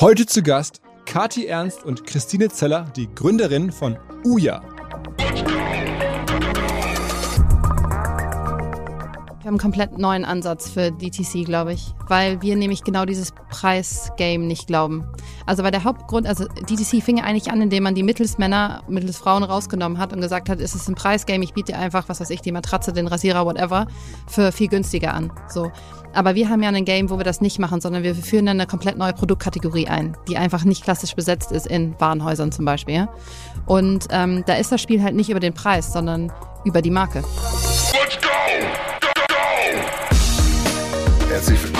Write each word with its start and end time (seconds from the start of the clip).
Heute 0.00 0.24
zu 0.24 0.42
Gast 0.42 0.80
Kati 1.04 1.44
Ernst 1.44 1.84
und 1.84 2.06
Christine 2.06 2.48
Zeller, 2.48 2.90
die 2.96 3.06
Gründerin 3.14 3.70
von 3.70 3.98
Uja. 4.24 4.62
Wir 9.40 9.44
haben 9.44 9.46
einen 9.46 9.58
komplett 9.58 9.98
neuen 9.98 10.24
Ansatz 10.24 10.70
für 10.70 10.90
DTC, 10.90 11.44
glaube 11.44 11.74
ich, 11.74 11.92
weil 12.08 12.40
wir 12.40 12.56
nämlich 12.56 12.82
genau 12.82 13.04
dieses 13.04 13.32
Preisgame 13.50 14.46
nicht 14.46 14.68
glauben. 14.68 15.04
Also 15.50 15.64
weil 15.64 15.72
der 15.72 15.82
Hauptgrund, 15.82 16.28
also 16.28 16.44
DTC 16.44 17.02
fing 17.02 17.20
eigentlich 17.20 17.50
an, 17.50 17.60
indem 17.60 17.82
man 17.82 17.96
die 17.96 18.04
Mittelsmänner, 18.04 18.84
Mittelsfrauen 18.86 19.42
rausgenommen 19.42 19.98
hat 19.98 20.12
und 20.12 20.20
gesagt 20.20 20.48
hat, 20.48 20.60
es 20.60 20.76
ist 20.76 20.88
ein 20.88 20.94
Preisgame, 20.94 21.42
ich 21.42 21.54
biete 21.54 21.72
dir 21.72 21.78
einfach, 21.80 22.08
was 22.08 22.20
weiß 22.20 22.30
ich, 22.30 22.40
die 22.40 22.52
Matratze, 22.52 22.92
den 22.92 23.08
Rasierer, 23.08 23.44
whatever, 23.44 23.88
für 24.28 24.52
viel 24.52 24.68
günstiger 24.68 25.12
an. 25.12 25.32
So. 25.48 25.72
Aber 26.14 26.36
wir 26.36 26.48
haben 26.48 26.62
ja 26.62 26.68
ein 26.68 26.84
Game, 26.84 27.10
wo 27.10 27.18
wir 27.18 27.24
das 27.24 27.40
nicht 27.40 27.58
machen, 27.58 27.80
sondern 27.80 28.04
wir 28.04 28.14
führen 28.14 28.46
dann 28.46 28.60
eine 28.60 28.68
komplett 28.68 28.96
neue 28.96 29.12
Produktkategorie 29.12 29.88
ein, 29.88 30.16
die 30.28 30.36
einfach 30.36 30.62
nicht 30.62 30.84
klassisch 30.84 31.16
besetzt 31.16 31.50
ist 31.50 31.66
in 31.66 31.96
Warenhäusern 31.98 32.52
zum 32.52 32.64
Beispiel. 32.64 33.08
Und 33.66 34.06
ähm, 34.10 34.44
da 34.46 34.54
ist 34.54 34.70
das 34.70 34.80
Spiel 34.80 35.02
halt 35.02 35.16
nicht 35.16 35.30
über 35.30 35.40
den 35.40 35.52
Preis, 35.52 35.92
sondern 35.92 36.32
über 36.64 36.80
die 36.80 36.92
Marke. 36.92 37.24
Let's 37.92 38.16
go! 38.20 38.28
Herzlich 41.28 41.60
willkommen 41.60 41.79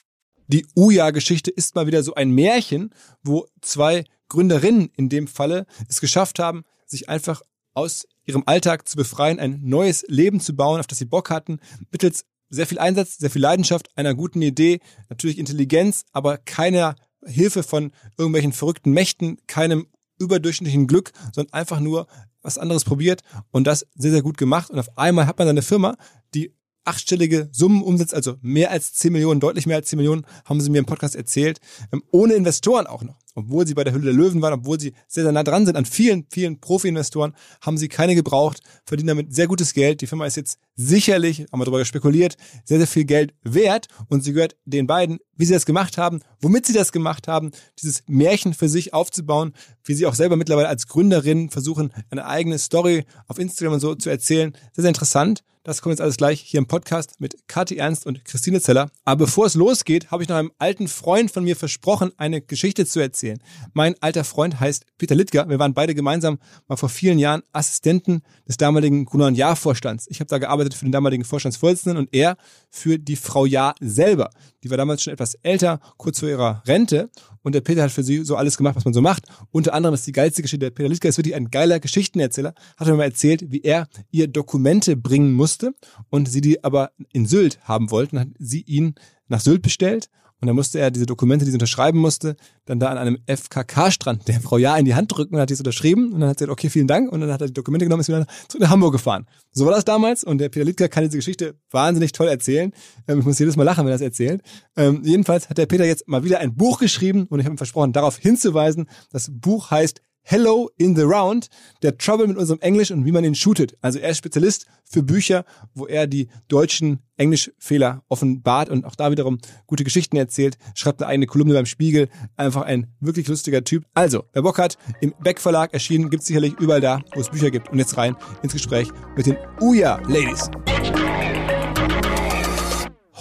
Die 0.51 0.65
Uja-Geschichte 0.75 1.49
ist 1.49 1.75
mal 1.75 1.87
wieder 1.87 2.03
so 2.03 2.13
ein 2.15 2.31
Märchen, 2.31 2.93
wo 3.23 3.47
zwei 3.61 4.03
Gründerinnen 4.27 4.91
in 4.97 5.07
dem 5.07 5.27
Falle 5.27 5.65
es 5.87 6.01
geschafft 6.01 6.39
haben, 6.39 6.63
sich 6.85 7.07
einfach 7.07 7.41
aus 7.73 8.05
ihrem 8.25 8.43
Alltag 8.45 8.85
zu 8.85 8.97
befreien, 8.97 9.39
ein 9.39 9.61
neues 9.63 10.03
Leben 10.09 10.41
zu 10.41 10.53
bauen, 10.53 10.81
auf 10.81 10.87
das 10.87 10.97
sie 10.97 11.05
Bock 11.05 11.29
hatten, 11.29 11.61
mittels 11.89 12.25
sehr 12.49 12.67
viel 12.67 12.79
Einsatz, 12.79 13.17
sehr 13.17 13.29
viel 13.29 13.41
Leidenschaft, 13.41 13.95
einer 13.95 14.13
guten 14.13 14.41
Idee, 14.41 14.81
natürlich 15.07 15.37
Intelligenz, 15.37 16.03
aber 16.11 16.37
keiner 16.37 16.95
Hilfe 17.25 17.63
von 17.63 17.93
irgendwelchen 18.17 18.51
verrückten 18.51 18.91
Mächten, 18.91 19.37
keinem 19.47 19.87
überdurchschnittlichen 20.19 20.85
Glück, 20.85 21.13
sondern 21.33 21.53
einfach 21.53 21.79
nur 21.79 22.07
was 22.41 22.57
anderes 22.57 22.83
probiert 22.83 23.21
und 23.51 23.67
das 23.67 23.87
sehr, 23.95 24.11
sehr 24.11 24.21
gut 24.21 24.37
gemacht. 24.37 24.69
Und 24.69 24.79
auf 24.79 24.97
einmal 24.97 25.27
hat 25.27 25.39
man 25.39 25.47
eine 25.47 25.61
Firma, 25.61 25.95
die 26.33 26.53
achtstellige 26.83 27.49
Summen 27.51 27.81
umsetzt, 27.81 28.13
also 28.13 28.35
mehr 28.41 28.71
als 28.71 28.93
10 28.93 29.13
Millionen, 29.13 29.39
deutlich 29.39 29.65
mehr 29.65 29.77
als 29.77 29.89
10 29.89 29.97
Millionen, 29.97 30.25
haben 30.45 30.61
sie 30.61 30.69
mir 30.69 30.79
im 30.79 30.85
Podcast 30.85 31.15
erzählt, 31.15 31.59
ähm, 31.91 32.03
ohne 32.11 32.33
Investoren 32.33 32.87
auch 32.87 33.03
noch. 33.03 33.19
Obwohl 33.33 33.65
sie 33.65 33.73
bei 33.73 33.83
der 33.85 33.93
Hülle 33.93 34.05
der 34.05 34.13
Löwen 34.13 34.41
waren, 34.41 34.53
obwohl 34.53 34.79
sie 34.79 34.93
sehr, 35.07 35.23
sehr 35.23 35.31
nah 35.31 35.43
dran 35.43 35.65
sind 35.65 35.77
an 35.77 35.85
vielen, 35.85 36.25
vielen 36.29 36.59
Profi-Investoren, 36.59 37.33
haben 37.61 37.77
sie 37.77 37.87
keine 37.87 38.13
gebraucht, 38.13 38.61
verdienen 38.83 39.07
damit 39.07 39.33
sehr 39.33 39.47
gutes 39.47 39.73
Geld. 39.73 40.01
Die 40.01 40.07
Firma 40.07 40.25
ist 40.25 40.35
jetzt 40.35 40.59
sicherlich, 40.75 41.45
haben 41.51 41.59
wir 41.59 41.65
darüber 41.65 41.85
spekuliert, 41.85 42.35
sehr, 42.65 42.77
sehr 42.77 42.87
viel 42.87 43.05
Geld 43.05 43.33
wert 43.43 43.87
und 44.09 44.23
sie 44.23 44.33
gehört 44.33 44.57
den 44.65 44.85
beiden, 44.85 45.19
wie 45.41 45.45
sie 45.45 45.53
das 45.53 45.65
gemacht 45.65 45.97
haben, 45.97 46.21
womit 46.39 46.67
sie 46.67 46.73
das 46.73 46.91
gemacht 46.91 47.27
haben, 47.27 47.49
dieses 47.81 48.03
Märchen 48.05 48.53
für 48.53 48.69
sich 48.69 48.93
aufzubauen, 48.93 49.53
wie 49.83 49.95
sie 49.95 50.05
auch 50.05 50.13
selber 50.13 50.35
mittlerweile 50.35 50.67
als 50.67 50.85
Gründerin 50.85 51.49
versuchen, 51.49 51.91
eine 52.11 52.27
eigene 52.27 52.59
Story 52.59 53.05
auf 53.27 53.39
Instagram 53.39 53.73
und 53.73 53.79
so 53.79 53.95
zu 53.95 54.11
erzählen. 54.11 54.53
Sehr, 54.73 54.83
sehr 54.83 54.89
interessant. 54.89 55.43
Das 55.63 55.83
kommt 55.83 55.91
jetzt 55.91 56.01
alles 56.01 56.17
gleich 56.17 56.41
hier 56.41 56.57
im 56.57 56.65
Podcast 56.65 57.19
mit 57.19 57.47
Kathi 57.47 57.77
Ernst 57.77 58.07
und 58.07 58.25
Christine 58.25 58.61
Zeller. 58.61 58.89
Aber 59.05 59.25
bevor 59.25 59.45
es 59.45 59.53
losgeht, 59.53 60.09
habe 60.09 60.23
ich 60.23 60.29
noch 60.29 60.37
einem 60.37 60.51
alten 60.57 60.87
Freund 60.87 61.29
von 61.29 61.43
mir 61.43 61.55
versprochen, 61.55 62.11
eine 62.17 62.41
Geschichte 62.41 62.87
zu 62.87 62.99
erzählen. 62.99 63.37
Mein 63.73 63.93
alter 64.01 64.23
Freund 64.23 64.59
heißt 64.59 64.85
Peter 64.97 65.13
Littger. 65.13 65.47
Wir 65.49 65.59
waren 65.59 65.75
beide 65.75 65.93
gemeinsam 65.93 66.39
mal 66.67 66.77
vor 66.77 66.89
vielen 66.89 67.19
Jahren 67.19 67.43
Assistenten 67.51 68.23
des 68.47 68.57
damaligen 68.57 69.05
Gruner 69.05 69.29
Jahr 69.29 69.55
Vorstands. 69.55 70.07
Ich 70.09 70.19
habe 70.19 70.29
da 70.29 70.39
gearbeitet 70.39 70.73
für 70.73 70.85
den 70.85 70.91
damaligen 70.91 71.23
Vorstandsvorsitzenden 71.23 71.97
und 71.97 72.09
er 72.11 72.37
für 72.71 72.97
die 72.97 73.15
Frau 73.15 73.45
Jahr 73.45 73.75
selber. 73.79 74.31
Die 74.63 74.71
war 74.71 74.77
damals 74.77 75.03
schon 75.03 75.13
etwas 75.13 75.30
älter, 75.43 75.79
kurz 75.97 76.19
vor 76.19 76.29
ihrer 76.29 76.63
Rente 76.67 77.09
und 77.43 77.55
der 77.55 77.61
Peter 77.61 77.83
hat 77.83 77.91
für 77.91 78.03
sie 78.03 78.23
so 78.23 78.35
alles 78.35 78.57
gemacht, 78.57 78.75
was 78.75 78.85
man 78.85 78.93
so 78.93 79.01
macht. 79.01 79.23
Unter 79.51 79.73
anderem 79.73 79.95
ist 79.95 80.05
die 80.05 80.11
geilste 80.11 80.41
Geschichte. 80.41 80.65
Der 80.65 80.71
Peter 80.71 80.89
Littger 80.89 81.09
ist 81.09 81.17
wirklich 81.17 81.35
ein 81.35 81.49
geiler 81.49 81.79
Geschichtenerzähler. 81.79 82.53
Hat 82.77 82.87
mir 82.87 82.95
mal 82.95 83.03
erzählt, 83.03 83.51
wie 83.51 83.61
er 83.61 83.87
ihr 84.11 84.27
Dokumente 84.27 84.95
bringen 84.95 85.33
musste 85.33 85.73
und 86.09 86.29
sie 86.29 86.41
die 86.41 86.63
aber 86.63 86.91
in 87.13 87.25
Sylt 87.25 87.59
haben 87.63 87.91
wollten. 87.91 88.19
Hat 88.19 88.27
sie 88.37 88.61
ihn 88.61 88.95
nach 89.27 89.41
Sylt 89.41 89.61
bestellt 89.61 90.09
und 90.41 90.47
dann 90.47 90.55
musste 90.55 90.79
er 90.79 90.89
diese 90.89 91.05
Dokumente, 91.05 91.45
die 91.45 91.51
sie 91.51 91.55
unterschreiben 91.55 91.99
musste, 91.99 92.35
dann 92.65 92.79
da 92.79 92.87
an 92.87 92.97
einem 92.97 93.17
FKK-Strand 93.27 94.27
der 94.27 94.41
Frau 94.41 94.57
Ja 94.57 94.75
in 94.75 94.85
die 94.85 94.95
Hand 94.95 95.15
drücken 95.15 95.35
und 95.35 95.41
hat 95.41 95.51
die 95.51 95.55
unterschrieben. 95.55 96.11
Und 96.11 96.19
dann 96.19 96.29
hat 96.29 96.39
sie 96.39 96.45
gesagt, 96.45 96.59
okay, 96.59 96.69
vielen 96.69 96.87
Dank. 96.87 97.11
Und 97.11 97.21
dann 97.21 97.31
hat 97.31 97.41
er 97.41 97.47
die 97.47 97.53
Dokumente 97.53 97.85
genommen 97.85 97.99
und 97.99 98.01
ist 98.01 98.07
wieder 98.07 98.25
zurück 98.47 98.63
nach 98.63 98.71
Hamburg 98.71 98.93
gefahren. 98.93 99.27
So 99.51 99.65
war 99.65 99.71
das 99.71 99.85
damals. 99.85 100.23
Und 100.23 100.39
der 100.39 100.49
Peter 100.49 100.65
Littger 100.65 100.89
kann 100.89 101.03
diese 101.03 101.17
Geschichte 101.17 101.53
wahnsinnig 101.69 102.11
toll 102.11 102.27
erzählen. 102.27 102.71
Ähm, 103.07 103.19
ich 103.19 103.25
muss 103.25 103.37
jedes 103.37 103.55
Mal 103.55 103.63
lachen, 103.63 103.85
wenn 103.85 103.91
er 103.91 103.99
das 103.99 104.01
erzählt. 104.01 104.41
Ähm, 104.75 105.01
jedenfalls 105.03 105.47
hat 105.47 105.59
der 105.59 105.67
Peter 105.67 105.85
jetzt 105.85 106.07
mal 106.07 106.23
wieder 106.23 106.39
ein 106.39 106.55
Buch 106.55 106.79
geschrieben 106.79 107.27
und 107.29 107.39
ich 107.39 107.45
habe 107.45 107.53
ihm 107.53 107.57
versprochen, 107.57 107.93
darauf 107.93 108.17
hinzuweisen. 108.17 108.89
Das 109.11 109.29
Buch 109.31 109.69
heißt 109.69 110.01
Hello 110.23 110.69
in 110.77 110.95
the 110.95 111.01
Round, 111.01 111.47
der 111.81 111.97
Trouble 111.97 112.27
mit 112.27 112.37
unserem 112.37 112.59
Englisch 112.61 112.91
und 112.91 113.05
wie 113.05 113.11
man 113.11 113.23
ihn 113.23 113.35
shootet. 113.35 113.75
Also 113.81 113.99
er 113.99 114.11
ist 114.11 114.19
Spezialist 114.19 114.65
für 114.85 115.03
Bücher, 115.03 115.45
wo 115.73 115.87
er 115.87 116.07
die 116.07 116.29
deutschen 116.47 116.99
Englischfehler 117.17 118.03
offenbart 118.07 118.69
und 118.69 118.85
auch 118.85 118.95
da 118.95 119.11
wiederum 119.11 119.39
gute 119.67 119.83
Geschichten 119.83 120.17
erzählt, 120.17 120.57
schreibt 120.75 121.01
eine 121.01 121.09
eigene 121.09 121.25
Kolumne 121.25 121.53
beim 121.53 121.65
Spiegel. 121.65 122.07
Einfach 122.35 122.61
ein 122.63 122.87
wirklich 122.99 123.27
lustiger 123.27 123.63
Typ. 123.63 123.85
Also, 123.93 124.23
wer 124.33 124.43
Bock 124.43 124.59
hat, 124.59 124.77
im 125.01 125.13
Beck 125.21 125.41
Verlag 125.41 125.73
erschienen, 125.73 126.09
gibt 126.09 126.21
es 126.21 126.27
sicherlich 126.27 126.53
überall 126.59 126.81
da, 126.81 127.01
wo 127.13 127.19
es 127.19 127.29
Bücher 127.29 127.51
gibt. 127.51 127.69
Und 127.69 127.79
jetzt 127.79 127.97
rein 127.97 128.15
ins 128.43 128.53
Gespräch 128.53 128.89
mit 129.15 129.25
den 129.25 129.37
Uja 129.59 129.99
Ladies. 130.07 130.49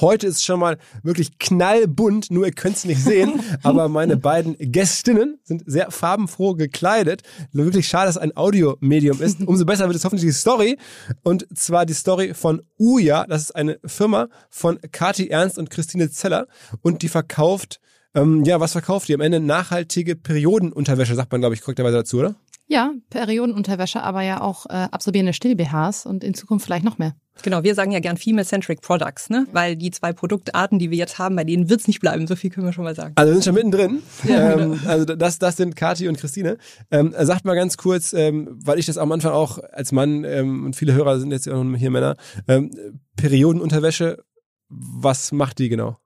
Heute 0.01 0.29
ist 0.29 0.45
schon 0.45 0.61
mal 0.61 0.79
wirklich 1.03 1.39
knallbunt, 1.39 2.31
nur 2.31 2.47
ihr 2.47 2.53
könnt 2.53 2.77
es 2.77 2.85
nicht 2.85 3.03
sehen, 3.03 3.41
aber 3.63 3.89
meine 3.89 4.17
beiden 4.17 4.57
Gästinnen 4.59 5.39
sind 5.45 5.63
sehr 5.67 5.91
farbenfroh 5.91 6.55
gekleidet. 6.55 7.23
Wirklich 7.53 7.89
schade, 7.89 8.07
dass 8.07 8.17
es 8.17 8.23
ein 8.23 8.37
Audiomedium 8.37 9.21
ist. 9.21 9.41
Umso 9.47 9.65
besser 9.67 9.87
wird 9.87 9.97
es 9.97 10.05
hoffentlich 10.05 10.31
die 10.31 10.39
Story. 10.39 10.79
Und 11.23 11.47
zwar 11.57 11.85
die 11.85 11.93
Story 11.93 12.33
von 12.35 12.63
Uja. 12.79 13.27
Das 13.27 13.43
ist 13.43 13.57
eine 13.57 13.79
Firma 13.85 14.29
von 14.49 14.79
Kati 14.93 15.29
Ernst 15.29 15.59
und 15.59 15.71
Christine 15.71 16.11
Zeller. 16.11 16.47
Und 16.81 17.03
die 17.03 17.09
verkauft, 17.09 17.81
ähm, 18.15 18.45
ja, 18.45 18.59
was 18.59 18.73
verkauft 18.73 19.09
die? 19.09 19.15
Am 19.15 19.21
Ende 19.21 19.41
nachhaltige 19.41 20.17
Periodenunterwäsche, 20.17 21.15
sagt 21.15 21.31
man, 21.31 21.43
glaube 21.43 21.55
ich, 21.55 21.61
korrekterweise 21.61 21.99
dazu, 21.99 22.19
oder? 22.21 22.37
Ja, 22.71 22.93
Periodenunterwäsche, 23.11 24.01
aber 24.01 24.23
ja 24.23 24.41
auch 24.41 24.65
äh, 24.67 24.87
absorbierende 24.93 25.33
Still-BHs 25.33 26.07
und 26.07 26.23
in 26.23 26.35
Zukunft 26.35 26.65
vielleicht 26.65 26.85
noch 26.85 26.99
mehr. 26.99 27.17
Genau, 27.43 27.65
wir 27.65 27.75
sagen 27.75 27.91
ja 27.91 27.99
gern 27.99 28.17
Female-Centric 28.17 28.81
Products, 28.81 29.29
ne? 29.29 29.49
weil 29.51 29.75
die 29.75 29.91
zwei 29.91 30.13
Produktarten, 30.13 30.79
die 30.79 30.93
wir 30.93 30.97
jetzt 30.97 31.19
haben, 31.19 31.35
bei 31.35 31.43
denen 31.43 31.69
wird's 31.69 31.89
nicht 31.89 31.99
bleiben. 31.99 32.29
So 32.29 32.37
viel 32.37 32.49
können 32.49 32.67
wir 32.67 32.73
schon 32.73 32.85
mal 32.85 32.95
sagen. 32.95 33.15
Also 33.17 33.31
wir 33.31 33.35
sind 33.35 33.45
schon 33.45 33.55
mittendrin. 33.55 34.03
ähm, 34.29 34.79
also 34.87 35.05
das, 35.05 35.41
das 35.41 35.57
sind 35.57 35.75
Kathi 35.75 36.07
und 36.07 36.17
Christine. 36.17 36.59
Ähm, 36.93 37.13
sagt 37.19 37.45
mal 37.45 37.57
ganz 37.57 37.77
kurz, 37.77 38.13
ähm, 38.13 38.49
weil 38.63 38.79
ich 38.79 38.87
das 38.87 38.99
am 38.99 39.11
Anfang 39.11 39.33
auch 39.33 39.59
als 39.73 39.91
Mann 39.91 40.23
ähm, 40.23 40.65
und 40.65 40.77
viele 40.77 40.95
Hörer 40.95 41.19
sind 41.19 41.33
jetzt 41.33 41.47
ja 41.47 41.55
auch 41.55 41.65
hier 41.77 41.91
Männer, 41.91 42.15
ähm, 42.47 42.71
Periodenunterwäsche, 43.17 44.23
was 44.69 45.33
macht 45.33 45.59
die 45.59 45.71
genau? 45.71 45.97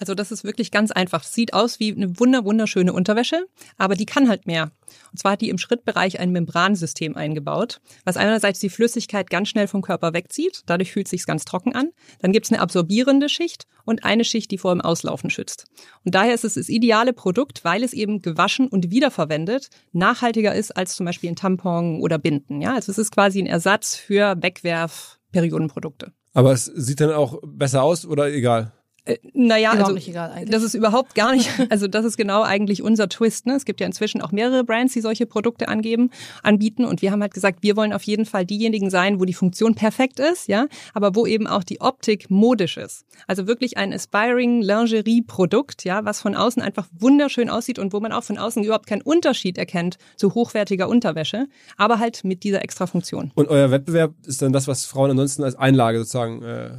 Also 0.00 0.14
das 0.14 0.32
ist 0.32 0.44
wirklich 0.44 0.70
ganz 0.70 0.90
einfach. 0.90 1.22
Sieht 1.22 1.52
aus 1.52 1.78
wie 1.78 1.92
eine 1.92 2.18
wunder 2.18 2.44
wunderschöne 2.44 2.92
Unterwäsche, 2.92 3.46
aber 3.76 3.94
die 3.94 4.06
kann 4.06 4.28
halt 4.28 4.46
mehr. 4.46 4.72
Und 5.12 5.18
zwar 5.18 5.32
hat 5.32 5.42
die 5.42 5.50
im 5.50 5.58
Schrittbereich 5.58 6.18
ein 6.18 6.32
Membransystem 6.32 7.16
eingebaut, 7.16 7.80
was 8.04 8.16
einerseits 8.16 8.60
die 8.60 8.70
Flüssigkeit 8.70 9.28
ganz 9.28 9.48
schnell 9.50 9.68
vom 9.68 9.82
Körper 9.82 10.14
wegzieht. 10.14 10.62
Dadurch 10.66 10.92
fühlt 10.92 11.06
es 11.06 11.10
sich 11.10 11.26
ganz 11.26 11.44
trocken 11.44 11.74
an. 11.74 11.90
Dann 12.20 12.32
gibt 12.32 12.46
es 12.46 12.52
eine 12.52 12.62
absorbierende 12.62 13.28
Schicht 13.28 13.66
und 13.84 14.04
eine 14.04 14.24
Schicht, 14.24 14.50
die 14.50 14.58
vor 14.58 14.74
dem 14.74 14.80
Auslaufen 14.80 15.28
schützt. 15.28 15.66
Und 16.04 16.14
daher 16.14 16.34
ist 16.34 16.44
es 16.44 16.54
das 16.54 16.70
ideale 16.70 17.12
Produkt, 17.12 17.64
weil 17.64 17.84
es 17.84 17.92
eben 17.92 18.22
gewaschen 18.22 18.68
und 18.68 18.90
wiederverwendet 18.90 19.68
nachhaltiger 19.92 20.54
ist 20.54 20.76
als 20.76 20.96
zum 20.96 21.04
Beispiel 21.06 21.30
ein 21.30 21.36
Tampon 21.36 22.00
oder 22.00 22.18
Binden. 22.18 22.62
Ja, 22.62 22.74
also 22.74 22.90
es 22.90 22.98
ist 22.98 23.12
quasi 23.12 23.40
ein 23.40 23.46
Ersatz 23.46 23.96
für 23.96 24.36
Wegwerf-Periodenprodukte. 24.40 26.12
Aber 26.32 26.52
es 26.52 26.64
sieht 26.64 27.00
dann 27.00 27.10
auch 27.10 27.38
besser 27.44 27.82
aus 27.82 28.06
oder 28.06 28.32
egal? 28.32 28.72
Äh, 29.10 29.18
naja, 29.34 29.72
also 29.72 29.92
nicht 29.92 30.08
egal 30.08 30.30
eigentlich. 30.30 30.50
das 30.50 30.62
ist 30.62 30.74
überhaupt 30.74 31.14
gar 31.14 31.32
nicht, 31.32 31.50
also 31.70 31.86
das 31.86 32.04
ist 32.04 32.16
genau 32.16 32.42
eigentlich 32.42 32.82
unser 32.82 33.08
Twist. 33.08 33.46
Ne? 33.46 33.54
Es 33.54 33.64
gibt 33.64 33.80
ja 33.80 33.86
inzwischen 33.86 34.22
auch 34.22 34.32
mehrere 34.32 34.64
Brands, 34.64 34.92
die 34.92 35.00
solche 35.00 35.26
Produkte 35.26 35.68
angeben, 35.68 36.10
anbieten 36.42 36.84
und 36.84 37.02
wir 37.02 37.12
haben 37.12 37.22
halt 37.22 37.34
gesagt, 37.34 37.62
wir 37.62 37.76
wollen 37.76 37.92
auf 37.92 38.02
jeden 38.04 38.26
Fall 38.26 38.44
diejenigen 38.46 38.90
sein, 38.90 39.20
wo 39.20 39.24
die 39.24 39.34
Funktion 39.34 39.74
perfekt 39.74 40.20
ist, 40.20 40.48
ja, 40.48 40.66
aber 40.94 41.14
wo 41.14 41.26
eben 41.26 41.46
auch 41.46 41.64
die 41.64 41.80
Optik 41.80 42.30
modisch 42.30 42.76
ist. 42.76 43.04
Also 43.26 43.46
wirklich 43.46 43.76
ein 43.76 43.92
aspiring 43.92 44.62
Lingerie-Produkt, 44.62 45.84
ja, 45.84 46.04
was 46.04 46.20
von 46.20 46.34
außen 46.34 46.62
einfach 46.62 46.86
wunderschön 46.98 47.50
aussieht 47.50 47.78
und 47.78 47.92
wo 47.92 48.00
man 48.00 48.12
auch 48.12 48.24
von 48.24 48.38
außen 48.38 48.62
überhaupt 48.64 48.86
keinen 48.86 49.02
Unterschied 49.02 49.58
erkennt 49.58 49.98
zu 50.16 50.34
hochwertiger 50.34 50.88
Unterwäsche, 50.88 51.46
aber 51.76 51.98
halt 51.98 52.24
mit 52.24 52.44
dieser 52.44 52.62
extra 52.62 52.86
Funktion. 52.86 53.30
Und 53.34 53.48
euer 53.48 53.70
Wettbewerb 53.70 54.14
ist 54.26 54.42
dann 54.42 54.52
das, 54.52 54.68
was 54.68 54.86
Frauen 54.86 55.10
ansonsten 55.10 55.44
als 55.44 55.54
Einlage 55.54 55.98
sozusagen 55.98 56.42
äh, 56.42 56.70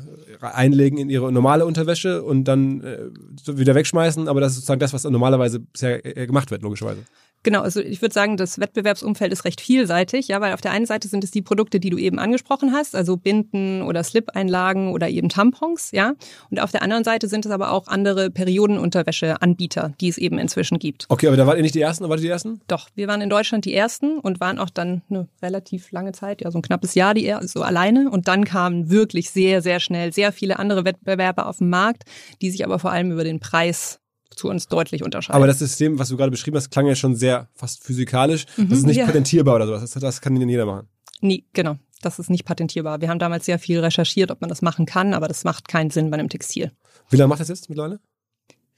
einlegen 0.42 0.98
in 0.98 1.10
ihre 1.10 1.32
normale 1.32 1.66
Unterwäsche 1.66 2.21
und 2.22 2.46
dann 2.46 2.82
äh, 2.82 3.10
wieder 3.48 3.76
wegschmeißen, 3.76 4.28
aber 4.28 4.42
das 4.42 4.52
ist 4.52 4.58
sozusagen 4.58 4.80
das, 4.80 4.94
was 4.94 5.04
normalerweise 5.04 5.60
bisher 5.60 6.06
äh, 6.06 6.26
gemacht 6.28 6.52
wird, 6.52 6.62
logischerweise. 6.62 7.04
Genau, 7.44 7.62
also 7.62 7.80
ich 7.80 8.02
würde 8.02 8.14
sagen, 8.14 8.38
das 8.38 8.60
Wettbewerbsumfeld 8.60 9.32
ist 9.34 9.46
recht 9.46 9.62
vielseitig, 9.62 10.28
ja, 10.28 10.42
weil 10.42 10.54
auf 10.54 10.62
der 10.62 10.72
einen 10.72 10.86
Seite 10.86 11.08
sind 11.08 11.24
es 11.24 11.32
die 11.32 11.42
Produkte, 11.42 11.80
die 11.80 11.90
du 11.90 11.98
eben 11.98 12.20
angesprochen 12.20 12.74
hast, 12.74 12.96
also 12.96 13.18
Binden 13.18 13.82
oder 13.82 14.04
Slip-Einlagen 14.04 14.92
oder 14.92 15.10
eben 15.10 15.30
Tampons, 15.30 15.92
ja, 15.92 16.14
und 16.50 16.60
auf 16.60 16.72
der 16.72 16.84
anderen 16.84 17.04
Seite 17.04 17.28
sind 17.28 17.46
es 17.46 17.52
aber 17.52 17.72
auch 17.72 17.88
andere 17.88 18.30
Periodenunterwäscheanbieter, 18.30 19.94
die 20.00 20.10
es 20.10 20.18
eben 20.18 20.38
inzwischen 20.38 20.80
gibt. 20.80 21.06
Okay, 21.10 21.28
aber 21.28 21.38
da 21.38 21.48
wart 21.48 21.58
ihr 21.58 21.64
nicht 21.64 21.76
die 21.76 21.82
Ersten, 21.82 22.04
oder 22.04 22.12
wart 22.12 22.20
ihr 22.20 22.26
die 22.26 22.30
Ersten? 22.30 22.62
Doch, 22.68 22.90
wir 22.96 23.08
waren 23.08 23.22
in 23.22 23.30
Deutschland 23.30 23.66
die 23.66 23.74
ersten 23.74 24.20
und 24.20 24.40
waren 24.40 24.60
auch 24.60 24.70
dann 24.70 25.02
eine 25.10 25.28
relativ 25.42 25.92
lange 25.92 26.12
Zeit, 26.12 26.42
ja, 26.42 26.52
so 26.52 26.60
ein 26.60 26.62
knappes 26.62 26.96
Jahr 26.96 27.14
die 27.14 27.26
er 27.26 27.46
so 27.48 27.62
alleine 27.62 28.10
und 28.10 28.28
dann 28.28 28.46
kamen 28.46 28.90
wirklich 28.90 29.30
sehr 29.32 29.62
sehr 29.62 29.80
schnell 29.80 30.14
sehr 30.14 30.32
viele 30.32 30.60
andere 30.60 30.86
Wettbewerber 30.86 31.48
auf 31.48 31.58
den 31.58 31.70
Markt, 31.70 32.04
die 32.42 32.52
sich 32.52 32.64
aber 32.64 32.80
vor 32.80 32.92
allem 32.92 33.12
über 33.12 33.24
den 33.24 33.40
Preis 33.40 34.01
zu 34.36 34.50
uns 34.50 34.68
deutlich 34.68 35.04
unterscheiden. 35.04 35.36
Aber 35.36 35.48
das 35.48 35.60
System, 35.60 36.00
was 36.00 36.10
du 36.10 36.18
gerade 36.18 36.32
beschrieben 36.32 36.58
hast, 36.58 36.70
klang 36.72 36.88
ja 36.88 36.96
schon 36.96 37.16
sehr 37.16 37.50
fast 37.54 37.84
physikalisch. 37.84 38.46
das 38.58 38.80
ist 38.80 38.86
nicht 38.86 38.98
ja. 38.98 39.06
patentierbar 39.06 39.56
oder 39.56 39.68
sowas. 39.68 39.92
Das, 39.92 40.02
das 40.02 40.22
kann 40.22 40.36
denn 40.36 40.50
jeder 40.50 40.66
machen. 40.66 40.88
Nee, 41.22 41.46
genau. 41.54 41.78
Das 42.02 42.18
ist 42.18 42.30
nicht 42.30 42.46
patentierbar. 42.46 43.02
Wir 43.02 43.10
haben 43.10 43.20
damals 43.20 43.46
sehr 43.46 43.60
viel 43.60 43.80
recherchiert, 43.80 44.32
ob 44.32 44.42
man 44.42 44.50
das 44.50 44.62
machen 44.62 44.86
kann, 44.86 45.14
aber 45.14 45.28
das 45.28 45.44
macht 45.44 45.68
keinen 45.68 45.92
Sinn 45.92 46.10
bei 46.10 46.18
einem 46.18 46.30
Textil. 46.30 46.72
Wie 47.10 47.18
lange 47.18 47.30
macht 47.30 47.42
das 47.42 47.50
jetzt 47.50 47.70
mittlerweile? 47.70 48.00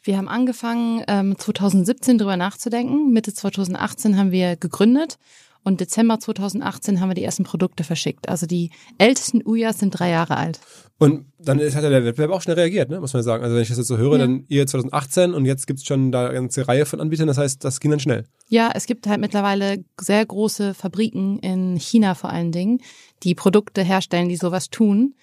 Wir 0.01 0.17
haben 0.17 0.27
angefangen, 0.27 1.01
ähm, 1.07 1.37
2017 1.37 2.17
drüber 2.17 2.35
nachzudenken. 2.35 3.13
Mitte 3.13 3.33
2018 3.33 4.17
haben 4.17 4.31
wir 4.31 4.57
gegründet 4.57 5.17
und 5.63 5.79
Dezember 5.81 6.19
2018 6.19 6.99
haben 6.99 7.09
wir 7.09 7.15
die 7.15 7.23
ersten 7.23 7.43
Produkte 7.43 7.83
verschickt. 7.83 8.29
Also 8.29 8.45
die 8.45 8.71
ältesten 8.97 9.41
Uyas 9.45 9.79
sind 9.79 9.91
drei 9.91 10.09
Jahre 10.09 10.37
alt. 10.37 10.59
Und 10.99 11.25
dann 11.39 11.59
hat 11.59 11.73
ja 11.73 11.89
der 11.89 12.05
Wettbewerb 12.05 12.31
auch 12.31 12.41
schnell 12.41 12.55
reagiert, 12.55 12.89
ne? 12.89 12.99
muss 12.99 13.13
man 13.13 13.23
sagen. 13.23 13.43
Also 13.43 13.55
wenn 13.55 13.63
ich 13.63 13.69
das 13.69 13.77
jetzt 13.77 13.87
so 13.87 13.97
höre, 13.97 14.13
Ja. 14.13 14.19
dann 14.19 14.45
ihr 14.47 14.65
2018 14.67 15.33
und 15.33 15.45
jetzt 15.45 15.67
gibt's 15.67 15.85
schon 15.85 16.11
da 16.11 16.25
eine 16.25 16.33
ganze 16.35 16.67
Reihe 16.67 16.85
von 16.85 17.01
Anbietern. 17.01 17.27
Das 17.27 17.37
heißt, 17.37 17.63
das 17.63 17.79
ging 17.79 17.91
dann 17.91 17.99
schnell. 17.99 18.25
Ja, 18.47 18.71
es 18.73 18.85
gibt 18.85 19.07
halt 19.07 19.19
mittlerweile 19.19 19.83
sehr 19.99 20.25
große 20.25 20.73
Fabriken 20.73 21.39
in 21.39 21.75
China 21.77 22.15
vor 22.15 22.29
allen 22.29 22.51
Dingen, 22.51 22.79
die 23.23 23.35
Produkte 23.35 23.81
herstellen, 23.83 24.29
die 24.29 24.37
sowas 24.37 24.69
tun. 24.69 25.15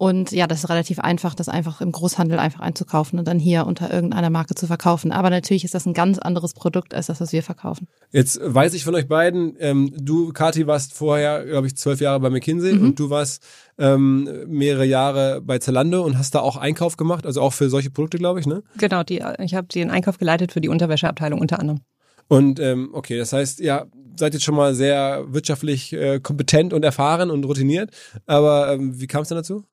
Und 0.00 0.30
ja, 0.30 0.46
das 0.46 0.60
ist 0.60 0.70
relativ 0.70 1.00
einfach, 1.00 1.34
das 1.34 1.48
einfach 1.48 1.80
im 1.80 1.90
Großhandel 1.90 2.38
einfach 2.38 2.60
einzukaufen 2.60 3.18
und 3.18 3.26
dann 3.26 3.40
hier 3.40 3.66
unter 3.66 3.92
irgendeiner 3.92 4.30
Marke 4.30 4.54
zu 4.54 4.68
verkaufen. 4.68 5.10
Aber 5.10 5.28
natürlich 5.28 5.64
ist 5.64 5.74
das 5.74 5.86
ein 5.86 5.92
ganz 5.92 6.20
anderes 6.20 6.54
Produkt 6.54 6.94
als 6.94 7.06
das, 7.06 7.20
was 7.20 7.32
wir 7.32 7.42
verkaufen. 7.42 7.88
Jetzt 8.12 8.40
weiß 8.40 8.74
ich 8.74 8.84
von 8.84 8.94
euch 8.94 9.08
beiden, 9.08 9.56
ähm, 9.58 9.92
du, 9.98 10.32
Kati, 10.32 10.68
warst 10.68 10.94
vorher, 10.94 11.44
glaube 11.44 11.66
ich, 11.66 11.76
zwölf 11.76 12.00
Jahre 12.00 12.20
bei 12.20 12.30
McKinsey 12.30 12.74
Mhm. 12.74 12.84
und 12.84 13.00
du 13.00 13.10
warst 13.10 13.42
ähm, 13.76 14.28
mehrere 14.46 14.84
Jahre 14.84 15.40
bei 15.42 15.58
Zalando 15.58 16.04
und 16.04 16.16
hast 16.16 16.32
da 16.36 16.40
auch 16.40 16.56
Einkauf 16.56 16.96
gemacht, 16.96 17.26
also 17.26 17.40
auch 17.40 17.52
für 17.52 17.68
solche 17.68 17.90
Produkte, 17.90 18.18
glaube 18.18 18.38
ich, 18.38 18.46
ne? 18.46 18.62
Genau, 18.76 19.02
die, 19.02 19.24
ich 19.40 19.54
habe 19.54 19.66
den 19.66 19.90
Einkauf 19.90 20.18
geleitet 20.18 20.52
für 20.52 20.60
die 20.60 20.68
Unterwäscheabteilung 20.68 21.40
unter 21.40 21.58
anderem. 21.58 21.80
Und 22.28 22.60
ähm, 22.60 22.90
okay, 22.92 23.18
das 23.18 23.32
heißt, 23.32 23.58
ja, 23.58 23.86
seid 24.16 24.34
jetzt 24.34 24.44
schon 24.44 24.54
mal 24.54 24.74
sehr 24.76 25.24
wirtschaftlich 25.28 25.92
äh, 25.92 26.20
kompetent 26.20 26.72
und 26.72 26.84
erfahren 26.84 27.30
und 27.32 27.42
routiniert. 27.44 27.90
Aber 28.26 28.72
ähm, 28.72 29.00
wie 29.00 29.06
kam 29.08 29.22
es 29.22 29.28
dann 29.28 29.38
dazu? 29.38 29.64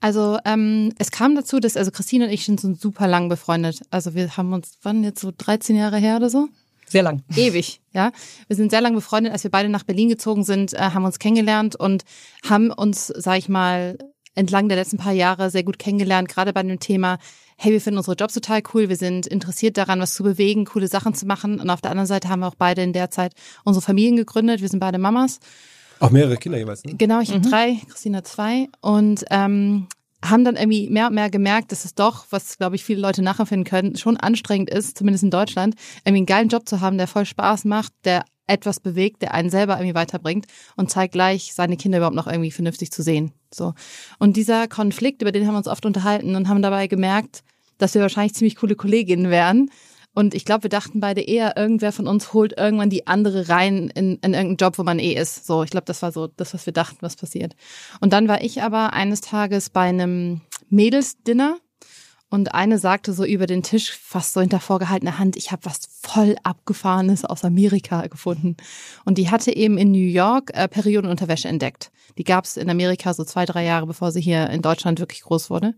Also 0.00 0.38
ähm, 0.46 0.92
es 0.98 1.10
kam 1.10 1.34
dazu, 1.34 1.60
dass 1.60 1.76
also 1.76 1.90
Christine 1.90 2.26
und 2.26 2.32
ich 2.32 2.46
sind 2.46 2.60
so 2.60 2.74
super 2.74 3.06
lang 3.06 3.28
befreundet. 3.28 3.82
Also 3.90 4.14
wir 4.14 4.36
haben 4.36 4.52
uns, 4.52 4.78
wann 4.82 5.04
jetzt 5.04 5.20
so 5.20 5.30
13 5.36 5.76
Jahre 5.76 5.98
her 5.98 6.16
oder 6.16 6.30
so? 6.30 6.48
Sehr 6.86 7.02
lang. 7.02 7.22
Ewig, 7.36 7.80
ja. 7.92 8.10
Wir 8.48 8.56
sind 8.56 8.70
sehr 8.70 8.80
lang 8.80 8.94
befreundet, 8.94 9.32
als 9.32 9.44
wir 9.44 9.50
beide 9.50 9.68
nach 9.68 9.84
Berlin 9.84 10.08
gezogen 10.08 10.42
sind, 10.42 10.72
äh, 10.72 10.78
haben 10.78 11.04
uns 11.04 11.18
kennengelernt 11.18 11.76
und 11.76 12.04
haben 12.48 12.70
uns, 12.70 13.08
sag 13.08 13.38
ich 13.38 13.48
mal, 13.48 13.98
entlang 14.34 14.68
der 14.68 14.78
letzten 14.78 14.96
paar 14.96 15.12
Jahre 15.12 15.50
sehr 15.50 15.64
gut 15.64 15.78
kennengelernt, 15.78 16.28
gerade 16.28 16.52
bei 16.52 16.62
dem 16.62 16.80
Thema, 16.80 17.18
hey, 17.56 17.72
wir 17.72 17.80
finden 17.80 17.98
unsere 17.98 18.16
Jobs 18.16 18.32
total 18.32 18.62
cool, 18.72 18.88
wir 18.88 18.96
sind 18.96 19.26
interessiert 19.26 19.76
daran, 19.76 20.00
was 20.00 20.14
zu 20.14 20.22
bewegen, 20.22 20.64
coole 20.64 20.88
Sachen 20.88 21.14
zu 21.14 21.26
machen. 21.26 21.60
Und 21.60 21.68
auf 21.68 21.82
der 21.82 21.90
anderen 21.90 22.06
Seite 22.06 22.30
haben 22.30 22.40
wir 22.40 22.48
auch 22.48 22.54
beide 22.54 22.82
in 22.82 22.94
der 22.94 23.10
Zeit 23.10 23.34
unsere 23.64 23.84
Familien 23.84 24.16
gegründet. 24.16 24.62
Wir 24.62 24.68
sind 24.68 24.80
beide 24.80 24.98
Mamas. 24.98 25.40
Auch 26.00 26.10
mehrere 26.10 26.36
Kinder 26.36 26.58
jeweils, 26.58 26.82
ne? 26.84 26.94
Genau, 26.96 27.20
ich 27.20 27.30
habe 27.30 27.40
drei, 27.40 27.78
Christina 27.88 28.24
zwei 28.24 28.68
und 28.80 29.24
ähm, 29.30 29.86
haben 30.24 30.44
dann 30.44 30.56
irgendwie 30.56 30.90
mehr 30.90 31.06
und 31.06 31.14
mehr 31.14 31.30
gemerkt, 31.30 31.72
dass 31.72 31.84
es 31.84 31.94
doch, 31.94 32.26
was 32.30 32.58
glaube 32.58 32.76
ich 32.76 32.84
viele 32.84 33.00
Leute 33.00 33.22
nachempfinden 33.22 33.64
können, 33.64 33.96
schon 33.96 34.16
anstrengend 34.16 34.70
ist, 34.70 34.98
zumindest 34.98 35.24
in 35.24 35.30
Deutschland, 35.30 35.76
irgendwie 36.04 36.18
einen 36.18 36.26
geilen 36.26 36.48
Job 36.48 36.68
zu 36.68 36.80
haben, 36.80 36.98
der 36.98 37.06
voll 37.06 37.26
Spaß 37.26 37.64
macht, 37.64 37.92
der 38.04 38.24
etwas 38.46 38.80
bewegt, 38.80 39.22
der 39.22 39.32
einen 39.32 39.48
selber 39.48 39.74
irgendwie 39.74 39.94
weiterbringt 39.94 40.46
und 40.76 40.90
zeigt 40.90 41.12
gleich, 41.12 41.54
seine 41.54 41.76
Kinder 41.76 41.98
überhaupt 41.98 42.16
noch 42.16 42.26
irgendwie 42.26 42.50
vernünftig 42.50 42.90
zu 42.90 43.02
sehen. 43.02 43.32
So. 43.54 43.74
Und 44.18 44.36
dieser 44.36 44.68
Konflikt, 44.68 45.22
über 45.22 45.32
den 45.32 45.46
haben 45.46 45.54
wir 45.54 45.58
uns 45.58 45.68
oft 45.68 45.86
unterhalten 45.86 46.34
und 46.34 46.48
haben 46.48 46.60
dabei 46.60 46.88
gemerkt, 46.88 47.42
dass 47.78 47.94
wir 47.94 48.02
wahrscheinlich 48.02 48.34
ziemlich 48.34 48.56
coole 48.56 48.74
Kolleginnen 48.74 49.30
wären. 49.30 49.70
Und 50.14 50.34
ich 50.34 50.44
glaube, 50.44 50.64
wir 50.64 50.70
dachten 50.70 51.00
beide 51.00 51.20
eher, 51.20 51.56
irgendwer 51.56 51.92
von 51.92 52.08
uns 52.08 52.32
holt 52.32 52.58
irgendwann 52.58 52.90
die 52.90 53.06
andere 53.06 53.48
rein 53.48 53.90
in, 53.94 54.16
in 54.16 54.34
irgendeinen 54.34 54.56
Job, 54.56 54.78
wo 54.78 54.82
man 54.82 54.98
eh 54.98 55.14
ist. 55.14 55.46
So, 55.46 55.62
ich 55.62 55.70
glaube, 55.70 55.84
das 55.86 56.02
war 56.02 56.10
so 56.10 56.26
das, 56.26 56.52
was 56.52 56.66
wir 56.66 56.72
dachten, 56.72 56.98
was 57.00 57.16
passiert. 57.16 57.54
Und 58.00 58.12
dann 58.12 58.26
war 58.26 58.42
ich 58.42 58.62
aber 58.62 58.92
eines 58.92 59.20
Tages 59.20 59.70
bei 59.70 59.82
einem 59.82 60.40
Mädelsdinner 60.68 61.58
und 62.30 62.54
eine 62.54 62.78
sagte 62.78 63.12
so 63.12 63.24
über 63.24 63.46
den 63.46 63.64
Tisch, 63.64 63.90
fast 63.90 64.34
so 64.34 64.40
hinter 64.40 64.60
vorgehaltener 64.60 65.18
Hand, 65.18 65.36
ich 65.36 65.50
habe 65.50 65.64
was 65.64 65.80
voll 66.00 66.36
Abgefahrenes 66.44 67.24
aus 67.24 67.44
Amerika 67.44 68.06
gefunden. 68.06 68.56
Und 69.04 69.18
die 69.18 69.30
hatte 69.30 69.54
eben 69.54 69.76
in 69.76 69.90
New 69.90 69.98
York 69.98 70.52
äh, 70.54 70.68
Periodenunterwäsche 70.68 71.48
entdeckt. 71.48 71.90
Die 72.18 72.24
gab 72.24 72.44
es 72.44 72.56
in 72.56 72.70
Amerika 72.70 73.14
so 73.14 73.24
zwei, 73.24 73.46
drei 73.46 73.64
Jahre, 73.64 73.86
bevor 73.86 74.12
sie 74.12 74.20
hier 74.20 74.48
in 74.50 74.62
Deutschland 74.62 75.00
wirklich 75.00 75.22
groß 75.22 75.50
wurde. 75.50 75.74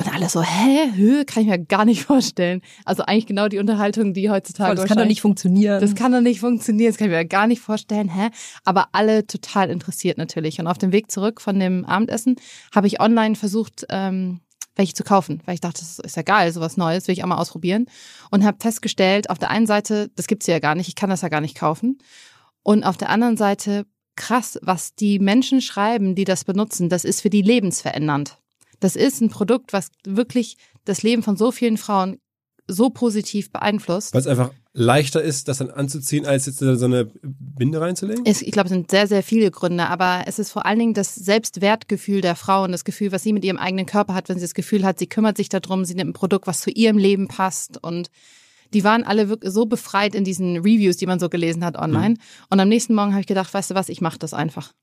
Und 0.00 0.14
alle 0.14 0.28
so, 0.28 0.42
hä, 0.42 0.92
Höhe, 0.94 1.24
kann 1.24 1.42
ich 1.42 1.48
mir 1.48 1.58
gar 1.58 1.84
nicht 1.84 2.02
vorstellen. 2.04 2.62
Also 2.84 3.02
eigentlich 3.04 3.26
genau 3.26 3.48
die 3.48 3.58
Unterhaltung, 3.58 4.14
die 4.14 4.30
heutzutage 4.30 4.76
das 4.76 4.86
kann 4.86 4.98
doch 4.98 5.04
nicht 5.04 5.20
funktionieren. 5.20 5.80
das 5.80 5.94
kann 5.94 6.12
doch 6.12 6.20
nicht 6.20 6.40
funktionieren, 6.40 6.90
das 6.90 6.98
kann 6.98 7.08
ich 7.08 7.14
mir 7.14 7.24
gar 7.24 7.46
nicht 7.46 7.60
vorstellen, 7.60 8.08
hä? 8.08 8.30
Aber 8.64 8.88
alle 8.92 9.26
total 9.26 9.70
interessiert 9.70 10.16
natürlich. 10.16 10.60
Und 10.60 10.68
auf 10.68 10.78
dem 10.78 10.92
Weg 10.92 11.10
zurück 11.10 11.40
von 11.40 11.58
dem 11.58 11.84
Abendessen 11.84 12.36
habe 12.74 12.86
ich 12.86 13.00
online 13.00 13.34
versucht, 13.34 13.86
ähm, 13.90 14.40
welche 14.76 14.94
zu 14.94 15.02
kaufen, 15.02 15.42
weil 15.44 15.54
ich 15.54 15.60
dachte, 15.60 15.80
das 15.80 15.98
ist 15.98 16.16
ja 16.16 16.22
geil, 16.22 16.52
sowas 16.52 16.76
Neues, 16.76 17.08
will 17.08 17.12
ich 17.12 17.24
auch 17.24 17.28
mal 17.28 17.36
ausprobieren. 17.36 17.86
Und 18.30 18.44
habe 18.44 18.58
festgestellt, 18.60 19.28
auf 19.28 19.38
der 19.38 19.50
einen 19.50 19.66
Seite, 19.66 20.10
das 20.14 20.28
gibt's 20.28 20.46
ja 20.46 20.60
gar 20.60 20.76
nicht, 20.76 20.86
ich 20.86 20.94
kann 20.94 21.10
das 21.10 21.22
ja 21.22 21.28
gar 21.28 21.40
nicht 21.40 21.56
kaufen. 21.56 21.98
Und 22.62 22.84
auf 22.84 22.96
der 22.96 23.10
anderen 23.10 23.36
Seite, 23.36 23.86
krass, 24.14 24.58
was 24.62 24.94
die 24.94 25.18
Menschen 25.18 25.60
schreiben, 25.60 26.14
die 26.14 26.24
das 26.24 26.44
benutzen, 26.44 26.88
das 26.88 27.04
ist 27.04 27.20
für 27.20 27.30
die 27.30 27.42
lebensverändernd. 27.42 28.38
Das 28.80 28.96
ist 28.96 29.20
ein 29.20 29.30
Produkt, 29.30 29.72
was 29.72 29.90
wirklich 30.04 30.56
das 30.84 31.02
Leben 31.02 31.22
von 31.22 31.36
so 31.36 31.50
vielen 31.52 31.76
Frauen 31.76 32.18
so 32.68 32.90
positiv 32.90 33.50
beeinflusst. 33.50 34.12
Weil 34.14 34.20
es 34.20 34.26
einfach 34.26 34.50
leichter 34.74 35.22
ist, 35.22 35.48
das 35.48 35.58
dann 35.58 35.70
anzuziehen, 35.70 36.26
als 36.26 36.46
jetzt 36.46 36.58
so 36.58 36.84
eine 36.84 37.10
Binde 37.22 37.80
reinzulegen? 37.80 38.24
Ich 38.26 38.52
glaube, 38.52 38.66
es 38.66 38.72
sind 38.72 38.90
sehr, 38.90 39.06
sehr 39.06 39.22
viele 39.22 39.50
Gründe, 39.50 39.88
aber 39.88 40.24
es 40.26 40.38
ist 40.38 40.52
vor 40.52 40.66
allen 40.66 40.78
Dingen 40.78 40.94
das 40.94 41.14
Selbstwertgefühl 41.14 42.20
der 42.20 42.36
Frau 42.36 42.64
und 42.64 42.72
das 42.72 42.84
Gefühl, 42.84 43.10
was 43.10 43.22
sie 43.22 43.32
mit 43.32 43.44
ihrem 43.44 43.56
eigenen 43.56 43.86
Körper 43.86 44.14
hat, 44.14 44.28
wenn 44.28 44.36
sie 44.36 44.44
das 44.44 44.54
Gefühl 44.54 44.84
hat, 44.84 44.98
sie 44.98 45.08
kümmert 45.08 45.36
sich 45.36 45.48
darum, 45.48 45.84
sie 45.84 45.94
nimmt 45.94 46.10
ein 46.10 46.14
Produkt, 46.14 46.46
was 46.46 46.60
zu 46.60 46.70
ihrem 46.70 46.98
Leben 46.98 47.26
passt 47.26 47.82
und 47.82 48.10
die 48.74 48.84
waren 48.84 49.02
alle 49.02 49.30
wirklich 49.30 49.52
so 49.52 49.64
befreit 49.64 50.14
in 50.14 50.24
diesen 50.24 50.58
Reviews, 50.58 50.98
die 50.98 51.06
man 51.06 51.18
so 51.18 51.30
gelesen 51.30 51.64
hat 51.64 51.78
online. 51.78 52.10
Mhm. 52.10 52.18
Und 52.50 52.60
am 52.60 52.68
nächsten 52.68 52.94
Morgen 52.94 53.12
habe 53.12 53.22
ich 53.22 53.26
gedacht, 53.26 53.52
weißt 53.52 53.70
du 53.70 53.74
was, 53.74 53.88
ich 53.88 54.02
mache 54.02 54.18
das 54.18 54.34
einfach. 54.34 54.74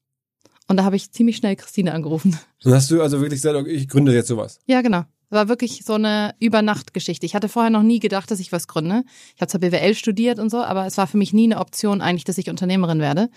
Und 0.68 0.78
da 0.78 0.84
habe 0.84 0.96
ich 0.96 1.12
ziemlich 1.12 1.38
schnell 1.38 1.56
Christine 1.56 1.94
angerufen. 1.94 2.38
Und 2.64 2.74
hast 2.74 2.90
du 2.90 3.02
also 3.02 3.22
wirklich 3.22 3.42
gesagt, 3.42 3.56
okay, 3.56 3.72
ich 3.72 3.88
gründe 3.88 4.14
jetzt 4.14 4.28
sowas? 4.28 4.60
Ja, 4.66 4.82
genau. 4.82 5.04
War 5.30 5.48
wirklich 5.50 5.84
so 5.86 5.94
eine 5.94 6.34
Übernachtgeschichte. 6.40 7.26
Ich 7.26 7.36
hatte 7.36 7.50
vorher 7.50 7.72
noch 7.72 7.84
nie 7.84 8.00
gedacht, 8.00 8.30
dass 8.32 8.40
ich 8.40 8.52
was 8.52 8.68
gründe. 8.68 9.04
Ich 9.36 9.42
habe 9.42 9.50
zwar 9.50 9.60
BWL 9.62 9.96
studiert 9.96 10.40
und 10.40 10.50
so, 10.50 10.64
aber 10.64 10.86
es 10.86 10.98
war 10.98 11.08
für 11.08 11.18
mich 11.18 11.34
nie 11.34 11.46
eine 11.46 11.60
Option 11.60 12.02
eigentlich, 12.02 12.24
dass 12.24 12.38
ich 12.38 12.50
Unternehmerin 12.50 13.00
werde. 13.00 13.30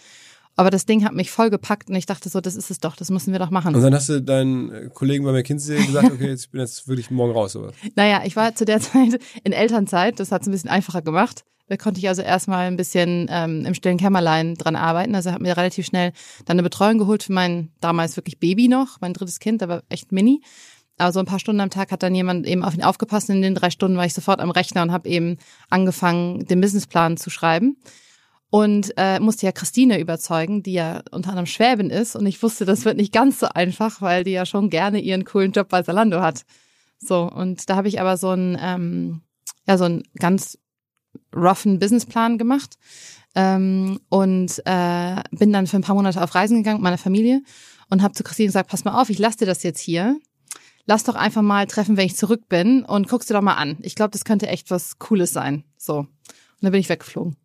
Aber 0.59 0.71
das 0.71 0.87
Ding 0.87 1.05
hat 1.05 1.15
mich 1.15 1.31
voll 1.31 1.51
gepackt 1.51 1.89
und 1.89 1.95
ich 1.95 2.05
dachte 2.05 2.29
so, 2.29 2.41
das 2.41 2.57
ist 2.57 2.69
es 2.69 2.81
doch, 2.81 2.97
das 2.97 3.11
müssen 3.11 3.31
wir 3.31 3.39
doch 3.39 3.51
machen. 3.51 3.77
Und 3.77 3.81
dann 3.81 3.95
hast 3.95 4.09
du 4.09 4.21
deinen 4.21 4.93
Kollegen 4.93 5.25
bei 5.25 5.31
McKinsey 5.31 5.87
gesagt, 5.87 6.11
okay, 6.11 6.33
ich 6.33 6.51
bin 6.51 6.61
jetzt 6.61 6.89
wirklich 6.89 7.13
morgen 7.13 7.33
raus, 7.33 7.55
oder? 7.55 7.71
Naja, 7.95 8.23
ich 8.25 8.35
war 8.35 8.57
zu 8.57 8.65
der 8.65 8.81
Zeit 8.81 9.21
in 9.45 9.53
Elternzeit, 9.53 10.19
das 10.19 10.33
hat 10.33 10.43
es 10.43 10.49
ein 10.49 10.51
bisschen 10.51 10.69
einfacher 10.69 11.01
gemacht. 11.01 11.45
Da 11.69 11.77
konnte 11.77 12.01
ich 12.01 12.09
also 12.09 12.23
erstmal 12.23 12.67
ein 12.67 12.77
bisschen 12.77 13.29
ähm, 13.31 13.67
im 13.67 13.75
stillen 13.75 13.99
Kämmerlein 13.99 14.57
dran 14.57 14.75
arbeiten. 14.75 15.15
Also 15.15 15.31
habe 15.31 15.45
mir 15.45 15.57
relativ 15.57 15.87
schnell 15.87 16.11
dann 16.45 16.57
eine 16.57 16.65
Betreuung 16.65 16.99
geholt 16.99 17.23
für 17.23 17.33
mein 17.33 17.71
damals 17.81 18.17
wirklich 18.17 18.41
Baby 18.41 18.67
noch, 18.67 19.01
mein 19.01 19.13
drittes 19.13 19.39
Kind, 19.39 19.63
aber 19.63 19.85
echt 19.89 20.11
mini. 20.11 20.41
Aber 20.97 21.13
so 21.13 21.21
ein 21.21 21.27
paar 21.27 21.39
Stunden 21.39 21.61
am 21.61 21.71
Tag 21.71 21.93
hat 21.93 22.03
dann 22.03 22.17
jemand 22.17 22.49
eben 22.49 22.65
auf 22.65 22.75
ihn 22.75 22.83
aufgepasst. 22.83 23.31
In 23.31 23.43
den 23.43 23.55
drei 23.55 23.71
Stunden 23.71 23.97
war 23.97 24.07
ich 24.07 24.15
sofort 24.15 24.41
am 24.41 24.51
Rechner 24.51 24.83
und 24.83 24.91
habe 24.91 25.09
eben 25.09 25.37
angefangen, 25.71 26.47
den 26.47 26.61
Businessplan 26.61 27.17
zu 27.17 27.31
schreiben. 27.31 27.77
Und 28.51 28.95
äh, 28.97 29.21
musste 29.21 29.45
ja 29.45 29.53
Christine 29.53 30.01
überzeugen, 30.01 30.63
die 30.63 30.73
ja 30.73 31.03
unter 31.11 31.31
anderem 31.31 31.47
Schwäbin 31.47 31.91
ist. 31.91 32.17
Und 32.17 32.25
ich 32.27 32.43
wusste, 32.43 32.65
das 32.65 32.85
wird 32.87 32.97
nicht 32.97 33.13
ganz 33.13 33.41
so 33.41 33.47
einfach, 33.49 34.01
weil 34.01 34.25
die 34.25 34.31
ja 34.31 34.47
schon 34.47 34.71
gerne 34.71 35.01
ihren 35.01 35.25
coolen 35.25 35.53
Job 35.53 35.69
bei 35.69 35.83
Zalando 35.83 36.21
hat. 36.21 36.45
So, 36.99 37.31
und 37.31 37.69
da 37.69 37.77
habe 37.77 37.89
ich 37.89 38.01
aber 38.01 38.17
so 38.17 38.31
einen, 38.31 38.57
ähm, 38.61 39.21
ja, 39.67 39.77
so 39.77 39.85
einen 39.85 40.03
ganz 40.19 40.59
roughen 41.37 41.79
Businessplan 41.79 42.39
gemacht. 42.39 42.79
Ähm, 43.35 44.01
und 44.09 44.63
äh, 44.65 45.23
bin 45.31 45.53
dann 45.53 45.67
für 45.67 45.77
ein 45.77 45.83
paar 45.83 45.95
Monate 45.95 46.23
auf 46.23 46.35
Reisen 46.35 46.57
gegangen 46.57 46.79
mit 46.79 46.85
meiner 46.85 46.99
Familie 46.99 47.43
und 47.91 48.03
habe 48.03 48.15
zu 48.15 48.25
Christine 48.25 48.47
gesagt, 48.47 48.71
pass 48.71 48.85
mal 48.85 49.01
auf, 49.01 49.11
ich 49.11 49.19
lasse 49.19 49.39
dir 49.39 49.47
das 49.47 49.63
jetzt 49.63 49.81
hier 49.81 50.19
lass 50.89 51.05
doch 51.05 51.15
einfach 51.15 51.43
mal 51.43 51.67
treffen, 51.67 51.97
wenn 51.97 52.07
ich 52.07 52.17
zurück 52.17 52.49
bin 52.49 52.83
und 52.83 53.09
guckst 53.09 53.31
dir 53.31 53.35
doch 53.35 53.43
mal 53.43 53.55
an. 53.55 53.77
Ich 53.83 53.95
glaube, 53.95 54.11
das 54.11 54.25
könnte 54.25 54.49
echt 54.49 54.71
was 54.71 54.99
Cooles 54.99 55.33
sein. 55.33 55.65
So. 55.77 55.99
Und 55.99 56.09
dann 56.63 56.73
bin 56.73 56.81
ich 56.81 56.89
weggeflogen. 56.89 57.37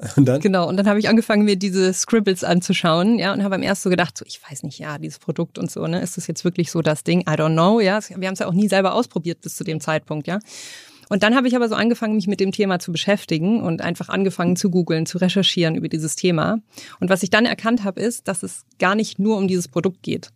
Und 0.16 0.26
dann? 0.26 0.40
Genau, 0.40 0.68
und 0.68 0.76
dann 0.76 0.88
habe 0.88 0.98
ich 0.98 1.08
angefangen, 1.08 1.44
mir 1.44 1.56
diese 1.56 1.92
Scribbles 1.92 2.42
anzuschauen, 2.42 3.18
ja, 3.18 3.32
und 3.32 3.42
habe 3.42 3.54
am 3.54 3.62
ersten 3.62 3.84
so 3.84 3.90
gedacht, 3.90 4.16
so, 4.16 4.24
ich 4.26 4.40
weiß 4.48 4.62
nicht, 4.62 4.78
ja, 4.78 4.98
dieses 4.98 5.18
Produkt 5.18 5.58
und 5.58 5.70
so, 5.70 5.86
ne, 5.86 6.00
ist 6.00 6.16
das 6.16 6.26
jetzt 6.26 6.44
wirklich 6.44 6.70
so 6.70 6.80
das 6.80 7.04
Ding? 7.04 7.20
I 7.22 7.34
don't 7.34 7.52
know, 7.52 7.80
ja. 7.80 8.00
Wir 8.08 8.26
haben 8.26 8.34
es 8.34 8.38
ja 8.38 8.46
auch 8.46 8.54
nie 8.54 8.68
selber 8.68 8.94
ausprobiert 8.94 9.42
bis 9.42 9.56
zu 9.56 9.64
dem 9.64 9.80
Zeitpunkt, 9.80 10.26
ja. 10.26 10.38
Und 11.10 11.22
dann 11.24 11.34
habe 11.34 11.48
ich 11.48 11.56
aber 11.56 11.68
so 11.68 11.74
angefangen, 11.74 12.14
mich 12.14 12.28
mit 12.28 12.40
dem 12.40 12.52
Thema 12.52 12.78
zu 12.78 12.92
beschäftigen 12.92 13.60
und 13.60 13.82
einfach 13.82 14.08
angefangen 14.08 14.56
zu 14.56 14.70
googeln, 14.70 15.06
zu 15.06 15.18
recherchieren 15.18 15.74
über 15.74 15.88
dieses 15.88 16.14
Thema. 16.14 16.60
Und 17.00 17.10
was 17.10 17.22
ich 17.24 17.30
dann 17.30 17.46
erkannt 17.46 17.82
habe, 17.82 18.00
ist, 18.00 18.28
dass 18.28 18.44
es 18.44 18.64
gar 18.78 18.94
nicht 18.94 19.18
nur 19.18 19.36
um 19.36 19.48
dieses 19.48 19.66
Produkt 19.66 20.02
geht 20.02 20.30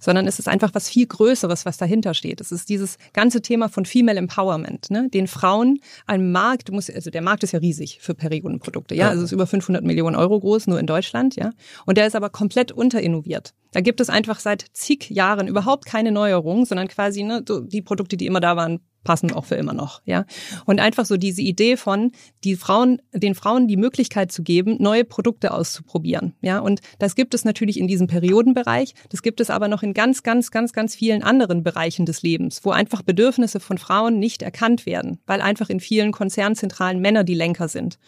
sondern 0.00 0.26
es 0.26 0.40
ist 0.40 0.48
einfach 0.48 0.70
was 0.74 0.88
viel 0.88 1.06
Größeres, 1.06 1.64
was 1.64 1.76
dahinter 1.76 2.14
steht. 2.14 2.40
Es 2.40 2.50
ist 2.50 2.68
dieses 2.68 2.96
ganze 3.12 3.42
Thema 3.42 3.68
von 3.68 3.84
Female 3.84 4.18
Empowerment, 4.18 4.90
ne? 4.90 5.08
den 5.08 5.28
Frauen 5.28 5.78
ein 6.06 6.32
Markt, 6.32 6.72
muss, 6.72 6.90
also 6.90 7.10
der 7.10 7.22
Markt 7.22 7.44
ist 7.44 7.52
ja 7.52 7.60
riesig 7.60 7.98
für 8.00 8.14
Periodenprodukte, 8.14 8.94
ja, 8.94 9.08
also 9.10 9.22
es 9.22 9.26
ist 9.26 9.32
über 9.32 9.46
500 9.46 9.84
Millionen 9.84 10.16
Euro 10.16 10.40
groß, 10.40 10.66
nur 10.66 10.80
in 10.80 10.86
Deutschland, 10.86 11.36
ja, 11.36 11.52
und 11.86 11.98
der 11.98 12.06
ist 12.06 12.16
aber 12.16 12.30
komplett 12.30 12.72
unterinnoviert. 12.72 13.54
Da 13.72 13.80
gibt 13.80 14.00
es 14.00 14.10
einfach 14.10 14.40
seit 14.40 14.64
zig 14.72 15.10
Jahren 15.10 15.46
überhaupt 15.46 15.86
keine 15.86 16.10
Neuerung, 16.10 16.64
sondern 16.64 16.88
quasi 16.88 17.22
ne, 17.22 17.44
die 17.44 17.82
Produkte, 17.82 18.16
die 18.16 18.26
immer 18.26 18.40
da 18.40 18.56
waren, 18.56 18.80
passen 19.04 19.32
auch 19.32 19.44
für 19.44 19.54
immer 19.54 19.72
noch, 19.72 20.02
ja. 20.04 20.24
Und 20.66 20.80
einfach 20.80 21.06
so 21.06 21.16
diese 21.16 21.42
Idee 21.42 21.76
von, 21.76 22.12
die 22.44 22.56
Frauen, 22.56 23.00
den 23.12 23.34
Frauen 23.34 23.68
die 23.68 23.76
Möglichkeit 23.76 24.32
zu 24.32 24.42
geben, 24.42 24.76
neue 24.78 25.04
Produkte 25.04 25.52
auszuprobieren, 25.52 26.34
ja. 26.40 26.58
Und 26.58 26.80
das 26.98 27.14
gibt 27.14 27.34
es 27.34 27.44
natürlich 27.44 27.78
in 27.78 27.88
diesem 27.88 28.06
Periodenbereich. 28.06 28.94
Das 29.08 29.22
gibt 29.22 29.40
es 29.40 29.50
aber 29.50 29.68
noch 29.68 29.82
in 29.82 29.94
ganz, 29.94 30.22
ganz, 30.22 30.50
ganz, 30.50 30.72
ganz 30.72 30.94
vielen 30.94 31.22
anderen 31.22 31.62
Bereichen 31.62 32.06
des 32.06 32.22
Lebens, 32.22 32.60
wo 32.64 32.70
einfach 32.70 33.02
Bedürfnisse 33.02 33.60
von 33.60 33.78
Frauen 33.78 34.18
nicht 34.18 34.42
erkannt 34.42 34.86
werden, 34.86 35.18
weil 35.26 35.40
einfach 35.40 35.70
in 35.70 35.80
vielen 35.80 36.12
Konzernzentralen 36.12 37.00
Männer 37.00 37.24
die 37.24 37.34
Lenker 37.34 37.68
sind. 37.68 37.98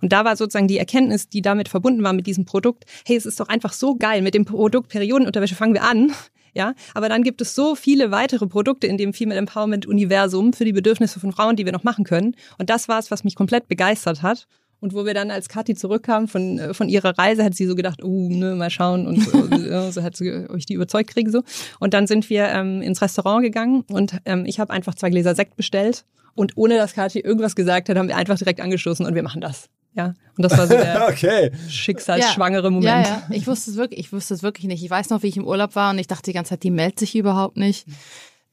Und 0.00 0.12
da 0.12 0.24
war 0.24 0.36
sozusagen 0.36 0.68
die 0.68 0.78
Erkenntnis, 0.78 1.28
die 1.28 1.42
damit 1.42 1.68
verbunden 1.68 2.02
war 2.02 2.12
mit 2.12 2.26
diesem 2.26 2.44
Produkt, 2.44 2.84
hey, 3.06 3.16
es 3.16 3.26
ist 3.26 3.40
doch 3.40 3.48
einfach 3.48 3.72
so 3.72 3.96
geil, 3.96 4.22
mit 4.22 4.34
dem 4.34 4.44
Produkt 4.44 4.88
Periodenunterwäsche 4.88 5.54
fangen 5.54 5.74
wir 5.74 5.84
an, 5.84 6.12
ja, 6.54 6.74
aber 6.94 7.08
dann 7.08 7.22
gibt 7.22 7.40
es 7.40 7.54
so 7.54 7.74
viele 7.74 8.10
weitere 8.10 8.46
Produkte 8.46 8.86
in 8.86 8.98
dem 8.98 9.14
Female 9.14 9.38
Empowerment 9.38 9.86
Universum 9.86 10.52
für 10.52 10.64
die 10.64 10.72
Bedürfnisse 10.72 11.18
von 11.18 11.32
Frauen, 11.32 11.56
die 11.56 11.64
wir 11.64 11.72
noch 11.72 11.84
machen 11.84 12.04
können. 12.04 12.36
Und 12.58 12.68
das 12.70 12.88
war 12.88 12.98
es, 12.98 13.10
was 13.10 13.24
mich 13.24 13.34
komplett 13.34 13.68
begeistert 13.68 14.22
hat. 14.22 14.46
Und 14.80 14.94
wo 14.94 15.06
wir 15.06 15.14
dann 15.14 15.30
als 15.30 15.48
Kathi 15.48 15.76
zurückkamen 15.76 16.26
von, 16.26 16.58
äh, 16.58 16.74
von 16.74 16.88
ihrer 16.88 17.16
Reise, 17.16 17.44
hat 17.44 17.54
sie 17.54 17.66
so 17.66 17.76
gedacht, 17.76 18.02
oh, 18.02 18.28
ne, 18.28 18.56
mal 18.56 18.68
schauen. 18.68 19.06
Und 19.06 19.22
so, 19.22 19.90
so 19.92 20.02
hat 20.02 20.16
sie 20.16 20.50
euch 20.50 20.66
die 20.66 20.74
überzeugt 20.74 21.10
kriegen 21.10 21.30
so. 21.30 21.42
Und 21.78 21.94
dann 21.94 22.08
sind 22.08 22.28
wir 22.28 22.48
ähm, 22.48 22.82
ins 22.82 23.00
Restaurant 23.00 23.44
gegangen 23.44 23.84
und 23.88 24.18
ähm, 24.24 24.44
ich 24.44 24.58
habe 24.58 24.72
einfach 24.72 24.96
zwei 24.96 25.10
Gläser 25.10 25.36
Sekt 25.36 25.56
bestellt. 25.56 26.04
Und 26.34 26.56
ohne 26.56 26.78
dass 26.78 26.94
Kathi 26.94 27.20
irgendwas 27.20 27.54
gesagt 27.54 27.88
hat, 27.88 27.96
haben 27.96 28.08
wir 28.08 28.16
einfach 28.16 28.38
direkt 28.38 28.60
angestoßen 28.60 29.06
und 29.06 29.14
wir 29.14 29.22
machen 29.22 29.40
das. 29.40 29.68
Ja, 29.94 30.14
und 30.36 30.42
das 30.42 30.56
war 30.56 30.66
so 30.66 30.74
der 30.74 31.06
okay. 31.10 31.52
schicksalsschwangere 31.68 32.70
Moment. 32.70 33.06
Ja, 33.06 33.22
ja, 33.28 33.28
ich 33.30 33.46
wusste 33.46 33.70
es 33.70 33.76
wirklich, 33.76 34.00
ich 34.00 34.12
wusste 34.12 34.34
es 34.34 34.42
wirklich 34.42 34.66
nicht. 34.66 34.82
Ich 34.82 34.90
weiß 34.90 35.10
noch, 35.10 35.22
wie 35.22 35.28
ich 35.28 35.36
im 35.36 35.46
Urlaub 35.46 35.76
war 35.76 35.90
und 35.90 35.98
ich 35.98 36.06
dachte 36.06 36.30
die 36.30 36.32
ganze 36.32 36.50
Zeit, 36.50 36.62
die 36.62 36.70
meldet 36.70 36.98
sich 36.98 37.14
überhaupt 37.14 37.56
nicht. 37.56 37.86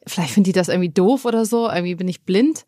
Vielleicht 0.06 0.34
findet 0.34 0.48
die 0.48 0.60
das 0.60 0.70
irgendwie 0.70 0.90
doof 0.90 1.26
oder 1.26 1.46
so, 1.46 1.70
irgendwie 1.70 1.96
bin 1.96 2.08
ich 2.08 2.24
blind. 2.24 2.66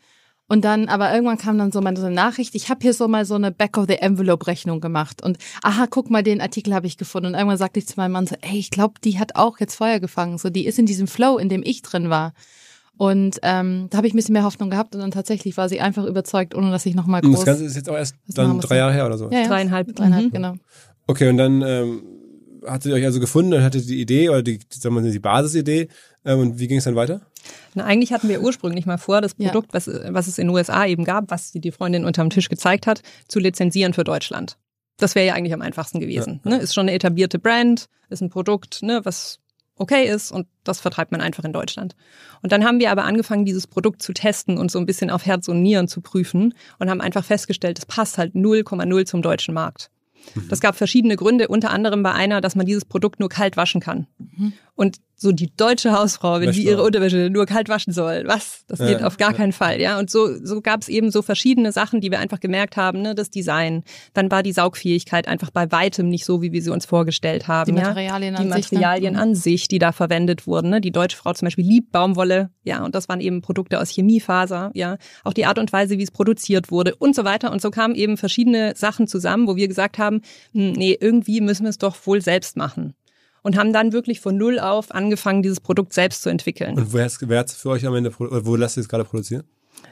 Und 0.48 0.66
dann, 0.66 0.90
aber 0.90 1.14
irgendwann 1.14 1.38
kam 1.38 1.58
dann 1.58 1.72
so 1.72 1.80
mal 1.80 1.96
so 1.96 2.06
eine 2.06 2.14
Nachricht, 2.14 2.56
ich 2.56 2.70
habe 2.70 2.82
hier 2.82 2.94
so 2.94 3.08
mal 3.08 3.24
so 3.24 3.36
eine 3.36 3.52
Back-of-the-Envelope-Rechnung 3.52 4.82
gemacht. 4.82 5.24
Und 5.24 5.38
aha, 5.64 5.88
guck 5.90 6.10
mal, 6.10 6.24
den 6.24 6.42
Artikel 6.42 6.74
habe 6.74 6.88
ich 6.88 6.98
gefunden. 6.98 7.28
Und 7.28 7.36
irgendwann 7.36 7.58
sagte 7.58 7.80
ich 7.80 7.88
zu 7.88 7.94
meinem 7.96 8.12
Mann 8.12 8.28
so, 8.28 8.36
ey, 8.42 8.58
ich 8.58 8.70
glaube, 8.70 8.96
die 9.02 9.18
hat 9.18 9.38
auch 9.38 9.62
jetzt 9.62 9.76
Feuer 9.76 10.02
gefangen. 10.02 10.38
So, 10.38 10.50
die 10.50 10.66
ist 10.66 10.78
in 10.78 10.86
diesem 10.86 11.08
Flow, 11.08 11.38
in 11.38 11.48
dem 11.48 11.64
ich 11.64 11.84
drin 11.84 12.10
war. 12.10 12.34
Und 12.98 13.40
ähm, 13.42 13.88
da 13.90 13.98
habe 13.98 14.08
ich 14.08 14.14
ein 14.14 14.18
bisschen 14.18 14.34
mehr 14.34 14.44
Hoffnung 14.44 14.70
gehabt 14.70 14.94
und 14.94 15.02
dann 15.02 15.12
tatsächlich 15.12 15.58
war 15.58 15.68
sie 15.70 15.82
einfach 15.82 16.06
überzeugt, 16.06 16.54
ohne 16.54 16.70
dass 16.70 16.86
ich 16.86 16.94
nochmal 16.94 17.22
groß... 17.22 17.30
Und 17.30 17.38
das 17.38 17.46
Ganze 17.46 17.66
ist 17.66 17.76
jetzt 17.76 17.90
auch 17.90 17.96
erst 17.96 18.16
dann 18.28 18.60
drei 18.60 18.78
Jahre 18.78 18.94
her 18.94 19.06
oder 19.08 19.18
so? 19.18 19.30
Ja, 19.32 19.40
ja. 19.40 19.48
Dreieinhalb. 19.48 19.96
Dreieinhalb, 19.96 20.26
mhm. 20.26 20.32
genau. 20.32 20.54
Okay, 21.08 21.30
und 21.30 21.38
dann 21.38 21.62
ähm, 21.64 22.04
hattet 22.66 22.88
ihr 22.88 22.96
euch 22.96 23.06
also 23.06 23.20
gefunden 23.20 23.54
und 23.54 23.64
hattet 23.64 23.90
die 23.90 24.00
Idee 24.00 24.30
oder 24.30 24.44
die, 24.44 24.60
sagen 24.70 24.96
wir 24.96 25.02
mal, 25.02 25.12
die 25.12 25.20
Basisidee 25.20 25.88
ähm, 26.26 26.40
und 26.40 26.60
wie 26.60 26.68
ging 26.68 26.78
es 26.78 26.84
dann 26.84 26.96
weiter? 26.96 27.22
Na, 27.74 27.86
eigentlich 27.86 28.14
hatten 28.14 28.30
wir 28.30 28.42
ursprünglich 28.42 28.86
mal 28.86 28.98
vor, 28.98 29.22
das 29.22 29.34
Produkt, 29.34 29.70
ja. 29.70 29.74
was, 29.74 29.88
was 29.88 30.28
es 30.28 30.38
in 30.38 30.48
den 30.48 30.56
USA 30.56 30.86
eben 30.86 31.04
gab, 31.04 31.32
was 31.32 31.52
die 31.52 31.72
Freundin 31.72 32.06
unterm 32.06 32.30
Tisch 32.30 32.50
gezeigt 32.50 32.88
hat, 32.88 33.02
zu 33.28 33.40
lizenzieren 33.40 33.94
für 33.94 34.04
Deutschland. 34.04 34.58
Das 34.98 35.16
wäre 35.16 35.26
ja 35.26 35.34
eigentlich 35.34 35.54
am 35.54 35.62
einfachsten 35.62 36.00
gewesen. 36.00 36.40
Ja, 36.44 36.52
ja. 36.52 36.58
Ne? 36.58 36.64
Ist 36.64 36.76
schon 36.76 36.84
eine 36.84 36.94
etablierte 36.94 37.40
Brand, 37.40 37.88
ist 38.10 38.22
ein 38.22 38.30
Produkt, 38.30 38.84
ne, 38.84 39.02
was 39.04 39.40
okay 39.82 40.08
ist 40.08 40.32
und 40.32 40.48
das 40.64 40.80
vertreibt 40.80 41.12
man 41.12 41.22
einfach 41.22 41.44
in 41.44 41.54
Deutschland. 41.54 41.96
Und 42.42 42.52
dann 42.52 42.64
haben 42.64 42.80
wir 42.80 42.92
aber 42.92 43.04
angefangen, 43.04 43.46
dieses 43.46 43.68
Produkt 43.68 44.02
zu 44.02 44.14
testen 44.14 44.58
und 44.58 44.70
so 44.72 44.80
ein 44.80 44.86
bisschen 44.86 45.10
auf 45.10 45.26
Herz 45.26 45.48
und 45.48 45.62
Nieren 45.62 45.88
zu 45.88 46.02
prüfen 46.02 46.54
und 46.80 46.90
haben 46.90 47.02
einfach 47.02 47.26
festgestellt, 47.26 47.80
es 47.80 47.86
passt 47.86 48.18
halt 48.18 48.36
0,0 48.36 49.06
zum 49.06 49.22
deutschen 49.22 49.54
Markt. 49.54 49.90
Mhm. 50.36 50.48
Das 50.50 50.60
gab 50.60 50.76
verschiedene 50.76 51.16
Gründe, 51.16 51.48
unter 51.48 51.72
anderem 51.72 52.04
bei 52.04 52.14
einer, 52.14 52.42
dass 52.42 52.56
man 52.56 52.68
dieses 52.68 52.86
Produkt 52.86 53.20
nur 53.20 53.30
kalt 53.30 53.58
waschen 53.58 53.82
kann. 53.82 54.08
Mhm. 54.20 54.54
Und 54.76 54.98
so 55.22 55.32
die 55.32 55.56
deutsche 55.56 55.92
Hausfrau, 55.92 56.42
wenn 56.42 56.52
die 56.52 56.66
ihre 56.66 56.82
Unterwäsche 56.82 57.30
nur 57.30 57.46
kalt 57.46 57.70
waschen 57.70 57.94
soll, 57.94 58.24
was? 58.26 58.66
Das 58.68 58.80
geht 58.80 59.02
ja, 59.02 59.06
auf 59.06 59.18
gar 59.18 59.32
ja. 59.32 59.38
keinen 59.38 59.52
Fall, 59.52 59.80
ja. 59.80 60.00
Und 60.00 60.10
so, 60.10 60.44
so 60.44 60.62
gab 60.62 60.82
es 60.82 60.90
eben 60.90 61.12
so 61.12 61.22
verschiedene 61.22 61.72
Sachen, 61.72 62.02
die 62.02 62.10
wir 62.10 62.18
einfach 62.20 62.40
gemerkt 62.40 62.76
haben, 62.76 63.04
ne, 63.04 63.14
das 63.14 63.30
Design. 63.30 63.84
Dann 64.16 64.32
war 64.32 64.42
die 64.42 64.52
Saugfähigkeit 64.52 65.28
einfach 65.28 65.52
bei 65.52 65.72
weitem 65.72 66.10
nicht 66.10 66.26
so, 66.26 66.42
wie 66.42 66.52
wir 66.52 66.64
sie 66.64 66.72
uns 66.72 66.88
vorgestellt 66.88 67.48
haben. 67.48 67.68
Die 67.68 67.80
Materialien, 67.80 68.34
ja? 68.34 68.40
an, 68.40 68.48
die 68.48 68.50
Materialien 68.50 69.14
sich, 69.14 69.18
ne? 69.18 69.22
an 69.22 69.36
sich, 69.36 69.68
die 69.68 69.78
da 69.78 69.92
verwendet 69.92 70.48
wurden. 70.48 70.72
Ne? 70.72 70.82
Die 70.82 70.92
deutsche 70.92 71.18
Frau 71.18 71.34
zum 71.34 71.46
Beispiel 71.46 71.68
liebt 71.68 71.92
Baumwolle, 71.92 72.50
ja, 72.64 72.84
und 72.84 72.96
das 72.96 73.08
waren 73.08 73.22
eben 73.22 73.44
Produkte 73.44 73.80
aus 73.80 73.92
Chemiefaser, 73.92 74.72
ja. 74.74 74.98
Auch 75.24 75.34
die 75.34 75.46
Art 75.46 75.60
und 75.60 75.72
Weise, 75.72 76.00
wie 76.00 76.04
es 76.04 76.12
produziert 76.12 76.72
wurde 76.72 76.96
und 76.96 77.16
so 77.16 77.24
weiter. 77.26 77.52
Und 77.52 77.62
so 77.62 77.70
kamen 77.70 77.94
eben 77.94 78.18
verschiedene 78.18 78.74
Sachen 78.76 79.06
zusammen, 79.06 79.48
wo 79.48 79.56
wir 79.56 79.68
gesagt 79.68 80.00
haben, 80.00 80.22
hm, 80.54 80.72
nee, 80.72 80.98
irgendwie 81.00 81.42
müssen 81.42 81.64
wir 81.64 81.70
es 81.70 81.78
doch 81.78 81.96
wohl 82.08 82.22
selbst 82.22 82.58
machen 82.58 82.96
und 83.42 83.58
haben 83.58 83.74
dann 83.74 83.94
wirklich 83.94 84.20
von 84.20 84.38
null 84.38 84.60
auf 84.60 84.92
angefangen, 84.92 85.42
dieses 85.44 85.60
Produkt 85.60 85.94
selbst 85.94 86.22
zu 86.22 86.30
entwickeln. 86.30 86.78
Und 86.78 86.94
wer 86.94 87.06
hat 87.40 87.48
es 87.48 87.56
für 87.56 87.70
euch 87.70 87.86
am 87.86 87.96
Ende, 87.96 88.12
wo 88.18 88.56
lasst 88.56 88.78
ihr 88.78 88.82
es 88.82 88.90
gerade 88.90 89.06
produzieren? 89.06 89.44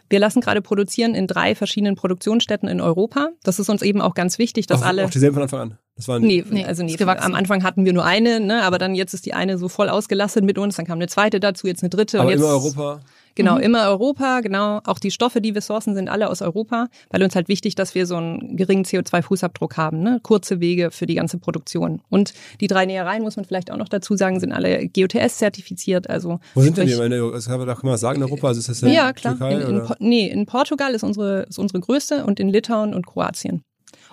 Wir 0.09 0.19
lassen 0.19 0.41
gerade 0.41 0.61
produzieren 0.61 1.15
in 1.15 1.27
drei 1.27 1.55
verschiedenen 1.55 1.95
Produktionsstätten 1.95 2.67
in 2.67 2.81
Europa. 2.81 3.29
Das 3.43 3.59
ist 3.59 3.69
uns 3.69 3.81
eben 3.81 4.01
auch 4.01 4.13
ganz 4.13 4.37
wichtig, 4.37 4.67
dass 4.67 4.81
auch, 4.81 4.87
alle. 4.87 5.05
Auch 5.05 5.09
dieselben 5.09 5.35
von 5.35 5.43
Anfang 5.43 5.59
an. 5.61 5.77
Das 5.95 6.07
waren 6.07 6.21
nee, 6.21 6.43
nee, 6.49 6.65
also 6.65 6.83
nee. 6.83 6.95
Am 6.97 7.35
Anfang 7.35 7.63
hatten 7.63 7.85
wir 7.85 7.93
nur 7.93 8.05
eine, 8.05 8.39
ne, 8.39 8.63
aber 8.63 8.77
dann 8.77 8.95
jetzt 8.95 9.13
ist 9.13 9.25
die 9.25 9.33
eine 9.33 9.57
so 9.57 9.67
voll 9.67 9.89
ausgelastet 9.89 10.45
mit 10.45 10.57
uns, 10.57 10.77
dann 10.77 10.85
kam 10.85 10.97
eine 10.97 11.07
zweite 11.07 11.39
dazu, 11.39 11.67
jetzt 11.67 11.83
eine 11.83 11.89
dritte 11.89 12.19
aber 12.19 12.27
und 12.27 12.31
jetzt. 12.31 12.39
in 12.39 12.45
Europa. 12.45 13.01
Genau, 13.39 13.55
Mhm. 13.55 13.61
immer 13.61 13.87
Europa, 13.87 14.41
genau. 14.41 14.81
Auch 14.85 14.99
die 14.99 15.11
Stoffe, 15.11 15.39
die 15.39 15.53
wir 15.55 15.61
sourcen, 15.61 15.95
sind 15.95 16.09
alle 16.09 16.29
aus 16.29 16.41
Europa, 16.41 16.87
weil 17.09 17.23
uns 17.23 17.35
halt 17.35 17.47
wichtig, 17.47 17.73
dass 17.75 17.95
wir 17.95 18.05
so 18.05 18.17
einen 18.17 18.57
geringen 18.57 18.83
CO2-Fußabdruck 18.83 19.77
haben, 19.77 20.01
ne? 20.03 20.19
kurze 20.21 20.59
Wege 20.59 20.91
für 20.91 21.05
die 21.05 21.15
ganze 21.15 21.37
Produktion. 21.37 22.01
Und 22.09 22.33
die 22.59 22.67
drei 22.67 22.85
Nähereien, 22.85 23.21
muss 23.23 23.37
man 23.37 23.45
vielleicht 23.45 23.71
auch 23.71 23.77
noch 23.77 23.87
dazu 23.89 24.17
sagen, 24.17 24.39
sind 24.41 24.51
alle 24.51 24.89
GOTS-zertifiziert. 24.89 26.09
Also 26.09 26.39
Wo 26.53 26.61
sind 26.61 26.77
denn 26.77 26.87
die? 26.87 26.95
meine, 26.95 27.31
das 27.31 27.45
kann 27.47 27.59
man 27.59 27.67
man 27.67 27.93
das 27.93 28.01
sagen 28.01 28.17
in 28.17 28.23
Europa? 28.23 28.47
Also 28.49 28.59
ist 28.59 28.67
das 28.69 28.81
Ja, 28.81 29.13
klar. 29.13 29.37
Türkei, 29.37 29.53
in, 29.55 29.77
in? 29.77 29.83
Po- 29.83 29.95
nee, 29.99 30.27
in 30.27 30.45
Portugal 30.45 30.93
ist 30.93 31.03
unsere, 31.03 31.43
ist 31.43 31.57
unsere 31.59 31.79
größte 31.79 32.25
und 32.25 32.39
in 32.39 32.49
Litauen 32.49 32.93
und 32.93 33.05
Kroatien. 33.07 33.63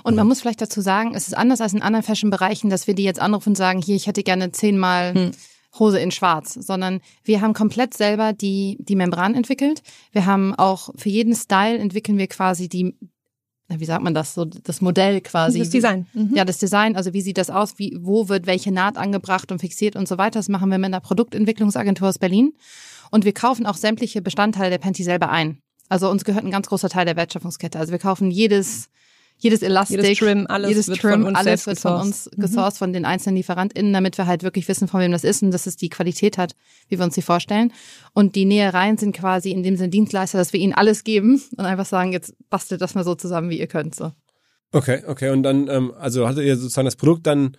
Und 0.05 0.15
man 0.15 0.29
muss 0.29 0.41
vielleicht 0.41 0.63
dazu 0.63 0.81
sagen, 0.81 1.15
es 1.17 1.27
ist 1.27 1.37
anders 1.37 1.61
als 1.61 1.73
in 1.73 1.83
anderen 1.83 2.05
Fashion-Bereichen, 2.05 2.71
dass 2.71 2.87
wir 2.87 2.95
die 2.95 3.03
jetzt 3.03 3.21
anrufen 3.21 3.51
und 3.51 3.57
sagen, 3.57 3.83
hier, 3.83 3.97
ich 3.97 4.07
hätte 4.07 4.23
gerne 4.23 4.53
zehnmal 4.53 5.15
Hm. 5.15 5.31
Hose 5.79 5.99
in 5.99 6.11
schwarz, 6.11 6.55
sondern 6.55 7.01
wir 7.25 7.41
haben 7.41 7.55
komplett 7.55 7.95
selber 7.95 8.33
die, 8.33 8.77
die 8.81 8.97
Membran 8.97 9.35
entwickelt. 9.35 9.83
Wir 10.13 10.27
haben 10.27 10.55
auch 10.55 10.91
für 10.97 11.09
jeden 11.09 11.35
Style 11.35 11.79
entwickeln 11.79 12.19
wir 12.19 12.27
quasi 12.27 12.69
die, 12.69 12.95
wie 13.69 13.85
sagt 13.85 14.03
man 14.03 14.15
das, 14.15 14.35
so 14.35 14.45
das 14.45 14.81
Modell 14.81 15.21
quasi. 15.21 15.59
Das 15.59 15.71
Design. 15.71 16.07
Mhm. 16.15 16.33
Ja, 16.35 16.45
das 16.45 16.59
Design, 16.59 16.97
also 16.97 17.13
wie 17.13 17.21
sieht 17.21 17.39
das 17.39 17.51
aus, 17.51 17.79
wie, 17.79 17.97
wo 18.01 18.29
wird 18.29 18.47
welche 18.47 18.73
Naht 18.73 18.97
angebracht 18.97 19.51
und 19.53 19.61
fixiert 19.61 19.97
und 19.97 20.09
so 20.09 20.19
weiter. 20.19 20.39
Das 20.39 20.49
machen 20.49 20.71
wir 20.71 20.79
mit 20.79 20.87
einer 20.87 21.01
Produktentwicklungsagentur 21.01 22.09
aus 22.09 22.19
Berlin. 22.19 22.53
Und 23.11 23.25
wir 23.25 23.33
kaufen 23.33 23.67
auch 23.67 23.77
sämtliche 23.77 24.23
Bestandteile 24.23 24.71
der 24.71 24.79
Panty 24.79 25.03
selber 25.03 25.31
ein. 25.31 25.59
Also 25.89 26.11
uns 26.11 26.25
gehört 26.25 26.45
ein 26.45 26.51
ganz 26.51 26.67
großer 26.69 26.89
Teil 26.89 27.05
der 27.05 27.17
Wertschöpfungskette. 27.17 27.79
Also 27.79 27.93
wir 27.93 27.99
kaufen 27.99 28.31
jedes, 28.31 28.89
jedes 29.39 29.63
Elastik, 29.63 30.03
Jedes 30.03 30.19
Trim, 30.19 30.47
alles 30.49 30.69
jedes 30.71 30.89
wird 30.89 31.01
Trim, 31.01 31.13
von 31.13 31.25
uns 31.27 31.39
alles 31.39 31.67
wird 31.67 31.79
von 31.79 32.01
uns 32.01 32.31
gesourced. 32.37 32.77
Mhm. 32.77 32.79
von 32.79 32.93
den 32.93 33.05
einzelnen 33.05 33.37
LieferantInnen, 33.37 33.93
damit 33.93 34.17
wir 34.17 34.27
halt 34.27 34.43
wirklich 34.43 34.67
wissen, 34.69 34.89
von 34.89 35.01
wem 35.01 35.13
das 35.13 35.25
ist 35.25 35.43
und 35.43 35.51
dass 35.51 35.67
es 35.67 35.77
die 35.77 35.89
Qualität 35.89 36.39
hat, 36.39 36.55
wie 36.89 36.99
wir 36.99 37.05
uns 37.05 37.15
die 37.15 37.23
vorstellen. 37.23 37.73
Und 38.15 38.35
die 38.35 38.47
Nähereien 38.47 38.97
sind 38.97 39.15
quasi 39.15 39.51
in 39.51 39.63
dem 39.63 39.77
Sinne 39.77 39.91
Dienstleister, 39.91 40.39
dass 40.39 40.53
wir 40.53 40.61
ihnen 40.61 40.73
alles 40.73 41.05
geben 41.05 41.43
und 41.57 41.67
einfach 41.67 41.87
sagen, 41.87 42.13
jetzt 42.13 42.35
bastelt 42.49 42.81
das 42.81 42.95
mal 42.95 43.05
so 43.05 43.15
zusammen, 43.15 43.51
wie 43.51 43.59
ihr 43.59 43.67
könnt. 43.67 43.95
So. 43.95 44.13
Okay, 44.73 45.03
okay. 45.07 45.31
Und 45.31 45.43
dann, 45.43 45.69
ähm, 45.69 45.93
also 45.99 46.27
hattet 46.27 46.45
ihr 46.45 46.57
sozusagen 46.57 46.87
das 46.87 46.97
Produkt 46.97 47.27
dann 47.27 47.57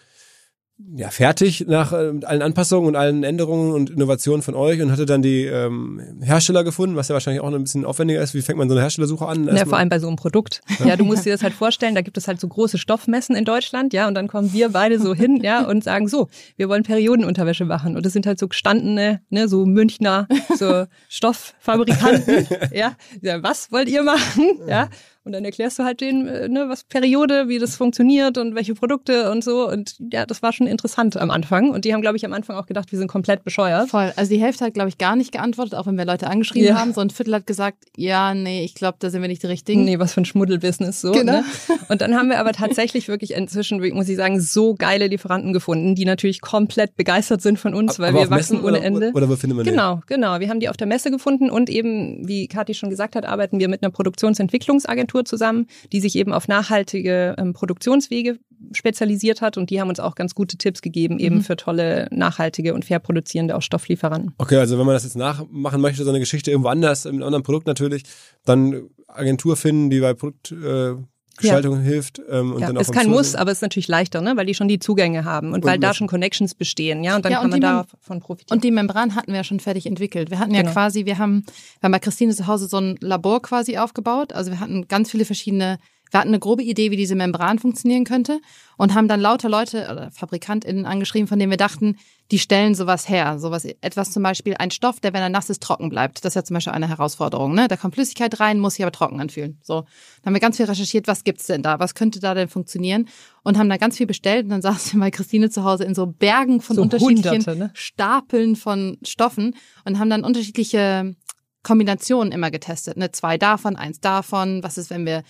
ja 0.96 1.10
fertig 1.10 1.66
nach 1.68 1.92
äh, 1.92 2.14
mit 2.14 2.26
allen 2.26 2.42
Anpassungen 2.42 2.88
und 2.88 2.96
allen 2.96 3.24
Änderungen 3.24 3.74
und 3.74 3.90
Innovationen 3.90 4.44
von 4.44 4.54
euch 4.54 4.80
und 4.82 4.92
hatte 4.92 5.06
dann 5.08 5.22
die 5.22 5.44
ähm, 5.46 6.00
Hersteller 6.22 6.64
gefunden, 6.64 6.96
was 6.96 7.08
ja 7.08 7.14
wahrscheinlich 7.14 7.42
auch 7.42 7.52
ein 7.52 7.64
bisschen 7.64 7.84
aufwendiger 7.84 8.22
ist. 8.22 8.34
Wie 8.36 8.42
fängt 8.44 8.60
man 8.60 8.70
so 8.70 8.76
eine 8.76 8.82
Herstellersuche 8.82 9.26
an? 9.26 9.46
Ja, 9.46 9.52
Erstmal- 9.54 9.70
vor 9.70 9.78
allem 9.80 9.90
bei 9.90 10.00
so 10.00 10.08
einem 10.08 10.18
Produkt. 10.18 10.62
Ja, 10.86 10.96
du 10.96 11.04
musst 11.04 11.26
dir 11.26 11.32
das 11.34 11.42
halt 11.42 11.54
vorstellen, 11.54 11.96
da 11.96 12.02
gibt 12.02 12.18
es 12.18 12.28
halt 12.28 12.40
so 12.40 12.48
große 12.48 12.78
Stoffmessen 12.78 13.36
in 13.36 13.44
Deutschland, 13.46 13.92
ja, 13.94 14.08
und 14.08 14.14
dann 14.14 14.28
kommen 14.28 14.54
wir 14.54 14.70
beide 14.70 15.00
so 15.00 15.16
hin, 15.16 15.42
ja, 15.44 15.66
und 15.66 15.84
sagen 15.84 16.08
so, 16.08 16.28
wir 16.58 16.70
wollen 16.70 16.84
Periodenunterwäsche 16.84 17.66
machen. 17.66 17.96
Und 17.96 18.06
das 18.06 18.14
sind 18.14 18.28
halt 18.28 18.38
so 18.40 18.48
gestandene, 18.48 19.22
ne, 19.30 19.48
so 19.48 19.66
Münchner, 19.66 20.28
so 20.58 20.86
Stofffabrikanten, 21.10 22.48
ja. 22.72 22.94
ja. 23.22 23.44
Was 23.44 23.72
wollt 23.72 23.90
ihr 23.90 24.04
machen? 24.04 24.60
Ja. 24.68 24.90
Und 25.28 25.34
dann 25.34 25.44
erklärst 25.44 25.78
du 25.78 25.84
halt 25.84 26.00
denen, 26.00 26.26
äh, 26.28 26.48
ne, 26.48 26.70
was 26.70 26.86
Periode, 26.86 27.50
wie 27.50 27.60
das 27.60 27.76
funktioniert 27.76 28.38
und 28.38 28.56
welche 28.56 28.74
Produkte 28.76 29.30
und 29.30 29.44
so. 29.44 29.68
Und 29.68 29.98
ja, 30.12 30.26
das 30.26 30.42
war 30.42 30.54
schon 30.54 30.68
interessant 30.68 31.18
am 31.18 31.30
Anfang. 31.30 31.70
Und 31.72 31.84
die 31.84 31.94
haben, 31.94 32.02
glaube 32.02 32.16
ich, 32.16 32.26
am 32.26 32.32
Anfang 32.32 32.56
auch 32.56 32.66
gedacht, 32.66 32.92
wir 32.94 32.98
sind 32.98 33.10
komplett 33.10 33.44
bescheuert. 33.44 33.90
Voll. 33.90 34.14
Also 34.16 34.34
die 34.34 34.40
Hälfte 34.42 34.64
hat, 34.64 34.74
glaube 34.74 34.88
ich, 34.88 34.98
gar 34.98 35.18
nicht 35.18 35.34
geantwortet, 35.34 35.76
auch 35.76 35.86
wenn 35.86 35.98
wir 35.98 36.06
Leute 36.06 36.28
angeschrieben 36.28 36.70
Ja. 36.70 36.80
haben. 36.80 36.94
So 36.94 37.02
ein 37.02 37.10
Viertel 37.10 37.36
hat 37.36 37.46
gesagt, 37.46 37.84
ja, 37.98 38.34
nee, 38.34 38.64
ich 38.64 38.74
glaube, 38.74 38.98
da 39.00 39.10
sind 39.10 39.22
wir 39.22 39.28
nicht 39.28 39.44
die 39.44 39.48
Richtigen. 39.48 39.84
Nee, 39.84 40.00
was 40.00 40.14
für 40.14 40.22
ein 40.22 40.26
Schmuddelbusiness 40.26 41.02
so. 41.02 41.12
Genau. 41.12 41.34
Ne? 41.34 41.44
Und 41.90 42.00
dann 42.00 42.16
haben 42.16 42.30
wir 42.30 42.40
aber 42.40 42.54
tatsächlich 42.54 43.10
wirklich 43.10 43.34
inzwischen, 43.34 43.82
muss 43.94 44.08
ich 44.08 44.16
sagen, 44.16 44.40
so 44.40 44.76
geile 44.76 45.08
Lieferanten 45.08 45.52
gefunden, 45.52 45.94
die 45.96 46.06
natürlich 46.06 46.40
komplett 46.40 46.96
begeistert 46.96 47.42
sind 47.42 47.60
von 47.60 47.74
uns, 47.74 48.00
weil 48.00 48.10
Aber 48.10 48.20
wir 48.20 48.30
wachsen 48.30 48.56
Messen 48.56 48.66
ohne 48.66 48.78
oder, 48.78 48.84
Ende. 48.86 49.12
Oder 49.14 49.30
wo 49.30 49.36
findet 49.36 49.58
man 49.58 49.66
die? 49.66 49.72
Genau, 49.72 50.02
genau. 50.08 50.40
Wir 50.40 50.50
haben 50.50 50.60
die 50.60 50.70
auf 50.70 50.78
der 50.78 50.88
Messe 50.88 51.12
gefunden 51.12 51.50
und 51.50 51.70
eben, 51.70 52.28
wie 52.28 52.48
Kathi 52.48 52.74
schon 52.74 52.90
gesagt 52.90 53.16
hat, 53.16 53.26
arbeiten 53.26 53.60
wir 53.60 53.68
mit 53.68 53.84
einer 53.84 53.92
Produktionsentwicklungsagentur 53.92 55.17
zusammen, 55.24 55.68
die 55.92 56.00
sich 56.00 56.16
eben 56.16 56.34
auf 56.34 56.48
nachhaltige 56.48 57.36
ähm, 57.38 57.54
Produktionswege 57.54 58.40
spezialisiert 58.72 59.42
hat 59.42 59.58
und 59.58 59.70
die 59.70 59.80
haben 59.80 59.90
uns 59.90 60.00
auch 60.00 60.16
ganz 60.16 60.34
gute 60.34 60.58
Tipps 60.58 60.82
gegeben, 60.82 61.20
eben 61.20 61.38
Mhm. 61.38 61.42
für 61.42 61.56
tolle, 61.56 62.08
nachhaltige 62.12 62.74
und 62.74 62.86
fair 62.86 63.00
produzierende 63.00 63.56
auch 63.56 63.62
Stofflieferanten. 63.62 64.34
Okay, 64.38 64.58
also 64.58 64.78
wenn 64.80 64.86
man 64.86 64.96
das 64.96 65.04
jetzt 65.04 65.16
nachmachen 65.16 65.80
möchte, 65.82 66.04
so 66.04 66.10
eine 66.10 66.20
Geschichte 66.20 66.52
irgendwo 66.52 66.70
anders, 66.70 67.06
in 67.06 67.16
einem 67.16 67.24
anderen 67.24 67.44
Produkt 67.44 67.68
natürlich, 67.68 68.04
dann 68.46 68.90
Agentur 69.08 69.56
finden, 69.56 69.90
die 69.90 70.00
bei 70.00 70.14
Produktgestaltung 70.14 71.04
äh, 71.04 71.08
Gestaltung 71.38 71.80
hilft. 71.82 72.22
Ähm, 72.30 72.54
und 72.54 72.60
Ja, 72.62 72.68
dann 72.68 72.78
auch 72.78 72.82
ist 72.82 72.92
kein 72.92 73.10
Muss, 73.10 73.36
aber 73.36 73.52
es 73.52 73.60
ist 73.60 73.62
natürlich 73.62 73.88
leichter, 73.88 74.22
ne? 74.22 74.34
weil 74.36 74.46
die 74.46 74.54
schon 74.54 74.68
die 74.68 74.80
Zugänge 74.80 75.24
haben 75.26 75.48
und, 75.50 75.56
Und 75.56 75.66
weil 75.66 75.80
da 75.80 75.94
schon 75.94 76.08
Connections 76.08 76.56
bestehen, 76.56 77.04
ja, 77.04 77.16
und 77.16 77.24
dann 77.26 77.32
Ja, 77.32 77.38
kann 77.40 77.46
und 77.46 77.52
man 77.52 77.62
die 77.62 77.66
man- 77.68 77.86
davon 78.02 78.20
profitieren. 78.20 78.58
Und 78.58 78.64
die 78.64 78.72
Membran 78.72 79.16
hatten 79.16 79.32
wir 79.32 79.38
ja 79.38 79.44
schon 79.44 79.60
fertig 79.60 79.86
entwickelt. 79.86 80.30
Wir 80.32 80.40
hatten 80.40 80.54
ja 80.54 80.62
Genau. 80.62 80.74
quasi, 80.74 81.06
wir 81.06 81.18
haben, 81.18 81.44
wir 81.80 81.84
haben 81.88 81.92
bei 81.92 82.00
Christine 82.00 82.34
zu 82.36 82.48
Hause 82.48 82.68
so 82.68 82.78
ein 82.78 82.98
Labor 83.02 83.42
quasi 83.42 83.78
aufgebaut. 83.78 84.34
Also 84.34 84.52
wir 84.52 84.60
hatten 84.60 84.88
ganz 84.88 85.12
viele 85.12 85.26
verschiedene, 85.26 85.80
wir 86.12 86.20
hatten 86.20 86.30
eine 86.30 86.40
grobe 86.40 86.64
Idee, 86.64 86.92
wie 86.92 86.98
diese 86.98 87.16
Membran 87.16 87.60
funktionieren 87.60 88.04
könnte 88.04 88.40
und 88.78 88.94
haben 88.94 89.08
dann 89.08 89.20
lauter 89.20 89.50
Leute 89.50 89.90
oder 89.92 90.12
FabrikantInnen 90.12 90.86
angeschrieben, 90.86 91.28
von 91.28 91.40
denen 91.40 91.52
wir 91.52 91.58
dachten, 91.58 91.98
die 92.32 92.40
stellen 92.40 92.76
sowas 92.76 93.08
her. 93.08 93.40
Sowas, 93.40 93.66
etwas 93.66 94.12
zum 94.12 94.22
Beispiel, 94.22 94.56
ein 94.60 94.72
Stoff, 94.72 95.00
der, 95.00 95.14
wenn 95.14 95.22
er 95.22 95.30
nass 95.30 95.50
ist, 95.50 95.64
trocken 95.64 95.90
bleibt. 95.90 96.26
Das 96.26 96.32
ist 96.32 96.36
ja 96.36 96.44
zum 96.44 96.56
Beispiel 96.56 96.74
eine 96.74 96.90
Herausforderung, 96.90 97.56
ne? 97.56 97.68
Da 97.68 97.78
kommt 97.78 97.96
Flüssigkeit 97.96 98.40
rein, 98.40 98.60
muss 98.60 98.76
sich 98.76 98.84
aber 98.84 98.92
trocken 98.92 99.22
anfühlen. 99.22 99.60
So. 99.64 99.82
Dann 99.82 100.28
haben 100.28 100.34
wir 100.34 100.42
ganz 100.42 100.58
viel 100.58 100.66
recherchiert, 100.66 101.08
was 101.08 101.24
gibt's 101.24 101.48
denn 101.48 101.64
da? 101.64 101.80
Was 101.80 101.96
könnte 101.96 102.20
da 102.20 102.34
denn 102.34 102.50
funktionieren? 102.50 103.08
Und 103.44 103.58
haben 103.58 103.70
da 103.70 103.78
ganz 103.78 103.98
viel 103.98 104.08
bestellt 104.08 104.44
und 104.44 104.50
dann 104.50 104.62
saßen 104.64 105.00
wir 105.00 105.06
bei 105.06 105.12
Christine 105.12 105.50
zu 105.50 105.64
Hause 105.64 105.86
in 105.86 105.96
so 105.96 106.06
Bergen 106.06 106.62
von 106.62 106.76
So 106.76 106.82
unterschiedlichen 106.82 107.30
Hunderte, 107.30 107.56
ne? 107.56 107.72
Stapeln 107.74 108.56
von 108.56 108.98
Stoffen 109.04 109.56
und 109.86 110.00
haben 110.00 110.10
dann 110.10 110.24
unterschiedliche 110.24 111.16
Kombinationen 111.64 112.32
immer 112.32 112.52
getestet. 112.52 112.98
Ne? 112.98 113.12
Zwei 113.12 113.38
davon, 113.38 113.76
eins 113.76 114.00
davon. 114.00 114.64
Was 114.64 114.78
ist, 114.78 114.90
wenn 114.90 115.06
wir 115.06 115.24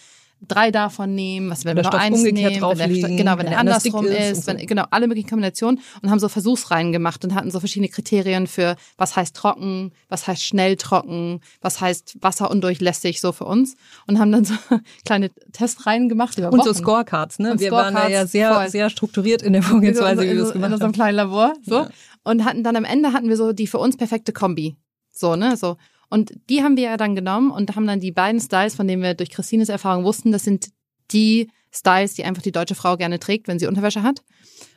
drei 0.46 0.72
davon 0.72 1.16
nehmen? 1.16 1.50
Was, 1.50 1.66
wenn 1.66 1.76
wir 1.78 1.84
Stoff 1.84 1.96
eins 2.00 2.18
umgekehrt 2.20 2.54
nehmen? 2.54 2.70
wenn 2.70 2.78
der, 2.78 2.88
liegen, 2.88 3.18
genau, 3.18 3.32
wenn, 3.34 3.40
wenn 3.46 3.50
der 3.52 3.60
andersrum 3.60 4.06
ist 4.06 4.18
ist. 4.18 4.38
und 4.38 4.44
so. 4.44 4.48
wenn, 4.60 4.68
genau, 4.68 4.86
alle 4.92 5.08
möglichen 5.08 5.30
Kombinationen 5.30 5.80
und 6.02 6.10
haben 6.10 6.20
so 6.20 6.30
Versuchsreihen 6.30 6.92
gemacht 6.92 7.24
und 7.24 7.34
hatten 7.36 7.52
so 7.52 7.60
verschiedene 7.60 7.90
Kriterien 7.90 8.48
für, 8.48 8.76
was 8.98 9.16
heißt 9.16 9.36
trocken, 9.36 9.92
was 10.10 10.28
heißt 10.28 10.44
schnell 10.44 10.76
trocken, 10.76 11.42
was 11.62 11.82
heißt 11.82 12.18
wasserundurchlässig, 12.22 13.20
so 13.22 13.32
für 13.32 13.46
uns. 13.46 13.76
Und 14.08 14.20
haben 14.20 14.32
dann 14.32 14.46
so 14.46 14.54
kleine 15.06 15.30
Testreihen 15.52 16.10
gemacht 16.10 16.38
über 16.38 16.52
Und 16.52 16.60
Wochen. 16.60 16.68
so 16.68 16.74
Scorecards, 16.74 17.40
ne? 17.40 17.52
Und 17.52 17.60
wir 17.60 17.72
waren 17.72 17.94
da 17.94 18.02
Scorecards, 18.02 18.14
ja 18.14 18.28
sehr, 18.28 18.54
voll. 18.54 18.70
sehr 18.70 18.90
strukturiert 18.90 19.42
in 19.42 19.54
der 19.54 19.64
Vorgehensweise, 19.64 20.22
wie 20.22 20.26
wir 20.26 20.32
in, 20.32 20.38
das 20.38 20.48
so- 20.50 20.54
in 20.54 20.62
gemacht 20.62 20.74
unserem 20.74 20.88
haben. 20.90 20.94
kleinen 20.94 21.16
Labor. 21.16 21.54
So. 21.66 21.76
Ja. 21.76 21.90
Und 22.24 22.44
hatten 22.46 22.64
dann 22.64 22.76
am 22.76 22.84
Ende 22.86 23.14
hatten 23.14 23.30
wir 23.30 23.38
so 23.38 23.54
die 23.54 23.68
für 23.68 23.78
uns 23.80 23.98
perfekte 23.98 24.34
Kombi. 24.34 24.76
So, 25.12 25.36
ne? 25.36 25.56
So. 25.58 25.78
Und 26.10 26.34
die 26.50 26.64
haben 26.64 26.78
wir 26.78 26.84
ja 26.84 26.98
dann 26.98 27.16
genommen 27.16 27.52
und 27.52 27.76
haben 27.76 27.88
dann 27.88 28.00
die 28.00 28.12
beiden 28.12 28.40
Styles, 28.40 28.76
von 28.76 28.88
denen 28.88 29.02
wir 29.02 29.14
durch 29.14 29.30
Christines 29.30 29.70
Erfahrung 29.70 30.04
wussten, 30.04 30.32
das 30.32 30.44
sind 30.44 30.70
die 31.12 31.50
Styles, 31.72 32.14
die 32.14 32.24
einfach 32.24 32.42
die 32.42 32.52
deutsche 32.52 32.76
Frau 32.76 32.98
gerne 32.98 33.20
trägt, 33.20 33.48
wenn 33.48 33.60
sie 33.60 33.68
Unterwäsche 33.68 34.04
hat. 34.04 34.24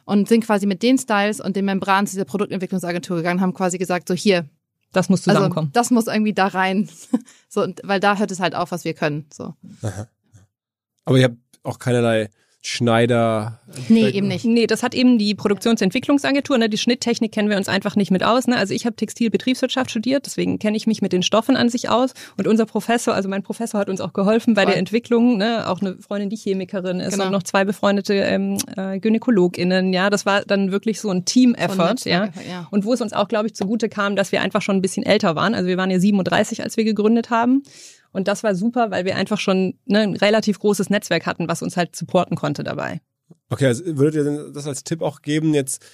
Und 0.04 0.28
sind 0.28 0.44
quasi 0.44 0.66
mit 0.66 0.82
den 0.82 0.98
Styles 0.98 1.40
und 1.40 1.54
den 1.54 1.64
Membranen 1.64 2.06
zu 2.06 2.14
dieser 2.14 2.24
Produktentwicklungsagentur 2.24 3.18
gegangen, 3.18 3.40
haben 3.40 3.54
quasi 3.54 3.78
gesagt, 3.78 4.08
so 4.08 4.14
hier, 4.14 4.48
Das 4.92 5.08
muss 5.08 5.20
also 5.20 5.38
zusammenkommen. 5.38 5.70
das 5.72 5.90
muss 5.90 6.08
irgendwie 6.08 6.34
da 6.34 6.48
rein. 6.48 6.88
So, 7.52 7.64
und, 7.64 7.80
weil 7.82 7.98
da 7.98 8.16
hört 8.16 8.30
es 8.30 8.38
halt 8.38 8.54
auf, 8.54 8.70
was 8.70 8.84
wir 8.84 8.94
können. 8.94 9.26
So. 9.32 9.54
Aber 11.04 11.18
ihr 11.18 11.24
habt 11.24 11.36
auch 11.64 11.80
keinerlei 11.80 12.30
Schneider. 12.62 13.58
Nee, 13.88 14.10
eben 14.10 14.28
nicht. 14.28 14.44
Nee, 14.44 14.66
das 14.66 14.82
hat 14.82 14.94
eben 14.94 15.16
die 15.16 15.34
Produktionsentwicklungsagentur. 15.34 16.58
Ne? 16.58 16.68
Die 16.68 16.76
Schnitttechnik 16.76 17.32
kennen 17.32 17.48
wir 17.48 17.56
uns 17.56 17.68
einfach 17.68 17.96
nicht 17.96 18.10
mit 18.10 18.22
aus. 18.22 18.46
Ne? 18.46 18.56
Also 18.58 18.74
ich 18.74 18.84
habe 18.84 18.96
Textilbetriebswirtschaft 18.96 19.90
studiert, 19.90 20.26
deswegen 20.26 20.58
kenne 20.58 20.76
ich 20.76 20.86
mich 20.86 21.00
mit 21.00 21.12
den 21.14 21.22
Stoffen 21.22 21.56
an 21.56 21.70
sich 21.70 21.88
aus. 21.88 22.12
Und 22.36 22.46
unser 22.46 22.66
Professor, 22.66 23.14
also 23.14 23.30
mein 23.30 23.42
Professor 23.42 23.80
hat 23.80 23.88
uns 23.88 24.02
auch 24.02 24.12
geholfen 24.12 24.52
bei 24.52 24.62
Voll. 24.64 24.72
der 24.72 24.78
Entwicklung. 24.78 25.38
Ne? 25.38 25.66
Auch 25.68 25.80
eine 25.80 25.96
Freundin, 26.00 26.28
die 26.28 26.36
Chemikerin 26.36 27.00
ist 27.00 27.12
Genau. 27.12 27.26
und 27.26 27.32
noch 27.32 27.44
zwei 27.44 27.64
befreundete 27.64 28.12
ähm, 28.14 28.58
äh, 28.76 28.98
GynäkologInnen. 28.98 29.94
Ja, 29.94 30.10
das 30.10 30.26
war 30.26 30.42
dann 30.42 30.70
wirklich 30.70 31.00
so 31.00 31.08
ein 31.10 31.24
Team-Effort. 31.24 32.04
Ja. 32.04 32.26
Ja. 32.48 32.68
Und 32.70 32.84
wo 32.84 32.92
es 32.92 33.00
uns 33.00 33.14
auch, 33.14 33.28
glaube 33.28 33.46
ich, 33.46 33.54
zugute 33.54 33.88
kam, 33.88 34.16
dass 34.16 34.32
wir 34.32 34.42
einfach 34.42 34.60
schon 34.60 34.76
ein 34.76 34.82
bisschen 34.82 35.02
älter 35.04 35.34
waren. 35.34 35.54
Also 35.54 35.66
wir 35.66 35.78
waren 35.78 35.90
ja 35.90 35.98
37, 35.98 36.62
als 36.62 36.76
wir 36.76 36.84
gegründet 36.84 37.30
haben. 37.30 37.62
Und 38.12 38.28
das 38.28 38.42
war 38.42 38.54
super, 38.54 38.90
weil 38.90 39.04
wir 39.04 39.16
einfach 39.16 39.38
schon 39.38 39.74
ne, 39.86 40.00
ein 40.00 40.16
relativ 40.16 40.58
großes 40.58 40.90
Netzwerk 40.90 41.26
hatten, 41.26 41.48
was 41.48 41.62
uns 41.62 41.76
halt 41.76 41.94
supporten 41.94 42.36
konnte 42.36 42.64
dabei. 42.64 43.00
Okay, 43.48 43.66
also 43.66 43.84
würdet 43.98 44.26
ihr 44.26 44.52
das 44.52 44.66
als 44.66 44.84
Tipp 44.84 45.02
auch 45.02 45.22
geben 45.22 45.54
jetzt? 45.54 45.84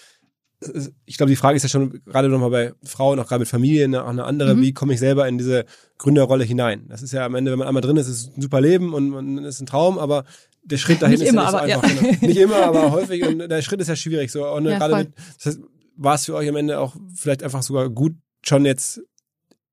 Ich 1.04 1.18
glaube, 1.18 1.28
die 1.30 1.36
Frage 1.36 1.56
ist 1.56 1.62
ja 1.64 1.68
schon 1.68 2.02
gerade 2.06 2.28
nochmal 2.28 2.50
bei 2.50 2.72
Frauen, 2.82 3.18
auch 3.18 3.28
gerade 3.28 3.40
mit 3.40 3.48
Familien, 3.48 3.94
auch 3.94 4.08
eine 4.08 4.24
andere. 4.24 4.54
Mhm. 4.54 4.62
Wie 4.62 4.72
komme 4.72 4.94
ich 4.94 5.00
selber 5.00 5.28
in 5.28 5.36
diese 5.36 5.66
Gründerrolle 5.98 6.44
hinein? 6.44 6.86
Das 6.88 7.02
ist 7.02 7.12
ja 7.12 7.26
am 7.26 7.34
Ende, 7.34 7.50
wenn 7.50 7.58
man 7.58 7.68
einmal 7.68 7.82
drin 7.82 7.98
ist, 7.98 8.08
ist 8.08 8.28
es 8.28 8.36
ein 8.36 8.40
super 8.40 8.60
Leben 8.60 8.94
und 8.94 9.10
man 9.10 9.44
ist 9.44 9.60
ein 9.60 9.66
Traum, 9.66 9.98
aber 9.98 10.24
der 10.64 10.78
Schritt 10.78 11.02
dahin 11.02 11.18
Nicht 11.18 11.28
ist 11.28 11.32
immer, 11.32 11.52
ja 11.52 11.66
nicht 11.66 11.74
aber 11.76 11.88
so 11.88 11.94
ja. 11.94 12.00
einfach. 12.00 12.20
Genau. 12.20 12.26
Nicht 12.26 12.40
immer, 12.40 12.56
aber 12.56 12.90
häufig 12.92 13.26
und 13.26 13.38
der 13.38 13.62
Schritt 13.62 13.80
ist 13.80 13.88
ja 13.88 13.96
schwierig. 13.96 14.32
So, 14.32 14.48
und 14.48 14.64
Ja, 14.64 14.78
gerade 14.78 14.96
mit, 14.96 15.12
das 15.36 15.46
heißt, 15.46 15.60
war 15.96 16.14
es 16.14 16.24
für 16.24 16.34
euch 16.34 16.48
am 16.48 16.56
Ende 16.56 16.80
auch 16.80 16.96
vielleicht 17.14 17.42
einfach 17.42 17.62
sogar 17.62 17.88
gut, 17.90 18.14
schon 18.42 18.64
jetzt 18.64 19.02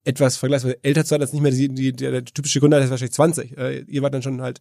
etwas 0.04 0.38
vergleichsweise 0.38 0.84
älter 0.84 1.04
zu 1.04 1.10
sein, 1.10 1.22
als 1.22 1.34
nicht 1.34 1.42
mehr 1.42 1.52
die, 1.52 1.70
die, 1.70 1.94
der, 1.94 2.12
der 2.12 2.26
typische 2.26 2.60
Gründer, 2.60 2.78
der 2.78 2.86
ist 2.86 2.92
wahrscheinlich 2.92 3.14
20. 3.14 3.58
Äh, 3.58 3.80
ihr 3.88 4.02
wart 4.02 4.14
dann 4.14 4.22
schon 4.22 4.42
halt 4.42 4.60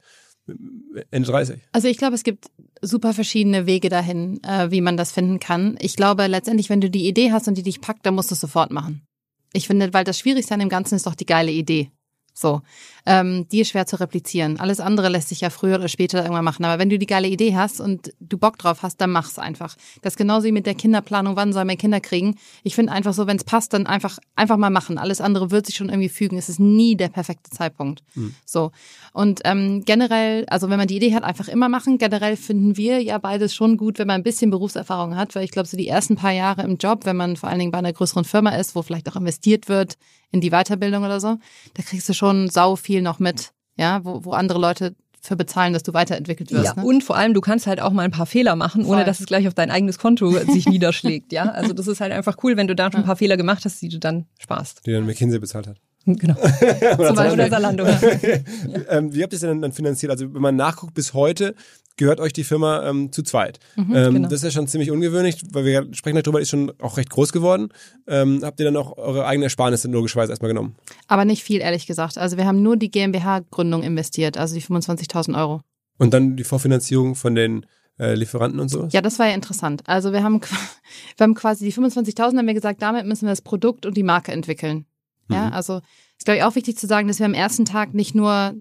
Ende 1.10 1.28
30. 1.28 1.60
Also 1.72 1.88
ich 1.88 1.98
glaube, 1.98 2.14
es 2.14 2.24
gibt 2.24 2.46
super 2.80 3.12
verschiedene 3.12 3.66
Wege 3.66 3.88
dahin, 3.88 4.42
äh, 4.42 4.70
wie 4.70 4.80
man 4.80 4.96
das 4.96 5.12
finden 5.12 5.38
kann. 5.40 5.76
Ich 5.80 5.96
glaube 5.96 6.26
letztendlich, 6.26 6.68
wenn 6.68 6.80
du 6.80 6.90
die 6.90 7.06
Idee 7.06 7.32
hast 7.32 7.48
und 7.48 7.56
die 7.56 7.62
dich 7.62 7.80
packt, 7.80 8.04
dann 8.06 8.14
musst 8.14 8.30
du 8.30 8.34
es 8.34 8.40
sofort 8.40 8.70
machen. 8.70 9.02
Ich 9.52 9.66
finde, 9.66 9.92
weil 9.92 10.04
das 10.04 10.18
Schwierigste 10.18 10.54
an 10.54 10.60
dem 10.60 10.68
Ganzen 10.68 10.94
ist 10.94 11.06
doch 11.06 11.14
die 11.14 11.26
geile 11.26 11.52
Idee. 11.52 11.90
So, 12.34 12.62
ähm, 13.04 13.46
die 13.50 13.60
ist 13.60 13.70
schwer 13.70 13.86
zu 13.86 14.00
replizieren. 14.00 14.58
Alles 14.58 14.80
andere 14.80 15.08
lässt 15.08 15.28
sich 15.28 15.40
ja 15.40 15.50
früher 15.50 15.76
oder 15.76 15.88
später 15.88 16.22
irgendwann 16.22 16.44
machen. 16.44 16.64
Aber 16.64 16.78
wenn 16.78 16.88
du 16.88 16.98
die 16.98 17.06
geile 17.06 17.28
Idee 17.28 17.54
hast 17.54 17.80
und 17.80 18.12
du 18.20 18.38
Bock 18.38 18.58
drauf 18.58 18.82
hast, 18.82 19.00
dann 19.00 19.10
mach's 19.10 19.38
einfach. 19.38 19.76
Das 20.00 20.14
ist 20.14 20.16
genauso 20.16 20.46
wie 20.46 20.52
mit 20.52 20.66
der 20.66 20.74
Kinderplanung, 20.74 21.36
wann 21.36 21.52
soll 21.52 21.64
man 21.64 21.76
Kinder 21.76 22.00
kriegen. 22.00 22.36
Ich 22.62 22.74
finde 22.74 22.92
einfach 22.92 23.12
so, 23.12 23.26
wenn 23.26 23.36
es 23.36 23.44
passt, 23.44 23.72
dann 23.74 23.86
einfach 23.86 24.18
einfach 24.34 24.56
mal 24.56 24.70
machen. 24.70 24.98
Alles 24.98 25.20
andere 25.20 25.50
wird 25.50 25.66
sich 25.66 25.76
schon 25.76 25.88
irgendwie 25.88 26.08
fügen. 26.08 26.38
Es 26.38 26.48
ist 26.48 26.60
nie 26.60 26.96
der 26.96 27.08
perfekte 27.08 27.50
Zeitpunkt. 27.50 28.02
Mhm. 28.14 28.34
So 28.44 28.72
und 29.12 29.40
ähm, 29.44 29.84
generell, 29.84 30.46
also 30.46 30.70
wenn 30.70 30.78
man 30.78 30.88
die 30.88 30.96
Idee 30.96 31.14
hat, 31.14 31.22
einfach 31.22 31.48
immer 31.48 31.68
machen. 31.68 31.98
Generell 31.98 32.36
finden 32.36 32.76
wir 32.76 33.02
ja 33.02 33.18
beides 33.18 33.54
schon 33.54 33.76
gut, 33.76 33.98
wenn 33.98 34.06
man 34.06 34.20
ein 34.20 34.22
bisschen 34.22 34.50
Berufserfahrung 34.50 35.16
hat, 35.16 35.34
weil 35.34 35.44
ich 35.44 35.50
glaube, 35.50 35.68
so 35.68 35.76
die 35.76 35.88
ersten 35.88 36.16
paar 36.16 36.32
Jahre 36.32 36.62
im 36.62 36.76
Job, 36.76 37.04
wenn 37.04 37.16
man 37.16 37.36
vor 37.36 37.50
allen 37.50 37.58
Dingen 37.58 37.72
bei 37.72 37.78
einer 37.78 37.92
größeren 37.92 38.24
Firma 38.24 38.50
ist, 38.50 38.74
wo 38.74 38.82
vielleicht 38.82 39.08
auch 39.10 39.16
investiert 39.16 39.68
wird 39.68 39.96
in 40.32 40.40
die 40.40 40.50
Weiterbildung 40.50 41.04
oder 41.04 41.20
so, 41.20 41.38
da 41.74 41.82
kriegst 41.82 42.08
du 42.08 42.14
schon 42.14 42.48
sau 42.48 42.74
viel 42.76 43.02
noch 43.02 43.18
mit, 43.18 43.52
ja, 43.76 44.04
wo, 44.04 44.24
wo 44.24 44.32
andere 44.32 44.58
Leute 44.58 44.94
für 45.20 45.36
bezahlen, 45.36 45.72
dass 45.72 45.84
du 45.84 45.94
weiterentwickelt 45.94 46.50
wirst. 46.50 46.64
Ja, 46.64 46.74
ne? 46.74 46.84
und 46.84 47.04
vor 47.04 47.16
allem, 47.16 47.32
du 47.32 47.40
kannst 47.40 47.68
halt 47.68 47.80
auch 47.80 47.92
mal 47.92 48.02
ein 48.02 48.10
paar 48.10 48.26
Fehler 48.26 48.56
machen, 48.56 48.84
ohne 48.84 49.04
dass 49.04 49.20
es 49.20 49.26
gleich 49.26 49.46
auf 49.46 49.54
dein 49.54 49.70
eigenes 49.70 49.98
Konto 49.98 50.30
sich 50.30 50.66
niederschlägt. 50.68 51.32
Ja, 51.32 51.44
also 51.44 51.72
das 51.72 51.86
ist 51.86 52.00
halt 52.00 52.10
einfach 52.12 52.38
cool, 52.42 52.56
wenn 52.56 52.66
du 52.66 52.74
da 52.74 52.90
schon 52.90 53.02
ein 53.02 53.06
paar 53.06 53.16
Fehler 53.16 53.36
gemacht 53.36 53.64
hast, 53.64 53.80
die 53.82 53.88
du 53.88 54.00
dann 54.00 54.26
sparst. 54.40 54.84
Die 54.84 54.92
dann 54.92 55.06
McKinsey 55.06 55.38
bezahlt 55.38 55.68
hat. 55.68 55.76
Genau. 56.04 56.34
oder 56.98 57.06
Zum 57.06 57.16
Beispiel. 57.16 58.44
Ja. 58.68 58.80
ähm, 58.88 59.14
wie 59.14 59.22
habt 59.22 59.32
ihr 59.32 59.36
es 59.36 59.40
denn 59.40 59.62
dann 59.62 59.72
finanziert? 59.72 60.10
Also 60.10 60.32
wenn 60.34 60.42
man 60.42 60.56
nachguckt, 60.56 60.94
bis 60.94 61.14
heute 61.14 61.54
gehört 61.96 62.20
euch 62.20 62.32
die 62.32 62.44
Firma 62.44 62.88
ähm, 62.88 63.12
zu 63.12 63.22
zweit. 63.22 63.58
Mhm, 63.76 63.94
ähm, 63.94 64.14
genau. 64.14 64.28
Das 64.28 64.40
ist 64.40 64.44
ja 64.44 64.50
schon 64.50 64.66
ziemlich 64.66 64.90
ungewöhnlich, 64.90 65.42
weil 65.52 65.64
wir 65.64 65.88
sprechen 65.92 66.20
darüber, 66.20 66.40
ist 66.40 66.50
schon 66.50 66.72
auch 66.80 66.96
recht 66.96 67.10
groß 67.10 67.32
geworden. 67.32 67.68
Ähm, 68.06 68.40
habt 68.42 68.58
ihr 68.60 68.66
dann 68.66 68.76
auch 68.76 68.96
eure 68.96 69.26
eigene 69.26 69.44
Ersparnisse 69.44 69.88
logischerweise 69.88 70.32
erstmal 70.32 70.50
genommen? 70.50 70.74
Aber 71.06 71.24
nicht 71.24 71.42
viel, 71.42 71.60
ehrlich 71.60 71.86
gesagt. 71.86 72.18
Also 72.18 72.36
wir 72.36 72.46
haben 72.46 72.62
nur 72.62 72.76
die 72.76 72.90
GmbH-Gründung 72.90 73.82
investiert, 73.82 74.38
also 74.38 74.54
die 74.54 74.62
25.000 74.62 75.38
Euro. 75.38 75.60
Und 75.98 76.14
dann 76.14 76.36
die 76.36 76.44
Vorfinanzierung 76.44 77.14
von 77.14 77.34
den 77.34 77.66
äh, 77.98 78.14
Lieferanten 78.14 78.58
und 78.58 78.68
sowas? 78.68 78.92
Ja, 78.92 79.00
das 79.00 79.18
war 79.18 79.28
ja 79.28 79.34
interessant. 79.34 79.82
Also 79.86 80.12
wir 80.12 80.22
haben, 80.22 80.40
wir 81.16 81.24
haben 81.24 81.34
quasi 81.34 81.64
die 81.64 81.72
25.000, 81.72 82.38
haben 82.38 82.46
wir 82.46 82.54
gesagt, 82.54 82.82
damit 82.82 83.06
müssen 83.06 83.26
wir 83.26 83.32
das 83.32 83.42
Produkt 83.42 83.86
und 83.86 83.96
die 83.96 84.02
Marke 84.02 84.32
entwickeln. 84.32 84.86
Ja, 85.30 85.48
Mhm. 85.48 85.52
also 85.52 85.80
ist 86.18 86.24
glaube 86.24 86.38
ich 86.38 86.44
auch 86.44 86.54
wichtig 86.54 86.76
zu 86.76 86.86
sagen, 86.86 87.08
dass 87.08 87.18
wir 87.18 87.26
am 87.26 87.34
ersten 87.34 87.64
Tag 87.64 87.94
nicht 87.94 88.14
nur 88.14 88.54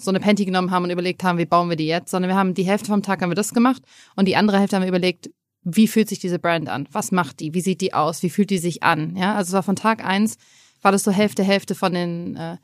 so 0.00 0.10
eine 0.10 0.20
Panty 0.20 0.44
genommen 0.44 0.70
haben 0.70 0.84
und 0.84 0.90
überlegt 0.90 1.22
haben, 1.22 1.38
wie 1.38 1.44
bauen 1.46 1.68
wir 1.68 1.76
die 1.76 1.86
jetzt, 1.86 2.10
sondern 2.10 2.30
wir 2.30 2.36
haben 2.36 2.54
die 2.54 2.64
Hälfte 2.64 2.88
vom 2.88 3.02
Tag 3.02 3.22
haben 3.22 3.30
wir 3.30 3.36
das 3.36 3.54
gemacht 3.54 3.82
und 4.16 4.26
die 4.26 4.36
andere 4.36 4.58
Hälfte 4.58 4.76
haben 4.76 4.82
wir 4.82 4.88
überlegt, 4.88 5.30
wie 5.62 5.88
fühlt 5.88 6.08
sich 6.08 6.18
diese 6.18 6.38
Brand 6.38 6.68
an? 6.68 6.88
Was 6.92 7.10
macht 7.12 7.40
die? 7.40 7.54
Wie 7.54 7.60
sieht 7.60 7.80
die 7.80 7.94
aus? 7.94 8.22
Wie 8.22 8.28
fühlt 8.30 8.50
die 8.50 8.58
sich 8.58 8.82
an? 8.82 9.16
Ja, 9.16 9.34
also 9.34 9.50
es 9.50 9.52
war 9.54 9.62
von 9.62 9.76
Tag 9.76 10.04
eins 10.04 10.36
war 10.82 10.92
das 10.92 11.02
so 11.04 11.10
Hälfte 11.10 11.42
Hälfte 11.42 11.74
von 11.74 11.94
den 11.94 12.36
äh, 12.36 12.56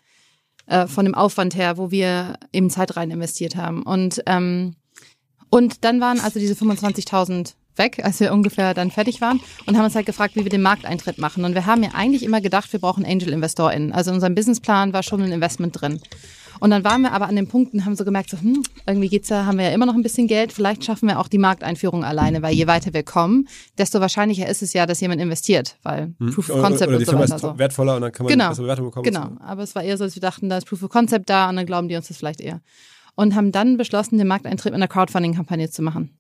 äh, 0.67 0.87
von 0.87 1.05
dem 1.05 1.15
Aufwand 1.15 1.55
her, 1.57 1.79
wo 1.79 1.91
wir 1.91 2.37
eben 2.53 2.69
Zeit 2.69 2.97
rein 2.97 3.11
investiert 3.11 3.57
haben 3.57 3.83
und 3.83 4.23
ähm, 4.27 4.75
und 5.51 5.85
dann 5.85 6.01
waren 6.01 6.21
also 6.21 6.39
diese 6.39 6.55
25.000 6.55 7.55
weg, 7.81 8.01
als 8.05 8.21
wir 8.21 8.33
ungefähr 8.33 8.73
dann 8.75 8.93
fertig 8.93 9.21
waren 9.21 9.41
und 9.67 9.77
haben 9.77 9.85
uns 9.85 9.97
halt 9.97 10.07
gefragt, 10.07 10.37
wie 10.37 10.45
wir 10.45 10.51
den 10.51 10.63
Markteintritt 10.63 11.19
machen. 11.19 11.45
Und 11.45 11.55
wir 11.55 11.67
haben 11.67 11.83
ja 11.83 11.91
eigentlich 11.95 12.23
immer 12.23 12.41
gedacht, 12.41 12.73
wir 12.73 12.79
brauchen 12.79 13.05
Angel-InvestorInnen. 13.05 13.91
Also 13.93 14.11
in 14.11 14.15
unserem 14.15 14.37
Businessplan 14.37 14.93
war 14.93 15.03
schon 15.03 15.21
ein 15.23 15.33
Investment 15.33 15.81
drin. 15.81 16.01
Und 16.63 16.69
dann 16.69 16.85
waren 16.85 17.01
wir 17.01 17.13
aber 17.13 17.27
an 17.27 17.37
den 17.37 17.49
Punkten, 17.49 17.87
haben 17.87 17.97
so 17.97 18.05
gemerkt, 18.05 18.29
so, 18.29 18.39
hm, 18.39 18.63
irgendwie 18.87 19.09
geht's 19.09 19.31
ja, 19.31 19.47
haben 19.47 19.57
wir 19.57 19.65
ja 19.65 19.71
immer 19.71 19.87
noch 19.87 19.95
ein 19.95 20.03
bisschen 20.03 20.27
Geld. 20.27 20.53
Vielleicht 20.53 20.85
schaffen 20.85 21.09
wir 21.09 21.19
auch 21.19 21.27
die 21.29 21.39
Markteinführung 21.39 22.05
alleine, 22.05 22.43
weil 22.43 22.53
je 22.55 22.67
weiter 22.67 22.93
wir 22.93 23.03
kommen, 23.03 23.49
desto 23.79 23.99
wahrscheinlicher 24.01 24.47
ist 24.47 24.61
es 24.61 24.75
ja, 24.75 24.85
dass 24.85 25.01
jemand 25.01 25.23
investiert, 25.23 25.77
weil 25.83 26.13
Proof 26.19 26.51
of 26.51 26.51
Oder, 26.51 26.63
Concept 26.63 26.89
oder 26.89 26.99
die 26.99 27.05
und 27.07 27.11
so 27.11 27.19
weiter. 27.19 27.35
ist 27.37 27.41
So. 27.41 27.59
wertvoller 27.59 27.97
und 27.97 28.03
dann 28.03 28.13
kann 28.13 28.25
man 28.25 28.33
Genau. 28.35 28.49
bessere 28.51 28.65
Bewertung 28.65 28.85
bekommen. 28.87 29.05
Genau, 29.05 29.31
aber 29.41 29.63
es 29.63 29.75
war 29.75 29.83
eher 29.83 29.97
so, 29.97 30.05
dass 30.05 30.15
wir 30.15 30.21
dachten, 30.21 30.51
da 30.51 30.59
ist 30.59 30.67
Proof 30.67 30.83
of 30.83 30.91
Concept 30.91 31.31
da 31.31 31.49
und 31.49 31.57
dann 31.57 31.65
glauben 31.65 31.89
die 31.89 31.97
uns 31.97 32.09
das 32.09 32.19
vielleicht 32.19 32.43
eher. 32.43 32.61
Und 33.15 33.35
haben 33.35 33.53
dann 33.53 33.79
beschlossen, 33.79 34.19
den 34.19 34.29
Markteintritt 34.29 34.73
mit 34.73 34.75
einer 34.83 34.89
Crowdfunding-Kampagne 34.89 35.71
zu 35.71 35.81
machen. 35.81 36.11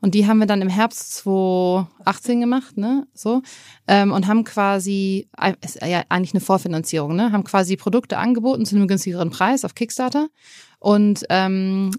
Und 0.00 0.14
die 0.14 0.26
haben 0.26 0.38
wir 0.38 0.46
dann 0.46 0.62
im 0.62 0.68
Herbst 0.68 1.14
2018 1.16 2.40
gemacht, 2.40 2.76
ne, 2.76 3.06
so, 3.14 3.42
ähm, 3.88 4.12
und 4.12 4.26
haben 4.26 4.44
quasi, 4.44 5.28
äh, 5.38 5.54
ist 5.64 5.80
ja 5.82 6.04
eigentlich 6.08 6.34
eine 6.34 6.40
Vorfinanzierung, 6.40 7.16
ne, 7.16 7.32
haben 7.32 7.44
quasi 7.44 7.76
Produkte 7.76 8.18
angeboten 8.18 8.66
zu 8.66 8.76
einem 8.76 8.88
günstigeren 8.88 9.30
Preis 9.30 9.64
auf 9.64 9.74
Kickstarter 9.74 10.28
und 10.78 11.24
ähm, 11.30 11.90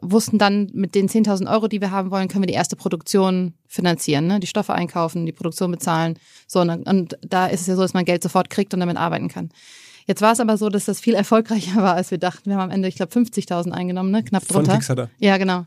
wussten 0.00 0.38
dann, 0.38 0.70
mit 0.72 0.94
den 0.94 1.08
10.000 1.08 1.50
Euro, 1.50 1.68
die 1.68 1.80
wir 1.80 1.90
haben 1.90 2.10
wollen, 2.10 2.28
können 2.28 2.42
wir 2.42 2.48
die 2.48 2.54
erste 2.54 2.76
Produktion 2.76 3.54
finanzieren, 3.66 4.26
ne? 4.26 4.40
die 4.40 4.46
Stoffe 4.46 4.72
einkaufen, 4.72 5.26
die 5.26 5.32
Produktion 5.32 5.70
bezahlen. 5.70 6.18
So, 6.46 6.60
und, 6.60 6.88
und 6.88 7.18
da 7.22 7.46
ist 7.46 7.62
es 7.62 7.66
ja 7.66 7.76
so, 7.76 7.82
dass 7.82 7.94
man 7.94 8.04
Geld 8.04 8.22
sofort 8.22 8.50
kriegt 8.50 8.74
und 8.74 8.80
damit 8.80 8.96
arbeiten 8.96 9.28
kann. 9.28 9.50
Jetzt 10.06 10.20
war 10.20 10.32
es 10.32 10.40
aber 10.40 10.58
so, 10.58 10.68
dass 10.68 10.84
das 10.84 11.00
viel 11.00 11.14
erfolgreicher 11.14 11.76
war, 11.82 11.94
als 11.94 12.10
wir 12.10 12.18
dachten. 12.18 12.50
Wir 12.50 12.56
haben 12.56 12.64
am 12.64 12.70
Ende, 12.70 12.88
ich 12.88 12.96
glaube, 12.96 13.12
50.000 13.12 13.70
eingenommen, 13.72 14.10
ne? 14.10 14.22
knapp 14.22 14.44
Von 14.44 14.56
drunter. 14.56 14.74
Kickstarter. 14.74 15.10
Ja, 15.18 15.36
genau. 15.36 15.66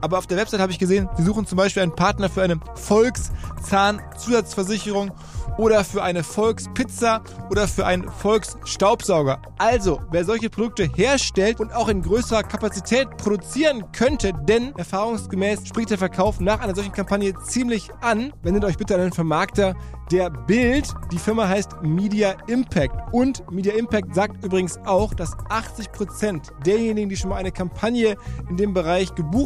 aber 0.00 0.18
auf 0.18 0.26
der 0.26 0.36
Website 0.36 0.58
habe 0.60 0.72
ich 0.72 0.78
gesehen, 0.78 1.08
sie 1.16 1.22
suchen 1.22 1.46
zum 1.46 1.56
Beispiel 1.56 1.82
einen 1.82 1.94
Partner 1.94 2.28
für 2.28 2.42
eine 2.42 2.60
Volkszahnzusatzversicherung 2.74 5.12
oder 5.58 5.84
für 5.84 6.02
eine 6.02 6.22
Volkspizza 6.22 7.22
oder 7.50 7.68
für 7.68 7.86
einen 7.86 8.10
Volksstaubsauger. 8.10 9.40
Also, 9.58 10.00
wer 10.10 10.24
solche 10.24 10.50
Produkte 10.50 10.84
herstellt 10.84 11.60
und 11.60 11.74
auch 11.74 11.88
in 11.88 12.02
größerer 12.02 12.42
Kapazität 12.42 13.16
produzieren 13.16 13.84
könnte, 13.92 14.32
denn 14.46 14.74
erfahrungsgemäß 14.76 15.66
spricht 15.66 15.90
der 15.90 15.98
Verkauf 15.98 16.40
nach 16.40 16.60
einer 16.60 16.74
solchen 16.74 16.92
Kampagne 16.92 17.34
ziemlich 17.44 17.88
an, 18.00 18.32
wendet 18.42 18.64
euch 18.64 18.76
bitte 18.76 18.94
an 18.94 19.00
einen 19.00 19.12
Vermarkter 19.12 19.74
der 20.10 20.30
Bild. 20.30 20.92
Die 21.10 21.18
Firma 21.18 21.48
heißt 21.48 21.82
Media 21.82 22.36
Impact. 22.46 23.12
Und 23.12 23.50
Media 23.50 23.74
Impact 23.74 24.14
sagt 24.14 24.44
übrigens 24.44 24.78
auch, 24.84 25.14
dass 25.14 25.36
80% 25.36 26.62
derjenigen, 26.64 27.08
die 27.08 27.16
schon 27.16 27.30
mal 27.30 27.36
eine 27.36 27.52
Kampagne 27.52 28.16
in 28.48 28.56
dem 28.56 28.74
Bereich 28.74 29.14
gebucht 29.14 29.45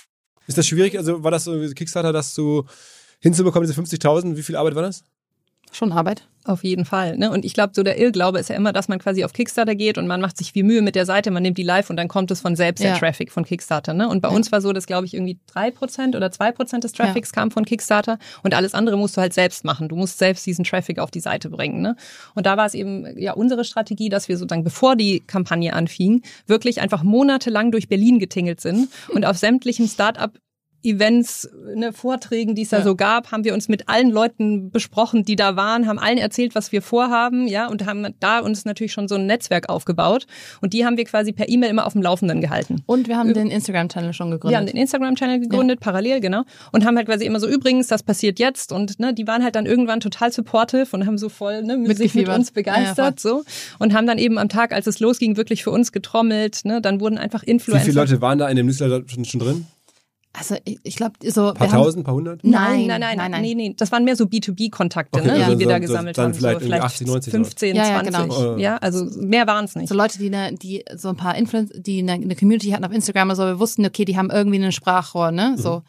Ist 0.47 0.57
das 0.57 0.67
schwierig? 0.67 0.97
Also 0.97 1.23
war 1.23 1.31
das 1.31 1.43
so 1.45 1.61
wie 1.61 1.73
Kickstarter, 1.73 2.13
das 2.13 2.33
zu 2.33 2.65
hinzubekommen, 3.19 3.67
diese 3.67 3.79
50.000? 3.79 4.35
Wie 4.35 4.43
viel 4.43 4.55
Arbeit 4.55 4.75
war 4.75 4.83
das? 4.83 5.03
Schon 5.71 5.91
Arbeit. 5.91 6.27
Auf 6.43 6.63
jeden 6.63 6.85
Fall. 6.85 7.17
Ne? 7.17 7.29
Und 7.29 7.45
ich 7.45 7.53
glaube, 7.53 7.73
so 7.75 7.83
der 7.83 7.99
Irrglaube 7.99 8.39
ist 8.39 8.49
ja 8.49 8.55
immer, 8.55 8.73
dass 8.73 8.87
man 8.87 8.97
quasi 8.97 9.23
auf 9.23 9.31
Kickstarter 9.31 9.75
geht 9.75 9.99
und 9.99 10.07
man 10.07 10.19
macht 10.21 10.37
sich 10.37 10.51
viel 10.53 10.63
Mühe 10.63 10.81
mit 10.81 10.95
der 10.95 11.05
Seite, 11.05 11.29
man 11.29 11.43
nimmt 11.43 11.59
die 11.59 11.63
live 11.63 11.91
und 11.91 11.97
dann 11.97 12.07
kommt 12.07 12.31
es 12.31 12.41
von 12.41 12.55
selbst, 12.55 12.83
der 12.83 12.93
Ja. 12.93 12.97
Traffic 12.97 13.31
von 13.31 13.45
Kickstarter. 13.45 13.93
Ne? 13.93 14.09
Und 14.09 14.21
bei 14.21 14.29
Ja. 14.29 14.35
uns 14.35 14.51
war 14.51 14.59
so, 14.59 14.73
dass, 14.73 14.87
glaube 14.87 15.05
ich, 15.05 15.13
irgendwie 15.13 15.37
drei 15.45 15.69
Prozent 15.69 16.15
oder 16.15 16.31
zwei 16.31 16.51
Prozent 16.51 16.83
des 16.83 16.93
Traffics 16.93 17.31
kam 17.31 17.51
von 17.51 17.63
Kickstarter 17.63 18.17
und 18.41 18.55
alles 18.55 18.73
andere 18.73 18.97
musst 18.97 19.17
du 19.17 19.21
halt 19.21 19.33
selbst 19.33 19.63
machen. 19.65 19.87
Du 19.87 19.95
musst 19.95 20.17
selbst 20.17 20.43
diesen 20.47 20.65
Traffic 20.65 20.97
auf 20.97 21.11
die 21.11 21.19
Seite 21.19 21.47
bringen. 21.47 21.81
Ne? 21.83 21.95
Und 22.33 22.47
da 22.47 22.57
war 22.57 22.65
es 22.65 22.73
eben 22.73 23.05
ja 23.19 23.33
unsere 23.33 23.63
Strategie, 23.63 24.09
dass 24.09 24.27
wir 24.27 24.35
sozusagen, 24.37 24.63
bevor 24.63 24.95
die 24.95 25.19
Kampagne 25.19 25.73
anfing, 25.73 26.23
wirklich 26.47 26.81
einfach 26.81 27.03
monatelang 27.03 27.71
durch 27.71 27.87
Berlin 27.87 28.17
getingelt 28.17 28.61
sind 28.61 28.89
und 29.13 29.25
auf 29.27 29.37
sämtlichen 29.37 29.87
Start-up 29.87 30.31
Events, 30.83 31.49
ne, 31.75 31.93
Vorträgen, 31.93 32.55
die 32.55 32.63
es 32.63 32.69
da 32.69 32.77
Ja. 32.79 32.83
so 32.83 32.95
gab, 32.95 33.31
haben 33.31 33.43
wir 33.43 33.53
uns 33.53 33.67
mit 33.67 33.87
allen 33.89 34.09
Leuten 34.09 34.71
besprochen, 34.71 35.23
die 35.23 35.35
da 35.35 35.55
waren, 35.55 35.87
haben 35.87 35.99
allen 35.99 36.17
erzählt, 36.17 36.55
was 36.55 36.71
wir 36.71 36.81
vorhaben, 36.81 37.47
ja, 37.47 37.67
und 37.67 37.85
haben 37.85 38.07
da 38.19 38.39
uns 38.39 38.65
natürlich 38.65 38.91
schon 38.93 39.07
so 39.07 39.15
ein 39.15 39.25
Netzwerk 39.25 39.69
aufgebaut. 39.69 40.25
Und 40.61 40.73
die 40.73 40.85
haben 40.85 40.97
wir 40.97 41.05
quasi 41.05 41.31
per 41.33 41.47
E-Mail 41.49 41.69
immer 41.69 41.85
auf 41.85 41.93
dem 41.93 42.01
Laufenden 42.01 42.41
gehalten. 42.41 42.81
Und 42.85 43.07
wir 43.07 43.17
haben 43.17 43.33
den 43.33 43.49
Instagram-Channel 43.51 44.13
schon 44.13 44.31
gegründet. 44.31 44.51
Wir 44.53 44.57
haben 44.57 44.65
den 44.65 44.77
Instagram-Channel 44.77 45.39
gegründet, 45.39 45.79
parallel, 45.79 46.19
genau. 46.19 46.43
Und 46.71 46.85
haben 46.85 46.97
halt 46.97 47.07
quasi 47.07 47.25
immer 47.25 47.39
so, 47.39 47.47
übrigens, 47.47 47.87
das 47.87 48.03
passiert 48.03 48.39
jetzt. 48.39 48.71
Und 48.71 48.99
ne, 48.99 49.13
die 49.13 49.27
waren 49.27 49.43
halt 49.43 49.55
dann 49.55 49.65
irgendwann 49.65 49.99
total 49.99 50.31
supportive 50.31 50.87
und 50.91 51.05
haben 51.05 51.17
so 51.17 51.29
voll 51.29 51.63
ne, 51.63 51.77
mit, 51.77 51.97
sich 51.97 52.15
mit 52.15 52.27
uns 52.27 52.47
Ja, 52.49 52.53
begeistert. 52.53 53.19
so 53.19 53.43
Und 53.79 53.93
haben 53.93 54.07
dann 54.07 54.17
eben 54.17 54.37
am 54.37 54.49
Tag, 54.49 54.71
als 54.73 54.87
es 54.87 54.99
losging, 54.99 55.37
wirklich 55.37 55.63
für 55.63 55.71
uns 55.71 55.91
getrommelt. 55.91 56.61
Ne, 56.65 56.81
dann 56.81 56.99
wurden 56.99 57.17
einfach 57.17 57.43
Wie 57.45 57.51
Influencer. 57.51 57.85
viele 57.85 57.99
Leute 57.99 58.21
waren 58.21 58.37
da 58.39 58.47
in 58.49 58.55
dem 58.55 58.65
Newsletter 58.65 59.01
schon, 59.07 59.25
schon 59.25 59.39
drin? 59.39 59.65
Also 60.33 60.55
ich, 60.63 60.79
ich 60.83 60.95
glaube, 60.95 61.13
so 61.29 61.49
Ein 61.49 61.53
paar 61.55 61.67
tausend, 61.69 62.01
ein 62.01 62.03
paar 62.05 62.13
hundert? 62.15 62.41
Nein, 62.43 62.87
Nein, 62.87 62.87
nein, 62.87 62.99
nein, 63.01 63.17
nein, 63.17 63.31
nein. 63.31 63.41
Nee, 63.41 63.53
nee. 63.55 63.73
Das 63.77 63.91
waren 63.91 64.05
mehr 64.05 64.15
so 64.15 64.23
B2B-Kontakte, 64.23 65.19
Okay, 65.19 65.27
ne, 65.27 65.33
also 65.45 65.55
die 65.55 65.59
wir 65.59 65.65
so- 65.65 65.69
da 65.69 65.75
so- 65.75 65.81
gesammelt 65.81 66.17
dann 66.17 66.25
haben. 66.25 66.33
vielleicht 66.33 66.59
so 66.61 66.65
irgendwie 66.67 66.79
80, 66.81 67.07
90 67.07 67.31
15, 67.31 67.75
Ja, 67.75 67.83
ja, 67.83 67.89
20. 68.03 68.13
genau. 68.15 68.57
Ja, 68.57 68.77
also 68.77 69.05
mehr 69.19 69.45
waren 69.47 69.65
es 69.65 69.75
nicht. 69.75 69.89
So 69.89 69.95
Leute, 69.95 70.19
die 70.19 70.27
eine, 70.33 70.55
die 70.55 70.85
so 70.95 71.09
ein 71.09 71.17
paar 71.17 71.35
Influencer, 71.35 71.77
die 71.79 71.99
eine, 71.99 72.13
eine 72.13 72.35
Community 72.37 72.69
hatten 72.69 72.85
auf 72.85 72.93
Instagram, 72.93 73.29
also 73.29 73.43
wir 73.45 73.59
wussten, 73.59 73.85
okay, 73.85 74.05
die 74.05 74.15
haben 74.17 74.29
irgendwie 74.29 74.63
ein 74.63 74.71
Sprachrohr, 74.71 75.31
ne? 75.31 75.55
So. 75.57 75.83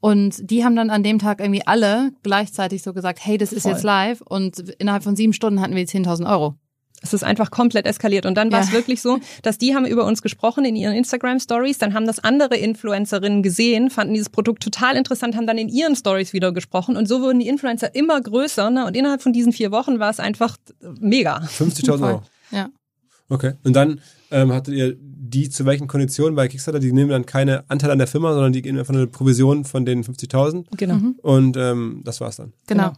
Und 0.00 0.50
die 0.50 0.64
haben 0.64 0.74
dann 0.74 0.90
an 0.90 1.02
dem 1.02 1.18
Tag 1.18 1.38
irgendwie 1.40 1.64
alle 1.66 2.10
gleichzeitig 2.22 2.82
so 2.82 2.92
gesagt, 2.92 3.20
hey, 3.22 3.36
das 3.38 3.52
ist 3.52 3.62
Voll. 3.64 3.72
jetzt 3.72 3.84
live. 3.84 4.20
Und 4.22 4.58
innerhalb 4.78 5.04
von 5.04 5.14
sieben 5.16 5.32
Stunden 5.32 5.60
hatten 5.60 5.76
wir 5.76 5.86
10.000 5.86 6.28
Euro. 6.28 6.54
Es 7.02 7.12
ist 7.12 7.24
einfach 7.24 7.50
komplett 7.50 7.84
eskaliert. 7.86 8.26
Und 8.26 8.36
dann 8.36 8.50
war 8.52 8.60
es 8.60 8.68
Ja. 8.68 8.74
wirklich 8.74 9.02
so, 9.02 9.18
dass 9.42 9.58
die 9.58 9.74
haben 9.74 9.84
über 9.86 10.04
uns 10.04 10.22
gesprochen 10.22 10.64
in 10.64 10.76
ihren 10.76 10.94
Instagram-Stories, 10.94 11.78
dann 11.78 11.94
haben 11.94 12.06
das 12.06 12.18
andere 12.20 12.56
Influencerinnen 12.56 13.42
gesehen, 13.42 13.90
fanden 13.90 14.14
dieses 14.14 14.30
Produkt 14.30 14.62
total 14.62 14.96
interessant, 14.96 15.36
haben 15.36 15.46
dann 15.46 15.58
in 15.58 15.68
ihren 15.68 15.96
Stories 15.96 16.32
wieder 16.32 16.52
gesprochen. 16.52 16.96
Und 16.96 17.08
so 17.08 17.20
wurden 17.20 17.40
die 17.40 17.48
Influencer 17.48 17.94
immer 17.94 18.20
größer. 18.20 18.70
Ne? 18.70 18.86
Und 18.86 18.96
innerhalb 18.96 19.22
von 19.22 19.32
diesen 19.32 19.52
vier 19.52 19.70
Wochen 19.72 19.98
war 19.98 20.10
es 20.10 20.20
einfach 20.20 20.56
mega. 21.00 21.38
50.000 21.40 21.98
Voll. 21.98 22.08
Euro. 22.08 22.22
Ja. 22.52 22.68
Okay. 23.28 23.52
Und 23.64 23.74
dann 23.74 24.00
ähm, 24.30 24.52
hattet 24.52 24.74
ihr 24.74 24.96
die 24.98 25.48
zu 25.48 25.64
welchen 25.64 25.88
Konditionen 25.88 26.34
bei 26.34 26.48
Kickstarter? 26.48 26.78
Die 26.80 26.92
nehmen 26.92 27.10
dann 27.10 27.24
keine 27.26 27.64
Anteile 27.70 27.92
an 27.92 27.98
der 27.98 28.06
Firma, 28.06 28.32
sondern 28.34 28.52
die 28.52 28.60
gehen 28.62 28.78
einfach 28.78 28.92
eine 28.94 29.06
Provision 29.06 29.64
von 29.64 29.84
den 29.86 30.04
50.000 30.04 30.66
Genau. 30.76 30.98
und 31.22 31.56
ähm, 31.56 32.02
das 32.04 32.20
war's 32.20 32.36
dann. 32.36 32.52
Genau. 32.66 32.92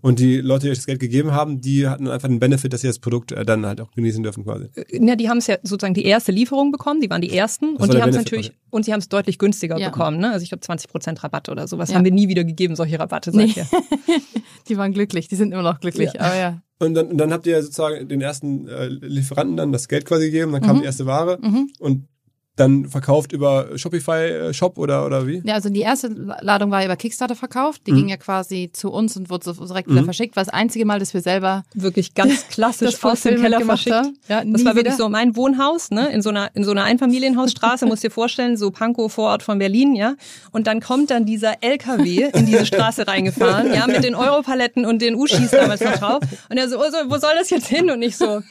Und 0.00 0.18
die 0.18 0.38
Leute, 0.38 0.66
die 0.66 0.70
euch 0.72 0.78
das 0.78 0.86
Geld 0.86 1.00
gegeben 1.00 1.32
haben, 1.32 1.60
die 1.60 1.88
hatten 1.88 2.08
einfach 2.08 2.28
den 2.28 2.38
Benefit, 2.40 2.72
dass 2.72 2.80
sie 2.82 2.86
das 2.86 2.98
Produkt 2.98 3.32
äh, 3.32 3.44
dann 3.44 3.64
halt 3.66 3.80
auch 3.80 3.90
genießen 3.92 4.22
dürfen 4.22 4.44
quasi. 4.44 4.66
Ja, 4.90 5.16
die 5.16 5.28
haben 5.28 5.38
es 5.38 5.46
ja 5.46 5.56
sozusagen 5.62 5.94
die 5.94 6.04
erste 6.04 6.32
Lieferung 6.32 6.72
bekommen, 6.72 7.00
die 7.00 7.10
waren 7.10 7.20
die 7.22 7.30
ersten 7.36 7.74
war 7.74 7.82
und 7.82 7.94
die 7.94 8.00
haben 8.02 8.10
es 8.10 8.16
natürlich 8.16 8.48
okay. 8.50 8.58
und 8.70 8.84
sie 8.84 8.92
haben 8.92 9.00
es 9.00 9.08
deutlich 9.08 9.38
günstiger 9.38 9.78
Ja. 9.78 9.90
bekommen, 9.90 10.18
ne? 10.18 10.30
Also 10.32 10.42
ich 10.42 10.50
glaube 10.50 10.60
20 10.62 10.90
Prozent 10.90 11.22
Rabatt 11.24 11.48
oder 11.48 11.66
sowas 11.68 11.90
Ja. 11.90 11.96
haben 11.96 12.04
wir 12.04 12.12
nie 12.12 12.28
wieder 12.28 12.44
gegeben, 12.44 12.76
solche 12.76 12.98
Rabatte 12.98 13.30
Nee. 13.36 13.46
seither. 13.48 13.66
Die 14.68 14.76
waren 14.78 14.92
glücklich, 14.92 15.28
die 15.28 15.36
sind 15.36 15.52
immer 15.52 15.62
noch 15.62 15.80
glücklich. 15.80 16.12
Ja. 16.14 16.20
Aber 16.20 16.36
ja. 16.36 16.62
Und 16.80 16.94
dann, 16.94 17.08
und 17.08 17.18
dann 17.18 17.32
habt 17.32 17.46
ihr 17.46 17.62
sozusagen 17.62 18.08
den 18.08 18.20
ersten 18.20 18.66
äh, 18.68 18.86
Lieferanten 18.88 19.56
dann 19.56 19.72
das 19.72 19.88
Geld 19.88 20.06
quasi 20.06 20.26
gegeben, 20.26 20.52
dann 20.52 20.62
kam 20.62 20.78
die 20.80 20.84
erste 20.84 21.06
Ware 21.06 21.38
Mhm. 21.40 21.68
und 21.78 22.08
dann 22.56 22.88
verkauft 22.88 23.32
über 23.32 23.76
Shopify 23.76 24.12
äh, 24.28 24.54
Shop 24.54 24.78
oder 24.78 25.04
oder 25.06 25.26
wie? 25.26 25.42
Ja, 25.44 25.54
also 25.54 25.68
die 25.70 25.80
erste 25.80 26.08
Ladung 26.40 26.70
war 26.70 26.84
über 26.84 26.94
Kickstarter 26.96 27.34
verkauft. 27.34 27.82
Die 27.86 27.92
Mhm. 27.92 27.96
ging 27.96 28.08
ja 28.10 28.16
quasi 28.16 28.70
zu 28.72 28.90
uns 28.92 29.16
und 29.16 29.28
wurde 29.30 29.44
so 29.52 29.66
direkt 29.66 29.88
wieder 29.88 30.02
Mhm. 30.02 30.04
verschickt. 30.04 30.36
War 30.36 30.44
das 30.44 30.52
einzige 30.54 30.84
Mal, 30.84 30.98
dass 31.00 31.14
wir 31.14 31.20
selber 31.20 31.64
Wirklich 31.74 32.14
ganz 32.14 32.46
klassisch 32.48 33.02
aus 33.02 33.22
dem 33.22 33.40
Keller 33.40 33.60
verschickt. 33.60 33.94
haben. 33.96 34.18
Ja, 34.28 34.44
Das 34.44 34.64
war 34.64 34.74
wirklich 34.76 34.94
wieder. 34.94 35.04
so 35.04 35.08
mein 35.08 35.34
Wohnhaus, 35.36 35.90
ne, 35.90 36.08
in 36.12 36.22
so 36.22 36.30
einer, 36.30 36.50
in 36.54 36.62
so 36.64 36.70
einer 36.70 36.84
Einfamilienhausstraße, 36.84 37.86
musst 37.86 38.04
dir 38.04 38.10
vorstellen, 38.10 38.56
so 38.56 38.70
Pankow, 38.70 39.12
Vorort 39.12 39.42
von 39.42 39.58
Berlin, 39.58 39.94
ja. 39.96 40.14
Und 40.52 40.66
dann 40.66 40.80
kommt 40.80 41.10
dann 41.10 41.24
dieser 41.24 41.62
LKW 41.62 42.30
in 42.34 42.46
diese 42.46 42.66
Straße 42.66 43.06
reingefahren, 43.08 43.72
ja, 43.74 43.86
mit 43.86 44.04
den 44.04 44.14
Europaletten 44.14 44.86
und 44.86 45.02
den 45.02 45.14
Uschis 45.16 45.50
damals 45.50 45.80
noch 45.80 45.96
drauf. 45.98 46.22
Und 46.48 46.56
er 46.56 46.68
so, 46.68 46.78
oh, 46.78 46.84
so, 46.90 47.10
wo 47.10 47.18
soll 47.18 47.32
das 47.38 47.50
jetzt 47.50 47.66
hin? 47.66 47.90
Und 47.90 48.02
ich 48.02 48.16
so, 48.16 48.42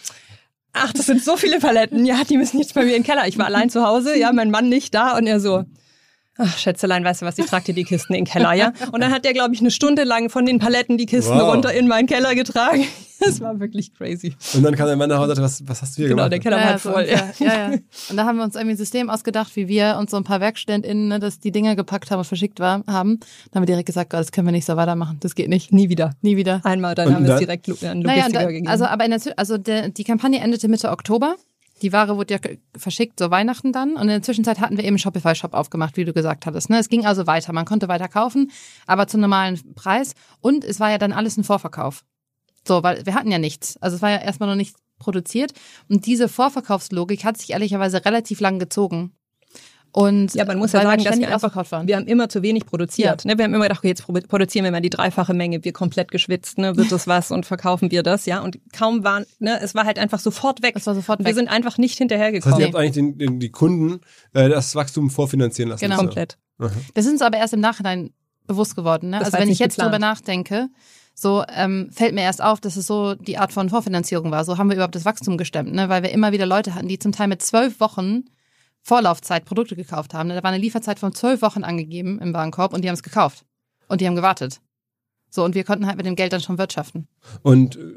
ach, 0.74 0.92
das 0.92 1.06
sind 1.06 1.24
so 1.24 1.38
viele 1.38 1.60
Paletten, 1.60 2.06
ja, 2.06 2.24
die 2.28 2.38
müssen 2.38 2.60
jetzt 2.60 2.74
bei 2.74 2.84
mir 2.84 2.96
in 2.96 3.04
den 3.04 3.04
Keller. 3.04 3.28
Ich 3.28 3.38
war 3.38 3.46
allein 3.46 3.70
zu 3.70 3.86
Hause, 3.86 4.18
ja, 4.18 4.34
mein 4.34 4.52
Mann 4.52 4.70
nicht 4.70 4.94
da. 4.94 5.16
Und 5.18 5.28
er 5.28 5.40
so, 5.40 5.64
Ach, 6.38 6.58
Schätzelein, 6.58 7.04
weißt 7.04 7.22
du 7.22 7.26
was, 7.28 7.38
ich 7.38 7.46
trag 7.46 7.64
dir 7.64 7.74
die 7.76 7.84
Kisten 7.84 8.14
in 8.16 8.26
den 8.26 8.32
Keller, 8.32 8.54
ja? 8.54 8.74
Und 8.92 9.02
dann 9.02 9.12
hat 9.12 9.24
der, 9.24 9.34
glaube 9.34 9.54
ich, 9.54 9.60
eine 9.62 9.70
Stunde 9.70 10.04
lang 10.04 10.30
von 10.32 10.46
den 10.48 10.58
Paletten 10.58 10.98
die 10.98 11.06
Kisten 11.06 11.34
Wow. 11.38 11.54
runter 11.54 11.72
in 11.74 11.88
meinen 11.88 12.08
Keller 12.08 12.34
getragen. 12.36 12.86
Das 13.26 13.40
war 13.40 13.58
wirklich 13.58 13.94
crazy. 13.94 14.36
Und 14.54 14.64
dann 14.64 14.76
kam 14.76 14.88
der 14.88 14.98
Mann 14.98 15.08
nach 15.08 15.16
Hause 15.18 15.30
und 15.30 15.36
sagte, 15.38 15.44
was, 15.46 15.64
was 15.66 15.82
hast 15.82 15.94
du 15.98 16.02
hier 16.02 16.10
Genau, 16.10 16.24
gemacht? 16.24 16.32
der 16.34 16.40
Keller 16.40 16.58
war 16.58 16.64
ja, 16.64 16.70
halt 16.72 16.82
so 16.82 16.92
voll. 16.92 17.08
Ja. 17.10 17.32
ja, 17.40 17.72
ja. 17.72 17.78
Und 18.10 18.18
da 18.18 18.26
haben 18.26 18.36
wir 18.38 18.44
uns 18.44 18.56
irgendwie 18.56 18.74
ein 18.74 18.78
System 18.78 19.10
ausgedacht, 19.10 19.56
wie 19.56 19.70
wir 19.70 19.96
und 19.98 20.10
so 20.10 20.18
ein 20.18 20.26
paar 20.26 20.42
WerkstudentInnen, 20.42 21.08
ne, 21.08 21.20
dass 21.20 21.40
die 21.40 21.54
Dinger 21.54 21.78
gepackt 21.78 22.12
haben 22.12 22.20
und 22.20 22.26
verschickt 22.26 22.60
war, 22.60 22.84
haben. 22.86 23.20
Dann 23.52 23.56
haben 23.56 23.62
wir 23.62 23.68
direkt 23.68 23.86
gesagt, 23.86 24.12
das 24.12 24.34
können 24.34 24.48
wir 24.48 24.52
nicht 24.52 24.66
so 24.66 24.76
weitermachen. 24.76 25.20
Das 25.22 25.36
geht 25.36 25.48
nicht. 25.48 25.72
Nie 25.72 25.88
wieder. 25.88 26.12
Nie 26.22 26.36
wieder. 26.36 26.60
Einmal, 26.66 26.96
dann 26.96 27.08
Und 27.10 27.16
haben 27.16 27.26
wir 27.26 27.36
es 27.36 27.40
direkt 27.40 27.70
an 27.70 28.00
Naja, 28.00 28.24
Logistiker 28.24 28.40
da, 28.42 28.46
gegeben. 28.48 28.68
also 28.68 28.86
aber 28.88 29.06
in 29.06 29.12
der, 29.12 29.22
also 29.38 29.58
der, 29.58 29.88
die 29.88 30.04
Kampagne 30.04 30.40
endete 30.42 30.68
Mitte 30.68 30.90
Oktober. 30.90 31.36
Die 31.84 31.92
Ware 31.92 32.16
wurde 32.18 32.34
ja 32.34 32.40
verschickt, 32.78 33.20
so 33.20 33.30
Weihnachten 33.30 33.74
dann. 33.74 33.96
Und 33.96 34.04
in 34.04 34.08
der 34.08 34.22
Zwischenzeit 34.22 34.62
hatten 34.62 34.78
wir 34.78 34.86
eben 34.86 34.98
Shopify-Shop 34.98 35.54
aufgemacht, 35.54 35.98
wie 35.98 36.06
du 36.06 36.14
gesagt 36.14 36.46
hattest. 36.46 36.70
Ne? 36.70 36.80
Es 36.80 36.88
ging 36.88 37.06
also 37.06 37.28
weiter. 37.28 37.52
Man 37.52 37.66
konnte 37.66 37.90
weiter 37.90 38.08
kaufen, 38.08 38.52
aber 38.88 39.08
zum 39.08 39.20
normalen 39.20 39.60
Preis. 39.76 40.16
Und 40.40 40.64
es 40.64 40.80
war 40.80 40.90
ja 40.90 40.98
dann 40.98 41.12
alles 41.12 41.38
ein 41.38 41.44
Vorverkauf. 41.44 42.06
So, 42.66 42.82
weil 42.84 43.06
wir 43.06 43.14
hatten 43.14 43.32
ja 43.32 43.38
nichts. 43.38 43.76
Also 43.82 43.98
es 43.98 44.02
war 44.02 44.10
ja 44.10 44.18
erstmal 44.18 44.48
noch 44.48 44.56
nicht 44.56 44.78
produziert. 44.98 45.52
Und 45.90 46.06
diese 46.06 46.30
Vorverkaufslogik 46.30 47.26
hat 47.26 47.38
sich 47.38 47.52
ehrlicherweise 47.52 48.06
relativ 48.06 48.40
lang 48.40 48.60
gezogen. 48.60 49.12
Und 49.96 50.34
ja, 50.34 50.44
man 50.46 50.58
muss 50.58 50.72
ja 50.72 50.82
sagen, 50.82 51.04
dass 51.04 51.18
wir 51.20 51.28
einfach, 51.28 51.36
ausverkauft 51.36 51.72
waren. 51.72 51.88
wir 51.88 51.96
haben 51.98 52.08
immer 52.08 52.28
zu 52.28 52.42
wenig 52.42 52.66
produziert. 52.66 53.26
Ne? 53.26 53.38
Wir 53.38 53.46
haben 53.46 53.54
immer 53.54 53.66
gedacht, 53.66 53.80
okay, 53.80 53.90
jetzt 53.90 54.04
pro- 54.06 54.14
produzieren 54.14 54.66
wir 54.66 54.72
mal 54.72 54.82
die 54.82 54.90
dreifache 54.90 55.36
Menge, 55.36 55.64
wir 55.64 55.72
komplett 55.72 56.10
geschwitzt, 56.10 56.58
ne? 56.58 56.76
wird 56.76 56.92
das 56.92 57.06
was 57.08 57.30
und 57.30 57.46
verkaufen 57.46 57.92
wir 57.92 58.02
das, 58.02 58.26
ja. 58.26 58.40
Und 58.42 58.58
kaum 58.76 59.04
waren, 59.04 59.26
ne, 59.40 59.60
es 59.62 59.76
war 59.76 59.86
halt 59.86 60.00
einfach 60.00 60.18
sofort 60.20 60.64
weg. 60.64 60.74
Es 60.76 60.88
war 60.88 60.96
sofort 60.96 61.20
und 61.20 61.26
wir 61.26 61.30
weg. 61.30 61.36
sind 61.36 61.48
einfach 61.48 61.78
nicht 61.78 61.92
Das 61.92 61.94
heißt, 61.94 62.00
hinterhergekommen. 62.12 62.60
ihr 62.60 62.66
habt 62.66 62.76
eigentlich 62.76 62.92
den, 62.94 63.18
den, 63.20 63.40
die 63.40 63.50
Kunden 63.52 64.02
äh, 64.34 64.50
das 64.50 64.74
Wachstum 64.76 65.12
vorfinanzieren 65.12 65.70
lassen. 65.70 65.82
Genau. 65.86 65.98
Komplett. 65.98 66.38
Das 66.96 67.06
ist 67.06 67.12
uns 67.12 67.22
aber 67.22 67.38
erst 67.38 67.54
im 67.54 67.60
Nachhinein 67.60 68.12
bewusst 68.48 68.76
geworden. 68.76 69.12
Ne? 69.12 69.20
Das 69.20 69.28
Also 69.34 69.38
wenn 69.40 69.50
ich 69.50 69.60
jetzt 69.60 69.78
drüber 69.78 69.92
geplant. 69.92 70.20
nachdenke, 70.20 70.70
so 71.14 71.44
ähm, 71.56 71.90
fällt 71.92 72.16
mir 72.16 72.22
erst 72.22 72.42
auf, 72.42 72.60
dass 72.60 72.78
es 72.78 72.88
so 72.88 73.14
die 73.14 73.38
Art 73.38 73.54
von 73.54 73.70
Vorfinanzierung 73.70 74.32
war. 74.32 74.44
So 74.44 74.58
haben 74.58 74.70
wir 74.70 74.76
überhaupt 74.76 74.96
das 74.96 75.06
Wachstum 75.06 75.38
gestemmt, 75.38 75.72
ne? 75.72 75.88
weil 75.90 76.02
wir 76.02 76.12
immer 76.12 76.32
wieder 76.32 76.48
Leute 76.48 76.74
hatten, 76.74 76.88
die 76.88 76.98
zum 76.98 77.12
Teil 77.12 77.28
mit 77.28 77.44
zwölf 77.44 77.80
Wochen 77.80 78.24
Vorlaufzeit 78.84 79.46
Produkte 79.46 79.76
gekauft 79.76 80.14
haben. 80.14 80.30
Da 80.30 80.44
war 80.44 80.52
eine 80.52 80.62
Lieferzeit 80.62 81.00
von 81.00 81.14
zwölf 81.14 81.42
Wochen 81.42 81.64
angegeben 81.64 82.20
im 82.20 82.34
Warenkorb 82.34 82.74
und 82.74 82.84
die 82.84 82.90
haben 82.90 82.96
es 82.96 83.04
gekauft. 83.04 83.46
Und 83.88 84.02
die 84.02 84.08
haben 84.08 84.16
gewartet. 84.16 84.60
So, 85.30 85.44
und 85.44 85.56
wir 85.56 85.64
konnten 85.64 85.88
halt 85.88 85.98
mit 85.98 86.06
dem 86.06 86.16
Geld 86.16 86.34
dann 86.34 86.42
schon 86.42 86.58
wirtschaften. 86.58 87.08
Und 87.42 87.78
äh, 87.78 87.94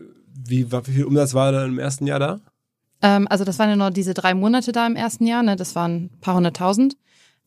wie, 0.48 0.70
wie 0.70 0.92
viel 0.92 1.04
Umsatz 1.04 1.34
war 1.34 1.52
da 1.52 1.64
im 1.64 1.78
ersten 1.78 2.06
Jahr 2.06 2.20
da? 2.20 2.40
Ähm, 3.02 3.26
also 3.28 3.44
das 3.44 3.58
waren 3.58 3.68
ja 3.68 3.76
nur 3.76 3.90
diese 3.90 4.14
drei 4.14 4.32
Monate 4.34 4.72
da 4.72 4.86
im 4.86 4.96
ersten 4.96 5.26
Jahr, 5.26 5.42
ne? 5.42 5.56
das 5.56 5.74
waren 5.74 6.04
ein 6.04 6.20
paar 6.20 6.36
hunderttausend. 6.36 6.96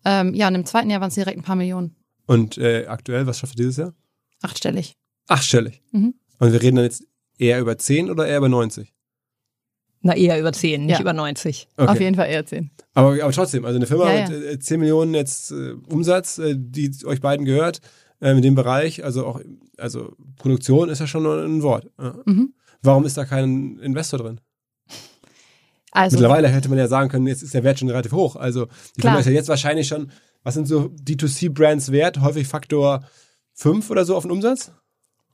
Ähm, 0.06 0.34
ja, 0.34 0.48
und 0.48 0.56
im 0.56 0.66
zweiten 0.66 0.90
Jahr 0.90 1.02
waren 1.02 1.10
es 1.10 1.16
direkt 1.16 1.38
ein 1.38 1.44
paar 1.44 1.56
Millionen. 1.56 1.96
Und 2.26 2.58
äh, 2.58 2.86
aktuell, 2.88 3.26
was 3.26 3.40
schafft 3.40 3.54
ihr 3.56 3.64
dieses 3.64 3.78
Jahr? 3.78 3.94
Achtstellig. 4.42 4.96
Achtstellig. 5.28 5.82
Mhm. 5.92 6.14
Und 6.40 6.54
wir 6.54 6.62
reden 6.62 6.76
dann 6.76 6.86
jetzt 6.86 7.04
eher 7.38 7.60
über 7.60 7.78
10 7.78 8.10
oder 8.10 8.28
eher 8.28 8.38
über 8.38 8.50
90? 8.50 8.94
Na, 10.02 10.16
eher 10.16 10.40
über 10.40 10.54
10, 10.54 10.86
nicht 10.86 10.94
Ja. 10.96 11.02
über 11.02 11.14
90. 11.14 11.68
Okay. 11.76 11.90
Auf 11.92 12.00
jeden 12.00 12.16
Fall 12.16 12.30
eher 12.30 12.46
zehn. 12.46 12.72
Aber, 12.94 13.22
aber 13.22 13.32
trotzdem, 13.34 13.66
also 13.66 13.76
eine 13.78 13.86
Firma 13.86 14.12
Ja, 14.12 14.20
ja. 14.22 14.30
mit 14.30 14.44
äh, 14.46 14.60
10 14.60 14.80
Millionen 14.80 15.14
jetzt 15.14 15.52
äh, 15.52 15.74
Umsatz, 15.90 16.38
äh, 16.38 16.56
die 16.58 16.92
euch 17.06 17.20
beiden 17.20 17.46
gehört, 17.46 17.82
äh, 18.22 18.32
in 18.32 18.42
dem 18.42 18.56
Bereich, 18.56 19.04
also 19.04 19.26
auch, 19.26 19.42
also 19.78 20.14
Produktion 20.38 20.88
ist 20.90 21.00
ja 21.00 21.08
schon 21.08 21.26
ein 21.26 21.62
Wort. 21.64 21.90
Ja. 22.00 22.16
Mhm. 22.26 22.54
Warum 22.82 23.06
ist 23.06 23.18
da 23.18 23.26
kein 23.26 23.78
Investor 23.80 24.20
drin? 24.20 24.40
Also, 25.92 26.16
Mittlerweile 26.18 26.48
hätte 26.50 26.70
man 26.70 26.78
ja 26.78 26.88
sagen 26.88 27.10
können, 27.10 27.28
jetzt 27.28 27.42
ist 27.44 27.54
der 27.54 27.64
Wert 27.64 27.80
schon 27.80 27.90
relativ 27.90 28.12
hoch. 28.12 28.36
Also 28.36 28.68
die. 28.96 29.02
Firma 29.02 29.20
ist 29.20 29.26
ja 29.26 29.32
jetzt 29.32 29.50
wahrscheinlich 29.50 29.88
schon, 29.88 30.12
was 30.44 30.54
sind 30.54 30.68
so 30.68 30.92
D2C-Brands 31.04 31.92
wert? 31.92 32.22
Häufig 32.22 32.48
Faktor 32.48 33.04
5 33.54 33.90
oder 33.90 34.06
so 34.06 34.16
auf 34.16 34.24
den 34.24 34.32
Umsatz? 34.32 34.72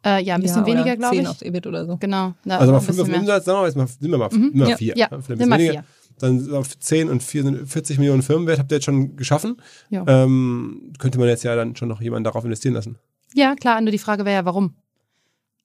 Äh, 0.06 0.24
ja, 0.24 0.36
ein 0.36 0.42
bisschen 0.42 0.58
Ja, 0.58 0.64
oder 0.64 0.74
weniger, 0.74 0.96
glaube 0.98 1.16
10 1.16 1.24
ich. 1.24 1.30
aufs 1.30 1.42
EBIT 1.42 1.68
oder 1.68 1.86
so. 1.86 1.98
Genau. 1.98 2.34
Na, 2.46 2.58
Also 2.60 2.72
mal 2.72 2.78
ein 2.80 2.84
5 2.86 2.98
bisschen 2.98 3.14
auf. 3.16 3.20
Umsatz, 3.22 3.46
sagen 3.46 3.56
wir 3.58 3.62
mal, 3.62 3.68
jetzt 3.68 3.76
mal, 3.76 3.88
nehmen 4.00 4.14
wir 4.14 4.18
mal, 4.18 4.30
Mhm. 4.32 4.40
nehmen 4.42 4.60
wir 4.62 4.68
Ja. 4.70 4.78
4. 4.78 4.94
Ja, 4.98 5.08
vielleicht 5.10 5.30
nimm 5.30 5.42
ein 5.42 5.50
mal 5.50 5.58
bisschen 5.58 5.70
weniger. 5.74 5.84
vier. 5.84 5.84
Dann 6.20 6.54
auf 6.54 6.80
10 6.80 7.10
und 7.10 7.24
4 7.24 7.44
sind 7.44 7.68
40 7.70 7.98
Millionen 7.98 8.22
Firmenwert 8.22 8.58
habt 8.60 8.72
ihr 8.72 8.76
jetzt 8.78 8.86
schon 8.86 9.18
geschaffen. 9.18 9.58
Ja. 9.90 10.06
Ähm, 10.08 10.94
könnte 11.00 11.20
man 11.20 11.28
jetzt 11.28 11.44
ja 11.44 11.56
dann 11.56 11.76
schon 11.76 11.90
noch 11.90 12.00
jemanden 12.02 12.24
darauf 12.24 12.46
investieren 12.46 12.74
lassen. 12.74 12.98
Ja, 13.34 13.56
klar, 13.56 13.82
nur 13.82 13.92
die 13.92 13.98
Frage 13.98 14.24
wäre 14.24 14.36
ja, 14.36 14.46
warum? 14.46 14.76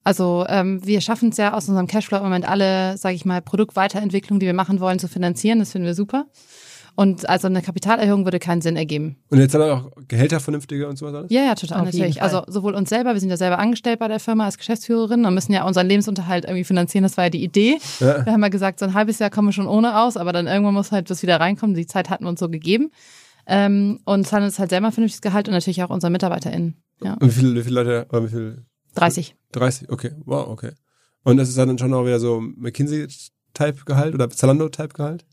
Also 0.02 0.46
ähm, 0.48 0.84
wir 0.84 1.00
schaffen 1.02 1.28
es 1.28 1.36
ja 1.36 1.52
aus 1.52 1.68
unserem 1.68 1.86
Cashflow 1.86 2.16
im 2.18 2.24
Moment 2.24 2.48
alle, 2.48 2.96
sage 2.96 3.14
ich 3.14 3.24
mal, 3.26 3.42
Produktweiterentwicklung, 3.42 4.40
die 4.40 4.46
wir 4.46 4.54
machen 4.54 4.80
wollen, 4.80 4.98
zu 4.98 5.08
finanzieren. 5.08 5.58
Das 5.58 5.72
finden 5.72 5.86
wir 5.86 5.94
super. 5.94 6.24
Und 6.96 7.28
also 7.28 7.46
eine 7.46 7.62
Kapitalerhöhung 7.62 8.24
würde 8.24 8.38
keinen 8.38 8.60
Sinn 8.60 8.76
ergeben. 8.76 9.16
Und 9.30 9.38
jetzt 9.38 9.54
haben 9.54 9.62
wir 9.62 9.74
auch 9.74 9.90
Gehälter 10.08 10.40
vernünftige 10.40 10.88
und 10.88 10.96
sowas 10.96 11.14
alles? 11.14 11.30
Ja, 11.30 11.42
ja, 11.42 11.54
total, 11.54 11.80
Auf 11.80 11.84
natürlich. 11.86 12.22
Also 12.22 12.42
sowohl 12.46 12.74
uns 12.74 12.88
selber, 12.88 13.14
wir 13.14 13.20
sind 13.20 13.30
ja 13.30 13.36
selber 13.36 13.58
angestellt 13.58 13.98
bei 13.98 14.08
der 14.08 14.20
Firma 14.20 14.44
als 14.44 14.58
Geschäftsführerin 14.58 15.24
und 15.24 15.34
müssen 15.34 15.52
ja 15.52 15.64
unseren 15.64 15.86
Lebensunterhalt 15.86 16.44
irgendwie 16.44 16.64
finanzieren. 16.64 17.02
Das 17.02 17.16
war 17.16 17.24
ja 17.24 17.30
die 17.30 17.42
Idee. 17.42 17.78
Ja. 18.00 18.24
Wir 18.24 18.32
haben 18.32 18.42
ja 18.42 18.48
gesagt, 18.48 18.80
so 18.80 18.86
ein 18.86 18.94
halbes 18.94 19.18
Jahr 19.18 19.30
kommen 19.30 19.48
wir 19.48 19.52
schon 19.52 19.68
ohne 19.68 20.00
aus, 20.00 20.16
aber 20.16 20.32
dann 20.32 20.46
irgendwann 20.46 20.74
muss 20.74 20.92
halt 20.92 21.10
was 21.10 21.22
wieder 21.22 21.40
reinkommen. 21.40 21.74
Die 21.74 21.86
Zeit 21.86 22.10
hatten 22.10 22.24
wir 22.24 22.28
uns 22.28 22.40
so 22.40 22.48
gegeben. 22.48 22.90
Ähm, 23.46 24.00
und 24.04 24.26
zahlen 24.26 24.44
uns 24.44 24.58
halt 24.58 24.70
selber 24.70 24.88
ein 24.88 24.92
vernünftiges 24.92 25.22
Gehalt 25.22 25.48
und 25.48 25.54
natürlich 25.54 25.82
auch 25.82 25.90
unsere 25.90 26.10
MitarbeiterInnen. 26.10 26.76
Ja. 27.02 27.14
Und 27.14 27.28
wie 27.28 27.30
viele, 27.32 27.54
wie 27.54 27.62
viele 27.62 27.82
Leute, 27.82 28.06
oder 28.10 28.24
wie 28.24 28.28
viel? 28.28 28.64
30. 28.94 29.34
30, 29.52 29.88
okay. 29.90 30.12
Wow, 30.24 30.48
okay. 30.48 30.72
Und 31.22 31.36
das 31.36 31.48
ist 31.48 31.58
dann 31.58 31.78
schon 31.78 31.92
auch 31.94 32.04
wieder 32.04 32.20
so 32.20 32.40
McKinsey-Type-Gehalt 32.40 34.14
oder 34.14 34.30
Zalando-Type-Gehalt? 34.30 35.24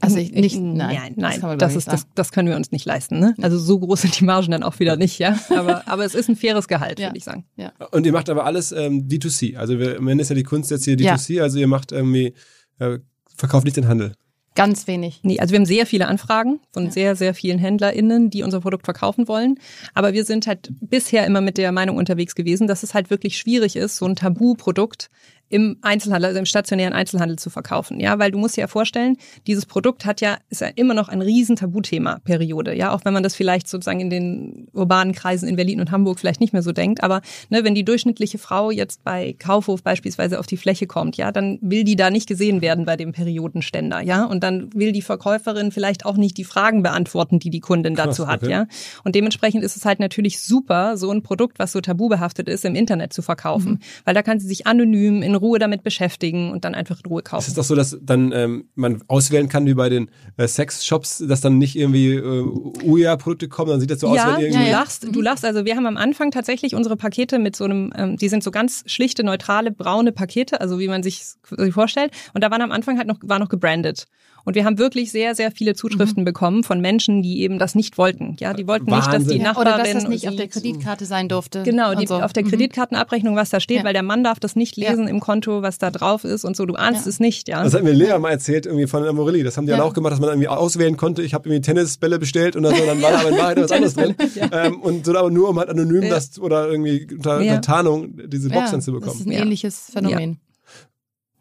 Also 0.00 0.18
ich 0.18 0.32
nicht, 0.32 0.56
nein, 0.60 1.14
nein, 1.16 1.40
nein, 1.40 1.58
das, 1.58 1.72
ich, 1.72 1.78
ist, 1.78 1.88
das, 1.88 2.06
das 2.14 2.30
können 2.32 2.48
wir 2.48 2.56
uns 2.56 2.70
nicht 2.70 2.84
leisten. 2.84 3.18
Ne? 3.18 3.34
Also 3.42 3.58
so 3.58 3.78
groß 3.80 4.02
sind 4.02 4.20
die 4.20 4.24
Margen 4.24 4.50
dann 4.52 4.62
auch 4.62 4.78
wieder 4.78 4.96
nicht, 4.96 5.18
ja. 5.18 5.38
Aber, 5.50 5.88
aber 5.88 6.04
es 6.04 6.14
ist 6.14 6.28
ein 6.28 6.36
faires 6.36 6.68
Gehalt, 6.68 7.00
Ja. 7.00 7.08
würde 7.08 7.18
ich 7.18 7.24
sagen. 7.24 7.44
Und 7.90 8.06
ihr 8.06 8.12
macht 8.12 8.30
aber 8.30 8.44
alles 8.44 8.70
ähm, 8.72 9.08
D2C. 9.08 9.56
Also 9.56 9.78
wir, 9.78 9.98
am 9.98 10.06
Ende 10.08 10.22
ist 10.22 10.28
ja 10.28 10.36
die 10.36 10.42
Kunst 10.44 10.70
jetzt 10.70 10.84
hier 10.84 10.96
Ja. 10.98 11.14
D2C, 11.14 11.42
also 11.42 11.58
ihr 11.58 11.66
macht 11.66 11.90
irgendwie, 11.92 12.34
äh, 12.78 12.98
verkauft 13.36 13.64
nicht 13.64 13.76
den 13.76 13.88
Handel. 13.88 14.12
Ganz 14.54 14.88
wenig. 14.88 15.20
Nee, 15.22 15.38
also 15.38 15.52
wir 15.52 15.58
haben 15.60 15.66
sehr 15.66 15.86
viele 15.86 16.08
Anfragen 16.08 16.58
von 16.72 16.86
Ja. 16.86 16.90
sehr, 16.90 17.16
sehr 17.16 17.32
vielen 17.34 17.58
HändlerInnen, 17.60 18.28
die 18.30 18.42
unser 18.42 18.60
Produkt 18.60 18.86
verkaufen 18.86 19.28
wollen. 19.28 19.58
Aber 19.94 20.12
wir 20.14 20.24
sind 20.24 20.48
halt 20.48 20.70
bisher 20.80 21.24
immer 21.26 21.40
mit 21.40 21.58
der 21.58 21.70
Meinung 21.70 21.96
unterwegs 21.96 22.34
gewesen, 22.34 22.66
dass 22.66 22.82
es 22.82 22.92
halt 22.94 23.08
wirklich 23.10 23.38
schwierig 23.38 23.76
ist, 23.76 23.96
so 23.96 24.06
ein 24.06 24.16
Tabu-Produkt 24.16 25.10
im 25.50 25.78
Einzelhandel, 25.80 26.28
also 26.28 26.38
im 26.38 26.46
stationären 26.46 26.92
Einzelhandel 26.92 27.38
zu 27.38 27.50
verkaufen. 27.50 28.00
Ja, 28.00 28.18
weil 28.18 28.30
du 28.30 28.38
musst 28.38 28.56
dir 28.56 28.62
ja 28.62 28.66
vorstellen, 28.66 29.16
dieses 29.46 29.64
Produkt 29.66 30.04
hat 30.04 30.20
ja, 30.20 30.38
ist 30.50 30.60
ja 30.60 30.68
immer 30.74 30.94
noch 30.94 31.08
ein 31.08 31.22
riesen 31.22 31.56
Tabuthema, 31.56 32.18
Periode. 32.24 32.74
Ja, 32.74 32.92
auch 32.92 33.04
wenn 33.04 33.14
man 33.14 33.22
das 33.22 33.34
vielleicht 33.34 33.68
sozusagen 33.68 34.00
in 34.00 34.10
den 34.10 34.68
urbanen 34.72 35.14
Kreisen 35.14 35.48
in 35.48 35.56
Berlin 35.56 35.80
und 35.80 35.90
Hamburg 35.90 36.20
vielleicht 36.20 36.40
nicht 36.40 36.52
mehr 36.52 36.62
so 36.62 36.72
denkt. 36.72 37.02
Aber 37.02 37.22
ne, 37.48 37.64
wenn 37.64 37.74
die 37.74 37.84
durchschnittliche 37.84 38.38
Frau 38.38 38.70
jetzt 38.70 39.04
bei 39.04 39.34
Kaufhof 39.38 39.82
beispielsweise 39.82 40.38
auf 40.38 40.46
die 40.46 40.56
Fläche 40.58 40.86
kommt, 40.86 41.16
ja, 41.16 41.32
dann 41.32 41.58
will 41.62 41.84
die 41.84 41.96
da 41.96 42.10
nicht 42.10 42.28
gesehen 42.28 42.60
werden 42.60 42.84
bei 42.84 42.96
dem 42.96 43.12
Periodenständer. 43.12 44.02
Ja, 44.02 44.24
und 44.24 44.42
dann 44.42 44.72
will 44.74 44.92
die 44.92 45.02
Verkäuferin 45.02 45.72
vielleicht 45.72 46.04
auch 46.04 46.16
nicht 46.16 46.36
die 46.36 46.44
Fragen 46.44 46.82
beantworten, 46.82 47.38
die 47.38 47.50
die 47.50 47.60
Kundin 47.60 47.94
Krass, 47.94 48.06
dazu 48.06 48.26
hat. 48.26 48.42
okay. 48.42 48.50
Ja, 48.50 48.66
und 49.04 49.14
dementsprechend 49.14 49.64
ist 49.64 49.76
es 49.76 49.84
halt 49.84 49.98
natürlich 50.00 50.40
super, 50.40 50.96
so 50.96 51.10
ein 51.10 51.22
Produkt, 51.22 51.58
was 51.58 51.72
so 51.72 51.80
tabubehaftet 51.80 52.48
ist, 52.48 52.64
im 52.64 52.74
Internet 52.74 53.12
zu 53.12 53.22
verkaufen. 53.22 53.80
Weil 54.04 54.14
da 54.14 54.22
kann 54.22 54.40
sie 54.40 54.46
sich 54.46 54.66
anonym 54.66 55.22
in 55.22 55.37
Ruhe 55.38 55.58
damit 55.58 55.82
beschäftigen 55.82 56.50
und 56.52 56.64
dann 56.64 56.74
einfach 56.74 56.98
in 57.02 57.08
Ruhe 57.10 57.22
Es 57.24 57.30
kaufen. 57.30 57.48
ist 57.48 57.58
doch 57.58 57.64
so, 57.64 57.74
dass 57.74 57.98
dann 58.02 58.32
ähm, 58.32 58.68
man 58.74 59.02
auswählen 59.08 59.48
kann, 59.48 59.66
wie 59.66 59.74
bei 59.74 59.88
den 59.88 60.10
äh, 60.36 60.46
Sexshops, 60.46 61.24
dass 61.26 61.40
dann 61.40 61.58
nicht 61.58 61.74
irgendwie 61.76 62.14
äh, 62.14 62.42
Uja-Produkte 62.84 63.48
kommen, 63.48 63.70
dann 63.70 63.80
sieht 63.80 63.90
das 63.90 64.00
so 64.00 64.08
aus, 64.08 64.16
ja, 64.16 64.28
wenn 64.32 64.40
du 64.40 64.46
irgendwie... 64.48 64.70
lachst, 64.70 65.06
du 65.10 65.20
lachst. 65.20 65.44
Also 65.44 65.64
wir 65.64 65.76
haben 65.76 65.86
am 65.86 65.96
Anfang 65.96 66.30
tatsächlich 66.30 66.74
unsere 66.74 66.96
Pakete 66.96 67.38
mit 67.38 67.56
so 67.56 67.64
einem, 67.64 67.92
ähm, 67.96 68.16
die 68.16 68.28
sind 68.28 68.42
so 68.42 68.50
ganz 68.50 68.84
schlichte, 68.86 69.24
neutrale, 69.24 69.70
braune 69.70 70.12
Pakete, 70.12 70.60
also 70.60 70.78
wie 70.78 70.88
man 70.88 71.02
sich 71.02 71.22
vorstellt. 71.70 72.12
Und 72.34 72.44
da 72.44 72.50
waren 72.50 72.62
am 72.62 72.72
Anfang 72.72 72.98
halt 72.98 73.08
noch, 73.08 73.18
war 73.22 73.38
noch 73.38 73.48
gebrandet. 73.48 74.06
Und 74.44 74.54
wir 74.54 74.64
haben 74.64 74.78
wirklich 74.78 75.10
sehr, 75.10 75.34
sehr 75.34 75.50
viele 75.50 75.74
Zuschriften 75.74 76.24
bekommen 76.24 76.62
von 76.62 76.80
Menschen, 76.80 77.22
die 77.22 77.42
eben 77.42 77.58
das 77.58 77.74
nicht 77.74 77.98
wollten. 77.98 78.36
Ja, 78.40 78.54
die 78.54 78.66
wollten 78.66 78.86
nicht, 78.86 78.96
dass 78.98 79.06
die 79.06 79.12
Wahnsinn. 79.12 79.38
Ja, 79.40 79.48
Nachbarin 79.48 79.72
oder 79.74 79.82
dass 79.84 79.92
das 79.92 80.08
nicht 80.08 80.26
auf 80.28 80.36
der 80.36 80.48
Kreditkarte 80.48 81.04
sein 81.04 81.28
durfte. 81.28 81.64
Genau, 81.64 81.94
die, 81.94 82.06
so. 82.06 82.14
auf 82.14 82.32
der 82.32 82.44
Mhm. 82.44 82.48
Kreditkartenabrechnung, 82.50 83.36
was 83.36 83.50
da 83.50 83.60
steht, 83.60 83.78
Ja. 83.78 83.84
weil 83.84 83.92
der 83.92 84.02
Mann 84.04 84.24
darf 84.24 84.40
das 84.40 84.56
nicht 84.56 84.78
Ja. 84.78 84.88
lesen 84.90 85.06
im 85.06 85.20
Konto, 85.28 85.60
was 85.60 85.76
da 85.76 85.90
drauf 85.90 86.24
ist 86.24 86.44
und 86.46 86.56
so. 86.56 86.64
Du 86.64 86.74
ahnst 86.74 87.04
Ja. 87.04 87.10
es 87.10 87.20
nicht, 87.20 87.48
ja. 87.48 87.62
Das 87.62 87.74
hat 87.74 87.82
mir 87.84 87.92
Lea 87.92 88.18
mal 88.18 88.30
erzählt, 88.30 88.64
irgendwie 88.64 88.86
von 88.86 89.04
Amorelli. 89.04 89.42
Das 89.42 89.58
haben 89.58 89.66
die 89.66 89.72
Ja. 89.72 89.76
dann 89.76 89.86
auch 89.86 89.92
gemacht, 89.92 90.12
dass 90.14 90.20
man 90.20 90.30
irgendwie 90.30 90.48
auswählen 90.48 90.96
konnte. 90.96 91.20
Ich 91.22 91.34
habe 91.34 91.46
irgendwie 91.50 91.60
Tennisbälle 91.60 92.18
bestellt 92.18 92.56
und 92.56 92.62
dann, 92.62 92.74
so, 92.74 92.86
dann 92.86 93.02
war 93.02 93.10
da 93.12 93.18
aber 93.20 93.28
in 93.28 93.36
Wahrheit 93.36 93.60
was 93.60 93.72
anderes 93.72 93.94
drin. 93.94 94.14
Ähm, 94.52 94.80
und 94.80 95.04
so 95.04 95.14
aber 95.14 95.30
nur, 95.30 95.50
um 95.50 95.58
halt 95.58 95.68
anonym 95.68 96.04
Ja. 96.04 96.08
das 96.08 96.38
oder 96.38 96.68
irgendwie 96.70 97.06
unter, 97.14 97.40
Ja. 97.42 97.56
unter 97.56 97.60
Tarnung 97.60 98.14
diese 98.28 98.48
Box 98.48 98.64
ja, 98.66 98.70
dann 98.72 98.80
zu 98.80 98.92
Das 98.92 99.00
ist 99.02 99.06
bekommen. 99.18 99.28
ein 99.28 99.32
Ja. 99.32 99.40
ähnliches 99.42 99.90
Phänomen. 99.92 100.38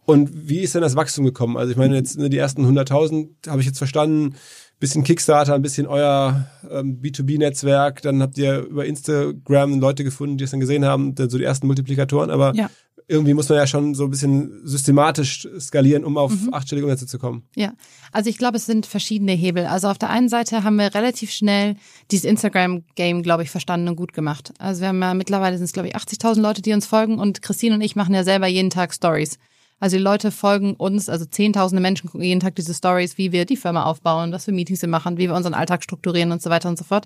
Und 0.06 0.30
wie 0.50 0.60
ist 0.60 0.74
denn 0.74 0.82
das 0.82 0.96
Wachstum 0.96 1.26
gekommen? 1.26 1.58
Also 1.58 1.72
ich 1.72 1.78
meine, 1.78 1.96
jetzt 1.96 2.18
ne, 2.18 2.30
die 2.30 2.38
ersten 2.38 2.66
100.000 2.66 3.30
habe 3.50 3.60
ich 3.62 3.66
jetzt 3.68 3.78
verstanden. 3.78 4.36
Bisschen 4.80 5.04
Kickstarter, 5.04 5.56
ein 5.56 5.64
bisschen 5.64 5.88
euer 5.88 6.46
ähm, 6.70 7.00
B2B-Netzwerk. 7.02 8.04
Dann 8.04 8.22
habt 8.22 8.38
ihr 8.38 8.60
über 8.60 8.86
Instagram 8.86 9.80
Leute 9.80 10.04
gefunden, 10.04 10.38
die 10.38 10.44
es 10.44 10.52
dann 10.52 10.60
gesehen 10.60 10.86
haben, 10.86 11.16
dann 11.16 11.30
so 11.32 11.38
die 11.40 11.44
ersten 11.46 11.66
Multiplikatoren. 11.68 12.30
Aber 12.30 12.54
Ja. 12.56 12.70
Irgendwie 13.10 13.34
muss 13.34 13.48
man 13.48 13.58
ja 13.58 13.68
schon 13.68 13.96
so 13.96 14.04
ein 14.04 14.10
bisschen 14.10 14.62
systematisch 14.66 15.48
skalieren, 15.60 16.04
um 16.04 16.18
auf 16.18 16.32
Mhm. 16.32 16.54
achtstellige 16.54 16.86
Umsätze 16.88 17.08
zu 17.08 17.18
kommen. 17.20 17.44
Ja, 17.56 17.74
also 18.12 18.30
ich 18.30 18.38
glaube, 18.38 18.58
es 18.58 18.66
sind 18.66 18.86
verschiedene 18.86 19.32
Hebel. 19.32 19.66
Also 19.66 19.88
auf 19.88 19.98
der 19.98 20.10
einen 20.10 20.28
Seite 20.30 20.64
haben 20.64 20.76
wir 20.76 20.94
relativ 20.94 21.32
schnell 21.32 21.76
dieses 22.12 22.26
Instagram-Game, 22.26 23.24
glaube 23.24 23.44
ich, 23.44 23.50
verstanden 23.50 23.88
und 23.88 23.96
gut 23.96 24.14
gemacht. 24.14 24.54
Also 24.60 24.82
wir 24.82 24.90
haben 24.90 25.02
ja 25.02 25.14
mittlerweile 25.14 25.58
sind 25.58 25.66
es, 25.66 25.74
glaube 25.74 25.88
ich, 25.90 25.96
80.000 25.96 26.42
Leute, 26.42 26.62
die 26.62 26.74
uns 26.74 26.86
folgen 26.86 27.20
und 27.20 27.42
Christine 27.42 27.76
und 27.76 27.82
ich 27.82 27.96
machen 27.96 28.14
ja 28.14 28.24
selber 28.24 28.48
jeden 28.48 28.70
Tag 28.70 28.94
Stories. 28.94 29.38
Also 29.80 29.96
die 29.98 30.02
Leute 30.04 30.32
folgen 30.32 30.74
uns, 30.74 31.08
also 31.08 31.24
zehntausende 31.26 31.82
Menschen 31.82 32.10
gucken 32.10 32.26
jeden 32.26 32.40
Tag 32.42 32.56
diese 32.56 32.74
Stories, 32.74 33.18
wie 33.20 33.32
wir 33.32 33.46
die 33.46 33.58
Firma 33.58 33.84
aufbauen, 33.86 34.32
was 34.32 34.46
für 34.46 34.52
Meetings 34.52 34.82
wir 34.82 34.90
machen, 34.90 35.18
wie 35.18 35.28
wir 35.28 35.36
unseren 35.36 35.54
Alltag 35.54 35.84
strukturieren 35.84 36.32
und 36.32 36.42
so 36.42 36.50
weiter 36.50 36.68
und 36.68 36.80
so 36.80 36.84
fort. 36.84 37.06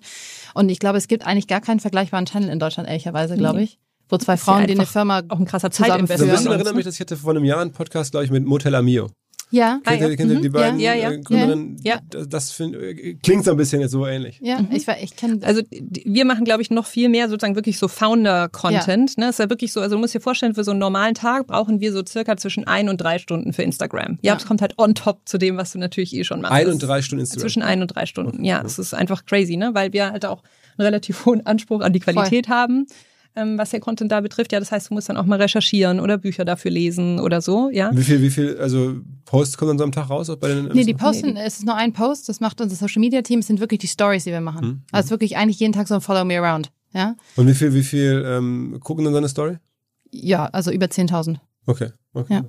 Und 0.54 0.70
ich 0.70 0.80
glaube, 0.80 0.98
es 0.98 1.10
gibt 1.10 1.28
eigentlich 1.28 1.48
gar 1.48 1.60
keinen 1.60 1.82
vergleichbaren 1.82 2.26
Channel 2.26 2.50
in 2.50 2.60
Deutschland, 2.60 2.88
ehrlicherweise, 2.88 3.36
glaube 3.36 3.58
Nee. 3.60 3.66
ich, 3.66 3.80
wo 4.12 4.18
zwei 4.18 4.36
ist 4.36 4.46
ja 4.46 4.54
Frauen, 4.54 4.68
die 4.68 4.74
eine 4.74 4.86
Firma 4.86 5.24
auch 5.30 5.40
ein 5.40 5.46
krasser 5.46 5.72
zusammenführen. 5.72 6.08
So 6.08 6.14
ein 6.14 6.18
Zeitinvestment. 6.18 6.32
bisschen 6.32 6.46
Ja. 6.52 6.56
erinnert 6.58 6.76
mich, 6.76 6.86
dass 6.86 6.94
ich 6.96 7.00
hatte 7.02 7.18
vor 7.18 7.32
einem 7.32 7.46
Jahr 7.46 7.62
einen 7.62 7.72
Podcast, 7.72 8.12
glaube 8.12 8.26
ich, 8.26 8.32
mit 8.32 8.46
Motel 8.46 8.76
Amio. 8.76 9.08
Ja, 9.54 9.82
Ah, 9.84 9.90
Kennt, 9.90 10.02
ja. 10.04 10.08
ihr, 10.08 10.16
kennt 10.16 10.32
ihr 10.32 10.40
die 10.40 10.48
Mhm, 10.48 10.54
beiden 10.54 10.80
ja, 10.80 10.94
ja, 10.94 11.12
äh, 11.12 11.20
Gründerinnen? 11.20 11.76
ja. 11.84 12.00
Das, 12.10 12.30
das 12.30 12.52
find, 12.54 12.74
äh, 12.74 13.16
klingt 13.16 13.44
so 13.44 13.52
ein 13.52 13.58
bisschen 13.58 13.82
jetzt 13.82 13.92
so 13.92 14.08
ähnlich. 14.08 14.40
ja, 14.42 14.62
ich, 14.72 14.88
war- 14.88 14.98
ich 15.02 15.18
kenne 15.18 15.40
Also 15.44 15.62
wir 15.70 16.24
machen, 16.24 16.46
glaube 16.46 16.62
ich, 16.62 16.72
noch 16.72 16.86
viel 16.86 17.10
mehr 17.10 17.28
sozusagen 17.28 17.56
wirklich 17.56 17.78
so 17.78 17.90
Founder-Content. 17.90 19.18
Ne? 19.18 19.30
ist 19.30 19.40
ja 19.40 19.50
wirklich 19.50 19.74
so, 19.74 19.82
also 19.82 19.96
du 19.96 20.00
musst 20.00 20.14
dir 20.14 20.22
vorstellen, 20.22 20.56
für 20.56 20.64
so 20.64 20.72
einen 20.72 20.80
normalen 20.80 21.16
Tag 21.16 21.48
brauchen 21.48 21.82
wir 21.82 21.92
so 21.92 22.02
circa 22.08 22.38
zwischen 22.38 22.66
ein 22.66 22.88
und 22.88 22.98
drei 22.98 23.20
Stunden 23.20 23.52
für 23.54 23.64
Instagram. 23.64 24.20
Ja, 24.22 24.30
Ja. 24.32 24.34
das 24.36 24.46
kommt 24.46 24.62
halt 24.62 24.76
on 24.78 24.96
top 24.96 25.20
zu 25.26 25.38
dem, 25.38 25.58
was 25.58 25.74
du 25.74 25.80
natürlich 25.80 26.16
eh 26.16 26.24
schon 26.24 26.40
machst. 26.42 26.54
Ein 26.54 26.66
Das 26.66 26.74
und 26.76 26.84
drei 26.84 27.02
Stunden 27.02 27.20
Instagram. 27.22 27.42
Zwischen 27.42 27.62
ein 27.62 27.82
und 27.82 27.88
drei 27.94 28.06
Stunden. 28.06 28.46
Ja, 28.46 28.62
es 28.66 28.80
ist 28.80 28.94
einfach 28.94 29.26
crazy, 29.26 29.58
ne? 29.58 29.72
Weil 29.74 29.92
wir 29.92 30.12
halt 30.12 30.26
auch 30.26 30.44
einen 30.78 30.86
relativ 30.86 31.26
hohen 31.26 31.46
Anspruch 31.46 31.82
an 31.82 31.92
die 31.92 32.00
Qualität 32.00 32.48
haben. 32.48 32.88
Ähm, 33.36 33.58
was 33.58 33.70
der 33.70 33.80
Content 33.80 34.12
da 34.12 34.20
betrifft, 34.20 34.52
ja, 34.52 34.60
das 34.60 34.72
heißt, 34.72 34.90
du 34.90 34.94
musst 34.94 35.08
dann 35.08 35.16
auch 35.16 35.26
mal 35.26 35.42
recherchieren 35.42 36.00
oder 36.00 36.18
Bücher 36.18 36.44
dafür 36.44 36.70
lesen 36.72 37.20
oder 37.20 37.40
so, 37.42 37.70
ja. 37.72 37.90
Wie 37.96 38.04
viel, 38.04 38.22
wie 38.22 38.30
viel, 38.30 38.58
also 38.58 38.96
Posts 39.26 39.58
kommen 39.58 39.70
dann 39.70 39.78
so 39.78 39.84
am 39.86 39.92
Tag 39.94 40.10
raus? 40.10 40.30
Auch 40.30 40.36
bei 40.36 40.50
den, 40.50 40.66
Nee, 40.74 40.84
die 40.84 40.94
posten, 40.94 41.38
es 41.38 41.60
ist 41.60 41.66
nur 41.66 41.76
ein 41.76 41.94
Post, 41.94 42.28
das 42.28 42.42
macht 42.42 42.60
unser 42.60 42.76
Social 42.76 43.00
Media 43.00 43.22
Team, 43.22 43.40
es 43.40 43.48
sind 43.48 43.62
wirklich 43.62 43.80
die 43.80 43.88
Stories, 43.88 44.26
die 44.26 44.32
wir 44.32 44.42
machen. 44.42 44.66
Mhm. 44.66 44.82
Also 44.92 45.00
es 45.00 45.06
ist 45.06 45.12
wirklich 45.12 45.38
eigentlich 45.38 45.60
jeden 45.60 45.72
Tag 45.72 45.88
so 45.88 45.96
ein 45.96 46.02
Follow 46.02 46.26
me 46.26 46.38
around. 46.38 46.72
Ja, 46.94 47.16
Und 47.38 47.48
wie 47.48 47.54
viel, 47.54 47.74
wie 47.74 47.84
viel 47.84 48.22
ähm, 48.28 48.78
gucken 48.82 49.06
dann 49.06 49.14
seine 49.14 49.30
Story? 49.30 49.58
ja 50.12 50.46
also 50.48 50.72
über 50.72 50.88
10.000. 50.88 51.38
Okay. 51.66 51.90
Okay. 52.14 52.34
Ja. 52.34 52.44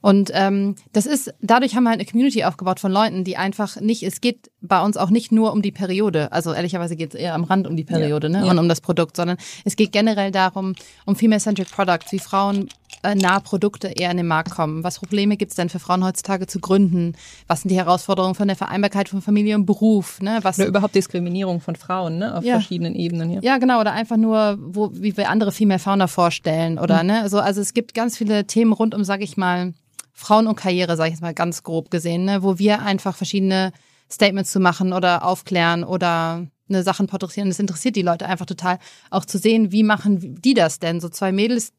Und 0.00 0.30
ähm, 0.34 0.74
das 0.92 1.06
ist, 1.06 1.32
dadurch 1.40 1.76
haben 1.76 1.84
wir 1.84 1.90
halt 1.90 2.00
eine 2.00 2.08
Community 2.08 2.44
aufgebaut 2.44 2.80
von 2.80 2.90
Leuten, 2.90 3.24
die 3.24 3.36
einfach 3.36 3.80
nicht, 3.80 4.02
es 4.02 4.20
geht 4.20 4.50
bei 4.60 4.82
uns 4.82 4.96
auch 4.96 5.10
nicht 5.10 5.32
nur 5.32 5.52
um 5.52 5.62
die 5.62 5.72
Periode, 5.72 6.32
also 6.32 6.52
ehrlicherweise 6.52 6.96
geht 6.96 7.14
es 7.14 7.20
eher 7.20 7.34
am 7.34 7.44
Rand 7.44 7.66
um 7.66 7.76
die 7.76 7.84
Periode 7.84 8.28
ne? 8.28 8.44
Ja. 8.44 8.50
und 8.50 8.58
um 8.58 8.68
das 8.68 8.80
Produkt, 8.80 9.16
sondern 9.16 9.36
es 9.64 9.76
geht 9.76 9.92
generell 9.92 10.30
darum, 10.30 10.74
um 11.06 11.16
Female-Centric 11.16 11.70
Products, 11.70 12.12
wie 12.12 12.18
Frauen 12.18 12.68
äh, 13.02 13.14
nahe 13.14 13.40
Produkte 13.40 13.88
eher 13.88 14.10
in 14.10 14.16
den 14.16 14.26
Markt 14.26 14.50
kommen. 14.50 14.84
Was 14.84 14.98
Probleme 14.98 15.36
gibt 15.36 15.50
es 15.50 15.56
denn 15.56 15.68
für 15.68 15.78
Frauen 15.78 16.04
heutzutage 16.04 16.46
zu 16.46 16.60
gründen? 16.60 17.14
Was 17.46 17.62
sind 17.62 17.70
die 17.70 17.76
Herausforderungen 17.76 18.34
von 18.34 18.48
der 18.48 18.56
Vereinbarkeit 18.56 19.08
von 19.08 19.22
Familie 19.22 19.56
und 19.56 19.66
Beruf? 19.66 20.20
Ne? 20.20 20.38
Was 20.42 20.58
Oder 20.58 20.68
überhaupt 20.68 20.94
Diskriminierung 20.94 21.60
von 21.60 21.74
Frauen, 21.76 22.18
ne? 22.18 22.36
Auf 22.36 22.44
Ja. 22.44 22.54
verschiedenen 22.54 22.94
Ebenen 22.94 23.30
hier. 23.30 23.40
ja, 23.42 23.58
genau, 23.58 23.80
oder 23.80 23.92
einfach 23.92 24.16
nur, 24.16 24.58
wo, 24.60 24.90
wie 24.92 25.16
wir 25.16 25.30
andere 25.30 25.52
Female 25.52 25.78
Founder 25.78 26.08
vorstellen 26.08 26.78
oder 26.78 27.02
ne, 27.02 27.28
so, 27.28 27.38
also 27.40 27.60
es 27.60 27.74
gibt 27.74 27.94
ganz 27.94 28.16
viele 28.16 28.46
Themen 28.46 28.72
rund 28.82 28.94
um, 28.94 29.04
sag 29.04 29.22
ich 29.22 29.36
mal, 29.36 29.72
Frauen 30.12 30.46
und 30.46 30.56
Karriere, 30.56 30.96
sag 30.96 31.06
ich 31.06 31.12
jetzt 31.12 31.22
mal 31.22 31.34
ganz 31.34 31.62
grob 31.62 31.90
gesehen, 31.90 32.24
ne, 32.24 32.42
wo 32.42 32.58
wir 32.58 32.82
einfach 32.82 33.16
verschiedene 33.16 33.72
Statements 34.10 34.52
zu 34.52 34.60
machen 34.60 34.92
oder 34.92 35.24
aufklären 35.24 35.84
oder 35.84 36.46
ne, 36.68 36.82
Sachen 36.82 37.06
porträtieren. 37.06 37.48
Das 37.48 37.58
interessiert 37.58 37.96
die 37.96 38.02
Leute 38.02 38.26
einfach 38.26 38.46
total, 38.46 38.78
auch 39.10 39.24
zu 39.24 39.38
sehen, 39.38 39.72
wie 39.72 39.82
machen 39.82 40.40
die 40.42 40.54
das 40.54 40.80
denn? 40.80 41.00
So 41.00 41.08
zwei 41.08 41.32
Mädels, 41.32 41.72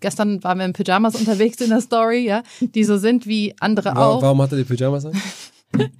gestern 0.00 0.42
waren 0.44 0.58
wir 0.58 0.66
in 0.66 0.72
Pyjamas 0.72 1.16
unterwegs 1.16 1.60
in 1.60 1.70
der 1.70 1.80
Story, 1.80 2.24
ja, 2.26 2.42
die 2.60 2.84
so 2.84 2.96
sind 2.96 3.26
wie 3.26 3.54
andere 3.58 3.94
Warum, 3.94 4.18
auch. 4.18 4.22
warum 4.22 4.42
hat 4.42 4.52
er 4.52 4.58
die 4.58 4.64
Pyjamas 4.64 5.06
an? 5.06 5.20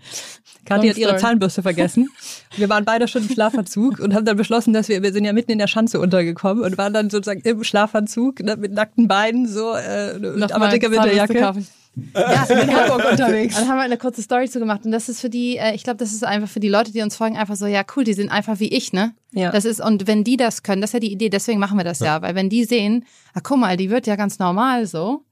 Kathi 0.65 0.89
hat 0.89 0.97
ihre. 0.97 1.17
Zahnbürste 1.17 1.63
vergessen. 1.63 2.09
Wir 2.57 2.69
waren 2.69 2.85
beide 2.85 3.09
schon 3.09 3.23
im 3.23 3.29
Schlafanzug 3.29 3.99
und 3.99 4.15
haben 4.15 4.25
dann 4.25 4.37
beschlossen, 4.37 4.73
dass 4.73 4.89
wir, 4.89 5.03
wir 5.03 5.13
sind 5.13 5.25
ja 5.25 5.33
mitten 5.33 5.53
in 5.53 5.59
der 5.59 5.69
Schanze 5.69 6.01
untergekommen 6.01 6.65
und 6.65 6.77
waren 6.79 6.93
dann 6.93 7.11
sozusagen 7.11 7.41
im 7.43 7.63
Schlafanzug 7.63 8.41
ne, 8.41 8.57
mit 8.57 8.73
nackten 8.73 9.07
Beinen 9.07 9.47
so, 9.47 9.75
äh, 9.75 10.19
Noch 10.19 10.51
aber 10.51 10.69
dicker 10.69 10.91
Winterjacke. 10.91 11.39
Ja, 11.39 11.55
In 12.63 12.75
Hamburg 12.75 13.11
unterwegs. 13.11 13.57
Dann 13.57 13.69
haben 13.69 13.77
wir 13.77 13.83
eine 13.83 13.97
kurze 13.97 14.23
Story 14.23 14.49
zu 14.49 14.59
gemacht 14.59 14.85
und 14.85 14.93
das 14.93 15.09
ist 15.09 15.21
für 15.21 15.31
die, 15.31 15.57
äh, 15.57 15.75
ich 15.75 15.83
glaube, 15.83 15.99
das 15.99 16.13
ist 16.13 16.25
einfach 16.25 16.49
für 16.49 16.61
die 16.61 16.69
Leute, 16.69 16.93
die 16.93 17.03
uns 17.03 17.17
folgen, 17.17 17.37
einfach 17.37 17.57
so, 17.57 17.67
ja 17.67 17.83
cool, 17.97 18.05
die 18.05 18.15
sind 18.15 18.31
einfach 18.31 18.61
wie 18.61 18.69
ich, 18.69 18.93
ne? 18.93 19.13
Ja. 19.33 19.51
Das 19.51 19.65
ist 19.65 19.81
und 19.81 20.07
wenn 20.07 20.25
die 20.25 20.37
das 20.37 20.63
können, 20.63 20.81
das 20.81 20.91
ist 20.91 20.95
ja 20.95 21.01
die 21.01 21.13
Idee, 21.13 21.31
deswegen 21.31 21.59
machen 21.59 21.79
wir 21.79 21.85
das 21.85 21.99
ja, 22.01 22.23
weil 22.23 22.35
wenn 22.35 22.49
die 22.49 22.65
sehen, 22.65 23.05
ah 23.35 23.41
guck 23.43 23.59
mal, 23.59 23.77
die 23.77 23.91
wird 23.91 24.07
ja 24.07 24.17
ganz 24.17 24.39
normal 24.39 24.87
so, 24.87 25.25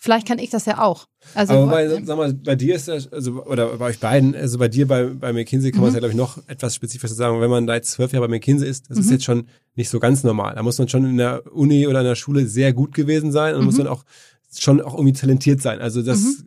vielleicht 0.00 0.26
kann 0.26 0.38
ich 0.38 0.50
das 0.50 0.64
ja 0.64 0.82
auch. 0.82 1.06
Also 1.34 1.52
Aber 1.52 1.66
bei, 1.70 2.02
sag 2.02 2.16
mal, 2.16 2.32
bei 2.32 2.56
dir 2.56 2.74
ist 2.74 2.88
das, 2.88 3.12
also, 3.12 3.44
oder 3.44 3.76
bei 3.76 3.84
euch 3.84 4.00
beiden, 4.00 4.34
also 4.34 4.58
bei 4.58 4.68
dir 4.68 4.88
bei, 4.88 5.04
bei 5.04 5.32
McKinsey 5.32 5.70
kann 5.70 5.82
man 5.82 5.88
es 5.90 5.94
ja, 5.94 6.00
glaube 6.00 6.12
ich, 6.12 6.18
noch 6.18 6.38
etwas 6.48 6.74
spezifischer 6.74 7.14
sagen. 7.14 7.40
Wenn 7.40 7.50
man 7.50 7.66
da 7.66 7.74
jetzt 7.74 7.92
zwölf 7.92 8.12
Jahre 8.12 8.26
bei 8.26 8.36
McKinsey 8.36 8.68
ist, 8.68 8.90
das 8.90 8.98
ist 8.98 9.10
jetzt 9.10 9.24
schon 9.24 9.46
nicht 9.76 9.90
so 9.90 10.00
ganz 10.00 10.24
normal. 10.24 10.54
Da 10.54 10.62
muss 10.62 10.78
man 10.78 10.88
schon 10.88 11.04
in 11.04 11.18
der 11.18 11.42
Uni 11.52 11.86
oder 11.86 12.00
in 12.00 12.06
der 12.06 12.14
Schule 12.14 12.46
sehr 12.46 12.72
gut 12.72 12.94
gewesen 12.94 13.30
sein 13.30 13.54
und 13.54 13.64
muss 13.66 13.76
dann 13.76 13.86
auch 13.86 14.04
schon 14.58 14.80
auch 14.80 14.94
irgendwie 14.94 15.12
talentiert 15.12 15.60
sein. 15.60 15.80
Also 15.80 16.02
das 16.02 16.44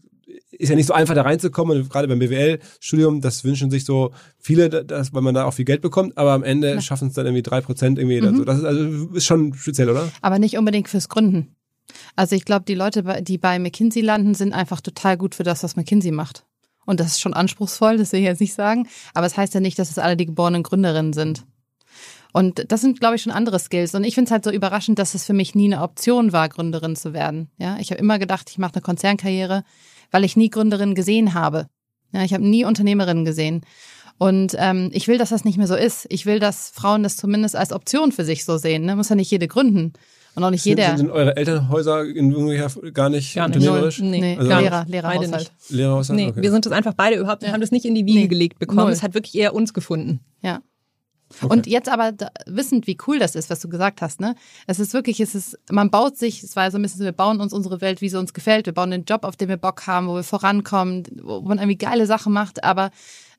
ist 0.51 0.69
ja 0.69 0.75
nicht 0.75 0.88
so 0.88 0.93
einfach 0.93 1.15
da 1.15 1.21
reinzukommen. 1.21 1.77
Und 1.77 1.89
gerade 1.89 2.07
beim 2.07 2.19
BWL-Studium, 2.19 3.21
das 3.21 3.43
wünschen 3.43 3.69
sich 3.69 3.86
so 3.86 4.11
viele, 4.39 4.69
dass, 4.69 5.13
weil 5.13 5.21
man 5.21 5.36
da 5.36 5.45
auch 5.45 5.53
viel 5.53 5.65
Geld 5.65 5.82
bekommt, 5.82 6.17
aber 6.17 6.32
am 6.32 6.43
Ende 6.43 6.82
schaffen 6.82 7.09
es 7.09 7.13
dann 7.13 7.25
irgendwie 7.25 7.43
drei 7.43 7.61
Prozent 7.61 7.99
irgendwie. 7.99 8.21
Mhm. 8.21 8.27
Also 8.27 8.45
das 8.45 8.57
ist, 8.59 8.65
also 8.65 9.09
ist 9.13 9.25
schon 9.25 9.53
speziell, 9.53 9.89
oder? 9.89 10.09
Aber 10.21 10.39
nicht 10.39 10.57
unbedingt 10.57 10.89
fürs 10.89 11.09
Gründen. 11.09 11.55
Also 12.15 12.36
ich 12.36 12.45
glaube, 12.45 12.65
die 12.65 12.75
Leute, 12.75 13.21
die 13.23 13.38
bei 13.38 13.59
McKinsey 13.59 14.01
landen, 14.01 14.34
sind 14.34 14.53
einfach 14.53 14.81
total 14.81 15.17
gut 15.17 15.36
für 15.36 15.43
das, 15.43 15.63
was 15.63 15.75
McKinsey 15.75 16.11
macht. 16.11 16.45
Und 16.86 16.99
das 16.99 17.07
ist 17.07 17.21
schon 17.21 17.34
anspruchsvoll, 17.34 17.97
das 17.97 18.11
will 18.11 18.19
ich 18.19 18.25
jetzt 18.25 18.41
nicht 18.41 18.53
sagen. 18.53 18.88
Aber 19.13 19.25
es 19.25 19.38
heißt 19.38 19.53
ja 19.53 19.59
nicht, 19.59 19.79
dass 19.79 19.89
es 19.89 19.97
alle 19.97 20.17
die 20.17 20.25
geborenen 20.25 20.63
Gründerinnen 20.63 21.13
sind. 21.13 21.45
Und 22.34 22.65
das 22.71 22.81
sind, 22.81 22.99
glaube 22.99 23.15
ich, 23.15 23.21
schon 23.21 23.31
andere 23.31 23.59
Skills. 23.59 23.93
Und 23.93 24.03
ich 24.03 24.15
finde 24.15 24.27
es 24.27 24.31
halt 24.31 24.43
so 24.43 24.51
überraschend, 24.51 24.97
dass 24.97 25.13
es 25.13 25.23
für 25.23 25.34
mich 25.34 25.53
nie 25.53 25.71
eine 25.71 25.84
Option 25.84 26.34
war, 26.34 26.49
Gründerin 26.49 26.95
zu 26.95 27.13
werden. 27.13 27.51
Ja, 27.57 27.77
ich 27.79 27.91
habe 27.91 28.01
immer 28.01 28.17
gedacht, 28.17 28.49
ich 28.49 28.57
mache 28.57 28.73
eine 28.73 28.81
Konzernkarriere, 28.81 29.63
weil 30.09 30.23
ich 30.23 30.36
nie 30.36 30.49
Gründerin 30.49 30.95
gesehen 30.95 31.36
habe. 31.36 31.67
Ja, 32.11 32.23
ich 32.23 32.34
habe 32.34 32.45
nie 32.45 32.65
Unternehmerinnen 32.65 33.23
gesehen. 33.23 33.61
Und 34.17 34.55
ähm, 34.57 34.89
ich 34.93 35.07
will, 35.07 35.17
dass 35.17 35.29
das 35.29 35.45
nicht 35.45 35.57
mehr 35.57 35.67
so 35.67 35.75
ist. 35.75 36.07
Ich 36.09 36.25
will, 36.25 36.39
dass 36.39 36.69
Frauen 36.69 37.03
das 37.03 37.17
zumindest 37.17 37.55
als 37.55 37.71
Option 37.71 38.11
für 38.11 38.25
sich 38.25 38.45
so 38.45 38.57
sehen. 38.57 38.86
Ne? 38.86 38.95
Muss 38.95 39.09
ja 39.09 39.15
nicht 39.15 39.31
jede 39.31 39.47
gründen. 39.47 39.93
Und 40.36 40.43
auch 40.43 40.49
nicht 40.49 40.63
Sind, 40.63 40.71
jeder. 40.79 40.88
sind, 40.89 40.97
sind 40.97 41.11
eure 41.11 41.38
Elternhäuser 41.38 42.05
in 42.05 42.31
irgendwoher 42.31 42.69
gar 42.91 43.09
nicht 43.09 43.36
Gar 43.36 43.47
nicht. 43.49 43.57
unternehmerisch? 43.57 43.99
Null. 43.99 44.09
Nee, 44.09 44.19
Nee, 44.21 44.38
Also- 44.38 44.49
gar 44.49 44.61
Lehrer. 44.61 44.86
Lehrerhaushalt. 44.88 45.31
Beide 45.31 45.38
nicht. 45.43 45.51
Lehrerhaushalt? 45.69 46.17
Nee, 46.19 46.27
okay. 46.29 46.41
wir 46.41 46.51
sind 46.51 46.65
das 46.65 46.73
einfach 46.73 46.93
beide 46.93 47.17
überhaupt, 47.17 47.43
wir 47.43 47.51
haben 47.51 47.61
das 47.61 47.71
nicht 47.71 47.86
in 47.86 47.93
die 47.95 48.05
Wiege 48.05 48.19
Nee. 48.21 48.27
gelegt 48.27 48.59
bekommen. 48.59 48.79
Null. 48.81 48.91
Es 48.91 49.03
hat 49.03 49.13
wirklich 49.13 49.36
eher 49.36 49.53
uns 49.53 49.73
gefunden. 49.73 50.21
Ja. 50.41 50.61
Okay. 51.41 51.51
Und 51.51 51.65
jetzt 51.67 51.89
aber 51.89 52.11
da, 52.11 52.29
wissend, 52.45 52.86
wie 52.86 52.95
cool 53.07 53.17
das 53.17 53.34
ist, 53.36 53.49
was 53.49 53.59
du 53.59 53.67
gesagt 53.67 54.01
hast, 54.03 54.19
ne? 54.21 54.36
Es 54.67 54.79
ist 54.79 54.93
wirklich, 54.93 55.19
es 55.19 55.34
ist, 55.34 55.57
man 55.71 55.89
baut 55.89 56.15
sich, 56.15 56.43
es 56.43 56.55
war 56.55 56.69
so 56.69 56.77
ein 56.77 56.81
bisschen 56.84 56.99
so, 56.99 57.05
wir 57.05 57.11
bauen 57.11 57.41
uns 57.41 57.53
unsere 57.53 57.81
Welt, 57.81 58.01
wie 58.01 58.09
sie 58.09 58.19
uns 58.19 58.34
gefällt. 58.36 58.67
Wir 58.67 58.73
bauen 58.73 58.91
den 58.91 59.05
Job, 59.05 59.23
auf 59.23 59.36
den 59.36 59.49
wir 59.49 59.57
Bock 59.57 59.88
haben, 59.88 60.07
wo 60.07 60.15
wir 60.15 60.23
vorankommen, 60.23 61.03
wo 61.23 61.41
man 61.41 61.57
irgendwie 61.57 61.77
geile 61.77 62.05
Sachen 62.05 62.34
macht, 62.34 62.63
aber 62.63 62.91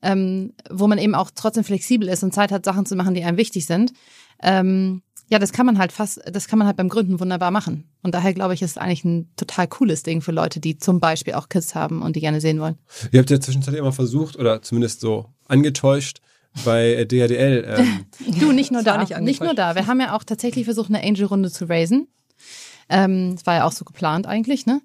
ähm, 0.02 0.54
wo 0.70 0.88
man 0.88 0.98
eben 0.98 1.14
auch 1.14 1.30
trotzdem 1.34 1.62
flexibel 1.62 2.08
ist 2.08 2.24
und 2.24 2.34
Zeit 2.34 2.50
hat, 2.50 2.64
Sachen 2.64 2.84
zu 2.84 2.96
machen, 2.96 3.14
die 3.14 3.22
einem 3.22 3.36
wichtig 3.38 3.64
sind. 3.66 3.92
Ähm, 4.42 5.02
ja, 5.28 5.38
das 5.38 5.52
kann 5.52 5.66
man 5.66 5.78
halt 5.78 5.92
fast, 5.92 6.20
das 6.30 6.48
kann 6.48 6.58
man 6.58 6.66
halt 6.66 6.76
beim 6.76 6.88
Gründen 6.88 7.18
wunderbar 7.20 7.50
machen. 7.50 7.88
Und 8.02 8.14
daher 8.14 8.34
glaube 8.34 8.54
ich, 8.54 8.62
ist 8.62 8.72
es 8.72 8.78
eigentlich 8.78 9.04
ein 9.04 9.30
total 9.36 9.66
cooles 9.66 10.02
Ding 10.02 10.20
für 10.20 10.32
Leute, 10.32 10.60
die 10.60 10.78
zum 10.78 11.00
Beispiel 11.00 11.34
auch 11.34 11.48
Kids 11.48 11.74
haben 11.74 12.02
und 12.02 12.16
die 12.16 12.20
gerne 12.20 12.40
sehen 12.40 12.60
wollen. 12.60 12.78
Ihr 13.10 13.20
habt 13.20 13.30
ja 13.30 13.40
zwischenzeitlich 13.40 13.80
immer 13.80 13.92
versucht, 13.92 14.36
oder 14.36 14.62
zumindest 14.62 15.00
so 15.00 15.26
angetäuscht, 15.48 16.20
bei 16.64 17.04
DHDL. 17.04 17.64
Ähm, 17.78 18.04
Du, 18.40 18.52
nicht 18.52 18.70
nur 18.70 18.82
da. 18.82 18.98
nicht 18.98 19.18
Nicht, 19.20 19.42
nur 19.42 19.54
da. 19.54 19.74
Wir 19.74 19.86
haben 19.86 20.00
ja 20.00 20.14
auch 20.14 20.22
tatsächlich 20.24 20.66
versucht, 20.66 20.88
eine 20.88 21.02
Angel-Runde 21.02 21.50
zu 21.50 21.68
raisen. 21.68 22.08
Ähm, 22.88 23.34
das 23.34 23.46
war 23.46 23.56
ja 23.56 23.64
auch 23.64 23.72
so 23.72 23.84
geplant 23.84 24.26
eigentlich, 24.26 24.66
ne? 24.66 24.80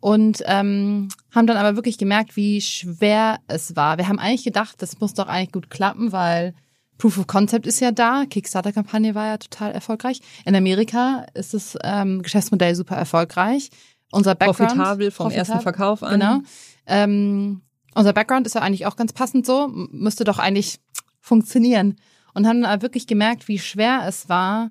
Und 0.00 0.44
ähm, 0.46 1.08
haben 1.34 1.46
dann 1.48 1.56
aber 1.56 1.74
wirklich 1.74 1.98
gemerkt, 1.98 2.36
wie 2.36 2.60
schwer 2.60 3.40
es 3.48 3.74
war. 3.74 3.98
Wir 3.98 4.06
haben 4.06 4.20
eigentlich 4.20 4.44
gedacht, 4.44 4.80
das 4.80 5.00
muss 5.00 5.14
doch 5.14 5.26
eigentlich 5.26 5.50
gut 5.50 5.70
klappen, 5.70 6.12
weil 6.12 6.54
Proof 6.98 7.18
of 7.18 7.26
Concept 7.26 7.66
ist 7.66 7.80
ja 7.80 7.92
da. 7.92 8.24
Kickstarter-Kampagne 8.28 9.14
war 9.14 9.26
ja 9.26 9.38
total 9.38 9.72
erfolgreich. 9.72 10.20
In 10.44 10.54
Amerika 10.54 11.26
ist 11.34 11.54
das 11.54 11.78
ähm, 11.82 12.22
Geschäftsmodell 12.22 12.74
super 12.74 12.96
erfolgreich. 12.96 13.70
Unser 14.10 14.34
Background 14.34 14.70
Profitabel 14.70 15.10
vom 15.10 15.30
ersten 15.30 15.60
Verkauf 15.60 16.02
an. 16.02 16.18
Genau. 16.18 16.38
Ähm, 16.86 17.62
unser 17.94 18.12
Background 18.12 18.46
ist 18.46 18.54
ja 18.54 18.62
eigentlich 18.62 18.86
auch 18.86 18.96
ganz 18.96 19.12
passend 19.12 19.46
so, 19.46 19.68
müsste 19.68 20.24
doch 20.24 20.38
eigentlich 20.38 20.80
funktionieren. 21.20 21.96
Und 22.34 22.46
haben 22.46 22.62
dann 22.62 22.70
aber 22.70 22.82
wirklich 22.82 23.06
gemerkt, 23.06 23.48
wie 23.48 23.58
schwer 23.58 24.04
es 24.06 24.28
war, 24.28 24.70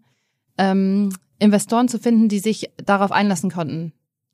ähm, 0.58 1.14
Investoren 1.40 1.88
zu 1.88 2.00
finden, 2.00 2.30
die 2.30 2.40
sich 2.40 2.72
darauf 2.78 3.12
einlassen 3.12 3.52
konnten. 3.52 3.94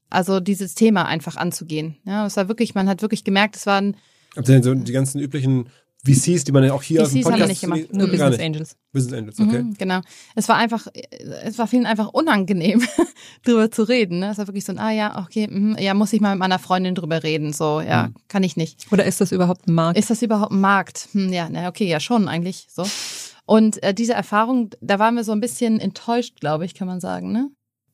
Also 0.10 0.40
dieses 0.40 0.76
Thema 0.76 1.06
einfach 1.06 1.38
anzugehen. 1.38 1.98
Ja, 2.06 2.26
es 2.26 2.38
war 2.38 2.48
wirklich, 2.48 2.76
man 2.76 2.88
hat 2.88 3.02
wirklich 3.02 3.24
gemerkt, 3.24 3.56
es 3.56 3.66
waren 3.66 3.98
habt 4.36 4.48
ihr 4.48 4.56
denn 4.56 4.64
so 4.64 4.74
die 4.74 4.92
ganzen 4.92 5.20
üblichen 5.20 5.70
VCs, 6.06 6.44
die 6.44 6.52
man 6.52 6.64
ja 6.64 6.74
auch 6.74 6.84
hier 6.84 7.02
aus 7.02 7.12
dem 7.12 7.22
VCs 7.22 7.26
haben 7.26 7.34
wir 7.34 7.46
Podcast... 7.46 7.50
nicht 7.50 7.62
gemacht. 7.62 7.94
Nur 7.94 8.08
Gar 8.08 8.12
Business 8.12 8.32
nicht. 8.38 8.46
Angels. 8.46 8.78
Business 8.92 9.14
Angels, 9.20 9.40
okay. 9.40 9.64
Mhm, 9.64 9.74
genau. 9.78 10.02
Es 10.36 10.50
war 10.50 10.58
einfach, 10.58 10.88
es 11.44 11.58
war 11.58 11.68
vielen 11.68 11.86
einfach 11.86 12.10
unangenehm, 12.10 12.84
drüber 13.44 13.72
zu 13.72 13.84
reden. 13.84 14.20
Ne? 14.20 14.32
Es 14.32 14.38
war 14.38 14.48
wirklich 14.48 14.66
so 14.66 14.74
ein, 14.74 14.80
ah 14.80 14.92
ja, 14.92 15.24
okay, 15.26 15.48
mhm, 15.50 15.78
ja, 15.80 15.94
muss 15.94 16.12
ich 16.14 16.20
mal 16.22 16.32
mit 16.32 16.40
meiner 16.40 16.60
Freundin 16.60 16.94
drüber 16.96 17.24
reden. 17.24 17.54
So, 17.54 17.80
ja, 17.82 18.08
Mhm. 18.08 18.16
kann 18.28 18.44
ich 18.44 18.58
nicht. 18.58 18.86
Oder 18.92 19.06
ist 19.06 19.22
das 19.22 19.32
überhaupt 19.32 19.68
ein 19.68 19.74
Markt? 19.74 19.98
Ist 19.98 20.10
das 20.10 20.22
überhaupt 20.22 20.52
ein 20.52 20.60
Markt? 20.62 21.08
Hm, 21.14 21.32
ja, 21.32 21.48
na 21.50 21.68
okay, 21.70 21.88
ja 21.88 22.00
schon 22.00 22.28
eigentlich 22.28 22.68
so. 22.70 22.86
Und 23.46 23.82
äh, 23.84 23.94
diese 23.94 24.14
Erfahrung, 24.14 24.70
da 24.82 25.00
waren 25.00 25.16
wir 25.16 25.24
so 25.24 25.32
ein 25.32 25.40
bisschen 25.42 25.80
enttäuscht, 25.80 26.40
glaube 26.40 26.66
ich, 26.66 26.74
kann 26.76 26.88
man 26.88 27.00
sagen, 27.00 27.32
ne? 27.32 27.50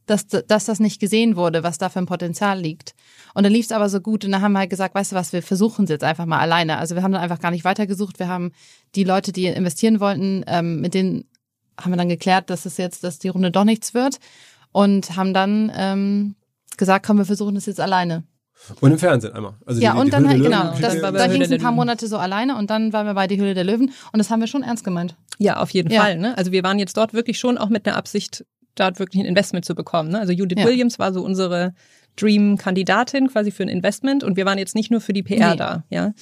Dass, 0.10 0.26
dass 0.28 0.66
das 0.66 0.80
nicht 0.80 0.99
gesehen 0.99 1.36
wurde, 1.36 1.62
was 1.62 1.78
da 1.78 1.89
für 1.89 1.99
ein 1.99 2.05
Potenzial 2.07 2.60
liegt. 2.60 2.95
Und 3.36 3.43
dann 3.43 3.51
lief 3.53 3.66
es 3.68 3.72
aber 3.72 3.89
so 3.89 4.01
gut 4.01 4.26
und 4.26 4.32
dann 4.32 4.41
haben 4.41 4.53
wir 4.53 4.60
halt 4.60 4.70
gesagt, 4.72 4.95
weißt 4.95 5.12
du 5.12 5.16
was, 5.16 5.34
wir 5.34 5.43
versuchen 5.43 5.84
es 5.84 5.89
jetzt 5.91 6.03
einfach 6.03 6.26
mal 6.26 6.39
alleine. 6.39 6.78
Also 6.80 6.95
wir 6.95 7.03
haben 7.03 7.12
dann 7.12 7.22
einfach 7.22 7.39
gar 7.39 7.51
nicht 7.51 7.64
weitergesucht. 7.64 8.18
Wir 8.18 8.28
haben 8.28 8.51
die 8.95 9.03
Leute, 9.03 9.32
die 9.32 9.45
investieren 9.45 9.99
wollten, 9.99 10.43
ähm, 10.47 10.82
mit 10.82 10.93
denen 10.95 11.26
haben 11.80 11.91
wir 11.91 11.97
dann 11.97 12.10
geklärt, 12.10 12.49
dass 12.49 12.66
es 12.66 12.78
jetzt, 12.78 13.03
dass 13.03 13.20
die 13.20 13.30
Runde 13.30 13.51
doch 13.51 13.64
nichts 13.66 13.93
wird 13.93 14.18
und 14.72 15.16
haben 15.16 15.34
dann 15.34 15.72
ähm, 15.76 16.36
gesagt, 16.78 17.05
komm, 17.05 17.18
wir 17.18 17.26
versuchen 17.26 17.55
das 17.55 17.68
jetzt 17.68 17.80
alleine. 17.80 18.24
Und 18.82 18.91
im 18.91 18.97
Fernsehen 18.99 19.34
einmal. 19.34 19.53
Also 19.66 19.80
Ja, 19.80 19.93
die, 19.93 19.99
und 19.99 20.05
die 20.07 20.12
dann 20.12 20.24
Höhle 20.24 20.32
halt, 20.34 20.43
genau, 20.43 20.64
Löwen- 20.72 20.82
das, 20.82 20.99
da 21.01 21.12
bei 21.12 21.28
ging 21.28 21.41
es 21.41 21.51
ein 21.51 21.62
paar. 21.62 21.72
Monate 21.72 22.07
so 22.07 22.18
alleine 22.18 22.57
und 22.57 22.70
dann 22.70 22.91
waren 22.93 23.05
wir 23.05 23.14
bei 23.14 23.28
die 23.28 23.39
Höhle 23.39 23.53
der 23.53 23.64
Löwen 23.64 23.91
und 24.12 24.18
das 24.18 24.30
haben 24.30 24.39
wir 24.41 24.47
schon 24.47 24.64
ernst 24.64 24.84
gemeint. 24.84 25.16
Ja, 25.38 25.57
auf 25.62 25.70
jeden 25.70 25.91
Ja. 25.91 26.01
Fall. 26.01 26.18
Ne? 26.18 26.38
Also 26.38 26.51
wir 26.51 26.64
waren 26.64 26.80
jetzt 26.80 26.97
dort 26.97 27.14
wirklich 27.14 27.39
schon 27.39 27.57
auch 27.57 27.70
mit 27.70 27.88
einer 27.88 27.95
Absicht, 27.95 28.43
dort 28.80 28.99
wirklich 28.99 29.21
ein 29.21 29.27
Investment 29.27 29.65
zu 29.65 29.75
bekommen. 29.75 30.09
Ne? 30.09 30.19
Also 30.19 30.34
Judith 30.34 30.59
Ja. 30.59 30.65
Williams 30.65 30.99
war 30.99 31.13
so 31.13 31.23
unsere 31.23 31.73
Dream-Kandidatin 32.15 33.27
quasi 33.27 33.51
für 33.51 33.63
ein 33.63 33.69
Investment 33.69 34.23
und 34.23 34.36
wir 34.36 34.45
waren 34.45 34.57
jetzt 34.57 34.75
nicht 34.75 34.91
nur 34.91 35.01
für 35.01 35.13
die 35.13 35.23
PR 35.23 35.51
Nee. 35.51 35.57
da. 35.57 35.84
Ja. 35.89 36.13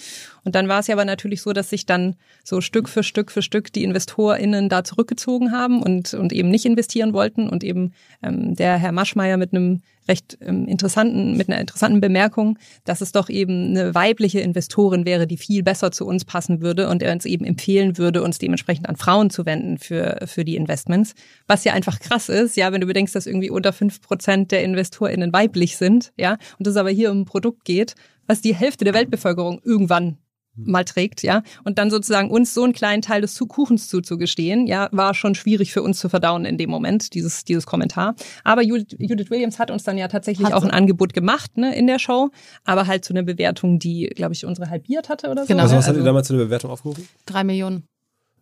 Und 0.44 0.56
dann 0.56 0.68
war 0.68 0.80
es 0.80 0.88
ja 0.88 0.96
aber 0.96 1.06
natürlich 1.06 1.42
so, 1.42 1.54
dass 1.54 1.70
sich 1.70 1.86
dann 1.86 2.16
so 2.44 2.62
Stück 2.62 2.88
für 2.88 3.04
Stück 3.04 3.32
für 3.32 3.42
Stück 3.42 3.74
die 3.74 3.84
InvestorInnen 3.84 4.70
da 4.70 4.84
zurückgezogen 4.84 5.52
haben 5.52 5.82
und, 5.82 6.14
und 6.14 6.34
eben 6.34 6.50
nicht 6.50 6.66
investieren 6.66 7.14
wollten 7.14 7.50
und 7.50 7.64
eben 7.64 7.94
ähm, 8.22 8.56
der 8.56 8.78
Herr 8.78 8.92
Maschmeyer 8.92 9.38
mit 9.38 9.54
einem 9.54 9.82
recht 10.08 10.38
ähm, 10.42 10.68
interessanten, 10.68 11.38
mit 11.38 11.50
einer 11.50 11.60
interessanten 11.60 12.02
Bemerkung, 12.02 12.58
dass 12.86 13.02
es 13.02 13.12
doch 13.12 13.30
eben 13.30 13.70
eine 13.70 13.96
weibliche 13.96 14.40
Investorin 14.40 15.06
wäre, 15.06 15.28
die 15.28 15.38
viel 15.38 15.64
besser 15.64 15.92
zu 15.92 16.06
uns 16.06 16.26
passen 16.26 16.62
würde 16.62 16.90
und 16.90 17.04
er 17.04 17.14
uns 17.14 17.26
eben 17.26 17.46
empfehlen 17.46 17.98
würde, 17.98 18.24
uns 18.24 18.38
dementsprechend 18.38 18.90
an 18.90 18.96
Frauen 18.96 19.30
zu 19.30 19.46
wenden 19.46 19.78
für, 19.78 20.20
für 20.26 20.46
die 20.46 20.56
Investments. 20.56 21.14
Was 21.48 21.64
ja 21.64 21.74
einfach 21.74 22.00
krass 22.00 22.30
ist, 22.30 22.58
ja, 22.58 22.72
wenn 22.72 22.82
du 22.82 22.88
bedenkst, 22.88 23.16
dass 23.16 23.28
irgendwie 23.28 23.50
unter 23.50 23.74
fünf 23.74 24.02
Prozent 24.02 24.52
der 24.52 24.64
InvestorInnen 24.64 25.34
weiblich 25.34 25.78
sind, 25.78 26.12
ja, 26.18 26.38
und 26.60 26.68
es 26.68 26.76
aber 26.76 26.90
hier 26.90 27.12
um 27.12 27.22
ein 27.22 27.26
Produkt 27.26 27.66
geht, 27.66 27.96
was 28.28 28.42
die 28.42 28.54
Hälfte 28.54 28.86
der 28.86 28.94
Weltbevölkerung 28.94 29.62
irgendwann 29.64 30.18
mal 30.58 30.84
trägt, 30.84 31.24
ja, 31.24 31.44
und 31.64 31.78
dann 31.78 31.90
sozusagen 31.90 32.30
uns 32.30 32.54
so 32.54 32.64
einen 32.64 32.74
kleinen 32.74 33.02
Teil 33.02 33.22
des 33.22 33.38
Kuchens 33.38 33.88
zuzugestehen, 33.88 34.68
ja, 34.68 34.90
war 34.92 35.14
schon 35.14 35.36
schwierig 35.36 35.72
für 35.72 35.84
uns 35.84 36.00
zu 36.00 36.10
verdauen 36.10 36.46
in 36.46 36.58
dem 36.58 36.70
Moment, 36.70 37.14
dieses, 37.14 37.44
dieses 37.46 37.66
Kommentar. 37.66 38.16
Aber 38.44 38.64
Judith, 38.64 38.98
Judith 39.00 39.30
Williams 39.30 39.60
hat 39.60 39.72
uns 39.72 39.84
dann 39.84 39.98
ja 39.98 40.08
tatsächlich 40.08 40.48
Hat 40.48 40.54
auch 40.54 40.62
sie. 40.62 40.70
ein 40.70 40.74
Angebot 40.74 41.14
gemacht, 41.14 41.58
ne, 41.58 41.76
in 41.76 41.88
der 41.88 42.00
Show, 42.00 42.30
aber 42.66 42.88
halt 42.88 43.06
zu 43.06 43.14
einer 43.14 43.24
Bewertung, 43.24 43.80
die, 43.80 44.08
glaube 44.16 44.34
ich, 44.34 44.46
unsere 44.46 44.70
halbiert 44.70 45.10
hatte 45.10 45.30
oder 45.30 45.44
so. 45.44 45.48
Genau. 45.48 45.64
Also 45.64 45.76
was 45.76 45.88
hattet 45.88 46.02
ihr 46.02 46.06
damals 46.06 46.28
zu 46.28 46.34
einer 46.34 46.44
Bewertung 46.44 46.72
aufgerufen? 46.72 47.08
Drei 47.26 47.44
Millionen, 47.44 47.84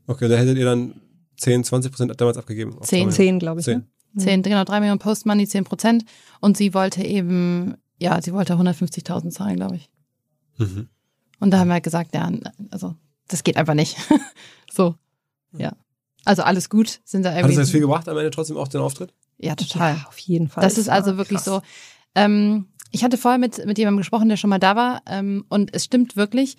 Okay, 0.08 0.28
da 0.28 0.36
hättet 0.36 0.58
ihr 0.58 0.66
dann 0.66 0.94
10, 1.38 1.64
20 1.64 1.92
Prozent 1.92 2.22
damals 2.22 2.38
abgegeben. 2.38 2.78
Zehn. 2.82 3.12
Zehn, 3.12 3.40
glaube 3.40 3.60
ich. 3.60 3.66
Zehn. 3.66 3.86
Ne? 4.14 4.24
zehn, 4.24 4.44
genau, 4.44 4.64
drei 4.64 4.80
Millionen 4.80 5.00
Post-Money, 5.00 5.46
zehn 5.48 5.66
Prozent 5.66 6.06
und 6.40 6.56
sie 6.56 6.74
wollte 6.74 7.04
eben, 7.04 7.76
ja, 8.00 8.22
sie 8.22 8.34
wollte 8.34 8.54
150.000 8.54 9.30
zahlen, 9.32 9.58
glaube 9.58 9.76
ich. 9.76 9.90
Mhm. 10.58 10.88
Und 11.46 11.52
da 11.52 11.60
haben 11.60 11.68
wir 11.68 11.74
halt 11.74 11.84
gesagt, 11.84 12.16
ja, 12.16 12.28
also 12.72 12.96
das 13.28 13.44
geht 13.44 13.56
einfach 13.56 13.76
nicht. 13.76 13.98
so, 14.74 14.96
ja. 15.56 15.74
Also 16.24 16.42
alles 16.42 16.72
gut, 16.72 17.02
sind 17.04 17.22
da 17.22 17.30
Hat 17.30 17.36
es 17.36 17.42
irgendwie. 17.44 17.58
das 17.58 17.70
viel 17.70 17.82
gebracht 17.82 18.10
am 18.10 18.18
Ende 18.18 18.32
trotzdem 18.32 18.58
auch 18.58 18.68
den 18.68 18.82
Auftritt? 18.82 19.14
ja, 19.38 19.54
total. 19.54 19.94
Ja, 19.94 20.06
auf 20.08 20.18
jeden 20.18 20.50
Fall. 20.50 20.64
Das 20.64 20.80
ist 20.80 20.90
also 20.90 21.18
wirklich 21.18 21.38
krass. 21.38 21.46
so. 21.46 21.62
Ähm, 22.16 22.66
ich 22.90 23.04
hatte 23.04 23.20
vorher 23.20 23.38
mit, 23.38 23.64
mit 23.64 23.78
jemandem 23.78 24.00
gesprochen, 24.00 24.28
der 24.28 24.38
schon 24.38 24.50
mal 24.50 24.58
da 24.58 24.76
war. 24.76 25.04
Ähm, 25.06 25.46
und 25.48 25.72
es 25.72 25.86
stimmt 25.86 26.16
wirklich. 26.16 26.58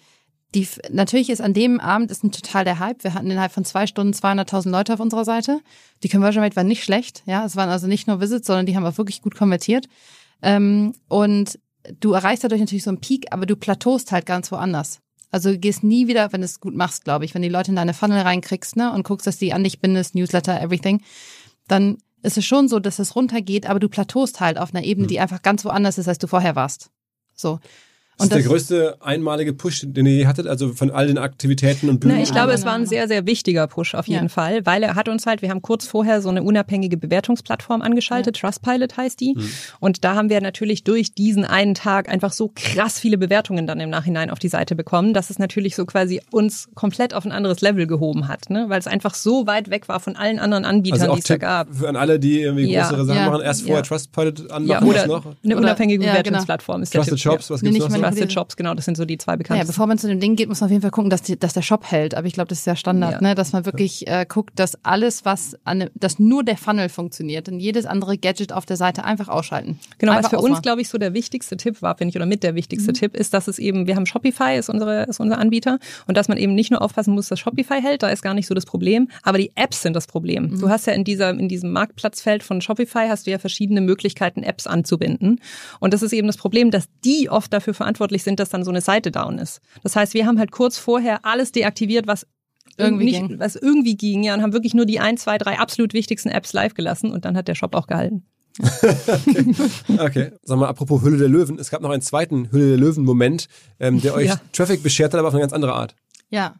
Die, 0.54 0.68
natürlich 0.92 1.30
ist 1.30 1.40
an 1.40 1.52
dem 1.52 1.80
Abend 1.80 2.12
ist 2.12 2.22
ein 2.22 2.30
total 2.30 2.62
der 2.62 2.78
Hype. 2.78 3.02
Wir 3.02 3.14
hatten 3.14 3.28
innerhalb 3.28 3.50
von 3.50 3.64
zwei 3.64 3.88
Stunden 3.88 4.12
200.000 4.12 4.70
Leute 4.70 4.94
auf 4.94 5.00
unserer 5.00 5.24
Seite. 5.24 5.62
Die 6.04 6.08
Conversion 6.08 6.44
Rate 6.44 6.54
war 6.54 6.62
nicht 6.62 6.84
schlecht. 6.84 7.24
Ja, 7.26 7.44
es 7.44 7.56
waren 7.56 7.70
also 7.70 7.88
nicht 7.88 8.06
nur 8.06 8.20
Visits, 8.20 8.46
sondern 8.46 8.66
die 8.66 8.76
haben 8.76 8.86
auch 8.86 8.98
wirklich 8.98 9.20
gut 9.20 9.34
konvertiert. 9.34 9.86
Ähm, 10.42 10.94
und 11.08 11.58
du 12.00 12.12
erreichst 12.12 12.44
dadurch 12.44 12.60
natürlich 12.60 12.84
so 12.84 12.90
einen 12.90 13.00
Peak, 13.00 13.32
aber 13.32 13.46
du 13.46 13.56
plateaust 13.56 14.12
halt 14.12 14.26
ganz 14.26 14.50
woanders. 14.52 15.00
Also 15.30 15.50
du 15.50 15.58
gehst 15.58 15.82
nie 15.82 16.08
wieder, 16.08 16.32
wenn 16.32 16.40
du 16.40 16.44
es 16.44 16.60
gut 16.60 16.74
machst, 16.74 17.04
glaube 17.04 17.24
ich, 17.24 17.34
wenn 17.34 17.42
die 17.42 17.48
Leute 17.48 17.70
in 17.70 17.76
deine 17.76 17.94
Funnel 17.94 18.20
reinkriegst, 18.20 18.76
ne, 18.76 18.92
und 18.92 19.04
guckst, 19.04 19.26
dass 19.26 19.38
die 19.38 19.52
an 19.52 19.64
dich 19.64 19.80
bindest, 19.80 20.14
Newsletter, 20.14 20.60
everything, 20.60 21.02
dann 21.68 21.98
ist 22.22 22.38
es 22.38 22.44
schon 22.44 22.68
so, 22.68 22.78
dass 22.78 22.98
es 22.98 23.14
runtergeht, 23.14 23.66
aber 23.66 23.78
du 23.78 23.88
plateaust 23.88 24.40
halt 24.40 24.58
auf 24.58 24.74
einer 24.74 24.84
Ebene, 24.84 25.06
die 25.06 25.20
einfach 25.20 25.42
ganz 25.42 25.64
woanders 25.64 25.98
ist, 25.98 26.08
als 26.08 26.18
du 26.18 26.26
vorher 26.26 26.56
warst. 26.56 26.90
So. 27.34 27.60
Das 28.18 28.24
Und 28.28 28.28
ist 28.28 28.32
der 28.32 28.38
das- 28.38 28.48
größte 28.48 28.96
einmalige 29.02 29.52
Push, 29.52 29.82
den 29.84 30.06
ihr 30.06 30.14
je 30.14 30.26
hattet, 30.26 30.46
also 30.46 30.72
von 30.72 30.90
all 30.90 31.06
den 31.06 31.18
Aktivitäten 31.18 31.90
und 31.90 32.00
Bühnen. 32.00 32.16
Na, 32.16 32.22
ich 32.22 32.32
glaube, 32.32 32.52
es 32.52 32.64
war 32.64 32.72
ein 32.72 32.86
sehr, 32.86 33.08
sehr 33.08 33.26
wichtiger 33.26 33.66
Push 33.66 33.94
auf 33.94 34.08
jeden 34.08 34.24
Ja. 34.24 34.28
Fall, 34.30 34.64
weil 34.64 34.82
er 34.82 34.94
hat 34.94 35.10
uns 35.10 35.26
halt, 35.26 35.42
wir 35.42 35.50
haben 35.50 35.60
kurz 35.60 35.86
vorher 35.86 36.22
so 36.22 36.30
eine 36.30 36.42
unabhängige 36.42 36.96
Bewertungsplattform 36.96 37.82
angeschaltet, 37.82 38.36
Trustpilot 38.40 38.96
heißt 38.96 39.20
die. 39.20 39.36
Und 39.80 40.02
da 40.02 40.14
haben 40.14 40.30
wir 40.30 40.40
natürlich 40.40 40.82
durch 40.82 41.12
diesen 41.12 41.44
einen 41.44 41.74
Tag 41.74 42.08
einfach 42.08 42.32
so 42.32 42.50
krass 42.54 42.98
viele 42.98 43.18
Bewertungen 43.18 43.66
dann 43.66 43.80
im 43.80 43.90
Nachhinein 43.90 44.30
auf 44.30 44.38
die 44.38 44.48
Seite 44.48 44.74
bekommen, 44.76 45.12
dass 45.12 45.28
es 45.28 45.38
natürlich 45.38 45.76
so 45.76 45.84
quasi 45.84 46.22
uns 46.30 46.68
komplett 46.74 47.12
auf 47.12 47.26
ein 47.26 47.32
anderes 47.32 47.60
Level 47.60 47.86
gehoben 47.86 48.28
hat, 48.28 48.48
ne? 48.48 48.64
weil 48.68 48.78
es 48.78 48.86
einfach 48.86 49.14
so 49.14 49.46
weit 49.46 49.68
weg 49.68 49.88
war 49.90 50.00
von 50.00 50.16
allen 50.16 50.38
anderen 50.38 50.64
Anbietern, 50.64 51.00
also 51.02 51.12
auch 51.12 51.16
die 51.16 51.20
es 51.20 51.26
da 51.28 51.36
gab. 51.36 51.74
für 51.74 51.86
an 51.86 51.96
alle, 51.96 52.18
die 52.18 52.40
irgendwie 52.40 52.70
Ja. 52.72 52.84
größere 52.88 53.04
Sachen 53.04 53.18
Ja. 53.18 53.30
machen, 53.30 53.42
erst 53.42 53.60
vorher 53.60 53.76
Ja. 53.76 53.82
Trustpilot 53.82 54.50
anmachen, 54.50 54.66
Ja, 54.86 54.90
oder 54.90 55.06
noch? 55.06 55.26
eine 55.44 55.54
Oder- 55.54 55.56
unabhängige 55.64 56.02
ja, 56.02 56.12
genau. 56.12 56.22
Bewertungsplattform 56.22 56.80
ist 56.82 56.94
der 56.94 57.00
Trusted 57.02 57.18
Tipp. 57.18 57.22
Shops, 57.22 57.50
was 57.50 57.60
gibt's 57.60 57.74
nicht 57.74 57.82
noch? 57.90 58.05
Trusted 58.10 58.32
Shops, 58.32 58.56
genau, 58.56 58.74
das 58.74 58.84
sind 58.84 58.96
so 58.96 59.04
die 59.04 59.18
zwei 59.18 59.32
Ja, 59.32 59.36
bekanntesten. 59.36 59.68
bevor 59.72 59.86
man 59.86 59.98
zu 59.98 60.08
dem 60.08 60.20
Ding 60.20 60.36
geht, 60.36 60.48
muss 60.48 60.60
man 60.60 60.66
auf 60.68 60.70
jeden 60.72 60.82
Fall 60.82 60.90
gucken, 60.90 61.10
dass, 61.10 61.22
die, 61.22 61.38
dass 61.38 61.52
der 61.54 61.62
Shop 61.62 61.84
hält. 61.90 62.14
Aber 62.14 62.26
ich 62.26 62.32
glaube, 62.34 62.48
das 62.48 62.60
ist 62.60 62.66
ja 62.66 62.76
Standard, 62.76 63.12
Ja. 63.12 63.20
ne? 63.20 63.34
dass 63.34 63.52
man 63.52 63.64
wirklich 63.66 64.06
äh, 64.08 64.26
guckt, 64.28 64.58
dass 64.58 64.78
alles, 64.84 65.24
was 65.24 65.56
an, 65.64 65.88
dass 65.94 66.18
nur 66.18 66.44
der 66.44 66.56
Funnel 66.56 66.88
funktioniert 66.88 67.48
und 67.48 67.60
jedes 67.60 67.86
andere 67.86 68.18
Gadget 68.18 68.52
auf 68.52 68.66
der 68.66 68.76
Seite 68.76 69.04
einfach 69.04 69.28
ausschalten. 69.28 69.78
Genau, 69.98 70.12
was 70.12 70.18
einfach 70.18 70.30
für 70.30 70.36
uns, 70.38 70.44
ausmachen. 70.44 70.62
glaube 70.62 70.80
ich, 70.82 70.88
so 70.88 70.98
der 70.98 71.14
wichtigste 71.14 71.56
Tipp 71.56 71.82
war, 71.82 71.96
finde 71.96 72.10
ich, 72.10 72.16
oder 72.16 72.26
mit 72.26 72.42
der 72.42 72.52
Mhm. 72.52 72.56
wichtigste 72.56 72.92
Tipp, 72.92 73.14
ist, 73.16 73.34
dass 73.34 73.48
es 73.48 73.58
eben, 73.58 73.86
wir 73.86 73.96
haben 73.96 74.06
Shopify, 74.06 74.56
ist, 74.56 74.68
unsere, 74.68 75.04
ist 75.04 75.20
unser 75.20 75.38
Anbieter, 75.38 75.78
und 76.06 76.16
dass 76.16 76.28
man 76.28 76.38
eben 76.38 76.54
nicht 76.54 76.70
nur 76.70 76.82
aufpassen 76.82 77.14
muss, 77.14 77.28
dass 77.28 77.38
Shopify 77.40 77.80
hält, 77.82 78.02
da 78.02 78.08
ist 78.08 78.22
gar 78.22 78.34
nicht 78.34 78.46
so 78.46 78.54
das 78.54 78.64
Problem, 78.66 79.08
aber 79.22 79.38
die 79.38 79.52
Apps 79.54 79.82
sind 79.82 79.94
das 79.94 80.06
Problem. 80.06 80.50
Mhm. 80.50 80.60
Du 80.60 80.68
hast 80.68 80.86
ja 80.86 80.92
in 80.92 81.04
dieser, 81.04 81.30
in 81.30 81.48
diesem 81.48 81.72
Marktplatzfeld 81.72 82.42
von 82.42 82.60
Shopify 82.60 83.06
hast 83.08 83.26
du 83.26 83.30
ja 83.30 83.38
verschiedene 83.38 83.80
Möglichkeiten, 83.80 84.42
Apps 84.42 84.66
anzubinden. 84.66 85.40
Und 85.80 85.92
das 85.94 86.02
ist 86.02 86.12
eben 86.12 86.26
das 86.26 86.36
Problem, 86.36 86.70
dass 86.70 86.88
die 87.04 87.28
oft 87.30 87.52
dafür 87.52 87.74
verantwortlich 87.74 87.95
sind, 88.22 88.38
dass 88.40 88.48
dann 88.50 88.64
so 88.64 88.70
eine 88.70 88.80
Seite 88.80 89.10
down 89.10 89.38
ist. 89.38 89.60
Das 89.82 89.96
heißt, 89.96 90.14
wir 90.14 90.26
haben 90.26 90.38
halt 90.38 90.50
kurz 90.52 90.78
vorher 90.78 91.24
alles 91.24 91.52
deaktiviert, 91.52 92.06
was 92.06 92.26
Irgendwie 92.76 93.04
nicht, 93.06 93.20
ging. 93.28 93.38
was 93.38 93.56
irgendwie 93.56 93.96
ging, 93.96 94.22
ja, 94.22 94.34
und 94.34 94.42
haben 94.42 94.52
wirklich 94.52 94.74
nur 94.74 94.86
die 94.86 95.00
ein, 95.00 95.16
zwei, 95.16 95.38
drei 95.38 95.58
absolut 95.58 95.92
wichtigsten 95.94 96.28
Apps 96.28 96.52
live 96.52 96.74
gelassen 96.74 97.10
und 97.12 97.24
dann 97.24 97.36
hat 97.36 97.48
der 97.48 97.54
Shop 97.54 97.74
auch 97.74 97.86
gehalten. 97.86 98.24
Okay, 99.98 100.32
sag 100.42 100.58
mal, 100.58 100.68
apropos 100.68 101.02
Hülle 101.02 101.18
der 101.18 101.28
Löwen, 101.28 101.58
es 101.58 101.70
gab 101.70 101.82
noch 101.82 101.90
einen 101.90 102.02
zweiten 102.02 102.50
Hülle 102.52 102.68
der 102.70 102.78
Löwen-Moment, 102.78 103.48
ähm, 103.80 104.00
der 104.00 104.14
euch 104.14 104.28
Ja. 104.28 104.40
Traffic 104.52 104.82
beschert 104.82 105.12
hat, 105.12 105.18
aber 105.18 105.28
auf 105.28 105.34
eine 105.34 105.40
ganz 105.42 105.52
andere 105.52 105.74
Art. 105.74 105.94
Ja. 106.30 106.54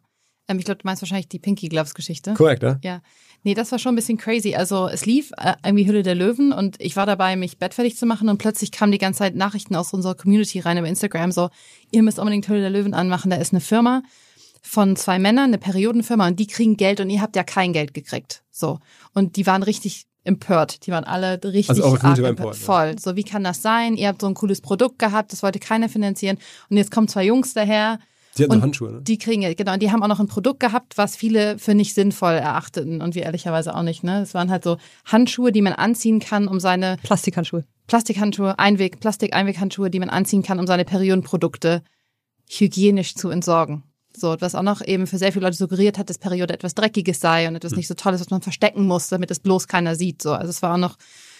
Ähm, 0.48 0.58
ich 0.58 0.64
glaube, 0.64 0.78
du 0.82 0.86
meinst 0.86 1.02
wahrscheinlich 1.02 1.28
die 1.28 1.38
Pinky 1.38 1.68
Gloves 1.68 1.94
Geschichte. 1.94 2.34
Korrekt, 2.34 2.62
ne? 2.62 2.78
Ja. 2.84 3.00
Nee, 3.46 3.54
das 3.54 3.70
war 3.70 3.78
schon 3.78 3.92
ein 3.92 3.94
bisschen 3.94 4.18
crazy. 4.18 4.56
Also 4.56 4.88
es 4.88 5.06
lief 5.06 5.30
äh, 5.36 5.52
irgendwie 5.64 5.86
Hülle 5.86 6.02
der 6.02 6.16
Löwen 6.16 6.52
und 6.52 6.80
ich 6.80 6.96
war 6.96 7.06
dabei, 7.06 7.36
mich 7.36 7.58
bettfertig 7.58 7.96
zu 7.96 8.04
machen 8.04 8.28
und 8.28 8.38
plötzlich 8.38 8.72
kamen 8.72 8.90
die 8.90 8.98
ganze 8.98 9.20
Zeit 9.20 9.36
Nachrichten 9.36 9.76
aus 9.76 9.92
unserer 9.92 10.16
Community 10.16 10.58
rein 10.58 10.78
über 10.78 10.88
Instagram 10.88 11.30
so, 11.30 11.50
ihr 11.92 12.02
müsst 12.02 12.18
unbedingt 12.18 12.48
Hülle 12.48 12.62
der 12.62 12.70
Löwen 12.70 12.92
anmachen. 12.92 13.30
Da 13.30 13.36
ist 13.36 13.52
eine 13.52 13.60
Firma 13.60 14.02
von 14.62 14.96
zwei 14.96 15.20
Männern, 15.20 15.44
eine 15.44 15.58
Periodenfirma 15.58 16.26
und 16.26 16.40
die 16.40 16.48
kriegen 16.48 16.76
Geld 16.76 16.98
und 16.98 17.08
ihr 17.08 17.22
habt 17.22 17.36
ja 17.36 17.44
kein 17.44 17.72
Geld 17.72 17.94
gekriegt. 17.94 18.42
So. 18.50 18.80
Und 19.14 19.36
die 19.36 19.46
waren 19.46 19.62
richtig 19.62 20.06
empört. 20.24 20.84
Die 20.84 20.90
waren 20.90 21.04
alle 21.04 21.40
richtig 21.44 21.70
Also 21.70 21.84
war 21.84 22.04
arg 22.04 22.18
empört, 22.18 22.56
ja. 22.56 22.60
voll. 22.60 22.98
So, 22.98 23.14
wie 23.14 23.22
kann 23.22 23.44
das 23.44 23.62
sein? 23.62 23.96
Ihr 23.96 24.08
habt 24.08 24.22
so 24.22 24.26
ein 24.26 24.34
cooles 24.34 24.60
Produkt 24.60 24.98
gehabt, 24.98 25.32
das 25.32 25.44
wollte 25.44 25.60
keiner 25.60 25.88
finanzieren 25.88 26.38
und 26.68 26.78
jetzt 26.78 26.90
kommen 26.90 27.06
zwei 27.06 27.24
Jungs 27.24 27.54
daher 27.54 28.00
Die 28.36 28.42
hatten 28.42 28.52
und 28.52 28.62
Handschuhe, 28.62 28.92
ne? 28.92 29.02
Die 29.02 29.18
kriegen 29.18 29.42
genau. 29.56 29.72
Und 29.72 29.82
die 29.82 29.90
haben 29.90 30.02
auch 30.02 30.08
noch 30.08 30.20
ein 30.20 30.26
Produkt 30.26 30.60
gehabt, 30.60 30.98
was 30.98 31.16
viele 31.16 31.58
für 31.58 31.74
nicht 31.74 31.94
sinnvoll 31.94 32.34
erachteten 32.34 33.00
und 33.00 33.14
wir 33.14 33.22
ehrlicherweise 33.22 33.74
auch 33.74 33.82
nicht. 33.82 34.04
Ne, 34.04 34.22
es 34.22 34.34
waren 34.34 34.50
halt 34.50 34.64
so 34.64 34.76
Handschuhe, 35.04 35.52
die 35.52 35.62
man 35.62 35.72
anziehen 35.72 36.20
kann, 36.20 36.48
um 36.48 36.60
seine 36.60 36.98
Plastikhandschuhe. 37.02 37.64
Plastikhandschuhe, 37.86 38.58
Einweg, 38.58 39.00
Plastik-Einweghandschuhe, 39.00 39.90
die 39.90 40.00
man 40.00 40.10
anziehen 40.10 40.42
kann, 40.42 40.58
um 40.58 40.66
seine 40.66 40.84
Periodenprodukte 40.84 41.82
hygienisch 42.48 43.14
zu 43.14 43.30
entsorgen. 43.30 43.84
So, 44.14 44.34
was 44.40 44.54
auch 44.54 44.62
noch 44.62 44.84
eben 44.84 45.06
für 45.06 45.18
sehr 45.18 45.32
viele 45.32 45.44
Leute 45.44 45.58
suggeriert 45.58 45.98
hat, 45.98 46.08
dass 46.08 46.18
Periode 46.18 46.54
etwas 46.54 46.74
Dreckiges 46.74 47.20
sei 47.20 47.48
und 47.48 47.54
etwas 47.54 47.76
nicht 47.76 47.86
so 47.86 47.94
Tolles, 47.94 48.20
was 48.20 48.30
man 48.30 48.40
verstecken 48.40 48.86
muss, 48.86 49.08
damit 49.08 49.30
es 49.30 49.40
bloß 49.40 49.68
keiner 49.68 49.94
sieht. 49.94 50.22
So, 50.22 50.32
also 50.32 50.48
es 50.48 50.62
war 50.62 50.74
auch 50.74 50.78
noch 50.78 50.96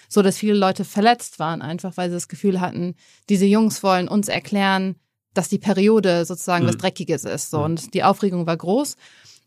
so, 0.09 0.23
dass 0.23 0.39
viele 0.39 0.55
Leute 0.55 0.85
verletzt 0.85 1.39
waren, 1.39 1.63
einfach 1.63 1.97
weil 1.97 2.11
sie 2.11 2.17
das 2.17 2.29
Gefühl 2.29 2.61
hatten, 2.61 2.95
diese 3.29 3.47
Jungs 3.47 3.83
wollen 3.83 4.09
uns 4.09 4.29
erklären, 4.29 4.97
dass 5.37 5.49
die 5.49 5.59
Periode 5.59 6.25
sozusagen 6.25 6.67
was 6.67 6.77
Dreckiges 6.77 7.25
ist. 7.25 7.51
So, 7.51 7.63
und 7.63 7.95
die 7.95 8.05
Aufregung 8.05 8.47
war 8.47 8.57
groß. 8.57 8.97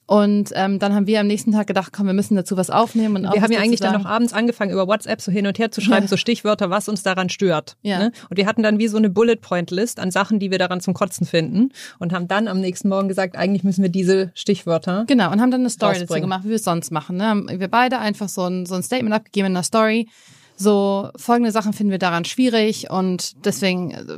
Und 0.10 0.50
ähm, 0.56 0.80
dann 0.80 0.96
haben 0.96 1.06
wir 1.06 1.20
am 1.20 1.28
nächsten 1.28 1.52
Tag 1.52 1.68
gedacht, 1.68 1.94
komm, 1.94 2.08
wir 2.08 2.16
müssen 2.16 2.36
dazu 2.36 2.58
was 2.58 2.72
aufnehmen. 2.72 3.18
Und 3.18 3.26
auch 3.28 3.36
Wir 3.36 3.44
haben 3.44 3.52
ja 3.52 3.60
eigentlich 3.60 3.80
dann 3.80 3.94
noch 3.94 4.10
abends 4.10 4.34
angefangen, 4.34 4.72
über 4.72 4.88
WhatsApp 4.88 5.22
so 5.22 5.32
hin 5.32 5.46
und 5.46 5.60
her 5.60 5.70
zu 5.70 5.82
schreiben, 5.82 6.06
Ja. 6.06 6.08
so 6.08 6.18
Stichwörter, 6.18 6.72
was 6.72 6.90
uns 6.90 7.04
daran 7.04 7.30
stört. 7.30 7.78
Ja. 7.84 8.00
Ne? 8.00 8.12
Und 8.28 8.38
wir 8.38 8.48
hatten 8.48 8.64
dann 8.64 8.80
wie 8.80 8.88
so 8.88 8.98
eine 8.98 9.12
Bullet-Point-List 9.12 10.00
an 10.00 10.10
Sachen, 10.10 10.40
die 10.40 10.50
wir 10.50 10.58
daran 10.58 10.82
zum 10.82 10.96
Kotzen 10.96 11.28
finden 11.28 11.70
und 12.00 12.12
haben 12.12 12.28
dann 12.28 12.48
am 12.48 12.60
nächsten 12.60 12.90
Morgen 12.90 13.08
gesagt, 13.08 13.36
eigentlich 13.38 13.64
müssen 13.64 13.84
wir 13.84 13.90
diese 13.92 14.32
Stichwörter. 14.34 15.04
Genau, 15.06 15.32
und 15.32 15.42
haben 15.42 15.52
dann 15.52 15.62
eine 15.62 15.70
Story 15.70 16.00
dazu 16.00 16.20
gemacht, 16.20 16.44
wie 16.44 16.50
wir 16.50 16.56
es 16.56 16.64
sonst 16.64 16.92
machen. 16.92 17.18
Ne? 17.18 17.28
Haben 17.28 17.60
wir 17.60 17.68
beide 17.68 18.00
einfach 18.00 18.30
so 18.30 18.46
ein, 18.46 18.66
so 18.66 18.74
ein 18.74 18.82
Statement 18.82 19.14
abgegeben 19.14 19.46
in 19.46 19.58
einer 19.58 19.64
Story. 19.64 20.08
So, 20.58 21.10
folgende 21.18 21.52
Sachen 21.52 21.72
finden 21.72 21.92
wir 21.92 22.00
daran 22.00 22.26
schwierig 22.26 22.90
und 22.90 23.46
deswegen 23.46 23.92
äh, 23.92 24.18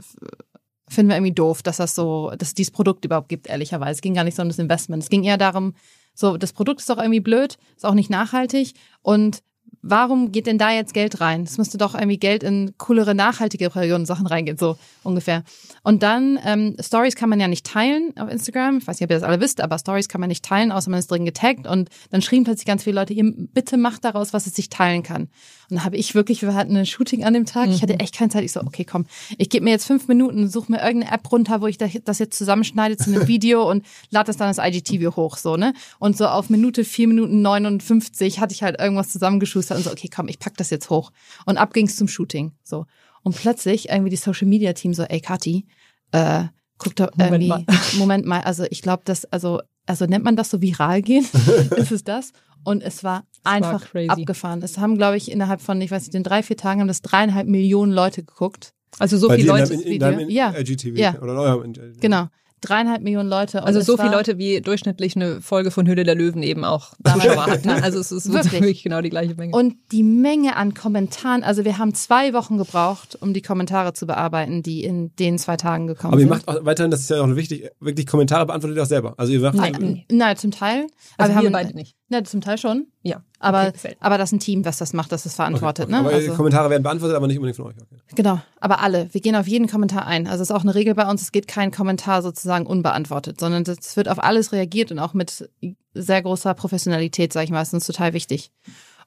finden 0.92 1.10
wir 1.10 1.16
irgendwie 1.16 1.34
doof, 1.34 1.64
dass 1.64 1.78
das 1.78 1.96
so, 1.96 2.32
dass 2.38 2.50
es 2.50 2.54
dieses 2.54 2.72
Produkt 2.72 3.06
überhaupt 3.06 3.30
gibt, 3.30 3.48
ehrlicherweise. 3.48 3.92
Es 3.92 4.02
ging 4.02 4.14
gar 4.14 4.24
nicht 4.24 4.36
so 4.36 4.42
um 4.42 4.50
das 4.50 4.60
Investment. 4.60 5.02
Es 5.02 5.10
ging 5.10 5.24
eher 5.24 5.38
darum, 5.38 5.74
so, 6.14 6.38
das 6.38 6.54
Produkt 6.54 6.82
ist 6.82 6.90
doch 6.90 6.98
irgendwie 6.98 7.22
blöd, 7.22 7.58
ist 7.76 7.86
auch 7.86 7.94
nicht 7.94 8.10
nachhaltig 8.10 8.74
und 9.02 9.42
warum 9.82 10.32
geht 10.32 10.48
denn 10.48 10.58
da 10.58 10.72
jetzt 10.72 10.94
Geld 10.94 11.22
rein? 11.22 11.44
Es 11.44 11.58
müsste 11.58 11.78
doch 11.78 11.96
irgendwie 11.96 12.18
Geld 12.18 12.44
in 12.44 12.74
coolere, 12.78 13.16
nachhaltige 13.16 13.70
Periodensachen 13.70 14.28
reingehen, 14.28 14.58
so 14.58 14.78
ungefähr. 15.04 15.44
Und 15.84 16.04
dann, 16.04 16.40
ähm, 16.46 16.76
Stories 16.80 17.16
kann 17.16 17.30
man 17.30 17.40
ja 17.40 17.48
nicht 17.48 17.66
teilen 17.66 18.14
auf 18.18 18.30
Instagram. 18.30 18.78
Ich 18.78 18.88
weiß 18.88 19.00
nicht, 19.00 19.08
ob 19.08 19.12
ihr 19.12 19.20
das 19.20 19.24
alle 19.24 19.40
wisst, 19.40 19.62
aber 19.62 19.80
Stories 19.80 20.08
kann 20.08 20.22
man 20.22 20.28
nicht 20.28 20.46
teilen, 20.46 20.72
außer 20.72 20.90
man 20.90 21.00
ist 21.00 21.10
drin 21.10 21.26
getaggt. 21.26 21.68
Und 21.68 21.90
dann 22.12 22.22
schrieben 22.22 22.44
plötzlich 22.44 22.68
ganz 22.68 22.84
viele 22.84 22.98
Leute, 23.00 23.14
ihr 23.14 23.32
bitte 23.36 23.78
macht 23.78 24.06
daraus, 24.06 24.34
was 24.34 24.46
es 24.46 24.56
sich 24.56 24.70
teilen 24.70 25.04
kann. 25.04 25.30
Dann 25.72 25.86
habe 25.86 25.96
ich 25.96 26.16
wirklich, 26.16 26.42
wir 26.42 26.54
hatten 26.54 26.76
ein 26.76 26.86
Shooting 26.86 27.24
an 27.24 27.34
dem 27.34 27.46
Tag, 27.46 27.70
ich 27.70 27.82
hatte 27.82 27.98
echt 28.02 28.14
keine 28.14 28.30
Zeit. 28.30 28.44
Ich 28.44 28.52
so, 28.52 28.60
okay, 28.60 28.84
komm, 28.84 29.06
ich 29.38 29.50
gebe 29.50 29.64
mir 29.64 29.72
jetzt 29.72 29.86
fünf 29.86 30.10
Minuten, 30.10 30.50
suche 30.50 30.70
mir 30.70 30.84
irgendeine 30.84 31.14
App 31.16 31.32
runter, 31.32 31.62
wo 31.62 31.68
ich 31.68 31.78
das 31.78 32.20
jetzt 32.20 32.38
zusammenschneide 32.38 32.98
zu 32.98 33.10
einem 33.10 33.26
Video 33.30 33.70
und 33.72 33.86
lade 34.10 34.28
das 34.28 34.36
dann 34.36 34.50
als 34.50 34.58
IGTV 34.58 35.16
hoch, 35.16 35.38
so, 35.38 35.56
ne? 35.56 35.74
Und 35.98 36.18
so 36.18 36.28
auf 36.28 36.50
Minute 36.50 36.84
vier 36.84 37.08
Minuten 37.08 37.42
59 37.42 38.42
hatte 38.42 38.54
ich 38.54 38.64
halt 38.64 38.82
irgendwas 38.82 39.14
zusammengeschustert 39.14 39.78
und 39.78 39.86
so, 39.86 39.92
okay, 39.92 40.10
komm, 40.14 40.28
ich 40.28 40.40
pack 40.40 40.58
das 40.58 40.72
jetzt 40.72 40.90
hoch. 40.90 41.14
Und 41.46 41.56
ab 41.56 41.74
ging's 41.74 41.96
zum 41.96 42.10
Shooting, 42.10 42.52
so. 42.64 42.86
Und 43.24 43.38
plötzlich 43.38 43.88
irgendwie 43.88 44.10
die 44.10 44.18
Social 44.18 44.50
Media 44.50 44.74
Team 44.74 44.94
so, 44.94 45.04
ey, 45.04 45.22
Kathi, 45.22 45.68
äh, 46.12 46.44
guck 46.80 46.98
doch 46.98 47.12
Moment 47.16 47.44
irgendwie, 47.44 47.48
mal. 47.48 47.66
Moment 47.98 48.26
mal, 48.26 48.42
also 48.42 48.66
ich 48.70 48.82
glaube, 48.82 49.04
das, 49.06 49.24
also, 49.24 49.62
also 49.92 50.06
nennt 50.06 50.24
man 50.26 50.36
das 50.36 50.50
so 50.50 50.62
viral 50.62 51.02
gehen? 51.02 51.26
ist 51.76 51.92
es 51.92 52.04
das? 52.04 52.32
Und 52.64 52.82
es 52.82 53.04
war 53.04 53.24
einfach 53.44 53.84
crazy. 53.92 54.10
abgefahren. 54.10 54.62
Es 54.64 54.78
haben, 54.78 54.98
glaube 54.98 55.18
ich, 55.18 55.32
innerhalb 55.32 55.62
von, 55.62 55.82
ich 55.82 55.92
weiß 55.92 56.04
nicht, 56.04 56.14
den 56.14 56.24
drei, 56.24 56.44
vier 56.44 56.58
Tagen 56.58 56.80
haben 56.82 56.88
das 56.88 57.02
dreieinhalb 57.02 57.48
Millionen 57.48 57.92
Leute 57.92 58.24
geguckt. 58.24 58.74
Also 59.00 59.18
so 59.18 59.28
Bei 59.30 59.36
viele 59.38 59.48
Leute. 59.50 59.74
in 59.74 60.00
deinem, 60.00 60.20
in, 60.20 60.20
deinem 60.20 60.30
Ja. 60.30 60.54
IGTV 60.58 60.98
Ja. 60.98 61.16
oder 61.22 61.34
in 61.34 61.38
eurem. 61.40 61.74
Genau. 62.00 62.28
Dreieinhalb 62.62 63.02
Millionen 63.02 63.28
Leute. 63.30 63.60
Und 63.60 63.64
Also 63.66 63.82
so 63.82 63.98
viele 63.98 64.12
Leute, 64.12 64.38
wie 64.38 64.62
durchschnittlich 64.62 65.16
eine 65.16 65.42
Folge 65.42 65.72
von 65.72 65.88
Höhle 65.88 66.04
der 66.04 66.16
Löwen 66.16 66.44
eben 66.44 66.64
auch. 66.64 66.94
Zuschauer 67.04 67.48
hat. 67.48 67.66
Ne? 67.66 67.82
Also 67.84 68.00
es 68.00 68.12
ist 68.12 68.32
Wirklich. 68.32 68.54
wirklich 68.54 68.84
genau 68.84 69.02
die 69.02 69.10
gleiche 69.10 69.34
Menge. 69.36 69.56
Und 69.56 69.76
die 69.92 70.04
Menge 70.04 70.56
an 70.56 70.74
Kommentaren, 70.74 71.44
also 71.44 71.66
wir 71.66 71.78
haben 71.78 71.94
zwei 71.96 72.34
Wochen 72.34 72.58
gebraucht, 72.58 73.18
um 73.20 73.34
die 73.34 73.42
Kommentare 73.42 73.94
zu 73.94 74.06
bearbeiten, 74.06 74.62
die 74.64 74.84
in 74.84 75.16
den 75.16 75.38
zwei 75.40 75.58
Tagen 75.58 75.88
gekommen 75.88 76.14
Aber 76.14 76.22
ihr 76.22 76.28
sind. 76.28 76.46
macht 76.46 76.48
auch 76.48 76.64
weiterhin, 76.66 76.92
das 76.92 77.02
ist 77.02 77.10
ja 77.10 77.22
auch 77.22 77.36
wichtig, 77.36 77.68
wirklich 77.80 78.06
Kommentare 78.08 78.46
beantwortet 78.46 78.78
ihr 78.78 78.84
auch 78.84 78.88
selber. 78.88 79.14
Also 79.18 79.34
ihr 79.34 79.40
macht, 79.42 79.56
Nein, 79.56 80.04
nein, 80.12 80.38
zum 80.38 80.52
Teil. 80.52 80.88
also 81.18 81.34
wir 81.34 81.42
wir 81.42 81.46
haben, 81.48 81.54
beide 81.54 81.74
nicht. 81.76 81.96
Na, 82.12 82.22
zum 82.26 82.42
Teil 82.42 82.58
schon. 82.58 82.88
Ja. 83.04 83.24
Aber, 83.40 83.70
Okay, 83.70 83.96
aber 84.02 84.18
das 84.18 84.30
ist 84.30 84.34
ein 84.34 84.40
Team, 84.42 84.66
was 84.66 84.78
das 84.78 84.92
macht, 84.92 85.14
das 85.14 85.26
es 85.26 85.36
verantwortet. 85.36 85.86
Okay, 85.86 85.94
Ne? 85.94 86.00
Aber 86.00 86.10
die 86.10 86.16
Also, 86.16 86.34
Kommentare 86.34 86.70
werden 86.70 86.84
beantwortet, 86.84 87.16
aber 87.16 87.26
nicht 87.26 87.38
unbedingt 87.38 87.56
von 87.56 87.68
euch. 87.68 87.76
Okay. 87.78 88.02
genau, 88.16 88.42
aber 88.60 88.82
alle. 88.82 89.08
Wir 89.14 89.22
gehen 89.22 89.34
auf 89.34 89.48
jeden 89.48 89.68
Kommentar 89.68 90.06
ein. 90.06 90.28
Also 90.28 90.44
es 90.44 90.50
ist 90.50 90.56
auch 90.56 90.64
eine 90.64 90.76
Regel 90.76 90.94
bei 90.94 91.10
uns, 91.10 91.22
es 91.22 91.32
geht 91.32 91.48
kein 91.48 91.72
Kommentar 91.72 92.22
sozusagen 92.22 92.66
unbeantwortet, 92.66 93.40
sondern 93.40 93.64
es 93.64 93.96
wird 93.96 94.10
auf 94.10 94.22
alles 94.22 94.52
reagiert 94.52 94.92
und 94.92 95.00
auch 95.00 95.14
mit 95.14 95.50
sehr 95.94 96.22
großer 96.22 96.54
Professionalität, 96.54 97.32
sage 97.32 97.46
ich 97.46 97.52
mal. 97.52 97.60
Das 97.60 97.70
ist 97.70 97.76
uns 97.76 97.88
total 97.88 98.12
wichtig. 98.12 98.52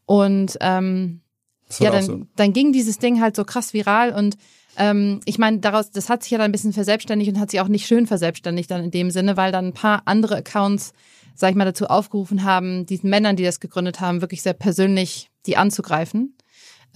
Und 0.07 0.57
ähm, 0.63 1.21
ja, 1.79 1.91
dann, 1.91 2.05
so. 2.05 2.23
dann 2.37 2.55
ging 2.55 2.73
dieses 2.73 2.99
Ding 2.99 3.21
halt 3.21 3.37
so 3.37 3.45
krass 3.45 3.75
viral 3.75 4.15
und 4.15 4.39
ähm, 4.77 5.21
ich 5.25 5.39
meine, 5.39 5.59
daraus, 5.59 5.91
das 5.91 6.09
hat 6.09 6.23
sich 6.23 6.33
ja 6.33 6.39
dann 6.39 6.47
ein 6.47 6.53
bisschen 6.53 6.73
verselbstständigt 6.73 7.31
und 7.31 7.41
hat 7.41 7.51
sich 7.51 7.61
auch 7.61 7.69
nicht 7.69 7.87
schön 7.87 8.07
verselbstständigt 8.07 8.71
dann 8.71 8.85
in 8.85 8.91
dem 8.91 9.11
Sinne, 9.11 9.37
weil 9.37 9.53
dann 9.53 9.67
ein 9.67 9.73
paar 9.73 10.03
andere 10.05 10.37
Accounts, 10.37 10.93
sag 11.35 11.51
ich 11.51 11.57
mal, 11.57 11.65
dazu 11.65 11.87
aufgerufen 11.87 12.45
haben, 12.45 12.87
diesen 12.87 13.11
Männern, 13.11 13.37
die 13.37 13.45
das 13.45 13.61
gegründet 13.61 14.01
haben, 14.01 14.21
wirklich 14.21 14.43
sehr 14.43 14.53
persönlich 14.53 15.31
die 15.47 15.57
anzugreifen. 15.57 16.37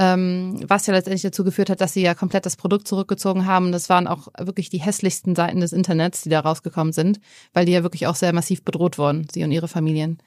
Ähm, 0.00 0.60
was 0.68 0.86
ja 0.86 0.94
letztendlich 0.94 1.22
dazu 1.22 1.42
geführt 1.42 1.70
hat, 1.70 1.80
dass 1.80 1.92
sie 1.92 2.02
ja 2.02 2.14
komplett 2.14 2.46
das 2.46 2.54
Produkt 2.54 2.86
zurückgezogen 2.86 3.46
haben. 3.46 3.72
Das 3.72 3.88
waren 3.88 4.06
auch 4.06 4.28
wirklich 4.38 4.70
die 4.70 4.78
hässlichsten 4.78 5.34
Seiten 5.34 5.58
des 5.58 5.72
Internets, 5.72 6.22
die 6.22 6.28
da 6.28 6.38
rausgekommen 6.38 6.92
sind, 6.92 7.18
weil 7.52 7.66
die 7.66 7.72
ja 7.72 7.82
wirklich 7.82 8.06
auch 8.06 8.14
sehr 8.14 8.32
massiv 8.32 8.62
bedroht 8.62 8.96
wurden, 8.96 9.26
sie 9.32 9.42
und 9.42 9.50
ihre 9.50 9.66
Familien. 9.66 10.18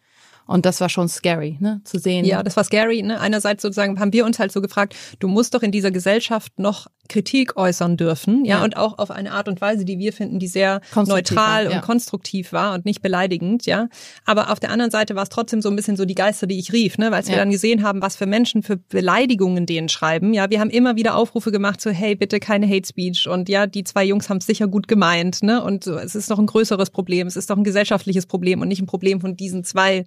Und 0.51 0.65
das 0.65 0.81
war 0.81 0.89
schon 0.89 1.07
scary, 1.07 1.57
ne, 1.59 1.81
zu 1.85 1.97
sehen. 1.97 2.25
Ja, 2.25 2.43
das 2.43 2.55
war 2.57 2.63
scary. 2.63 3.01
Ne? 3.01 3.19
Einerseits 3.19 3.61
sozusagen 3.61 3.99
haben 3.99 4.13
wir 4.13 4.25
uns 4.25 4.37
halt 4.39 4.51
so 4.51 4.61
gefragt, 4.61 4.95
du 5.19 5.27
musst 5.27 5.53
doch 5.53 5.63
in 5.63 5.71
dieser 5.71 5.91
Gesellschaft 5.91 6.51
noch 6.59 6.87
Kritik 7.09 7.57
äußern 7.57 7.97
dürfen, 7.97 8.45
ja, 8.45 8.59
Ja. 8.59 8.63
und 8.63 8.77
auch 8.77 8.97
auf 8.97 9.11
eine 9.11 9.33
Art 9.33 9.47
und 9.49 9.59
Weise, 9.59 9.83
die 9.83 9.99
wir 9.99 10.13
finden, 10.13 10.39
die 10.39 10.47
sehr 10.47 10.79
neutral 10.95 11.65
war, 11.65 11.71
ja. 11.71 11.77
und 11.77 11.81
konstruktiv 11.83 12.53
war 12.53 12.73
und 12.73 12.85
nicht 12.85 13.01
beleidigend, 13.01 13.65
ja. 13.65 13.89
Aber 14.25 14.49
auf 14.51 14.59
der 14.61 14.69
anderen 14.71 14.91
Seite 14.91 15.15
war 15.15 15.23
es 15.23 15.29
trotzdem 15.29 15.61
so 15.61 15.69
ein 15.69 15.75
bisschen 15.75 15.97
so 15.97 16.05
die 16.05 16.15
Geister, 16.15 16.47
die 16.47 16.57
ich 16.59 16.71
rief, 16.71 16.97
ne, 16.97 17.11
weil 17.11 17.25
wir 17.25 17.33
Ja. 17.33 17.39
dann 17.39 17.51
gesehen 17.51 17.83
haben, 17.83 18.01
was 18.01 18.15
für 18.15 18.25
Menschen 18.27 18.63
für 18.63 18.77
Beleidigungen 18.77 19.65
denen 19.65 19.89
schreiben. 19.89 20.33
Ja, 20.33 20.49
wir 20.49 20.59
haben 20.61 20.69
immer 20.69 20.95
wieder 20.95 21.15
Aufrufe 21.15 21.51
gemacht, 21.51 21.81
so 21.81 21.89
hey, 21.89 22.15
bitte 22.15 22.39
keine 22.39 22.67
Hate 22.67 22.87
Speech 22.87 23.27
und 23.27 23.49
ja, 23.49 23.67
die 23.67 23.83
zwei 23.83 24.05
Jungs 24.05 24.29
haben 24.29 24.37
es 24.37 24.45
sicher 24.45 24.67
gut 24.67 24.87
gemeint, 24.87 25.43
ne, 25.43 25.61
und 25.63 25.83
so, 25.83 25.97
es 25.97 26.15
ist 26.15 26.31
doch 26.31 26.39
ein 26.39 26.45
größeres 26.45 26.91
Problem, 26.91 27.27
es 27.27 27.35
ist 27.35 27.49
doch 27.49 27.57
ein 27.57 27.63
gesellschaftliches 27.65 28.25
Problem 28.25 28.61
und 28.61 28.67
nicht 28.69 28.81
ein 28.81 28.85
Problem 28.87 29.19
von 29.19 29.35
diesen 29.35 29.63
zwei 29.65 30.05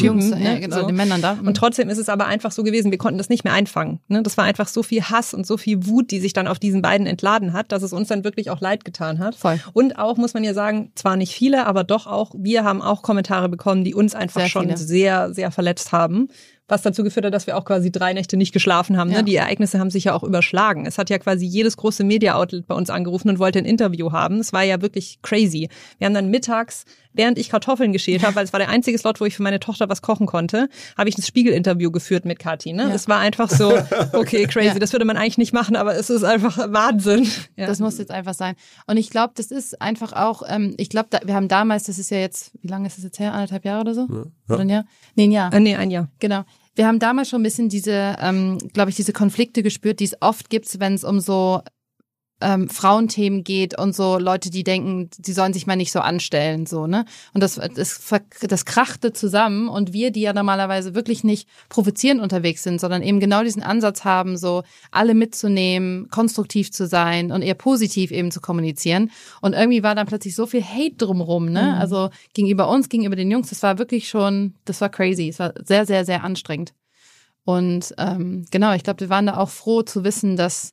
Jungs, 0.00 0.26
Typen, 0.26 0.42
ja, 0.42 0.54
ne, 0.54 0.60
genau, 0.60 0.80
so. 0.80 0.86
den 0.86 0.96
Männern 0.96 1.22
da. 1.22 1.38
Und 1.42 1.56
trotzdem 1.56 1.88
ist 1.88 1.98
es 1.98 2.08
aber 2.08 2.26
einfach 2.26 2.52
so 2.52 2.62
gewesen, 2.62 2.90
wir 2.90 2.98
konnten 2.98 3.18
das 3.18 3.28
nicht 3.28 3.44
mehr 3.44 3.52
einfangen. 3.52 4.00
Ne? 4.08 4.22
Das 4.22 4.36
war 4.36 4.44
einfach 4.44 4.68
so 4.68 4.82
viel 4.82 5.02
Hass 5.02 5.34
und 5.34 5.46
so 5.46 5.56
viel 5.56 5.86
Wut, 5.86 6.10
die 6.10 6.20
sich 6.20 6.32
dann 6.32 6.46
auf 6.46 6.58
diesen 6.58 6.82
beiden 6.82 7.06
entladen 7.06 7.52
hat, 7.52 7.72
dass 7.72 7.82
es 7.82 7.92
uns 7.92 8.08
dann 8.08 8.24
wirklich 8.24 8.50
auch 8.50 8.60
leid 8.60 8.84
getan 8.84 9.18
hat. 9.18 9.34
Voll. 9.34 9.60
Und 9.72 9.98
auch, 9.98 10.16
muss 10.16 10.34
man 10.34 10.44
ja 10.44 10.54
sagen, 10.54 10.92
zwar 10.94 11.16
nicht 11.16 11.34
viele, 11.34 11.66
aber 11.66 11.84
doch 11.84 12.06
auch, 12.06 12.34
wir 12.36 12.64
haben 12.64 12.82
auch 12.82 13.02
Kommentare 13.02 13.48
bekommen, 13.48 13.84
die 13.84 13.94
uns 13.94 14.14
einfach 14.14 14.40
Sehr 14.40 14.48
schon 14.48 14.62
viele. 14.64 14.76
sehr, 14.76 15.32
sehr 15.32 15.50
verletzt 15.50 15.92
haben. 15.92 16.28
Was 16.70 16.82
dazu 16.82 17.02
geführt 17.02 17.26
hat, 17.26 17.34
dass 17.34 17.48
wir 17.48 17.56
auch 17.56 17.64
quasi 17.64 17.90
drei 17.90 18.12
Nächte 18.12 18.36
nicht 18.36 18.52
geschlafen 18.52 18.96
haben. 18.96 19.10
Ja. 19.10 19.18
Ne? 19.18 19.24
Die 19.24 19.34
Ereignisse 19.34 19.80
haben 19.80 19.90
sich 19.90 20.04
ja 20.04 20.14
auch 20.14 20.22
überschlagen. 20.22 20.86
Es 20.86 20.98
hat 20.98 21.10
ja 21.10 21.18
quasi 21.18 21.44
jedes 21.44 21.76
große 21.76 22.04
Media-Outlet 22.04 22.66
bei 22.68 22.76
uns 22.76 22.90
angerufen 22.90 23.28
und 23.28 23.40
wollte 23.40 23.58
ein 23.58 23.64
Interview 23.64 24.12
haben. 24.12 24.38
Es 24.38 24.52
war 24.52 24.62
ja 24.62 24.80
wirklich 24.80 25.18
crazy. 25.20 25.68
Wir 25.98 26.06
haben 26.06 26.14
dann 26.14 26.30
mittags, 26.30 26.84
während 27.12 27.38
ich 27.38 27.50
Kartoffeln 27.50 27.92
geschält 27.92 28.22
habe, 28.22 28.36
weil 28.36 28.44
es 28.44 28.52
war 28.52 28.60
der 28.60 28.68
einzige 28.68 28.96
Slot, 28.96 29.20
wo 29.20 29.24
ich 29.24 29.34
für 29.36 29.42
meine 29.42 29.58
Tochter 29.58 29.88
was 29.88 30.00
kochen 30.00 30.26
konnte, 30.26 30.68
habe 30.96 31.08
ich 31.08 31.18
ein 31.18 31.22
Spiegel-Interview 31.22 31.90
geführt 31.90 32.24
mit 32.24 32.38
Kathi. 32.38 32.72
Ne? 32.72 32.84
Ja. 32.84 32.94
Es 32.94 33.08
war 33.08 33.18
einfach 33.18 33.50
so, 33.50 33.72
okay, 34.12 34.46
crazy. 34.46 34.68
Ja. 34.68 34.78
Das 34.78 34.92
würde 34.92 35.04
man 35.04 35.16
eigentlich 35.16 35.38
nicht 35.38 35.52
machen, 35.52 35.74
aber 35.74 35.96
es 35.96 36.08
ist 36.08 36.22
einfach 36.22 36.56
Wahnsinn. 36.72 37.28
Ja. 37.56 37.66
Das 37.66 37.80
muss 37.80 37.98
jetzt 37.98 38.12
einfach 38.12 38.34
sein. 38.34 38.54
Und 38.86 38.96
ich 38.96 39.10
glaube, 39.10 39.32
das 39.36 39.50
ist 39.50 39.82
einfach 39.82 40.12
auch, 40.12 40.42
ähm, 40.46 40.74
ich 40.76 40.88
glaube, 40.88 41.08
wir 41.24 41.34
haben 41.34 41.48
damals, 41.48 41.84
das 41.84 41.98
ist 41.98 42.10
ja 42.10 42.18
jetzt, 42.18 42.52
wie 42.62 42.68
lange 42.68 42.86
ist 42.86 42.96
das 42.96 43.04
jetzt 43.04 43.18
her? 43.18 43.32
Anderthalb 43.32 43.64
Jahre 43.64 43.80
oder 43.80 43.94
so? 43.94 44.06
Ja. 44.08 44.54
Oder 44.54 44.60
ein 44.60 44.68
Jahr? 44.68 44.84
Nee, 45.16 45.24
ein 45.24 45.32
Jahr. 45.32 45.52
Äh, 45.52 45.60
nee, 45.60 45.74
ein 45.74 45.90
Jahr. 45.90 46.08
Genau. 46.20 46.44
Wir 46.74 46.86
haben 46.86 46.98
damals 46.98 47.28
schon 47.28 47.40
ein 47.40 47.44
bisschen 47.44 47.68
diese, 47.68 48.16
ähm, 48.20 48.58
glaube 48.72 48.90
ich, 48.90 48.96
diese 48.96 49.12
Konflikte 49.12 49.62
gespürt, 49.62 50.00
die 50.00 50.04
es 50.04 50.16
oft 50.20 50.50
gibt, 50.50 50.78
wenn 50.80 50.94
es 50.94 51.04
um 51.04 51.20
so 51.20 51.62
ähm, 52.40 52.68
Frauenthemen 52.68 53.44
geht 53.44 53.78
und 53.78 53.94
so 53.94 54.18
Leute, 54.18 54.50
die 54.50 54.64
denken, 54.64 55.10
sie 55.22 55.32
sollen 55.32 55.52
sich 55.52 55.66
mal 55.66 55.76
nicht 55.76 55.92
so 55.92 56.00
anstellen, 56.00 56.66
so, 56.66 56.86
ne? 56.86 57.04
Und 57.34 57.42
das, 57.42 57.60
das, 57.74 58.00
das 58.40 58.64
krachte 58.64 59.12
zusammen 59.12 59.68
und 59.68 59.92
wir, 59.92 60.10
die 60.10 60.22
ja 60.22 60.32
normalerweise 60.32 60.94
wirklich 60.94 61.24
nicht 61.24 61.48
provozierend 61.68 62.20
unterwegs 62.20 62.62
sind, 62.62 62.80
sondern 62.80 63.02
eben 63.02 63.20
genau 63.20 63.42
diesen 63.42 63.62
Ansatz 63.62 64.04
haben, 64.04 64.36
so 64.36 64.62
alle 64.90 65.14
mitzunehmen, 65.14 66.08
konstruktiv 66.10 66.70
zu 66.72 66.86
sein 66.86 67.32
und 67.32 67.42
eher 67.42 67.54
positiv 67.54 68.10
eben 68.10 68.30
zu 68.30 68.40
kommunizieren. 68.40 69.10
Und 69.40 69.54
irgendwie 69.54 69.82
war 69.82 69.94
dann 69.94 70.06
plötzlich 70.06 70.34
so 70.34 70.46
viel 70.46 70.62
Hate 70.62 70.96
drumrum, 70.96 71.46
ne? 71.46 71.76
Also 71.78 72.10
gegenüber 72.34 72.68
uns, 72.68 72.88
gegenüber 72.88 73.16
den 73.16 73.30
Jungs, 73.30 73.50
das 73.50 73.62
war 73.62 73.78
wirklich 73.78 74.08
schon, 74.08 74.54
das 74.64 74.80
war 74.80 74.88
crazy. 74.88 75.28
Es 75.28 75.38
war 75.38 75.52
sehr, 75.64 75.86
sehr, 75.86 76.04
sehr 76.04 76.24
anstrengend. 76.24 76.72
Und 77.44 77.94
ähm, 77.98 78.44
genau, 78.50 78.74
ich 78.74 78.82
glaube, 78.82 79.00
wir 79.00 79.08
waren 79.08 79.26
da 79.26 79.36
auch 79.36 79.48
froh 79.48 79.82
zu 79.82 80.04
wissen, 80.04 80.36
dass 80.36 80.72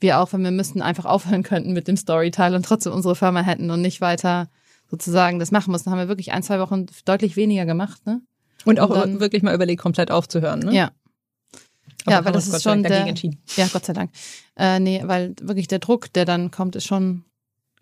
wir 0.00 0.18
auch, 0.20 0.32
wenn 0.32 0.42
wir 0.44 0.50
müssten, 0.50 0.82
einfach 0.82 1.04
aufhören 1.04 1.42
könnten 1.42 1.72
mit 1.72 1.88
dem 1.88 1.96
Storyteil 1.96 2.54
und 2.54 2.64
trotzdem 2.64 2.92
unsere 2.92 3.16
Firma 3.16 3.40
hätten 3.40 3.70
und 3.70 3.80
nicht 3.82 4.00
weiter 4.00 4.48
sozusagen 4.90 5.38
das 5.38 5.50
machen 5.50 5.70
mussten. 5.72 5.90
Haben 5.90 5.98
wir 5.98 6.08
wirklich 6.08 6.32
ein, 6.32 6.42
zwei 6.42 6.60
Wochen 6.60 6.86
deutlich 7.04 7.36
weniger 7.36 7.66
gemacht, 7.66 8.06
ne? 8.06 8.20
Und 8.64 8.80
auch 8.80 8.90
Und 8.90 8.96
dann- 8.96 9.20
wirklich 9.20 9.42
mal 9.42 9.54
überlegt, 9.54 9.80
komplett 9.82 10.10
aufzuhuen. 10.10 10.60
Ne? 10.60 10.74
Ja. 10.74 10.90
Aber 12.04 12.12
ja, 12.12 12.24
weil 12.24 12.32
das 12.32 12.44
uns 12.44 12.52
Gott 12.52 12.56
ist 12.58 12.62
sei 12.62 12.70
schon 12.70 12.82
der, 12.82 13.06
entschieden. 13.06 13.42
ja, 13.56 13.66
Gott 13.72 13.84
sei 13.84 13.92
Dank. 13.92 14.10
Äh, 14.56 14.80
nee, 14.80 15.02
weil 15.04 15.34
wirklich 15.42 15.68
der 15.68 15.78
Druck, 15.78 16.12
der 16.12 16.24
dann 16.24 16.50
kommt, 16.50 16.74
ist 16.76 16.86
schon 16.86 17.24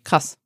krass. 0.03 0.37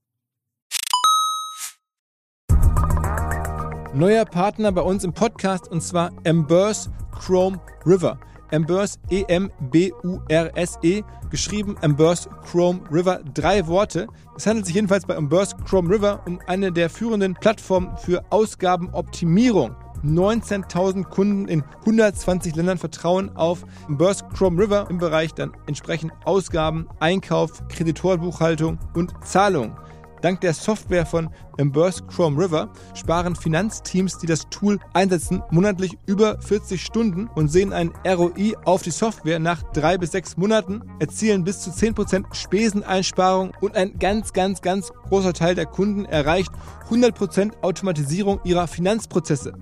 Neuer 3.94 4.26
Partner 4.26 4.72
bei 4.72 4.82
uns 4.82 5.04
im 5.04 5.14
Podcast 5.14 5.68
und 5.68 5.82
zwar 5.82 6.12
Embers 6.24 6.90
Chrome 7.20 7.60
River. 7.86 8.20
Embers 8.52 9.00
E 9.10 9.22
E-M-B-U-R-S-E, 9.22 11.04
geschrieben 11.30 11.76
Embers 11.82 12.30
Chrome 12.50 12.82
River, 12.92 13.22
drei 13.34 13.66
Worte. 13.68 14.08
Es 14.38 14.46
handelt 14.46 14.66
sich 14.66 14.76
jedenfalls 14.76 15.06
bei 15.06 15.16
Embers 15.16 15.56
Chrome 15.66 15.90
River 15.90 16.22
um 16.28 16.40
eine 16.48 16.72
der 16.72 16.90
führenden 16.90 17.34
Plattformen 17.34 17.98
für 17.98 18.24
Ausgabenoptimierung. 18.30 19.76
19.000 20.04 21.04
Kunden 21.04 21.48
in 21.48 21.64
120 21.82 22.56
Ländern 22.56 22.78
vertrauen 22.78 23.36
auf 23.36 23.66
Embers 23.88 24.24
Chrome 24.30 24.62
River 24.62 24.88
im 24.90 24.98
Bereich 24.98 25.34
dann 25.34 25.52
entsprechend 25.68 26.12
Ausgaben, 26.26 26.88
Einkauf, 27.00 27.68
Kreditorenbuchhaltung 27.70 28.80
und 28.96 29.14
Zahlung. 29.24 29.76
Dank 30.22 30.42
der 30.42 30.54
Software 30.54 31.06
von 31.06 31.30
Embers 31.58 32.06
Chrome 32.08 32.38
River 32.42 32.72
sparen 32.94 33.36
Finanzteams, 33.36 34.18
die 34.20 34.28
das 34.28 34.48
Tool 34.50 34.80
einsetzen, 34.94 35.42
monatlich 35.52 35.98
über 36.06 36.40
40 36.42 36.82
Stunden 36.82 37.28
und 37.36 37.50
sehen 37.50 37.74
einen 37.74 37.94
ROI 38.06 38.56
auf 38.66 38.84
die 38.84 38.92
Software 38.92 39.40
nach 39.40 39.64
drei 39.74 39.98
bis 39.98 40.12
sechs 40.12 40.38
Monaten, 40.38 40.82
erzielen 41.00 41.44
bis 41.44 41.62
zu 41.62 41.72
10% 41.72 42.34
Speseneinsparung 42.34 43.54
und 43.62 43.76
ein 43.76 43.98
ganz, 44.00 44.34
ganz, 44.34 44.62
ganz 44.62 44.92
großer 45.10 45.34
Teil 45.34 45.56
der 45.56 45.66
Kunden 45.66 46.06
erreicht 46.06 46.52
100% 46.90 47.62
Automatisierung 47.62 48.40
ihrer 48.44 48.68
Finanzprozesse. 48.68 49.54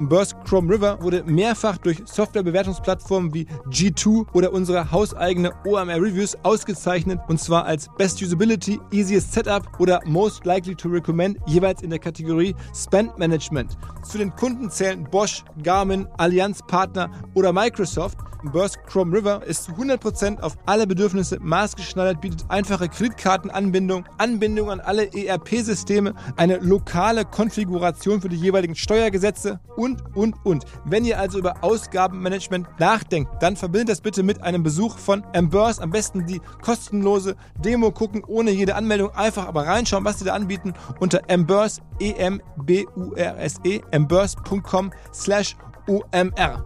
Burst 0.00 0.36
Chrome 0.44 0.72
River 0.72 1.02
wurde 1.02 1.24
mehrfach 1.24 1.76
durch 1.78 2.00
Softwarebewertungsplattformen 2.04 3.34
wie 3.34 3.46
G2 3.68 4.26
oder 4.32 4.52
unsere 4.52 4.92
hauseigene 4.92 5.52
OMR 5.66 5.96
Reviews 5.96 6.36
ausgezeichnet 6.44 7.18
und 7.26 7.40
zwar 7.40 7.64
als 7.64 7.88
Best 7.98 8.22
Usability, 8.22 8.80
Easiest 8.92 9.32
Setup 9.32 9.68
oder 9.80 10.00
Most 10.04 10.44
Likely 10.44 10.76
to 10.76 10.88
Recommend 10.88 11.38
jeweils 11.46 11.82
in 11.82 11.90
der 11.90 11.98
Kategorie 11.98 12.54
Spend 12.74 13.18
Management. 13.18 13.76
Zu 14.04 14.18
den 14.18 14.34
Kunden 14.36 14.70
zählen 14.70 15.02
Bosch, 15.02 15.44
Garmin, 15.62 16.06
Allianz 16.16 16.60
Partner 16.68 17.10
oder 17.34 17.52
Microsoft. 17.52 18.18
Burst 18.44 18.78
Chrome 18.86 19.16
River 19.16 19.44
ist 19.44 19.64
zu 19.64 19.72
100% 19.72 20.40
auf 20.40 20.56
alle 20.64 20.86
Bedürfnisse 20.86 21.38
maßgeschneidert, 21.40 22.20
bietet 22.20 22.44
einfache 22.48 22.88
Kreditkartenanbindung, 22.88 24.04
Anbindung 24.18 24.70
an 24.70 24.78
alle 24.78 25.12
ERP-Systeme, 25.12 26.14
eine 26.36 26.58
lokale 26.58 27.24
Konfiguration 27.24 28.20
für 28.20 28.28
die 28.28 28.36
jeweiligen 28.36 28.76
Steuergesetze 28.76 29.58
und, 29.76 29.87
und, 30.14 30.34
und. 30.44 30.64
Wenn 30.84 31.04
ihr 31.04 31.18
also 31.18 31.38
über 31.38 31.62
Ausgabenmanagement 31.62 32.66
nachdenkt, 32.78 33.42
dann 33.42 33.56
verbindet 33.56 33.90
das 33.90 34.00
bitte 34.00 34.22
mit 34.22 34.42
einem 34.42 34.62
Besuch 34.62 34.98
von 34.98 35.24
Embers. 35.32 35.78
Am 35.78 35.90
besten 35.90 36.26
die 36.26 36.40
kostenlose 36.62 37.36
Demo 37.58 37.90
gucken, 37.92 38.24
ohne 38.26 38.50
jede 38.50 38.74
Anmeldung. 38.74 39.10
Einfach 39.14 39.46
aber 39.46 39.66
reinschauen, 39.66 40.04
was 40.04 40.18
sie 40.18 40.24
da 40.24 40.34
anbieten 40.34 40.74
unter 41.00 41.22
Embers, 41.28 41.80
E 42.00 42.08
E-M-B-U-R-S-E, 42.18 43.80
embers.com 43.90 44.92
slash 45.12 45.56
OMR. 45.86 46.64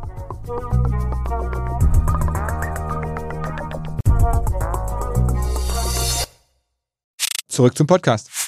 Zurück 7.48 7.76
zum 7.76 7.86
Podcast. 7.86 8.41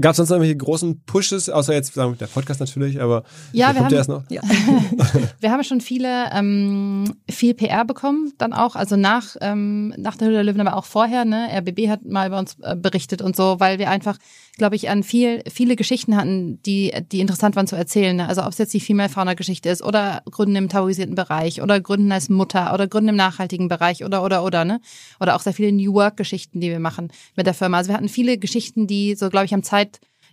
Gab 0.00 0.12
es 0.12 0.16
sonst 0.16 0.30
noch 0.30 0.36
irgendwelche 0.36 0.56
großen 0.56 1.02
Pushes, 1.04 1.48
außer 1.48 1.72
jetzt 1.72 1.94
sagen 1.94 2.12
wir, 2.12 2.16
der 2.16 2.26
Podcast 2.26 2.60
natürlich, 2.60 3.00
aber 3.00 3.24
Ja, 3.52 3.72
der 3.72 3.80
wir 3.80 3.84
haben, 3.86 3.94
erst 3.94 4.08
noch. 4.08 4.24
Ja. 4.30 4.42
wir 5.40 5.50
haben 5.50 5.64
schon 5.64 5.80
viele, 5.80 6.30
ähm, 6.32 7.14
viel 7.30 7.54
PR 7.54 7.84
bekommen, 7.84 8.32
dann 8.38 8.52
auch, 8.52 8.76
also 8.76 8.96
nach, 8.96 9.36
ähm, 9.40 9.94
nach 9.96 10.16
der 10.16 10.28
Höhle 10.28 10.44
der 10.44 10.44
Löwen, 10.44 10.66
aber 10.66 10.76
auch 10.76 10.84
vorher, 10.84 11.24
ne? 11.24 11.48
RBB 11.52 11.88
hat 11.88 12.04
mal 12.04 12.26
über 12.28 12.38
uns 12.38 12.56
äh, 12.62 12.76
berichtet 12.76 13.22
und 13.22 13.36
so, 13.36 13.60
weil 13.60 13.78
wir 13.78 13.90
einfach, 13.90 14.18
glaube 14.58 14.76
ich, 14.76 14.88
an 14.90 15.02
viel, 15.02 15.42
viele 15.50 15.76
Geschichten 15.76 16.16
hatten, 16.16 16.62
die, 16.62 16.92
die 17.10 17.20
interessant 17.20 17.56
waren 17.56 17.66
zu 17.66 17.76
erzählen. 17.76 18.16
Ne? 18.16 18.28
Also 18.28 18.42
ob 18.42 18.50
es 18.50 18.58
jetzt 18.58 18.74
die 18.74 18.80
Female-Fauna-Geschichte 18.80 19.68
ist 19.68 19.82
oder 19.82 20.22
Gründen 20.30 20.56
im 20.56 20.68
tabuisierten 20.68 21.14
Bereich 21.14 21.62
oder 21.62 21.80
Gründen 21.80 22.12
als 22.12 22.28
Mutter 22.28 22.72
oder 22.74 22.86
Gründen 22.86 23.10
im 23.10 23.16
nachhaltigen 23.16 23.68
Bereich 23.68 24.04
oder, 24.04 24.22
oder, 24.22 24.44
oder, 24.44 24.64
ne? 24.64 24.80
Oder 25.20 25.36
auch 25.36 25.40
sehr 25.40 25.54
viele 25.54 25.72
New 25.72 25.94
Work-Geschichten, 25.94 26.60
die 26.60 26.70
wir 26.70 26.80
machen 26.80 27.10
mit 27.36 27.46
der 27.46 27.54
Firma. 27.54 27.78
Also 27.78 27.88
wir 27.88 27.96
hatten 27.96 28.08
viele 28.08 28.38
Geschichten, 28.38 28.86
die 28.86 29.14
so, 29.14 29.30
glaube 29.30 29.46
ich, 29.46 29.54
am 29.54 29.62
Zeit, 29.62 29.81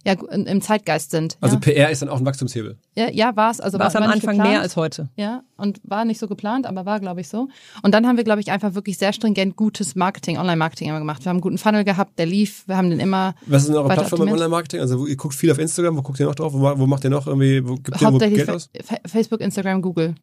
ja, 0.06 0.14
im 0.14 0.62
Zeitgeist 0.62 1.12
sind. 1.12 1.38
Also 1.42 1.56
ja. 1.56 1.60
PR 1.60 1.90
ist 1.92 2.02
dann 2.02 2.08
auch 2.08 2.20
ein 2.20 2.26
Wachstumshebel. 2.26 2.78
Ja, 2.96 3.10
ja 3.12 3.36
war 3.36 3.52
es. 3.52 3.60
Also 3.60 3.80
War 3.80 3.88
es 3.88 3.96
am 3.98 4.04
Anfang 4.04 4.38
geplant. 4.38 4.50
mehr 4.50 4.62
als 4.62 4.78
heute. 4.78 5.10
Ja, 5.18 5.44
und 5.58 5.82
war 5.84 6.06
nicht 6.06 6.20
so 6.20 6.28
geplant, 6.30 6.66
aber 6.66 6.86
war, 6.86 7.02
glaube 7.02 7.20
ich, 7.20 7.28
so. 7.28 7.50
Und 7.84 7.94
dann 7.94 8.08
haben 8.08 8.16
wir, 8.16 8.24
glaube 8.24 8.40
ich, 8.40 8.50
einfach 8.50 8.76
wirklich 8.76 8.98
sehr 8.98 9.12
stringent 9.12 9.58
gutes 9.58 9.96
Marketing, 9.96 10.38
Online-Marketing 10.38 10.88
immer 10.88 11.00
gemacht. 11.00 11.26
Wir 11.26 11.30
haben 11.32 11.36
einen 11.38 11.42
guten 11.42 11.58
Funnel 11.58 11.84
gehabt, 11.84 12.18
der 12.18 12.28
lief. 12.28 12.64
Wir 12.66 12.78
haben 12.78 12.90
den 12.90 13.02
immer 13.02 13.36
Was 13.46 13.64
ist 13.64 13.68
denn 13.68 13.76
eure 13.76 13.90
Plattform 13.90 14.22
im. 14.22 14.30
Online-Marketing? 14.34 14.80
Also 14.80 15.02
wo- 15.02 15.06
ihr 15.06 15.18
guckt 15.18 15.36
viel 15.36 15.52
auf 15.52 15.60
Instagram, 15.60 15.98
wo 15.98 16.02
guckt 16.02 16.18
ihr 16.22 16.28
noch 16.28 16.36
drauf? 16.36 16.54
Wo, 16.54 16.62
wo 16.80 16.88
macht 16.88 17.04
ihr 17.04 17.10
noch 17.10 17.28
irgendwie, 17.28 17.68
wo 17.68 17.76
gibt 17.76 18.02
ihr 18.02 18.14
wo 18.14 18.18
Geld 18.20 18.50
aus? 18.50 18.70
Fa- 18.82 19.00
Facebook, 19.06 19.42
Instagram, 19.42 19.82
Google, 19.82 20.16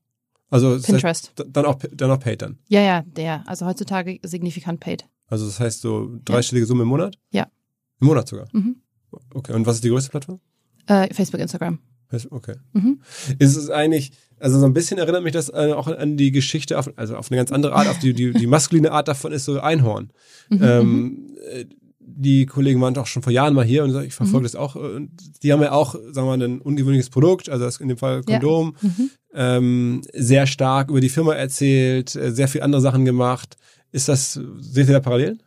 Also 0.49 0.75
das 0.77 0.85
Pinterest. 0.85 1.33
Heißt, 1.39 1.45
dann 1.53 1.67
auch 1.67 1.77
dann 1.93 2.11
auch 2.11 2.19
paid 2.21 2.41
dann. 2.41 2.59
Ja, 2.69 2.81
ja, 2.81 3.03
der. 3.03 3.45
Also 3.47 3.67
heutzutage 3.67 4.21
signifikant 4.23 4.81
paid. 4.81 5.05
Also 5.29 5.45
das 5.45 5.61
heißt 5.61 5.83
so 5.83 6.09
dreistellige 6.25 6.65
Summe 6.67 6.85
im 6.85 6.89
Monat? 6.89 7.19
Ja. 7.31 7.47
Im 8.01 8.07
Monat 8.07 8.27
sogar? 8.29 8.47
Mhm. 8.53 8.77
Okay, 9.35 9.53
und 9.53 9.67
was 9.67 9.77
ist 9.77 9.85
die 9.85 9.89
größte 9.91 10.11
Plattform? 10.11 10.41
Äh, 10.87 11.13
Facebook, 11.15 11.41
Instagram. 11.41 11.79
Okay. 12.31 12.55
Mhm. 12.73 13.01
Ist 13.41 13.57
es 13.57 13.69
eigentlich, 13.69 14.13
also 14.39 14.61
so 14.61 14.67
ein 14.67 14.73
bisschen 14.73 14.99
erinnert 14.99 15.25
mich 15.25 15.33
das 15.33 15.49
äh, 15.49 15.73
auch 15.75 15.89
an 15.89 16.17
die 16.17 16.31
Geschichte, 16.31 16.79
auf, 16.79 16.89
also 16.97 17.17
auf 17.17 17.31
eine 17.31 17.37
ganz 17.37 17.51
andere 17.51 17.75
Art, 17.75 17.89
auf 17.89 17.99
die, 17.99 18.15
die, 18.15 18.33
die 18.33 18.47
maskuline 18.47 18.93
Art 18.93 19.09
davon 19.09 19.33
ist 19.33 19.45
so 19.45 19.59
Einhorn. 19.61 20.11
Mhm, 20.49 20.59
ähm, 20.63 21.37
äh, 21.51 21.65
die 22.09 22.47
Kollegen 22.47 22.81
waren 22.81 22.95
doch 22.95 23.07
schon 23.09 23.23
vor 23.23 23.33
Jahren 23.33 23.55
mal 23.55 23.65
hier 23.65 23.83
und 23.83 23.91
ich 24.05 24.15
verfolge 24.15 24.39
Mhm. 24.41 24.45
das 24.45 24.55
auch. 24.55 24.77
äh, 24.77 24.79
Und 24.79 25.11
die 25.43 25.53
haben 25.53 25.61
ja 25.63 25.73
auch, 25.73 25.95
sagen 25.95 26.29
wir 26.29 26.37
mal, 26.37 26.43
ein 26.43 26.61
ungewöhnliches 26.61 27.11
Produkt, 27.11 27.49
also 27.49 27.65
das 27.65 27.79
in 27.79 27.89
dem 27.89 27.99
Fall 27.99 28.23
Ja. 28.29 28.39
Kondom, 28.39 28.77
Mhm. 28.81 29.11
ähm, 29.35 30.03
sehr 30.13 30.47
stark 30.47 30.91
über 30.91 31.01
die 31.01 31.09
Firma 31.09 31.35
erzählt, 31.35 32.15
äh, 32.15 32.31
sehr 32.31 32.47
viel 32.47 32.63
andere 32.63 32.81
Sachen 32.81 33.05
gemacht. 33.05 33.57
Ist 33.91 34.09
das, 34.09 34.35
seht 34.61 34.87
ihr 34.89 34.95
da 34.95 35.01
Parallelen? 35.01 35.43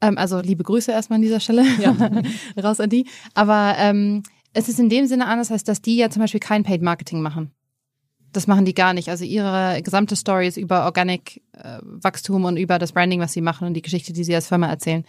Ähm, 0.00 0.16
also 0.18 0.40
liebe 0.40 0.62
Grüße 0.64 0.92
erstmal 0.92 1.16
an 1.16 1.22
dieser 1.22 1.40
Stelle. 1.40 1.64
Raus 2.62 2.80
an 2.80 2.90
die. 2.90 3.06
Aber 3.34 3.74
ähm, 3.78 4.22
es 4.54 4.68
ist 4.68 4.78
in 4.78 4.88
dem 4.88 5.06
Sinne 5.06 5.26
anders, 5.26 5.50
als 5.50 5.64
dass 5.64 5.82
die 5.82 5.96
ja 5.96 6.10
zum 6.10 6.20
Beispiel 6.22 6.40
kein 6.40 6.62
Paid 6.62 6.82
Marketing 6.82 7.20
machen. 7.20 7.50
Das 8.30 8.46
machen 8.46 8.66
die 8.66 8.74
gar 8.74 8.92
nicht. 8.92 9.08
Also 9.08 9.24
ihre 9.24 9.80
gesamte 9.82 10.14
Story 10.14 10.46
ist 10.48 10.58
über 10.58 10.84
Organic 10.84 11.40
äh, 11.54 11.78
Wachstum 11.82 12.44
und 12.44 12.58
über 12.58 12.78
das 12.78 12.92
Branding, 12.92 13.20
was 13.20 13.32
sie 13.32 13.40
machen 13.40 13.66
und 13.66 13.72
die 13.72 13.80
Geschichte, 13.80 14.12
die 14.12 14.22
sie 14.22 14.34
als 14.34 14.48
Firma 14.48 14.68
erzählen. 14.68 15.04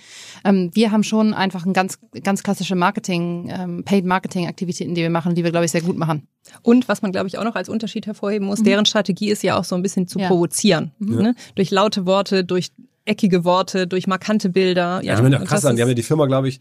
Ähm, 0.46 0.72
wir 0.74 0.92
haben 0.94 1.04
schon 1.04 1.34
einfach 1.34 1.66
ein 1.66 1.74
ganz, 1.74 2.00
ganz 2.24 2.44
klassische 2.44 2.76
Marketing, 2.76 3.52
ähm, 3.54 3.84
Paid 3.84 4.06
Marketing 4.06 4.48
Aktivitäten, 4.48 4.96
die 4.96 5.02
wir 5.02 5.10
machen, 5.10 5.36
die 5.36 5.44
wir, 5.44 5.52
glaube 5.52 5.66
ich, 5.66 5.72
sehr 5.72 5.82
gut 5.82 5.98
machen. 5.98 6.30
Und 6.62 6.88
was 6.88 7.02
man, 7.02 7.12
glaube 7.12 7.28
ich, 7.28 7.38
auch 7.38 7.44
noch 7.44 7.56
als 7.56 7.68
Unterschied 7.68 8.08
hervorheben 8.08 8.48
muss, 8.48 8.64
deren 8.64 8.86
Strategie 8.86 9.30
ist 9.30 9.44
ja 9.44 9.60
auch 9.60 9.66
so 9.66 9.76
ein 9.76 9.82
bisschen 9.82 10.08
zu 10.08 10.18
Mhm. 10.18 10.22
Ja. 10.24 10.28
provozieren. 10.30 10.92
Ne? 11.00 11.36
Durch 11.56 11.72
laute 11.72 12.06
Worte, 12.06 12.46
durch 12.46 12.72
eckige 13.10 13.44
Worte, 13.44 13.88
durch 13.88 14.08
markante 14.08 14.50
Bilder. 14.50 15.02
Ja, 15.04 15.16
ich 15.16 15.22
meine, 15.22 15.40
krass 15.44 15.66
an. 15.66 15.76
Die 15.76 15.82
haben 15.82 15.90
ja 15.90 15.96
die 15.96 16.04
Firma, 16.04 16.26
glaube 16.26 16.48
ich, 16.48 16.60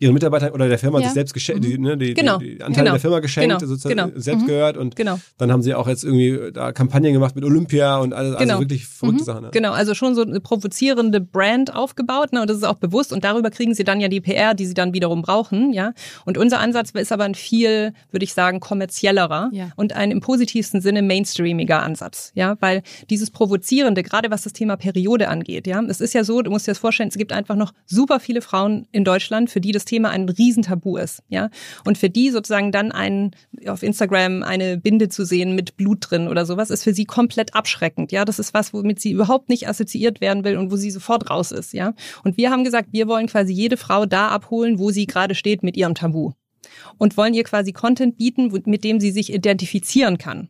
ihren 0.00 0.14
Mitarbeitern 0.14 0.50
oder 0.50 0.68
der 0.68 0.78
Firma 0.78 0.98
Ja. 0.98 1.04
sich 1.04 1.12
selbst 1.14 1.34
geschenkt, 1.34 1.64
die, 1.64 1.78
ne, 1.78 1.96
die, 1.96 2.14
Genau. 2.14 2.38
die, 2.38 2.56
die 2.56 2.62
Anteile 2.62 2.84
Genau. 2.84 2.90
der 2.94 3.00
Firma 3.00 3.20
geschenkt, 3.20 3.48
Genau. 3.50 3.60
sozusagen 3.60 3.94
Genau. 3.96 4.08
selbst 4.16 4.46
gehört 4.46 4.76
und 4.78 4.96
Genau. 4.96 5.20
dann 5.38 5.52
haben 5.52 5.62
sie 5.62 5.74
auch 5.74 5.86
jetzt 5.86 6.04
irgendwie 6.04 6.50
da 6.52 6.72
Kampagnen 6.72 7.12
gemacht 7.12 7.36
mit 7.36 7.44
Olympia 7.44 7.98
und 7.98 8.12
alles, 8.14 8.36
Genau. 8.38 8.54
also 8.54 8.62
wirklich 8.62 8.86
verrückte 8.86 9.24
Sachen. 9.24 9.42
Ne? 9.44 9.50
Genau, 9.52 9.72
also 9.72 9.94
schon 9.94 10.14
so 10.14 10.22
eine 10.22 10.40
provozierende 10.40 11.20
Brand 11.20 11.76
aufgebaut, 11.76 12.32
ne, 12.32 12.40
und 12.40 12.48
das 12.50 12.56
ist 12.56 12.64
auch 12.64 12.76
bewusst 12.78 13.12
und 13.12 13.24
darüber 13.24 13.50
kriegen 13.50 13.74
sie 13.74 13.84
dann 13.84 14.00
ja 14.00 14.08
die 14.08 14.20
PR, 14.22 14.54
die 14.54 14.66
sie 14.66 14.74
dann 14.74 14.94
wiederum 14.94 15.22
brauchen, 15.22 15.72
ja. 15.72 15.92
Und 16.24 16.38
unser 16.38 16.60
Ansatz 16.60 16.90
ist 16.92 17.12
aber 17.12 17.24
ein 17.24 17.34
viel, 17.34 17.92
würde 18.10 18.24
ich 18.24 18.32
sagen, 18.32 18.58
kommerziellerer 18.60 19.50
Ja. 19.52 19.70
und 19.76 19.92
ein 19.94 20.10
im 20.10 20.20
positivsten 20.20 20.80
Sinne 20.80 21.02
mainstreamiger 21.02 21.82
Ansatz, 21.82 22.32
ja, 22.34 22.56
weil 22.60 22.82
dieses 23.10 23.30
provozierende, 23.30 24.02
gerade 24.02 24.30
was 24.30 24.42
das 24.42 24.52
Thema 24.54 24.76
Periode 24.76 25.28
angeht, 25.28 25.66
ja, 25.66 25.82
es 25.82 26.00
ist 26.00 26.14
ja 26.14 26.24
so, 26.24 26.40
du 26.42 26.50
musst 26.50 26.66
dir 26.66 26.70
das 26.70 26.78
vorstellen, 26.78 27.10
es 27.10 27.18
gibt 27.18 27.32
einfach 27.32 27.56
noch 27.56 27.72
super 27.86 28.18
viele 28.20 28.40
Frauen 28.40 28.86
in 28.92 29.04
Deutschland, 29.04 29.50
für 29.50 29.60
die 29.60 29.72
das 29.72 29.84
Thema 29.90 30.10
ein 30.10 30.28
Riesentabu 30.28 30.96
ist, 30.96 31.22
ja, 31.28 31.50
und 31.84 31.98
für 31.98 32.08
die 32.10 32.30
sozusagen 32.30 32.72
dann 32.72 32.92
ein 32.92 33.32
auf 33.66 33.82
Instagram 33.82 34.42
eine 34.42 34.78
Binde 34.78 35.08
zu 35.08 35.24
sehen 35.24 35.54
mit 35.54 35.76
Blut 35.76 36.06
drin 36.10 36.28
oder 36.28 36.46
sowas 36.46 36.70
ist 36.70 36.84
für 36.84 36.94
sie 36.94 37.04
komplett 37.04 37.54
abschreckend, 37.54 38.12
ja, 38.12 38.24
das 38.24 38.38
ist 38.38 38.54
was, 38.54 38.72
womit 38.72 39.00
sie 39.00 39.12
überhaupt 39.12 39.48
nicht 39.48 39.68
assoziiert 39.68 40.20
werden 40.20 40.44
will 40.44 40.56
und 40.56 40.70
wo 40.70 40.76
sie 40.76 40.90
sofort 40.90 41.28
raus 41.30 41.50
ist, 41.52 41.72
ja. 41.72 41.94
Und 42.24 42.36
wir 42.36 42.50
haben 42.50 42.64
gesagt, 42.64 42.88
wir 42.92 43.08
wollen 43.08 43.26
quasi 43.26 43.52
jede 43.52 43.76
Frau 43.76 44.06
da 44.06 44.28
abholen, 44.28 44.78
wo 44.78 44.90
sie 44.90 45.06
gerade 45.06 45.34
steht 45.34 45.62
mit 45.62 45.76
ihrem 45.76 45.94
Tabu 45.94 46.32
und 46.98 47.16
wollen 47.16 47.34
ihr 47.34 47.44
quasi 47.44 47.72
Content 47.72 48.16
bieten, 48.16 48.52
mit 48.66 48.84
dem 48.84 49.00
sie 49.00 49.10
sich 49.10 49.32
identifizieren 49.32 50.18
kann. 50.18 50.48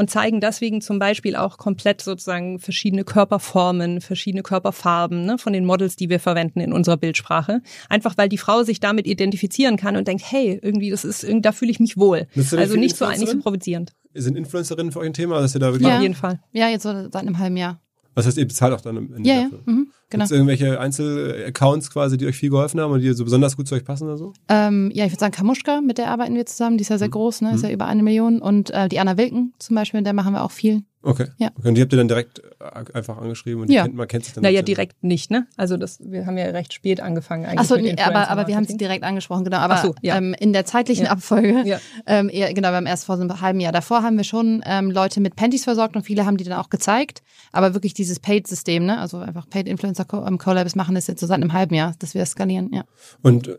Und 0.00 0.08
zeigen 0.08 0.40
deswegen 0.40 0.80
zum 0.80 0.98
Beispiel 0.98 1.36
auch 1.36 1.58
komplett 1.58 2.00
sozusagen 2.00 2.58
verschiedene 2.58 3.04
Körperformen, 3.04 4.00
verschiedene 4.00 4.42
Körperfarben 4.42 5.26
ne, 5.26 5.36
von 5.36 5.52
den 5.52 5.66
Models, 5.66 5.94
die 5.94 6.08
wir 6.08 6.20
verwenden 6.20 6.60
in 6.60 6.72
unserer 6.72 6.96
Bildsprache. 6.96 7.60
Einfach 7.90 8.16
weil 8.16 8.30
die 8.30 8.38
Frau 8.38 8.62
sich 8.62 8.80
damit 8.80 9.06
identifizieren 9.06 9.76
kann 9.76 9.96
und 9.96 10.08
denkt, 10.08 10.24
hey, 10.26 10.58
irgendwie, 10.62 10.88
das 10.88 11.04
ist, 11.04 11.26
da 11.42 11.52
fühle 11.52 11.70
ich 11.70 11.80
mich 11.80 11.98
wohl. 11.98 12.28
Also 12.34 12.56
nicht 12.56 12.56
so, 12.66 12.78
nicht 12.78 12.96
so 12.96 13.04
Influencerin? 13.04 13.40
provozierend. 13.40 13.92
Sind 14.14 14.38
Influencerinnen 14.38 14.90
für 14.90 15.00
euch 15.00 15.08
ein 15.08 15.12
Thema, 15.12 15.38
dass 15.38 15.54
ihr 15.54 15.60
da 15.60 15.66
wirklich, 15.66 15.86
Ja. 15.86 15.96
Auf 15.96 16.02
jeden 16.02 16.14
Fall. 16.14 16.40
Ja, 16.52 16.70
jetzt 16.70 16.84
so 16.84 16.94
seit 16.94 17.16
einem 17.16 17.38
halben 17.38 17.58
Jahr. 17.58 17.78
Was 18.14 18.26
heißt, 18.26 18.38
ihr 18.38 18.46
bezahlt 18.46 18.74
auch 18.74 18.80
dann 18.80 18.96
im 18.96 19.14
Ende 19.14 19.28
Ja, 19.28 19.34
ja. 19.36 19.42
dafür? 19.44 19.60
Mhm, 19.64 19.74
genau. 19.74 19.90
Gibt 20.10 20.22
es 20.24 20.30
irgendwelche 20.30 20.80
Einzelaccounts 20.80 21.90
quasi, 21.90 22.16
die 22.16 22.26
euch 22.26 22.36
viel 22.36 22.50
geholfen 22.50 22.80
haben 22.80 22.92
und 22.92 23.00
die 23.00 23.12
so 23.12 23.24
besonders 23.24 23.56
gut 23.56 23.68
zu 23.68 23.74
euch 23.74 23.84
passen 23.84 24.04
oder 24.04 24.16
so? 24.16 24.32
Ähm, 24.48 24.90
ja, 24.94 25.04
ich 25.04 25.12
würde 25.12 25.20
sagen 25.20 25.32
Kamuschka, 25.32 25.80
mit 25.80 25.98
der 25.98 26.10
arbeiten 26.10 26.34
wir 26.34 26.46
zusammen. 26.46 26.78
Die 26.78 26.82
ist 26.82 26.88
ja 26.88 26.98
sehr 26.98 27.08
groß, 27.08 27.42
ne? 27.42 27.54
Ist 27.54 27.62
ja 27.62 27.70
über 27.70 27.86
eine 27.86 28.02
Million. 28.02 28.40
Und 28.40 28.70
äh, 28.70 28.88
die 28.88 28.98
Anna 28.98 29.16
Wilken 29.16 29.54
zum 29.58 29.76
Beispiel, 29.76 30.00
mit 30.00 30.06
der 30.06 30.14
machen 30.14 30.32
wir 30.32 30.42
auch 30.44 30.50
viel. 30.50 30.82
Okay. 31.02 31.28
Ja. 31.38 31.48
okay. 31.56 31.68
Und 31.68 31.74
die 31.76 31.80
habt 31.80 31.92
ihr 31.92 31.96
dann 31.96 32.08
direkt 32.08 32.40
äh, 32.60 32.94
einfach 32.94 33.16
angeschrieben 33.16 33.62
und 33.62 33.68
die 33.70 33.74
Ja. 33.74 33.84
kennt, 33.84 33.94
man 33.94 34.06
kennt 34.06 34.24
sich 34.24 34.34
dann. 34.34 34.42
Naja, 34.42 34.60
direkt 34.60 35.02
nicht, 35.02 35.30
ne? 35.30 35.46
Also 35.56 35.78
das, 35.78 35.98
wir 36.02 36.26
haben 36.26 36.36
ja 36.36 36.44
recht 36.46 36.74
spät 36.74 37.00
angefangen 37.00 37.46
eigentlich. 37.46 37.60
Achso, 37.60 37.76
nee, 37.76 37.96
aber, 37.98 38.28
aber 38.28 38.46
wir 38.48 38.56
haben 38.56 38.66
sie 38.66 38.76
direkt 38.76 39.02
angesprochen, 39.02 39.44
genau. 39.44 39.58
Aber 39.58 39.78
so, 39.78 39.94
ja. 40.02 40.16
ähm, 40.16 40.34
in 40.38 40.52
der 40.52 40.66
zeitlichen 40.66 41.06
Ja. 41.06 41.12
Abfolge, 41.12 41.62
Ja. 41.64 41.78
ähm, 42.06 42.28
eher, 42.30 42.52
genau, 42.52 42.68
wir 42.68 42.76
haben 42.76 42.86
erst 42.86 43.06
vor 43.06 43.16
so 43.16 43.22
einem 43.22 43.40
halben 43.40 43.60
Jahr. 43.60 43.72
Davor 43.72 44.02
haben 44.02 44.18
wir 44.18 44.24
schon 44.24 44.62
ähm, 44.66 44.90
Leute 44.90 45.20
mit 45.20 45.36
Panties 45.36 45.64
versorgt 45.64 45.96
und 45.96 46.02
viele 46.02 46.26
haben 46.26 46.36
die 46.36 46.44
dann 46.44 46.58
auch 46.58 46.68
gezeigt. 46.68 47.22
Aber 47.50 47.72
wirklich 47.72 47.94
dieses 47.94 48.20
Paid-System, 48.20 48.84
ne? 48.84 48.98
Also 49.00 49.18
einfach 49.18 49.48
Paid-Influencer-Collabs 49.48 50.74
machen 50.76 50.94
das 50.94 51.06
jetzt 51.06 51.20
so 51.20 51.26
seit 51.26 51.36
einem 51.36 51.52
halben 51.54 51.74
Jahr, 51.74 51.94
dass 51.98 52.12
wir 52.14 52.20
das 52.20 52.30
skalieren, 52.32 52.70
ja. 52.74 52.84
Und 53.22 53.48
äh, 53.48 53.56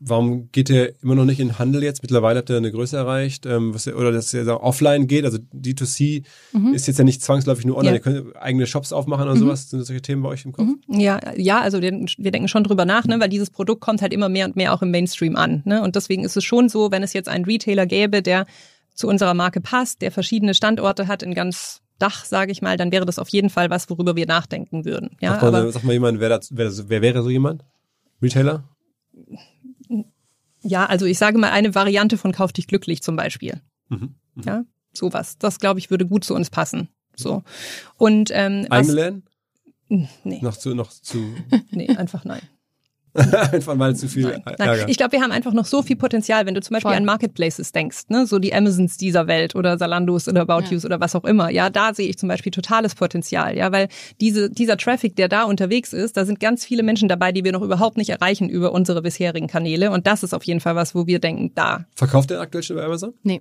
warum 0.00 0.50
geht 0.52 0.70
ihr 0.70 0.94
immer 1.02 1.14
noch 1.14 1.24
nicht 1.24 1.40
in 1.40 1.48
den 1.48 1.58
Handel 1.58 1.82
jetzt? 1.82 2.02
Mittlerweile 2.02 2.38
habt 2.38 2.50
ihr 2.50 2.56
eine 2.56 2.70
Größe 2.70 2.96
erreicht, 2.96 3.46
ähm, 3.46 3.74
was 3.74 3.86
oder 3.88 4.12
dass 4.12 4.32
ihr 4.32 4.44
da 4.44 4.56
offline 4.56 5.06
geht. 5.06 5.24
Also 5.24 5.38
D2C 5.54 6.24
ist 6.72 6.86
jetzt 6.86 6.98
ja 6.98 7.04
nicht 7.04 7.22
zwangsläufig 7.22 7.66
nur 7.66 7.76
online. 7.76 7.96
Ja. 7.96 8.10
Ihr 8.12 8.22
könnt 8.22 8.36
eigene 8.36 8.66
Shops 8.66 8.92
aufmachen 8.92 9.24
oder 9.24 9.36
sowas. 9.36 9.70
Sind 9.70 9.80
das 9.80 9.88
solche 9.88 10.02
Themen 10.02 10.22
bei 10.22 10.28
euch 10.30 10.44
im 10.44 10.52
Kopf? 10.52 10.68
Ja, 10.88 11.20
ja, 11.36 11.60
also 11.60 11.82
wir, 11.82 11.92
wir 11.92 12.30
denken 12.30 12.48
schon 12.48 12.64
drüber 12.64 12.84
nach, 12.84 13.06
ne, 13.06 13.18
weil 13.20 13.28
dieses 13.28 13.50
Produkt 13.50 13.80
kommt 13.80 14.02
halt 14.02 14.12
immer 14.12 14.28
mehr 14.28 14.46
und 14.46 14.56
mehr 14.56 14.72
auch 14.72 14.82
im 14.82 14.90
Mainstream 14.90 15.36
an. 15.36 15.62
Ne? 15.64 15.82
Und 15.82 15.96
deswegen 15.96 16.24
ist 16.24 16.36
es 16.36 16.44
schon 16.44 16.68
so, 16.68 16.90
wenn 16.90 17.02
es 17.02 17.12
jetzt 17.12 17.28
einen 17.28 17.44
Retailer 17.44 17.86
gäbe, 17.86 18.22
der 18.22 18.46
zu 18.94 19.08
unserer 19.08 19.34
Marke 19.34 19.60
passt, 19.60 20.02
der 20.02 20.10
verschiedene 20.10 20.54
Standorte 20.54 21.08
hat 21.08 21.22
in 21.22 21.34
ganz 21.34 21.80
Dach, 21.98 22.24
sage 22.24 22.52
ich 22.52 22.62
mal, 22.62 22.76
dann 22.76 22.92
wäre 22.92 23.04
das 23.06 23.18
auf 23.18 23.28
jeden 23.28 23.50
Fall 23.50 23.70
was, 23.70 23.90
worüber 23.90 24.14
wir 24.14 24.26
nachdenken 24.26 24.84
würden. 24.84 25.16
Ja, 25.20 25.32
sag, 25.32 25.42
mal, 25.42 25.62
aber 25.62 25.72
sag 25.72 25.82
mal 25.82 25.92
jemand, 25.92 26.20
wer, 26.20 26.28
das, 26.28 26.50
wer, 26.52 26.66
das, 26.66 26.88
wer 26.88 27.02
wäre 27.02 27.22
so 27.22 27.30
jemand? 27.30 27.64
Retailer? 28.22 28.68
Ja, 30.68 30.86
also 30.86 31.06
ich 31.06 31.18
sage 31.18 31.38
mal 31.38 31.50
eine 31.50 31.74
Variante 31.74 32.18
von 32.18 32.32
Kauf 32.32 32.52
dich 32.52 32.66
glücklich 32.66 33.02
zum 33.02 33.16
Beispiel. 33.16 33.60
Mhm. 33.88 34.14
Ja, 34.44 34.64
sowas. 34.92 35.38
Das 35.38 35.58
glaube 35.58 35.80
ich 35.80 35.90
würde 35.90 36.06
gut 36.06 36.24
zu 36.24 36.34
uns 36.34 36.50
passen. 36.50 36.88
So 37.16 37.42
und 37.96 38.30
ähm, 38.32 38.66
was, 38.68 38.88
Läden? 38.88 39.24
nee, 39.88 40.40
Noch 40.40 40.56
zu, 40.56 40.74
noch 40.74 40.90
zu, 40.90 41.34
nee, 41.70 41.88
einfach 41.88 42.24
nein. 42.24 42.42
einfach 43.52 43.74
mal 43.74 43.94
zu 43.96 44.08
viel 44.08 44.24
Nein, 44.24 44.42
Ärger. 44.44 44.76
nein. 44.76 44.84
Ich 44.88 44.96
glaube, 44.96 45.12
wir 45.12 45.20
haben 45.20 45.32
einfach 45.32 45.52
noch 45.52 45.66
so 45.66 45.82
viel 45.82 45.96
Potenzial, 45.96 46.46
wenn 46.46 46.54
du 46.54 46.60
zum 46.60 46.74
Beispiel 46.74 46.90
Voll. 46.90 46.96
an 46.96 47.04
Marketplaces 47.04 47.72
denkst, 47.72 48.04
ne? 48.08 48.26
so 48.26 48.38
die 48.38 48.54
Amazons 48.54 48.96
dieser 48.96 49.26
Welt 49.26 49.54
oder 49.54 49.78
Zalandos 49.78 50.28
oder 50.28 50.42
About 50.42 50.64
Ja. 50.64 50.70
Yous 50.72 50.84
oder 50.84 51.00
was 51.00 51.14
auch 51.14 51.24
immer. 51.24 51.50
Ja, 51.50 51.70
da 51.70 51.94
sehe 51.94 52.08
ich 52.08 52.18
zum 52.18 52.28
Beispiel 52.28 52.52
totales 52.52 52.94
Potenzial, 52.94 53.56
ja, 53.56 53.72
weil 53.72 53.88
diese, 54.20 54.50
dieser 54.50 54.76
Traffic, 54.76 55.16
der 55.16 55.28
da 55.28 55.44
unterwegs 55.44 55.92
ist, 55.92 56.16
da 56.16 56.24
sind 56.24 56.40
ganz 56.40 56.64
viele 56.64 56.82
Menschen 56.82 57.08
dabei, 57.08 57.32
die 57.32 57.44
wir 57.44 57.52
noch 57.52 57.62
überhaupt 57.62 57.96
nicht 57.96 58.10
erreichen 58.10 58.48
über 58.48 58.72
unsere 58.72 59.02
bisherigen 59.02 59.46
Kanäle. 59.46 59.90
Und 59.90 60.06
das 60.06 60.22
ist 60.22 60.34
auf 60.34 60.44
jeden 60.44 60.60
Fall 60.60 60.76
was, 60.76 60.94
wo 60.94 61.06
wir 61.06 61.18
denken, 61.18 61.52
da 61.54 61.84
Verkauft 61.94 62.30
ihr 62.30 62.40
aktuell 62.40 62.62
schon 62.62 62.76
bei 62.76 62.84
Amazon? 62.84 63.12
Nee. 63.22 63.40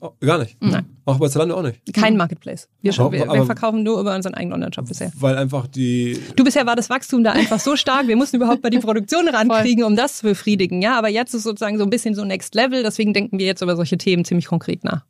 Oh, 0.00 0.10
gar 0.20 0.38
nicht? 0.38 0.56
Nein. 0.60 0.84
Auch 1.04 1.18
bei 1.18 1.28
Zalando 1.28 1.54
auch 1.56 1.62
nicht? 1.62 1.80
kein 1.94 2.16
Marketplace. 2.16 2.68
Wir, 2.82 2.92
schon, 2.92 3.06
Aber- 3.06 3.12
wir, 3.16 3.26
wir 3.32 3.46
verkaufen 3.46 3.84
nur 3.84 4.00
über 4.00 4.16
unseren 4.16 4.34
eigenen 4.34 4.54
Online-Shop 4.54 4.86
bisher. 4.86 5.12
Weil 5.14 5.36
einfach 5.38 5.68
die, 5.68 6.20
Du 6.34 6.42
bisher 6.42 6.66
war 6.66 6.74
das 6.74 6.90
Wachstum 6.90 7.22
da 7.22 7.32
einfach 7.32 7.60
so 7.60 7.76
stark, 7.76 8.08
wir 8.08 8.16
mussten 8.16 8.36
überhaupt 8.36 8.62
mal 8.64 8.70
die 8.70 8.80
Produktion 8.80 9.28
rankriegen, 9.32 9.84
um 9.84 9.94
das 9.94 10.18
zu 10.18 10.24
befriedigen. 10.26 10.82
Ja, 10.82 10.98
aber 10.98 11.08
jetzt 11.08 11.34
ist 11.34 11.44
sozusagen 11.44 11.78
so 11.78 11.84
ein 11.84 11.90
bisschen 11.90 12.14
so 12.16 12.24
Next 12.24 12.54
Level, 12.56 12.82
deswegen 12.82 13.12
denken 13.14 13.38
wir 13.38 13.46
jetzt 13.46 13.62
über 13.62 13.76
solche 13.76 13.96
Themen 13.96 14.24
ziemlich 14.24 14.46
konkret 14.46 14.82
nach. 14.82 15.04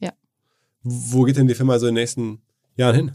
wo 0.83 1.22
geht 1.24 1.37
denn 1.39 1.49
die 1.49 1.55
Firma 1.55 1.79
so 1.79 1.87
in 1.87 1.95
den 1.95 2.03
nächsten 2.03 2.43
Jahren 2.77 2.95
hin? 2.95 3.12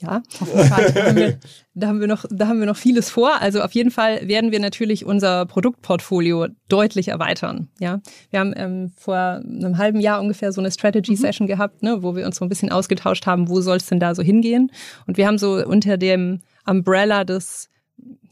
Ja, 0.00 0.22
da 0.38 0.70
haben, 0.70 1.16
wir, 1.16 1.38
da, 1.74 1.86
haben 1.88 2.00
wir 2.00 2.06
noch, 2.06 2.24
da 2.30 2.48
haben 2.48 2.58
wir 2.58 2.66
noch 2.66 2.76
vieles 2.76 3.10
vor. 3.10 3.40
Also 3.40 3.60
auf 3.60 3.72
jeden 3.72 3.90
Fall 3.90 4.26
werden 4.26 4.50
wir 4.50 4.58
natürlich 4.58 5.04
unser 5.04 5.44
Produktportfolio 5.44 6.48
deutlich 6.68 7.08
erweitern. 7.08 7.68
Ja, 7.78 8.00
wir 8.30 8.40
haben 8.40 8.54
ähm, 8.56 8.92
vor 8.96 9.16
einem 9.16 9.76
halben 9.76 10.00
Jahr 10.00 10.20
ungefähr 10.20 10.52
so 10.52 10.60
eine 10.62 10.70
Strategy 10.70 11.16
Session 11.16 11.46
gehabt, 11.46 11.82
ne, 11.82 12.02
wo 12.02 12.16
wir 12.16 12.24
uns 12.24 12.36
so 12.36 12.44
ein 12.46 12.48
bisschen 12.48 12.72
ausgetauscht 12.72 13.26
haben, 13.26 13.48
wo 13.48 13.60
soll 13.60 13.76
es 13.76 13.86
denn 13.86 14.00
da 14.00 14.14
so 14.14 14.22
hingehen? 14.22 14.72
Und 15.06 15.18
wir 15.18 15.26
haben 15.26 15.36
so 15.36 15.62
unter 15.66 15.98
dem 15.98 16.40
Umbrella 16.66 17.24
des, 17.24 17.68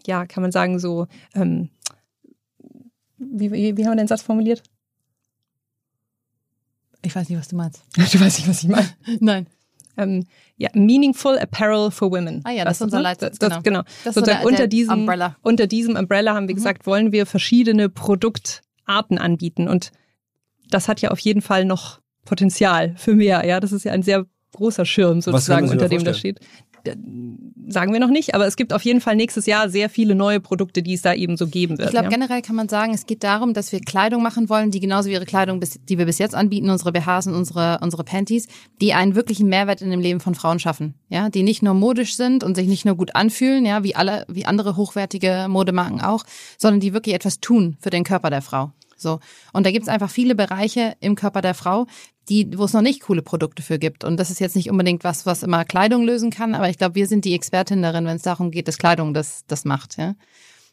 ja, 0.07 0.25
kann 0.25 0.43
man 0.43 0.53
sagen 0.53 0.79
so, 0.79 1.07
ähm, 1.35 1.69
wie, 3.19 3.53
wie, 3.53 3.77
wie 3.77 3.85
haben 3.85 3.93
wir 3.93 3.97
den 3.97 4.09
Satz 4.09 4.23
formuliert? 4.23 4.63
Ich 7.03 7.15
weiß 7.15 7.29
nicht, 7.29 7.39
was 7.39 7.49
du 7.49 7.57
meinst. 7.57 7.83
Du 7.97 8.21
weißt 8.21 8.39
nicht, 8.39 8.49
was 8.49 8.63
ich 8.63 8.69
meine. 8.69 8.89
Nein. 9.21 9.47
Ähm, 9.99 10.25
ja, 10.57 10.71
Meaningful 10.75 11.39
Apparel 11.39 11.91
for 11.91 12.11
Women. 12.11 12.41
Ah 12.45 12.53
ja, 12.53 12.65
das 12.65 12.77
ist 12.79 12.83
unser 12.83 12.97
ne? 12.99 13.03
Leitsatz, 13.03 13.39
Das, 13.39 13.49
genau. 13.51 13.63
genau. 13.63 13.83
Das 14.05 14.15
Sozusagen 14.15 14.39
der- 14.39 14.47
unter, 14.47 14.57
der 14.59 14.67
diesem, 14.69 15.01
Umbrella. 15.01 15.29
Mhm. 15.31 15.35
unter 15.43 15.67
diesem 15.67 15.97
Umbrella 15.97 16.35
haben 16.35 16.49
wir 16.49 16.55
gesagt, 16.55 16.87
wollen 16.87 17.13
wir 17.13 17.27
verschiedene 17.27 17.89
Produktarten 17.89 19.19
anbieten. 19.19 19.69
Und 19.69 19.91
das 20.71 20.89
hat 20.89 21.01
ja 21.01 21.11
auf 21.11 21.19
jeden 21.19 21.43
Fall 21.43 21.65
noch 21.65 22.01
Potenzial 22.25 22.95
für 22.97 23.15
mehr. 23.15 23.45
Ja, 23.47 23.61
das 23.61 23.73
ist 23.73 23.85
ja 23.85 23.93
ein 23.93 24.03
sehr 24.03 24.27
großer 24.53 24.85
Schirm 24.87 25.21
sozusagen, 25.21 25.69
unter 25.69 25.89
dem 25.89 26.05
das 26.05 26.19
steht. 26.19 26.41
Sagen 27.69 27.93
wir 27.93 28.01
noch 28.01 28.09
nicht, 28.09 28.35
aber 28.35 28.47
es 28.47 28.57
gibt 28.57 28.73
auf 28.73 28.83
jeden 28.83 29.01
Fall 29.01 29.17
nächstes 29.17 29.47
Jahr 29.47 29.69
sehr 29.69 29.91
viele 29.91 30.15
neue 30.15 30.41
Produkte, 30.41 30.83
die 30.83 30.95
es 30.95 31.03
da 31.03 31.15
eben 31.15 31.37
so 31.37 31.47
geben 31.47 31.79
wird. 31.79 31.89
Ich 31.89 31.93
glaube, 31.93 32.05
ja. 32.05 32.11
generell 32.11 32.43
kann 32.43 32.57
man 32.57 32.69
sagen, 32.69 32.95
es 32.95 33.07
geht 33.07 33.25
darum, 33.25 33.55
dass 33.55 33.73
wir 33.73 33.81
Kleidung 33.81 34.23
machen 34.23 34.49
wollen, 34.49 34.71
die 34.71 34.81
genauso 34.81 35.09
wie 35.09 35.13
ihre 35.13 35.27
Kleidung, 35.27 35.61
die 35.61 35.99
wir 35.99 36.07
bis 36.07 36.19
jetzt 36.19 36.35
anbieten, 36.35 36.71
unsere 36.71 36.93
BHs 36.93 37.27
und 37.27 37.35
unsere, 37.35 37.79
unsere 37.83 38.05
Panties, 38.05 38.49
die 38.81 38.95
einen 38.95 39.15
wirklichen 39.15 39.49
Mehrwert 39.49 39.83
in 39.83 39.91
dem 39.91 40.01
Leben 40.01 40.21
von 40.21 40.35
Frauen 40.35 40.59
schaffen. 40.59 40.95
Ja, 41.09 41.29
die 41.29 41.43
nicht 41.43 41.63
nur 41.63 41.75
modisch 41.75 42.17
sind 42.17 42.45
und 42.45 42.55
sich 42.55 42.69
nicht 42.69 42.85
nur 42.85 42.97
gut 42.97 43.15
anfühlen, 43.15 43.67
ja, 43.67 43.83
wie 43.83 43.95
alle, 43.95 44.25
wie 44.29 44.47
andere 44.47 44.77
hochwertige 44.77 45.47
Modemarken 45.49 46.01
auch, 46.01 46.25
sondern 46.57 46.81
die 46.81 46.93
wirklich 46.93 47.15
etwas 47.15 47.41
tun 47.41 47.77
für 47.81 47.91
den 47.91 48.05
Körper 48.05 48.31
der 48.31 48.43
Frau. 48.43 48.73
So. 48.99 49.21
Und 49.53 49.65
da 49.65 49.71
gibt 49.71 49.85
es 49.85 49.89
einfach 49.89 50.11
viele 50.11 50.35
Bereiche 50.35 50.97
im 51.01 51.15
Körper 51.15 51.41
der 51.41 51.55
Frau, 51.55 51.87
die, 52.29 52.57
wo 52.59 52.65
es 52.65 52.73
noch 52.73 52.83
nicht 52.83 53.03
coole 53.03 53.23
Produkte 53.23 53.63
für 53.63 53.79
gibt. 53.79 54.05
Und 54.05 54.19
das 54.19 54.31
ist 54.31 54.41
jetzt 54.41 54.57
nicht 54.57 54.71
unbedingt 54.71 55.05
was, 55.05 55.27
was 55.27 55.43
immer 55.43 55.65
Kleidung 55.65 56.05
lösen 56.05 56.31
kann, 56.31 56.55
aber 56.55 56.69
ich 56.69 56.79
glaube, 56.79 56.95
wir 56.95 57.07
sind 57.07 57.25
die 57.25 57.35
Expertin 57.35 57.83
darin, 57.83 58.05
wenn 58.07 58.17
es 58.17 58.23
darum 58.23 58.51
geht, 58.51 58.69
dass 58.69 58.79
Kleidung 58.79 59.15
das, 59.15 59.45
das 59.47 59.65
macht, 59.65 59.97
ja. 59.99 60.15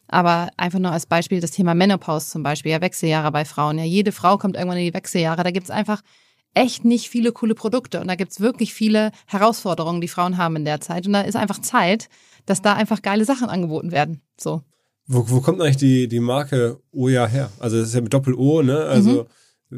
Aber 0.08 0.50
einfach 0.56 0.78
nur 0.78 0.92
als 0.92 1.06
Beispiel 1.06 1.40
das 1.40 1.50
Thema 1.50 1.74
Menopause 1.74 2.30
zum 2.30 2.42
Beispiel, 2.42 2.72
ja, 2.72 2.80
Wechseljahre 2.80 3.32
bei 3.32 3.44
Frauen. 3.44 3.78
Ja, 3.78 3.84
jede 3.84 4.12
Frau 4.12 4.38
kommt 4.38 4.56
irgendwann 4.56 4.78
in 4.78 4.84
die 4.84 4.94
Wechseljahre. 4.94 5.42
Da 5.42 5.50
gibt's 5.50 5.70
einfach 5.70 6.02
echt 6.54 6.84
nicht 6.84 7.08
viele 7.08 7.32
coole 7.32 7.54
Produkte. 7.54 8.00
Und 8.00 8.08
da 8.08 8.14
gibt's 8.14 8.40
wirklich 8.40 8.72
viele 8.72 9.10
Herausforderungen, 9.26 10.00
die 10.00 10.08
Frauen 10.08 10.38
haben 10.38 10.56
in 10.56 10.64
der 10.64 10.80
Zeit. 10.80 11.06
Und 11.06 11.12
da 11.12 11.22
ist 11.22 11.36
einfach 11.36 11.60
Zeit, 11.60 12.08
dass 12.46 12.62
da 12.62 12.74
einfach 12.74 13.02
geile 13.02 13.24
Sachen 13.24 13.48
angeboten 13.48 13.90
werden. 13.90 14.22
So. 14.40 14.62
Wo, 15.06 15.28
wo 15.28 15.40
kommt 15.40 15.60
eigentlich 15.60 15.76
die, 15.76 16.08
die 16.08 16.20
Marke 16.20 16.80
Oja 16.92 17.26
her? 17.26 17.50
Also 17.58 17.78
das 17.78 17.88
ist 17.88 17.94
ja 17.94 18.00
mit 18.00 18.14
Doppel-O, 18.14 18.62
ne? 18.62 18.78
Also 18.84 19.26
äh, 19.72 19.76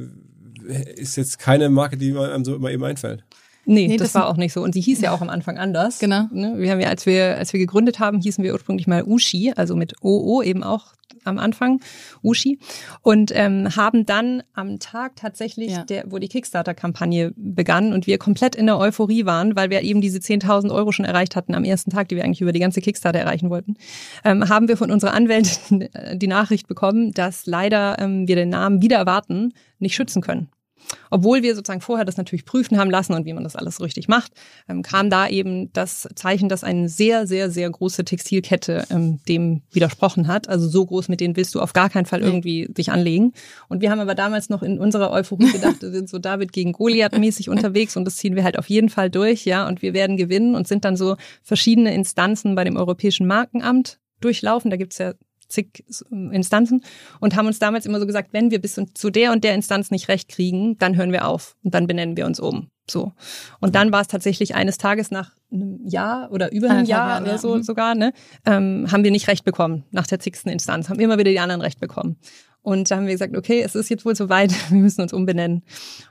ist 0.65 1.17
jetzt 1.17 1.39
keine 1.39 1.69
Marke, 1.69 1.97
die 1.97 2.17
einem 2.17 2.45
so 2.45 2.55
immer 2.55 2.71
eben 2.71 2.85
einfällt. 2.85 3.25
Nee, 3.71 3.87
Nee, 3.87 3.97
das, 3.99 4.13
das- 4.13 4.15
war 4.23 4.29
auch 4.29 4.37
nicht 4.39 4.53
so. 4.55 4.63
Und 4.63 4.73
sie 4.73 4.81
hieß 4.81 5.01
ja 5.03 5.13
auch 5.13 5.21
am 5.21 5.29
Anfang 5.29 5.59
anders. 5.59 5.99
Genau. 5.99 6.25
Ne? 6.33 6.55
Wir 6.57 6.71
haben 6.73 6.81
ja, 6.81 6.89
als 6.89 7.05
wir, 7.05 7.37
als 7.37 7.53
wir 7.53 7.61
gegründet 7.61 7.99
haben, 7.99 8.21
hießen 8.21 8.43
wir 8.43 8.53
ursprünglich 8.55 8.87
mal 8.87 9.05
Ushi, 9.05 9.53
also 9.55 9.77
mit 9.77 9.95
OO 10.03 10.43
eben 10.43 10.63
auch 10.63 10.95
am 11.25 11.39
Anfang, 11.39 11.81
Ushi. 12.23 12.59
Und 13.03 13.31
ähm, 13.35 13.77
haben 13.77 14.07
dann 14.07 14.43
am 14.55 14.79
Tag 14.79 15.17
tatsächlich, 15.17 15.73
Ja. 15.73 15.83
der, 15.83 16.05
wo 16.11 16.19
die 16.19 16.29
Kickstarter-Kampagne 16.29 17.33
begann 17.37 17.93
und 17.93 18.07
wir 18.07 18.17
komplett 18.17 18.55
in 18.57 18.65
der 18.67 18.79
Euphorie 18.79 19.27
waren, 19.27 19.55
weil 19.55 19.69
wir 19.69 19.83
eben 19.83 20.01
diese 20.01 20.19
10.000 20.21 20.71
Euro 20.73 20.91
schon 20.93 21.05
erreicht 21.05 21.37
hatten 21.37 21.55
am 21.55 21.65
ersten 21.65 21.91
Tag, 21.91 22.09
die 22.09 22.17
wir 22.17 22.25
eigentlich 22.25 22.41
über 22.41 22.53
die 22.53 22.61
ganze 22.61 22.81
Kickstarter 22.81 23.19
erreichen 23.19 23.51
wollten, 23.51 23.75
ähm, 24.25 24.49
haben 24.49 24.69
wir 24.69 24.79
von 24.79 24.91
unserer 24.91 25.13
Anwältin 25.13 25.89
die 26.15 26.27
Nachricht 26.27 26.69
bekommen, 26.69 27.13
dass 27.13 27.45
leider 27.45 27.99
ähm, 27.99 28.27
wir 28.27 28.37
den 28.37 28.49
Namen 28.49 28.81
wieder 28.81 28.97
erwarten, 28.97 29.53
nicht 29.79 29.95
schützen 29.95 30.23
können. 30.23 30.49
Obwohl 31.11 31.43
wir 31.43 31.55
sozusagen 31.55 31.81
vorher 31.81 32.05
das 32.05 32.17
natürlich 32.17 32.45
prüfen 32.45 32.79
haben 32.79 32.91
lassen 32.91 33.15
und 33.15 33.25
wie 33.25 33.33
man 33.33 33.45
das 33.45 33.57
alles 33.57 33.81
richtig 33.81 34.09
macht, 34.09 34.33
ähm, 34.69 34.83
kam 34.83 35.11
da 35.11 35.29
eben 35.29 35.73
das 35.73 36.09
Zeichen, 36.15 36.49
dass 36.49 36.65
eine 36.65 36.89
sehr, 36.89 37.27
sehr, 37.27 37.51
sehr 37.51 37.71
große 37.71 38.05
Textilkette 38.05 38.87
ähm, 38.91 39.21
dem 39.29 39.63
widersprochen 39.71 40.29
hat. 40.29 40.49
Also 40.49 40.69
so 40.69 40.85
groß, 40.85 41.09
mit 41.09 41.21
denen 41.21 41.37
willst 41.37 41.55
du 41.55 41.61
auf 41.61 41.73
gar 41.73 41.91
keinen 41.91 42.07
Fall 42.07 42.21
irgendwie 42.21 42.67
dich 42.69 42.91
anlegen. 42.91 43.33
Und 43.69 43.81
wir 43.81 43.91
haben 43.91 44.01
aber 44.01 44.15
damals 44.15 44.49
noch 44.49 44.63
in 44.63 44.79
unserer 44.79 45.11
Euphorie 45.11 45.53
gedacht, 45.53 45.83
wir 45.83 45.91
sind 45.91 46.09
so 46.09 46.19
David 46.19 46.53
gegen 46.53 46.73
Goliath 46.73 47.17
mäßig 47.19 47.49
unterwegs 47.49 47.97
und 47.97 48.05
das 48.05 48.17
ziehen 48.17 48.37
wir 48.37 48.45
halt 48.45 48.59
auf 48.59 48.69
jeden 48.69 48.89
Fall 48.89 49.11
durch, 49.11 49.45
ja, 49.45 49.67
und 49.67 49.83
wir 49.83 49.95
werden 49.95 50.17
gewinnen 50.17 50.55
und 50.55 50.69
sind 50.69 50.85
dann 50.85 50.97
so 50.97 51.17
verschiedene 51.43 51.95
Instanzen 51.95 52.55
bei 52.55 52.65
dem 52.65 52.77
Europäischen 52.77 53.27
Markenamt 53.27 53.99
durchlaufen. 54.21 54.71
Da 54.71 54.77
gibt's 54.77 54.99
ja 54.99 55.15
zig 55.49 55.85
ähm, 56.11 56.31
Instanzen 56.33 56.83
und 57.21 57.37
haben 57.37 57.47
uns 57.47 57.59
damals 57.59 57.87
immer 57.87 58.01
so 58.01 58.07
gesagt, 58.07 58.33
wenn 58.33 58.51
wir 58.51 58.61
bis 58.61 58.81
zu 58.95 59.11
der 59.11 59.33
und 59.33 59.45
der 59.45 59.55
Instanz 59.55 59.91
nicht 59.91 60.09
recht 60.09 60.29
kriegen, 60.29 60.79
dann 60.79 60.97
hören 60.97 61.13
wir 61.13 61.27
auf 61.27 61.57
und 61.63 61.75
dann 61.75 61.87
benennen 61.87 62.17
wir 62.17 62.27
uns 62.27 62.41
um. 62.41 62.69
So. 62.91 63.13
Und 63.61 63.75
dann 63.75 63.93
war 63.93 64.01
es 64.01 64.09
tatsächlich 64.09 64.55
eines 64.55 64.79
Tages 64.79 65.11
nach 65.11 65.33
einem 65.53 65.87
Jahr 65.87 66.31
oder 66.33 66.53
über 66.53 66.71
einem 66.71 66.87
Jahr 66.87 67.21
oder 67.23 67.39
so 67.39 67.57
Mhm. 67.57 67.63
sogar, 67.63 67.95
ne, 67.95 68.13
ähm, 68.47 68.87
haben 68.91 69.05
wir 69.05 69.11
nicht 69.11 69.29
recht 69.29 69.45
bekommen 69.45 69.85
nach 69.91 70.07
der 70.07 70.21
zigsten 70.21 70.49
Instanz, 70.49 70.89
haben 70.89 71.01
immer 71.01 71.19
wieder 71.19 71.31
die 71.31 71.41
anderen 71.41 71.61
recht 71.61 71.81
bekommen. 71.81 72.17
Und 72.63 72.91
da 72.91 72.97
haben 72.97 73.07
wir 73.07 73.15
gesagt, 73.15 73.37
okay, 73.37 73.63
es 73.65 73.75
ist 73.75 73.89
jetzt 73.89 74.05
wohl 74.05 74.15
soweit, 74.15 74.53
wir 74.71 74.79
müssen 74.79 75.01
uns 75.01 75.13
umbenennen. 75.13 75.63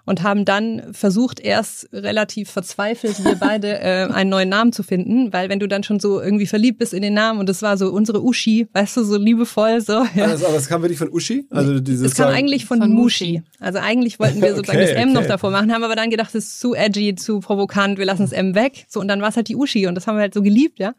Und 0.05 0.23
haben 0.23 0.45
dann 0.45 0.93
versucht, 0.93 1.39
erst 1.39 1.89
relativ 1.93 2.49
verzweifelt, 2.49 3.23
wir 3.23 3.35
beide 3.39 3.79
äh, 3.79 4.07
einen 4.11 4.29
neuen 4.29 4.49
Namen 4.49 4.71
zu 4.71 4.83
finden, 4.83 5.31
weil 5.33 5.49
wenn 5.49 5.59
du 5.59 5.67
dann 5.67 5.83
schon 5.83 5.99
so 5.99 6.21
irgendwie 6.21 6.47
verliebt 6.47 6.79
bist 6.79 6.93
in 6.93 7.01
den 7.01 7.13
Namen 7.13 7.39
und 7.39 7.49
es 7.49 7.61
war 7.61 7.77
so 7.77 7.91
unsere 7.91 8.23
Uschi, 8.23 8.67
weißt 8.73 8.97
du, 8.97 9.03
so 9.03 9.17
liebevoll, 9.17 9.81
so. 9.81 10.05
Ja. 10.15 10.25
Also, 10.25 10.45
aber 10.45 10.55
das 10.55 10.67
kam 10.67 10.81
wirklich 10.81 10.99
von 10.99 11.09
Uschi? 11.11 11.45
Also 11.49 11.79
dieses 11.79 12.11
Es 12.11 12.15
kam 12.15 12.29
eigentlich 12.29 12.65
von, 12.65 12.79
Von 12.79 12.91
Mushi. 12.91 13.43
Also 13.59 13.79
eigentlich 13.79 14.19
wollten 14.19 14.41
wir 14.41 14.49
sozusagen 14.55 14.79
Okay, 14.79 14.93
das 14.93 15.01
M 15.01 15.13
noch 15.13 15.21
okay. 15.21 15.29
davor 15.29 15.51
machen, 15.51 15.73
haben 15.73 15.83
aber 15.83 15.95
dann 15.95 16.09
gedacht, 16.09 16.33
das 16.33 16.45
ist 16.45 16.59
zu 16.59 16.73
edgy, 16.73 17.15
zu 17.15 17.39
provokant, 17.39 17.97
wir 17.97 18.05
lassen 18.05 18.23
das 18.23 18.31
M 18.31 18.55
weg. 18.55 18.85
So, 18.87 18.99
und 18.99 19.07
dann 19.07 19.21
war 19.21 19.29
es 19.29 19.35
halt 19.35 19.47
die 19.47 19.55
Uschi 19.55 19.87
und 19.87 19.95
das 19.95 20.07
haben 20.07 20.15
wir 20.15 20.21
halt 20.21 20.33
so 20.33 20.41
geliebt, 20.41 20.79
ja. 20.79 20.93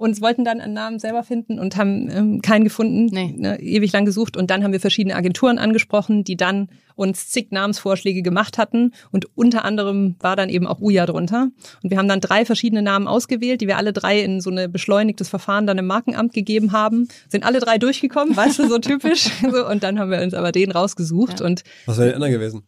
Und 0.00 0.22
wollten 0.22 0.46
dann 0.46 0.62
einen 0.62 0.72
Namen 0.72 0.98
selber 0.98 1.22
finden 1.22 1.58
und 1.58 1.76
haben 1.76 2.08
ähm, 2.10 2.40
keinen 2.40 2.64
gefunden, 2.64 3.04
Nee. 3.12 3.34
ne, 3.36 3.60
ewig 3.60 3.92
lang 3.92 4.06
gesucht. 4.06 4.34
Und 4.34 4.50
dann 4.50 4.64
haben 4.64 4.72
wir 4.72 4.80
verschiedene 4.80 5.14
Agenturen 5.14 5.58
angesprochen, 5.58 6.24
die 6.24 6.38
dann 6.38 6.70
uns 6.96 7.28
zig 7.28 7.48
Namensvorschläge 7.50 8.22
gemacht 8.22 8.56
hatten. 8.56 8.94
Und 9.12 9.26
unter 9.36 9.62
anderem 9.66 10.14
war 10.18 10.36
dann 10.36 10.48
eben 10.48 10.66
auch 10.66 10.80
Uja 10.80 11.04
drunter. 11.04 11.48
Und 11.82 11.90
wir 11.90 11.98
haben 11.98 12.08
dann 12.08 12.22
drei 12.22 12.46
verschiedene 12.46 12.80
Namen 12.80 13.08
ausgewählt, 13.08 13.60
die 13.60 13.66
wir 13.66 13.76
alle 13.76 13.92
drei 13.92 14.22
in 14.22 14.40
so 14.40 14.48
ein 14.50 14.72
beschleunigtes 14.72 15.28
Verfahren 15.28 15.66
dann 15.66 15.76
im 15.76 15.86
Markenamt 15.86 16.32
gegeben 16.32 16.72
haben. 16.72 17.06
Sind 17.28 17.44
alle 17.44 17.60
drei 17.60 17.76
durchgekommen, 17.76 18.34
weißt 18.34 18.58
du, 18.60 18.68
so 18.68 18.78
typisch. 18.78 19.28
So, 19.52 19.68
und 19.68 19.82
dann 19.82 19.98
haben 19.98 20.10
wir 20.10 20.22
uns 20.22 20.32
aber 20.32 20.50
den 20.50 20.70
rausgesucht. 20.70 21.40
Ja. 21.40 21.46
Und 21.46 21.62
Was 21.84 21.98
wäre 21.98 22.08
die 22.08 22.14
anderen 22.14 22.32
gewesen? 22.32 22.62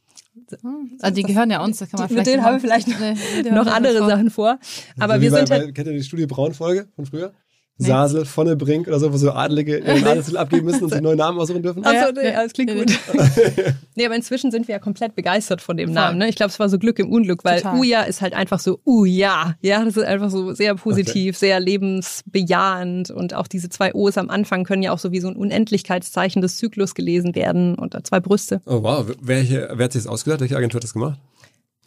Also 1.00 1.14
die 1.14 1.22
gehören 1.22 1.50
ja 1.50 1.62
uns, 1.62 1.78
da 1.78 1.86
kann 1.86 2.00
man 2.00 2.08
Die- 2.08 2.14
mit 2.14 2.24
vielleicht 2.24 2.36
denen 2.36 2.44
haben 2.44 2.54
wir 2.54 2.60
vielleicht 2.60 2.88
noch- 2.88 2.98
mit 2.98 3.52
noch 3.52 3.66
andere 3.66 3.98
vor. 3.98 4.08
Sachen 4.08 4.30
vor. 4.30 4.58
Aber 4.98 5.14
so 5.16 5.20
wir 5.20 5.30
sind 5.30 5.48
bei, 5.48 5.58
halt, 5.58 5.74
kennt 5.74 5.86
ihr 5.88 5.92
die 5.94 6.02
Studie 6.02 6.26
Braun-Folge 6.26 6.88
von 6.96 7.06
früher? 7.06 7.32
Nee. 7.78 7.88
Sasel, 7.88 8.24
Vonnebrink 8.26 8.86
oder 8.86 9.00
so, 9.00 9.12
wo 9.12 9.16
so 9.16 9.32
Adlige 9.32 9.78
ihren 9.86 10.04
Adelstitel 10.04 10.36
abgeben 10.36 10.66
müssen 10.66 10.84
und 10.84 10.90
sich 10.90 11.00
neue 11.00 11.16
Namen 11.16 11.38
aussuchen 11.40 11.62
dürfen? 11.62 11.84
Achso, 11.84 12.06
Ja, 12.06 12.12
nee, 12.12 12.30
ja. 12.30 12.42
das 12.42 12.52
klingt 12.52 12.72
gut. 12.72 12.92
nee, 13.96 14.04
aber 14.06 14.14
inzwischen 14.14 14.50
sind 14.50 14.68
wir 14.68 14.74
ja 14.74 14.78
komplett 14.78 15.14
begeistert 15.14 15.60
von 15.60 15.76
dem 15.76 15.88
Voll. 15.88 15.94
Namen. 15.94 16.18
Ne? 16.18 16.28
Ich 16.28 16.36
glaube, 16.36 16.50
es 16.50 16.60
war 16.60 16.68
so 16.68 16.78
Glück 16.78 16.98
im 16.98 17.10
Unglück, 17.10 17.44
weil 17.44 17.62
Total. 17.62 17.78
Uja 17.78 18.02
ist 18.02 18.20
halt 18.20 18.34
einfach 18.34 18.60
so 18.60 18.78
Uja. 18.84 19.56
Ja, 19.62 19.84
das 19.84 19.96
ist 19.96 20.04
einfach 20.04 20.30
so 20.30 20.52
sehr 20.52 20.74
positiv, 20.74 21.36
sehr 21.36 21.58
lebensbejahend. 21.60 23.10
Und 23.10 23.34
auch 23.34 23.46
diese 23.46 23.68
zwei 23.68 23.94
O's 23.94 24.18
am 24.18 24.30
Anfang 24.30 24.64
können 24.64 24.82
ja 24.82 24.92
auch 24.92 24.98
so 24.98 25.10
wie 25.10 25.20
so 25.20 25.28
ein 25.28 25.36
Unendlichkeitszeichen 25.36 26.42
des 26.42 26.58
Zyklus 26.58 26.94
gelesen 26.94 27.34
werden. 27.34 27.74
Und 27.74 27.96
zwei 28.06 28.20
Brüste. 28.20 28.60
Oh 28.66 28.82
wow, 28.82 29.06
welche, 29.20 29.70
wer 29.74 29.84
hat 29.84 29.92
sich 29.92 30.02
das 30.02 30.12
ausgedacht? 30.12 30.40
Welche 30.40 30.56
Agentur 30.56 30.78
hat 30.78 30.84
das 30.84 30.92
gemacht? 30.92 31.18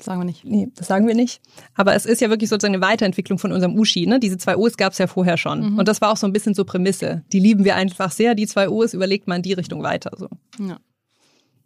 Sagen 0.01 0.19
wir 0.19 0.25
nicht. 0.25 0.43
Nee, 0.43 0.67
das 0.75 0.87
sagen 0.87 1.07
wir 1.07 1.15
nicht. 1.15 1.41
Aber 1.73 1.95
es 1.95 2.05
ist 2.05 2.19
ja 2.19 2.29
wirklich 2.29 2.49
sozusagen 2.49 2.75
eine 2.75 2.85
Weiterentwicklung 2.85 3.39
von 3.39 3.51
unserem 3.53 3.77
Ushi. 3.79 4.05
Ne? 4.05 4.19
Diese 4.19 4.37
zwei 4.37 4.57
O's 4.57 4.75
gab 4.75 4.91
es 4.91 4.97
ja 4.97 5.07
vorher 5.07 5.37
schon. 5.37 5.79
Und 5.79 5.87
das 5.87 6.01
war 6.01 6.11
auch 6.11 6.17
so 6.17 6.27
ein 6.27 6.33
bisschen 6.33 6.53
so 6.53 6.65
Prämisse. 6.65 7.23
Die 7.31 7.39
lieben 7.39 7.63
wir 7.63 7.75
einfach 7.75 8.11
sehr. 8.11 8.35
Die 8.35 8.45
zwei 8.45 8.69
O's 8.69 8.93
überlegt 8.93 9.27
man 9.27 9.37
in 9.37 9.43
die 9.43 9.53
Richtung 9.53 9.83
weiter. 9.83 10.11
So. 10.17 10.27
Ja. 10.59 10.79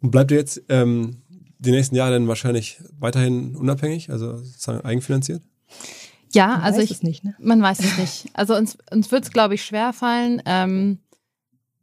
Und 0.00 0.12
bleibt 0.12 0.30
ihr 0.30 0.38
jetzt 0.38 0.62
ähm, 0.68 1.22
die 1.58 1.72
nächsten 1.72 1.96
Jahre 1.96 2.12
dann 2.12 2.28
wahrscheinlich 2.28 2.80
weiterhin 2.98 3.56
unabhängig, 3.56 4.10
also 4.10 4.36
sozusagen 4.36 4.80
eigenfinanziert? 4.82 5.42
Ja, 6.32 6.46
Man 6.46 6.60
also 6.60 6.78
weiß 6.78 6.84
ich, 6.84 6.90
es 6.92 7.02
nicht, 7.02 7.24
ne? 7.24 7.34
Man 7.40 7.60
weiß 7.60 7.80
es 7.80 7.98
nicht. 7.98 8.26
Also 8.34 8.54
uns, 8.54 8.78
uns 8.92 9.10
wird 9.10 9.24
es, 9.24 9.32
glaube 9.32 9.54
ich, 9.54 9.64
schwerfallen, 9.64 10.40
ähm, 10.46 10.98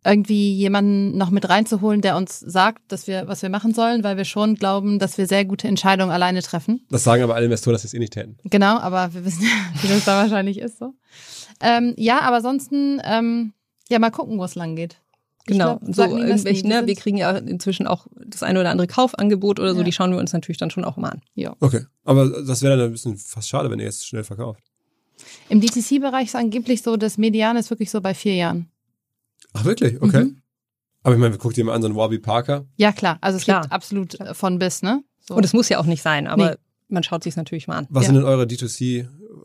irgendwie 0.08 0.54
jemanden 0.54 1.18
noch 1.18 1.30
mit 1.32 1.50
reinzuholen, 1.50 2.02
der 2.02 2.16
uns 2.16 2.40
sagt, 2.40 2.92
dass 2.92 3.08
wir, 3.08 3.28
was 3.28 3.42
wir 3.42 3.50
machen 3.50 3.74
sollen, 3.74 4.04
weil 4.04 4.16
wir 4.16 4.26
schon 4.26 4.56
glauben, 4.56 5.00
dass 5.00 5.18
wir 5.18 5.28
sehr 5.28 5.44
gute 5.44 5.68
Entscheidungen 5.68 6.12
alleine 6.12 6.42
treffen. 6.42 6.86
Das 6.90 7.04
sagen 7.04 7.24
aber 7.24 7.36
alle 7.36 7.46
Investoren, 7.46 7.74
dass 7.74 7.82
sie 7.82 7.88
es 7.90 7.94
eh 7.94 8.00
nicht 8.00 8.14
täten. 8.14 8.38
Genau, 8.46 8.78
aber 8.80 9.14
wir 9.14 9.26
wissen 9.26 9.44
ja, 9.44 9.50
wie 9.82 9.88
das 9.88 10.06
da 10.06 10.22
wahrscheinlich 10.22 10.60
ist 10.60 10.80
so. 10.80 10.94
Ähm, 11.62 11.94
ja, 11.98 12.22
aber 12.22 12.38
ansonsten, 12.38 13.02
ähm, 13.04 13.54
ja, 13.90 14.00
mal 14.00 14.12
gucken, 14.12 14.40
wo 14.40 14.44
es 14.46 14.56
lang 14.56 14.76
geht. 14.76 14.98
Genau, 15.46 15.78
glaub, 15.78 15.96
so 15.96 16.04
irgendwelche. 16.04 16.64
Wir 16.64 16.82
ne, 16.82 16.88
wir 16.88 16.96
kriegen 16.96 17.18
ja 17.18 17.32
inzwischen 17.32 17.88
auch 17.88 18.08
das 18.26 18.44
eine 18.44 18.60
oder 18.60 18.70
andere 18.70 18.88
Kaufangebot 18.88 19.60
oder 19.60 19.74
so, 19.74 19.80
Ja. 19.80 19.84
die 19.86 19.94
schauen 19.94 20.12
wir 20.12 20.20
uns 20.20 20.34
natürlich 20.34 20.58
dann 20.58 20.70
schon 20.72 20.84
auch 20.84 20.98
mal 20.98 21.10
an. 21.10 21.22
Okay, 21.60 21.86
aber 22.04 22.44
das 22.44 22.62
wäre 22.62 22.78
dann 22.78 22.88
ein 22.88 22.92
bisschen 22.92 23.18
fast 23.18 23.48
schade, 23.48 23.70
wenn 23.72 23.80
ihr 23.80 23.86
jetzt 23.86 24.06
schnell 24.06 24.26
verkauft. 24.26 24.62
Im 25.50 25.62
DTC-Bereich 25.62 26.28
ist 26.28 26.36
angeblich 26.36 26.82
so, 26.82 26.98
das 26.98 27.18
Median 27.18 27.56
ist 27.58 27.70
wirklich 27.70 27.90
so 27.90 28.02
bei 28.02 28.14
vier 28.14 28.36
Jahren. 28.36 28.70
Ach 29.60 29.66
wirklich? 29.66 30.02
Okay. 30.02 30.24
Mhm. 30.26 30.42
Aber 31.04 31.16
ich 31.16 31.22
meine, 31.22 31.38
guck 31.38 31.54
dir 31.54 31.64
mal 31.64 31.74
an, 31.74 31.82
so 31.82 31.88
ein 31.88 31.96
Warby 31.96 32.20
Parker. 32.20 32.66
Ja, 32.76 32.92
klar. 32.92 33.18
Also 33.22 33.38
es 33.38 33.44
Klar. 33.46 33.62
gibt 33.62 33.74
absolut 33.74 34.20
äh, 34.20 34.34
von 34.34 34.60
bis, 34.60 34.82
ne? 34.82 35.04
So. 35.20 35.36
Und 35.36 35.44
es 35.46 35.54
muss 35.54 35.70
ja 35.70 35.80
auch 35.80 35.86
nicht 35.86 36.02
sein, 36.02 36.28
aber 36.28 36.52
Nee. 36.52 36.56
man 36.90 37.04
schaut 37.04 37.24
sich 37.24 37.36
natürlich 37.36 37.68
mal 37.68 37.78
an. 37.78 37.88
Was 37.90 38.04
Ja. 38.04 38.08
sind 38.08 38.16
denn 38.16 38.26
eure 38.26 38.46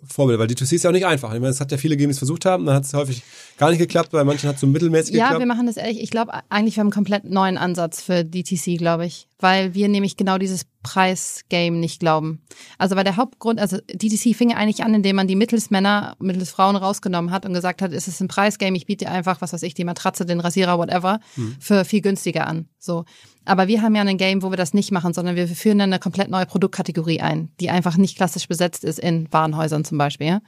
D2C-Vorbilder? 0.06 0.38
Weil 0.40 0.46
D2C 0.48 0.74
ist 0.74 0.84
ja 0.84 0.90
auch 0.90 0.94
nicht 0.94 1.06
einfach. 1.06 1.32
Ich 1.32 1.40
meine, 1.40 1.50
es 1.50 1.60
hat 1.60 1.70
ja 1.72 1.78
viele 1.78 1.96
gegeben, 1.96 2.10
die 2.10 2.12
es 2.14 2.18
versucht 2.18 2.44
haben, 2.44 2.66
dann 2.66 2.74
hat 2.76 2.84
es 2.84 2.94
häufig 2.94 3.22
gar 3.58 3.70
nicht 3.70 3.78
geklappt, 3.78 4.10
bei 4.10 4.24
manchen 4.24 4.48
hat 4.48 4.56
es 4.56 4.60
so 4.60 4.66
mittelmäßig 4.66 5.14
Ja, 5.14 5.24
geklappt. 5.26 5.40
wir 5.40 5.46
machen 5.46 5.66
das 5.66 5.76
ehrlich. 5.76 6.00
Ich 6.02 6.10
glaube 6.10 6.32
eigentlich, 6.48 6.76
wir 6.76 6.80
haben 6.80 6.86
einen 6.88 6.92
komplett 6.92 7.24
neuen 7.24 7.58
Ansatz 7.58 8.02
für 8.02 8.24
DTC, 8.24 8.76
glaube 8.78 9.06
ich. 9.06 9.28
Weil 9.38 9.74
wir 9.74 9.88
nämlich 9.88 10.16
genau 10.16 10.38
dieses 10.38 10.66
Preisgame 10.84 11.76
nicht 11.76 11.98
glauben. 12.00 12.42
Also 12.78 12.94
weil 12.96 13.02
der 13.04 13.16
Hauptgrund, 13.16 13.58
also 13.58 13.78
DTC 13.92 14.36
fing 14.36 14.50
ja 14.50 14.56
eigentlich 14.56 14.84
an, 14.84 14.94
indem 14.94 15.16
man 15.16 15.26
die 15.26 15.34
Mittelsmänner, 15.36 16.14
Mittelsfrauen 16.20 16.76
rausgenommen 16.76 17.30
hat 17.32 17.44
und 17.44 17.52
gesagt 17.52 17.82
hat, 17.82 17.92
es 17.92 18.06
ist 18.06 18.20
ein 18.20 18.28
Preisgame, 18.28 18.76
ich 18.76 18.86
biete 18.86 19.04
dir 19.06 19.10
einfach, 19.10 19.40
was 19.40 19.52
weiß 19.52 19.62
ich, 19.64 19.74
die 19.74 19.84
Matratze, 19.84 20.24
den 20.26 20.38
Rasierer, 20.40 20.78
whatever, 20.78 21.18
Hm. 21.34 21.56
für 21.58 21.84
viel 21.84 22.00
günstiger 22.02 22.46
an. 22.46 22.66
So. 22.78 23.04
Aber 23.44 23.68
wir 23.68 23.82
haben 23.82 23.94
ja 23.94 24.02
ein 24.02 24.16
Game, 24.16 24.42
wo 24.42 24.50
wir 24.50 24.56
das 24.56 24.74
nicht 24.74 24.92
machen, 24.92 25.12
sondern 25.12 25.36
wir 25.36 25.48
führen 25.48 25.78
dann 25.78 25.92
eine 25.92 25.98
komplett 25.98 26.30
neue 26.30 26.46
Produktkategorie 26.46 27.20
ein, 27.20 27.50
die 27.60 27.70
einfach 27.70 27.96
nicht 27.96 28.16
klassisch 28.16 28.46
besetzt 28.48 28.84
ist 28.84 28.98
in 28.98 29.32
Warenhäusern 29.32 29.84
zum 29.84 29.98
Beispiel. 29.98 30.40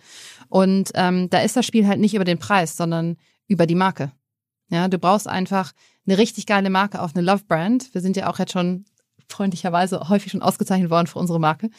Und 0.49 0.91
ähm, 0.95 1.29
da 1.31 1.41
ist 1.41 1.57
das 1.57 1.67
Spiel 1.67 1.87
halt 1.89 2.01
nicht 2.01 2.15
über 2.15 2.25
den 2.25 2.39
Preis, 2.39 2.77
sondern 2.77 3.17
über 3.49 3.67
die 3.67 3.75
Marke. 3.75 4.13
Ja, 4.71 4.89
du 4.89 4.99
brauchst 4.99 5.29
einfach 5.29 5.73
eine 6.07 6.19
richtig 6.19 6.47
geile 6.47 6.71
Marke 6.71 7.01
auf 7.01 7.15
eine 7.15 7.25
Love 7.25 7.45
Brand. 7.47 7.93
Wir 7.95 8.01
sind 8.01 8.17
ja 8.17 8.29
auch 8.29 8.39
jetzt 8.39 8.53
schon 8.53 8.85
freundlicherweise 9.29 10.09
häufig 10.09 10.33
schon 10.33 10.43
ausgezeichnet 10.43 10.91
worden 10.91 11.07
für 11.07 11.19
unsere 11.19 11.41
Marke. 11.41 11.71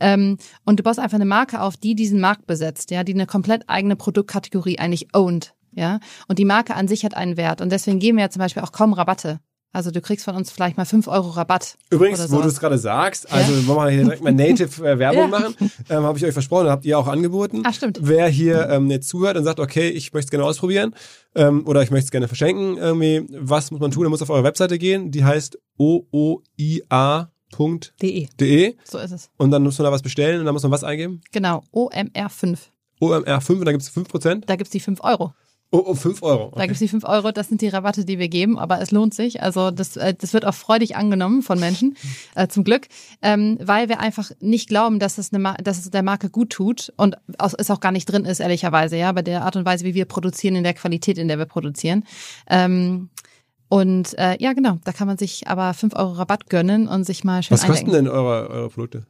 Ähm, 0.00 0.38
und 0.64 0.80
du 0.80 0.82
baust 0.82 0.98
einfach 0.98 1.16
eine 1.16 1.24
Marke 1.24 1.60
auf, 1.60 1.76
die 1.76 1.94
diesen 1.94 2.20
Markt 2.20 2.46
besetzt, 2.46 2.90
ja, 2.90 3.04
die 3.04 3.14
eine 3.14 3.26
komplett 3.26 3.68
eigene 3.68 3.96
Produktkategorie 3.96 4.78
eigentlich 4.78 5.14
owned, 5.14 5.54
ja. 5.72 6.00
Und 6.28 6.38
die 6.38 6.44
Marke 6.44 6.74
an 6.74 6.88
sich 6.88 7.04
hat 7.04 7.14
einen 7.14 7.36
Wert. 7.36 7.60
Und 7.60 7.70
deswegen 7.70 7.98
geben 7.98 8.18
wir 8.18 8.24
ja 8.24 8.30
zum 8.30 8.40
Beispiel 8.40 8.62
auch 8.62 8.72
kaum 8.72 8.92
Rabatte. 8.92 9.40
Also 9.74 9.90
du 9.90 10.00
kriegst 10.00 10.24
von 10.24 10.34
uns 10.36 10.50
vielleicht 10.50 10.76
mal 10.78 10.86
fünf 10.86 11.08
Euro 11.08 11.28
Rabatt. 11.30 11.76
Übrigens, 11.90 12.30
wo 12.32 12.40
du 12.40 12.48
es 12.48 12.58
gerade 12.60 12.78
sagst, 12.78 13.30
also 13.30 13.66
wollen 13.66 13.86
wir 13.86 13.90
hier 13.90 14.04
direkt 14.04 14.22
mal 14.22 14.32
Native 14.32 14.88
äh, 14.88 14.98
Werbung 14.98 15.22
Ja. 15.22 15.28
machen, 15.28 15.54
ähm, 15.90 16.04
habe 16.04 16.16
ich 16.16 16.24
euch 16.24 16.32
versprochen, 16.32 16.68
habt 16.68 16.84
ihr 16.86 16.98
auch 16.98 17.08
angeboten. 17.08 17.62
Ah, 17.66 17.72
stimmt. 17.72 17.98
Wer 18.00 18.28
hier 18.28 18.68
ähm, 18.70 18.90
jetzt 18.90 19.08
zuhört 19.08 19.36
und 19.36 19.44
sagt, 19.44 19.60
okay, 19.60 19.88
ich 19.90 20.12
möchte 20.12 20.28
es 20.28 20.30
gerne 20.30 20.44
ausprobieren 20.44 20.94
ähm, 21.34 21.66
oder 21.66 21.82
ich 21.82 21.90
möchte 21.90 22.06
es 22.06 22.10
gerne 22.10 22.28
verschenken, 22.28 22.78
irgendwie, 22.78 23.26
was 23.38 23.70
muss 23.70 23.80
man 23.80 23.90
tun? 23.90 24.04
Man 24.04 24.10
muss 24.10 24.22
auf 24.22 24.30
eure 24.30 24.44
Webseite 24.44 24.78
gehen, 24.78 25.10
die 25.10 25.24
heißt 25.24 25.58
ooia.de 25.76 27.26
De. 28.40 28.76
So 28.84 28.98
ist 28.98 29.10
es. 29.12 29.30
und 29.36 29.50
dann 29.50 29.62
muss 29.62 29.78
man 29.78 29.84
da 29.84 29.92
was 29.92 30.02
bestellen 30.02 30.40
und 30.40 30.46
dann 30.46 30.54
muss 30.54 30.62
man 30.62 30.72
was 30.72 30.84
eingeben? 30.84 31.20
Genau, 31.32 31.62
OMR5. 31.72 32.58
OMR5 33.00 33.50
und 33.58 33.64
dann 33.64 33.74
gibt 33.74 33.82
es 33.82 33.90
5%. 33.92 34.44
Da 34.46 34.56
gibt's 34.56 34.70
die 34.70 34.80
fünf 34.80 35.00
Euro. 35.02 35.34
Oh, 35.74 35.82
oh 35.86 35.94
5 35.96 36.22
Euro. 36.22 36.52
Da 36.54 36.66
gibt's 36.66 36.78
die 36.78 36.86
fünf 36.86 37.02
Euro, 37.02 37.32
das 37.32 37.48
sind 37.48 37.60
die 37.60 37.66
Rabatte, 37.66 38.04
die 38.04 38.20
wir 38.20 38.28
geben, 38.28 38.60
aber 38.60 38.80
es 38.80 38.92
lohnt 38.92 39.12
sich. 39.12 39.42
Also 39.42 39.72
das, 39.72 39.96
äh, 39.96 40.14
das 40.14 40.32
wird 40.32 40.44
auch 40.44 40.54
freudig 40.54 40.94
angenommen 40.94 41.42
von 41.42 41.58
Menschen, 41.58 41.96
äh, 42.36 42.46
zum 42.46 42.62
Glück, 42.62 42.86
ähm, 43.22 43.58
weil 43.60 43.88
wir 43.88 43.98
einfach 43.98 44.30
nicht 44.38 44.68
glauben, 44.68 45.00
dass 45.00 45.18
es, 45.18 45.32
eine 45.32 45.56
dass 45.64 45.80
es 45.80 45.90
der 45.90 46.04
Marke 46.04 46.30
gut 46.30 46.50
tut 46.50 46.92
und 46.96 47.16
aus, 47.38 47.54
es 47.54 47.72
auch 47.72 47.80
gar 47.80 47.90
nicht 47.90 48.06
drin 48.06 48.24
ist, 48.24 48.38
ehrlicherweise, 48.38 48.96
ja, 48.96 49.10
bei 49.10 49.22
der 49.22 49.42
Art 49.42 49.56
und 49.56 49.66
Weise, 49.66 49.84
wie 49.84 49.94
wir 49.94 50.04
produzieren, 50.04 50.54
in 50.54 50.62
der 50.62 50.74
Qualität, 50.74 51.18
in 51.18 51.26
der 51.26 51.38
wir 51.38 51.46
produzieren. 51.46 52.04
Ähm, 52.48 53.08
und 53.68 54.16
äh, 54.16 54.36
ja, 54.38 54.52
genau, 54.52 54.78
da 54.84 54.92
kann 54.92 55.08
man 55.08 55.18
sich 55.18 55.48
aber 55.48 55.74
fünf 55.74 55.96
Euro 55.96 56.12
Rabatt 56.12 56.48
gönnen 56.48 56.86
und 56.86 57.02
sich 57.02 57.24
mal 57.24 57.42
schön 57.42 57.56
Was 57.56 57.66
kosten 57.66 57.86
eindenken. 57.86 58.04
denn 58.04 58.14
eure, 58.14 58.48
eure 58.48 58.68
Produkte? 58.68 59.06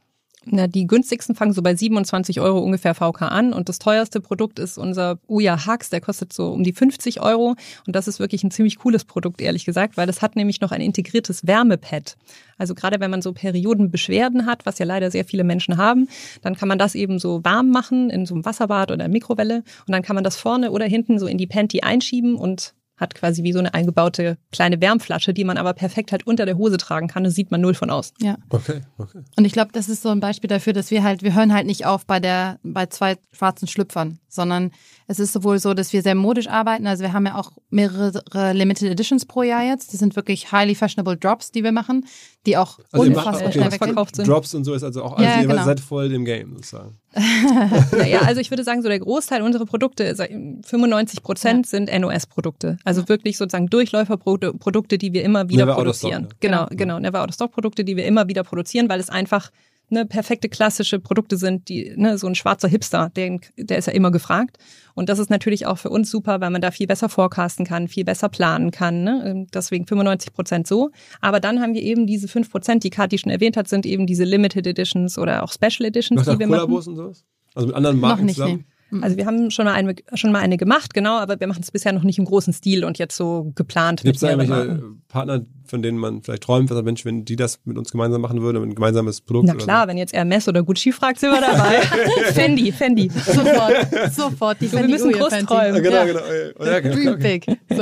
Na, 0.47 0.67
die 0.67 0.87
günstigsten 0.87 1.35
fangen 1.35 1.53
so 1.53 1.63
bei 1.63 1.75
27 1.75 2.41
Euro 2.41 2.59
ungefähr 2.59 2.95
VK 2.95 3.23
an. 3.23 3.53
Und 3.53 3.69
das 3.69 3.79
teuerste 3.79 4.21
Produkt 4.21 4.59
ist 4.59 4.79
unser 4.79 5.19
Uja 5.27 5.67
Hux, 5.67 5.91
der 5.91 6.01
kostet 6.01 6.33
so 6.33 6.53
um 6.53 6.63
die 6.63 6.73
50 6.73 7.23
Euro. 7.23 7.57
Und 7.87 7.97
das 7.97 8.09
ist 8.09 8.21
wirklich 8.21 8.45
ein 8.45 8.51
ziemlich 8.51 8.79
cooles 8.79 9.05
Produkt, 9.05 9.41
ehrlich 9.41 9.65
gesagt, 9.65 9.97
weil 9.97 10.07
das 10.07 10.23
hat 10.23 10.37
nämlich 10.37 10.61
noch 10.61 10.73
ein 10.73 10.81
integriertes 10.81 11.47
Wärmepad. 11.47 12.17
Also 12.59 12.75
gerade 12.75 13.01
wenn 13.01 13.11
man 13.11 13.23
so 13.23 13.33
Periodenbeschwerden 13.33 14.47
hat, 14.47 14.67
was 14.67 14.79
ja 14.79 14.87
leider 14.87 15.11
sehr 15.11 15.25
viele 15.25 15.45
Menschen 15.45 15.77
haben, 15.77 16.09
dann 16.43 16.55
kann 16.55 16.69
man 16.69 16.79
das 16.79 16.95
eben 16.95 17.19
so 17.19 17.43
warm 17.45 17.71
machen 17.71 18.11
in 18.11 18.27
so 18.27 18.35
einem 18.35 18.45
Wasserbad 18.45 18.91
oder 18.91 19.09
Mikrowelle. 19.09 19.65
Und 19.87 19.93
dann 19.93 20.03
kann 20.03 20.15
man 20.15 20.25
das 20.25 20.37
vorne 20.37 20.71
oder 20.71 20.87
hinten 20.87 21.19
so 21.19 21.27
in 21.27 21.39
die 21.39 21.47
Panty 21.47 21.81
einschieben 21.81 22.35
und 22.37 22.75
hat 22.97 23.15
quasi 23.15 23.43
wie 23.43 23.53
so 23.53 23.59
eine 23.59 23.75
eingebaute 23.75 24.39
kleine 24.53 24.81
Wärmflasche, 24.81 25.35
die 25.35 25.45
man 25.45 25.57
aber 25.57 25.73
perfekt 25.73 26.13
halt 26.13 26.27
unter 26.27 26.47
der 26.47 26.57
Hose 26.57 26.77
tragen 26.77 27.09
kann. 27.09 27.25
Das 27.25 27.35
sieht 27.35 27.51
man 27.51 27.61
null 27.61 27.75
von 27.75 27.91
außen. 27.91 28.17
Ja. 28.21 28.37
Okay, 28.51 28.83
okay. 28.99 29.21
Und 29.37 29.45
ich 29.45 29.53
glaube, 29.53 29.73
das 29.73 29.89
ist 29.89 30.03
so 30.03 30.11
ein 30.11 30.21
Beispiel 30.21 30.49
dafür, 30.49 30.73
dass 30.73 30.91
wir 30.91 31.03
halt, 31.03 31.23
wir 31.23 31.35
hören 31.35 31.53
halt 31.53 31.67
nicht 31.67 31.87
auf 31.87 32.07
bei 32.07 32.21
der, 32.21 32.59
bei 32.63 32.87
zwei 32.87 33.17
schwarzen 33.33 33.67
Schlüpfern, 33.67 34.19
sondern 34.29 34.71
es 35.07 35.19
ist 35.19 35.33
sowohl 35.33 35.59
so, 35.59 35.75
dass 35.75 35.93
wir 35.93 36.03
sehr 36.03 36.15
modisch 36.15 36.49
arbeiten. 36.49 36.87
Also 36.87 37.03
wir 37.03 37.13
haben 37.13 37.27
ja 37.27 37.37
auch 37.37 37.53
mehrere 37.71 38.53
Limited 38.53 38.91
Editions 38.91 39.27
pro 39.27 39.43
Jahr 39.43 39.63
jetzt. 39.63 39.93
Das 39.93 40.01
sind 40.01 40.17
wirklich 40.17 40.51
highly 40.53 40.75
fashionable 40.75 41.17
Drops, 41.17 41.51
die 41.51 41.63
wir 41.63 41.73
machen, 41.73 42.07
die 42.47 42.57
auch 42.57 42.79
Also 42.91 43.07
unfassbar 43.07 43.35
okay, 43.49 43.53
schnell 43.53 43.71
sind. 43.71 43.79
verkauft 43.85 44.17
sind. 44.17 44.27
Drops 44.29 44.55
und 44.55 44.65
so 44.65 44.73
ist 44.75 44.83
also 44.83 45.03
auch, 45.05 45.13
also 45.13 45.25
Ja, 45.25 45.41
ihr 45.43 45.47
genau. 45.47 45.65
seid 45.65 45.81
voll 45.81 46.13
im 46.13 46.25
Game 46.25 46.55
sozusagen. 46.57 46.99
Ja, 47.99 48.05
ja, 48.07 48.21
also 48.23 48.41
ich 48.41 48.51
würde 48.51 48.65
sagen, 48.65 48.83
so 48.83 48.89
der 48.89 48.99
Großteil 48.99 49.43
unserer 49.43 49.67
Produkte, 49.67 50.15
95 50.63 51.23
Prozent 51.23 51.67
sind 51.67 51.91
NOS-Produkte. 51.97 52.79
Also 52.85 53.09
wirklich 53.09 53.37
sozusagen 53.37 53.67
Durchläuferprodukte, 53.69 54.55
Produkte, 54.59 54.99
die 54.99 55.13
wir 55.13 55.23
immer 55.23 55.49
wieder 55.49 55.67
Never 55.67 55.79
out 55.79 55.87
of 55.87 55.97
stock, 55.97 56.11
produzieren. 56.11 56.29
ja. 56.31 56.37
Genau, 56.41 56.67
genau, 56.71 56.99
Never 56.99 57.23
Out 57.23 57.29
of 57.29 57.35
Stock 57.35 57.53
Produkte, 57.53 57.85
die 57.85 57.97
wir 57.97 58.07
immer 58.07 58.27
wieder 58.29 58.43
produzieren, 58.43 58.89
weil 58.89 59.01
es 59.01 59.11
einfach 59.11 59.51
ne, 59.89 60.07
perfekte 60.07 60.49
klassische 60.49 60.99
Produkte 60.99 61.37
sind, 61.37 61.69
die 61.69 61.93
ne, 61.97 62.19
so 62.19 62.27
ein 62.27 62.35
schwarzer 62.35 62.69
Hipster, 62.69 63.11
der, 63.17 63.39
der 63.57 63.79
ist 63.79 63.87
ja 63.87 63.93
immer 63.93 64.11
gefragt. 64.11 64.59
Und 64.95 65.09
das 65.09 65.19
ist 65.19 65.31
natürlich 65.31 65.67
auch 65.67 65.79
für 65.79 65.91
uns 65.91 66.11
super, 66.11 66.41
weil 66.41 66.51
man 66.51 66.61
da 66.61 66.71
viel 66.71 66.87
besser 66.87 67.09
forecasten 67.09 67.65
kann, 67.67 67.89
viel 67.89 68.05
besser 68.05 68.29
planen 68.29 68.71
kann. 68.71 69.03
Ne? 69.03 69.47
Deswegen 69.53 69.87
95 69.87 70.33
Prozent 70.33 70.67
so. 70.67 70.91
Aber 71.21 71.41
dann 71.41 71.61
haben 71.61 71.75
wir 71.75 71.83
eben 71.83 72.07
diese 72.07 72.29
5 72.29 72.51
Prozent, 72.51 72.85
die 72.85 72.91
Kathi 72.91 73.19
schon 73.19 73.33
erwähnt 73.33 73.57
hat, 73.57 73.69
sind 73.69 73.87
eben 73.87 74.07
diese 74.07 74.25
Limited 74.25 74.67
Editions 74.67 75.19
oder 75.19 75.43
auch 75.43 75.53
Special 75.53 75.87
Editions, 75.87 76.27
Macht 76.27 76.35
die 76.35 76.39
wir 76.39 76.47
machen. 76.47 76.61
Kollabos 76.61 76.87
und 76.87 76.97
sowas? 76.97 77.25
Also 77.55 77.69
mit 77.69 77.77
anderen 77.77 78.01
Marken 78.01 78.21
Noch 78.21 78.27
nicht, 78.27 78.37
zusammen? 78.37 78.57
nee. 78.57 78.65
Also 79.03 79.17
wir 79.17 79.27
haben 79.27 79.51
schon 79.51 79.65
mal 79.65 79.73
eine, 79.73 79.95
schon 80.15 80.31
mal 80.31 80.41
eine 80.41 80.57
gemacht, 80.57 80.95
genau, 80.95 81.19
aber 81.19 81.41
wir 81.41 81.47
machen 81.49 81.63
es 81.63 81.71
bisher 81.73 81.93
noch 81.93 82.05
nicht 82.05 82.19
im 82.19 82.25
großen 82.25 82.53
Stil 82.53 82.85
und 82.85 82.99
jetzt 82.99 83.17
so 83.17 83.51
geplant 83.57 84.03
Gibt 84.03 84.17
es 84.17 84.23
irgendwelche. 84.23 84.83
Partner, 85.09 85.45
von 85.67 85.83
denen 85.83 85.99
man 85.99 86.23
vielleicht 86.23 86.43
träumt, 86.45 86.71
was 86.71 86.83
Mensch, 86.83 87.05
wenn 87.05 87.25
die 87.25 87.37
das 87.37 87.61
mit 87.65 87.79
uns 87.79 87.91
gemeinsam 87.91 88.21
machen 88.21 88.43
würden, 88.43 88.63
ein 88.63 88.75
gemeinsames 88.75 89.21
Produkt? 89.21 89.47
Na 89.49 89.55
oder 89.55 89.65
klar, 89.65 89.89
wenn 89.89 89.97
jetzt 89.99 90.13
Hermes 90.13 90.47
oder 90.49 90.63
Gucci 90.63 90.93
fragt, 90.93 91.21
sind 91.21 91.31
wir 91.31 91.41
dabei. 91.41 91.81
Fendi, 92.33 92.73
Fendi. 92.73 93.11
Sofort, 93.11 94.13
sofort. 94.13 94.61
Die 94.61 94.67
So, 94.67 94.73
wir 94.73 94.79
Fendi 94.81 94.93
müssen 94.93 95.09
Uja 95.09 95.19
groß 95.19 95.29
Fenty. 95.35 95.47
träumen. 95.47 95.75
So? 95.77 95.83
Genau, 95.83 95.97
Ja. 95.97 96.05
genau. 96.05 96.21
Ja, 96.65 96.77
okay, 96.79 96.91
Dream 96.91 97.19
big. 97.19 97.47
So, 97.71 97.77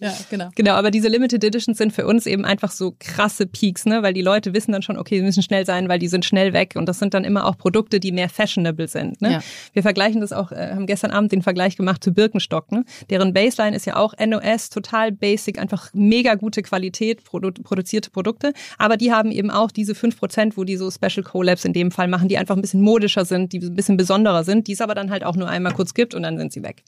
ja, 0.00 0.14
genau. 0.30 0.48
Genau, 0.54 0.72
aber 0.72 0.90
diese 0.90 1.08
Limited 1.08 1.42
Editions 1.44 1.78
sind 1.78 1.92
für 1.92 2.06
uns 2.06 2.26
eben 2.26 2.44
einfach 2.44 2.70
so 2.70 2.94
krasse 2.98 3.46
Peaks, 3.46 3.86
ne? 3.86 4.02
weil 4.02 4.12
die 4.14 4.22
Leute 4.22 4.54
wissen 4.54 4.72
dann 4.72 4.82
schon, 4.82 4.96
okay, 4.98 5.18
sie 5.18 5.22
müssen 5.24 5.42
schnell 5.42 5.66
sein, 5.66 5.88
weil 5.88 5.98
die 5.98 6.08
sind 6.08 6.24
schnell 6.24 6.52
weg 6.52 6.74
und 6.76 6.86
das 6.88 6.98
sind 6.98 7.14
dann 7.14 7.24
immer 7.24 7.46
auch 7.46 7.56
Produkte, 7.58 8.00
die 8.00 8.12
mehr 8.12 8.28
fashionable 8.28 8.88
sind. 8.88 9.20
Ne? 9.20 9.32
Ja. 9.32 9.40
Wir 9.72 9.82
vergleichen 9.82 10.20
das 10.20 10.32
auch, 10.32 10.52
äh, 10.52 10.70
haben 10.72 10.86
gestern 10.86 11.10
Abend 11.10 11.32
den 11.32 11.42
Vergleich 11.42 11.76
gemacht 11.76 12.02
zu 12.02 12.12
Birkenstock. 12.12 12.72
Ne? 12.72 12.84
Deren 13.10 13.32
Baseline 13.32 13.76
ist 13.76 13.84
ja 13.86 13.96
auch 13.96 14.14
NOS, 14.18 14.70
total 14.70 15.12
basic, 15.12 15.58
einfach 15.58 15.90
mega 15.94 16.34
gute 16.34 16.62
Qualität, 16.62 17.15
produ 17.24 17.50
produzierte 17.50 18.10
Produkte, 18.10 18.52
aber 18.78 18.96
die 18.96 19.12
haben 19.12 19.30
eben 19.30 19.50
auch 19.50 19.70
diese 19.70 19.92
5%, 19.92 20.52
wo 20.56 20.64
die 20.64 20.76
so 20.76 20.90
Special 20.90 21.22
Collabs 21.22 21.64
in 21.64 21.72
dem 21.72 21.90
Fall 21.90 22.08
machen, 22.08 22.28
die 22.28 22.38
einfach 22.38 22.56
ein 22.56 22.62
bisschen 22.62 22.82
modischer 22.82 23.24
sind, 23.24 23.52
die 23.52 23.58
ein 23.60 23.74
bisschen 23.74 23.96
besonderer 23.96 24.44
sind, 24.44 24.68
die 24.68 24.72
es 24.72 24.80
aber 24.80 24.94
dann 24.94 25.10
halt 25.10 25.24
auch 25.24 25.36
nur 25.36 25.48
einmal 25.48 25.72
kurz 25.72 25.94
gibt 25.94 26.14
und 26.14 26.22
dann 26.22 26.38
sind 26.38 26.52
sie 26.52 26.62
weg. 26.62 26.84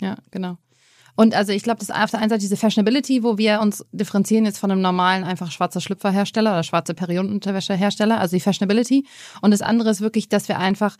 Ja, 0.00 0.16
genau. 0.30 0.58
Und 1.18 1.34
also 1.34 1.50
ich 1.50 1.64
glaube, 1.64 1.80
das 1.80 1.88
ist 1.88 1.94
auf 1.96 2.12
der 2.12 2.20
einen 2.20 2.30
Seite 2.30 2.42
diese 2.42 2.56
Fashionability, 2.56 3.24
wo 3.24 3.38
wir 3.38 3.60
uns 3.60 3.84
differenzieren 3.90 4.44
jetzt 4.44 4.58
von 4.58 4.70
einem 4.70 4.80
normalen 4.80 5.24
einfach 5.24 5.50
schwarzer 5.50 5.80
Schlüpferhersteller 5.80 6.52
oder 6.52 6.62
schwarze 6.62 6.94
Periodenunterwäschehersteller, 6.94 8.20
also 8.20 8.36
die 8.36 8.40
Fashionability. 8.40 9.04
Und 9.42 9.50
das 9.50 9.60
andere 9.60 9.90
ist 9.90 10.00
wirklich, 10.00 10.28
dass 10.28 10.46
wir 10.46 10.60
einfach 10.60 10.96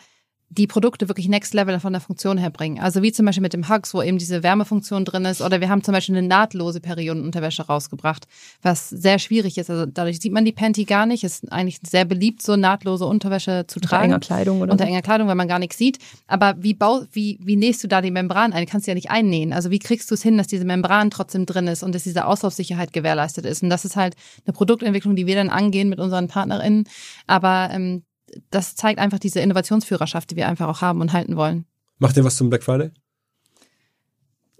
die 0.51 0.66
Produkte 0.66 1.09
wirklich 1.09 1.28
next 1.28 1.53
level 1.53 1.78
von 1.78 1.92
der 1.92 2.01
Funktion 2.01 2.38
her 2.38 2.49
bringen. 2.51 2.80
Also 2.80 3.03
wie 3.03 3.12
zum 3.12 3.26
Beispiel 3.26 3.42
mit 3.42 3.53
dem 3.53 3.68
Hugs, 3.68 3.92
wo 3.92 4.01
eben 4.01 4.16
diese 4.16 4.42
Wärmefunktion 4.42 5.05
drin 5.05 5.26
ist. 5.26 5.42
Oder 5.42 5.61
wir 5.61 5.68
haben 5.68 5.84
zum 5.84 5.92
Beispiel 5.92 6.16
eine 6.16 6.26
nahtlose 6.26 6.80
Periodenunterwäsche 6.80 7.66
rausgebracht, 7.66 8.26
was 8.62 8.88
sehr 8.88 9.18
schwierig 9.18 9.59
ist. 9.59 9.68
Also 9.68 9.84
dadurch 9.84 10.20
sieht 10.20 10.32
man 10.32 10.46
die 10.46 10.53
Panty 10.53 10.84
gar 10.84 11.05
nicht. 11.05 11.22
Ist 11.22 11.53
eigentlich 11.53 11.80
sehr 11.82 12.07
beliebt, 12.07 12.40
so 12.40 12.57
nahtlose 12.57 13.05
Unterwäsche 13.05 13.66
zu 13.66 13.76
Unter 13.78 13.88
tragen 13.88 14.05
enger 14.05 14.20
Kleidung 14.20 14.62
oder 14.62 14.72
unter 14.72 14.86
enger 14.86 15.03
Kleidung, 15.03 15.28
weil 15.28 15.34
man 15.34 15.49
gar 15.49 15.59
nichts 15.59 15.76
sieht. 15.76 15.99
Aber 16.26 16.55
wie, 16.59 16.72
bau, 16.72 17.03
wie, 17.12 17.38
wie 17.42 17.57
nähst 17.57 17.84
du 17.84 17.88
da 17.88 18.01
die 18.01 18.11
Membran 18.11 18.55
ein? 18.55 18.64
Kannst 18.64 18.86
du 18.86 18.90
ja 18.90 18.94
nicht 18.94 19.11
einnähen. 19.11 19.53
Also 19.53 19.70
wie 19.70 19.78
kriegst 19.78 20.11
du 20.11 20.14
es 20.14 20.22
hin, 20.22 20.38
dass 20.38 20.46
diese 20.46 20.64
Membran 20.64 21.11
trotzdem 21.11 21.44
drin 21.44 21.66
ist 21.66 21.82
und 21.82 21.94
dass 21.94 22.05
diese 22.05 22.26
Auslaufsicherheit 22.26 22.94
gewährleistet 22.94 23.44
ist? 23.44 23.62
Und 23.62 23.68
das 23.68 23.84
ist 23.84 23.96
halt 23.96 24.14
eine 24.46 24.55
Produktentwicklung, 24.55 25.14
die 25.14 25.26
wir 25.26 25.34
dann 25.34 25.51
angehen 25.51 25.90
mit 25.90 25.99
unseren 25.99 26.28
PartnerInnen. 26.28 26.84
Aber 27.26 27.68
ähm, 27.70 28.03
das 28.51 28.74
zeigt 28.76 28.99
einfach 28.99 29.18
diese 29.18 29.41
Innovationsführerschaft, 29.41 30.30
die 30.30 30.36
wir 30.36 30.49
einfach 30.49 30.68
auch 30.68 30.80
haben 30.80 31.01
und 31.01 31.12
halten 31.12 31.36
wollen. 31.36 31.66
Macht 31.99 32.16
ihr 32.16 32.24
was 32.24 32.36
zum 32.36 32.49
Black 32.49 32.62
Friday? 32.62 32.91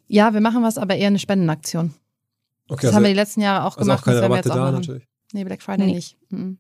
Ja, 0.07 0.33
wir 0.33 0.41
machen 0.41 0.63
was, 0.63 0.79
aber 0.79 0.97
eher 0.97 1.09
eine 1.09 1.19
Spendenaktion. 1.19 1.95
Okay, 2.69 2.87
Das 2.87 2.95
haben 2.95 3.03
wir 3.03 3.11
die 3.11 3.15
letzten 3.17 3.41
Jahre 3.41 3.65
auch 3.65 3.77
also 3.77 3.81
gemacht. 3.87 4.01
auch 4.01 4.05
keine 4.05 4.17
das 4.17 4.23
werden 4.23 4.31
wir 4.33 4.37
Rabatte 4.39 4.49
jetzt 4.49 4.59
auch 4.59 4.65
da 4.65 4.73
natürlich. 4.73 5.09
Nee, 5.33 5.45
Black 5.45 5.63
Friday 5.63 5.87
Nee. 5.87 5.95
nicht. 5.95 6.17
Mhm. 6.31 6.59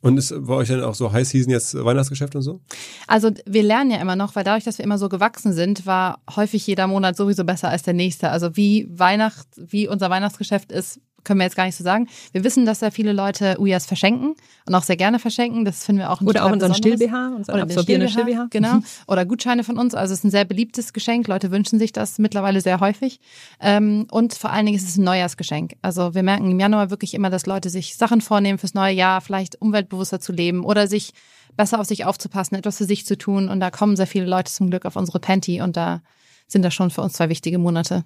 Und 0.00 0.18
ist 0.18 0.34
bei 0.46 0.52
euch 0.52 0.68
dann 0.68 0.82
auch 0.82 0.94
so 0.94 1.12
High 1.12 1.26
Season 1.26 1.50
jetzt 1.50 1.74
Weihnachtsgeschäft 1.82 2.36
und 2.36 2.42
so? 2.42 2.60
Also 3.06 3.30
wir 3.46 3.62
lernen 3.62 3.90
ja 3.90 3.96
immer 3.96 4.16
noch, 4.16 4.36
weil 4.36 4.44
dadurch, 4.44 4.64
dass 4.64 4.76
wir 4.76 4.84
immer 4.84 4.98
so 4.98 5.08
gewachsen 5.08 5.54
sind, 5.54 5.86
war 5.86 6.20
häufig 6.36 6.66
jeder 6.66 6.86
Monat 6.86 7.16
sowieso 7.16 7.44
besser 7.44 7.70
als 7.70 7.84
der 7.84 7.94
nächste. 7.94 8.28
Also 8.28 8.54
wie 8.54 8.86
Weihnacht, 8.90 9.46
wie 9.56 9.88
unser 9.88 10.10
Weihnachtsgeschäft 10.10 10.72
ist, 10.72 11.00
können 11.24 11.40
wir 11.40 11.44
jetzt 11.44 11.56
gar 11.56 11.66
nicht 11.66 11.76
so 11.76 11.84
sagen. 11.84 12.08
Wir 12.32 12.44
wissen, 12.44 12.66
dass 12.66 12.80
sehr 12.80 12.92
viele 12.92 13.12
Leute 13.12 13.56
Ujas 13.58 13.86
verschenken 13.86 14.34
und 14.66 14.74
auch 14.74 14.82
sehr 14.82 14.96
gerne 14.96 15.18
verschenken. 15.18 15.64
Das 15.64 15.84
finden 15.84 16.00
wir 16.00 16.10
auch 16.10 16.20
ein 16.20 16.26
Oder 16.26 16.44
auch 16.44 16.52
unseren. 16.52 16.74
Still-BH, 16.74 17.34
unseren 17.36 17.60
absorbierenden 17.60 18.08
Still-BH, 18.08 18.48
Still-BH. 18.48 18.48
Genau. 18.50 18.78
Oder 19.06 19.24
Gutscheine 19.24 19.64
von 19.64 19.78
uns. 19.78 19.94
Also 19.94 20.12
es 20.12 20.20
ist 20.20 20.24
ein 20.24 20.30
sehr 20.30 20.44
beliebtes 20.44 20.92
Geschenk. 20.92 21.26
Leute 21.28 21.50
wünschen 21.50 21.78
sich 21.78 21.92
das 21.92 22.18
mittlerweile 22.18 22.60
sehr 22.60 22.80
häufig. 22.80 23.20
Ähm, 23.60 24.06
und 24.10 24.34
vor 24.34 24.50
allen 24.50 24.66
Dingen 24.66 24.78
ist 24.78 24.88
es 24.88 24.96
ein 24.96 25.04
Neujahrsgeschenk. 25.04 25.74
Also 25.82 26.14
wir 26.14 26.22
merken 26.22 26.50
im 26.50 26.60
Januar 26.60 26.90
wirklich 26.90 27.14
immer, 27.14 27.30
dass 27.30 27.46
Leute 27.46 27.70
sich 27.70 27.96
Sachen 27.96 28.20
vornehmen 28.20 28.58
fürs 28.58 28.74
neue 28.74 28.94
Jahr, 28.94 29.20
vielleicht 29.20 29.60
umweltbewusster 29.60 30.20
zu 30.20 30.32
leben 30.32 30.64
oder 30.64 30.86
sich 30.86 31.12
besser 31.56 31.80
auf 31.80 31.86
sich 31.86 32.04
aufzupassen, 32.04 32.56
etwas 32.56 32.78
für 32.78 32.84
sich 32.84 33.06
zu 33.06 33.16
tun. 33.16 33.48
Und 33.48 33.60
da 33.60 33.70
kommen 33.70 33.96
sehr 33.96 34.06
viele 34.06 34.26
Leute 34.26 34.52
zum 34.52 34.70
Glück 34.70 34.84
auf 34.84 34.96
unsere 34.96 35.20
Panty 35.20 35.60
und 35.60 35.76
da 35.76 36.02
sind 36.46 36.62
das 36.62 36.74
schon 36.74 36.90
für 36.90 37.02
uns 37.02 37.14
zwei 37.14 37.28
wichtige 37.28 37.58
Monate. 37.58 38.04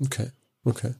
Okay, 0.00 0.30
okay. 0.64 0.94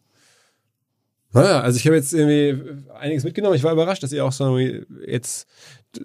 Naja, 1.32 1.60
also 1.60 1.76
ich 1.76 1.86
habe 1.86 1.96
jetzt 1.96 2.12
irgendwie 2.12 2.82
einiges 2.98 3.24
mitgenommen. 3.24 3.54
Ich 3.54 3.62
war 3.62 3.72
überrascht, 3.72 4.02
dass 4.02 4.12
ihr 4.12 4.24
auch 4.24 4.32
so 4.32 4.58
jetzt 4.58 5.46
äh, 5.96 6.00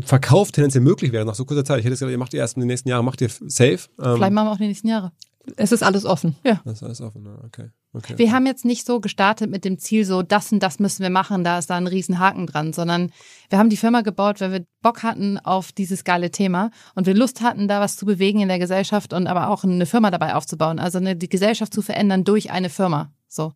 Verkauf 0.00 0.52
tendenziell 0.52 0.82
möglich 0.82 1.12
wäre 1.12 1.24
nach 1.24 1.34
so 1.34 1.44
kurzer 1.44 1.64
Zeit. 1.64 1.78
Ich 1.78 1.84
hätte 1.84 1.92
jetzt 1.92 2.00
gedacht, 2.00 2.12
ihr 2.12 2.18
macht 2.18 2.34
ihr 2.34 2.40
erst 2.40 2.56
in 2.56 2.60
den 2.60 2.68
nächsten 2.68 2.88
Jahren, 2.88 3.04
macht 3.04 3.20
ihr 3.20 3.28
safe. 3.28 3.78
Ähm, 3.98 4.16
Vielleicht 4.16 4.32
machen 4.32 4.46
wir 4.46 4.52
auch 4.52 4.58
die 4.58 4.66
nächsten 4.66 4.88
Jahre. 4.88 5.12
Es 5.56 5.72
ist 5.72 5.82
alles 5.82 6.04
offen. 6.04 6.36
Das 6.42 6.74
ist 6.74 6.82
alles 6.82 7.00
offen, 7.00 7.26
okay. 7.44 7.70
okay. 7.94 8.18
Wir 8.18 8.32
haben 8.32 8.46
jetzt 8.46 8.64
nicht 8.64 8.86
so 8.86 9.00
gestartet 9.00 9.50
mit 9.50 9.64
dem 9.64 9.78
Ziel, 9.78 10.04
so 10.04 10.22
das 10.22 10.52
und 10.52 10.62
das 10.62 10.78
müssen 10.78 11.02
wir 11.02 11.10
machen, 11.10 11.44
da 11.44 11.58
ist 11.58 11.70
da 11.70 11.76
ein 11.76 11.86
riesen 11.86 12.18
Haken 12.18 12.46
dran, 12.46 12.72
sondern 12.72 13.10
wir 13.48 13.58
haben 13.58 13.70
die 13.70 13.78
Firma 13.78 14.02
gebaut, 14.02 14.40
weil 14.40 14.52
wir 14.52 14.64
Bock 14.82 15.02
hatten 15.02 15.38
auf 15.38 15.72
dieses 15.72 16.04
geile 16.04 16.30
Thema 16.30 16.70
und 16.94 17.06
wir 17.06 17.14
Lust 17.14 17.40
hatten, 17.40 17.68
da 17.68 17.80
was 17.80 17.96
zu 17.96 18.04
bewegen 18.04 18.40
in 18.40 18.48
der 18.48 18.58
Gesellschaft 18.58 19.12
und 19.12 19.26
aber 19.26 19.48
auch 19.48 19.64
eine 19.64 19.86
Firma 19.86 20.10
dabei 20.10 20.34
aufzubauen, 20.34 20.78
also 20.78 20.98
eine, 20.98 21.16
die 21.16 21.28
Gesellschaft 21.28 21.72
zu 21.72 21.82
verändern 21.82 22.24
durch 22.24 22.50
eine 22.50 22.68
Firma. 22.68 23.10
So. 23.26 23.52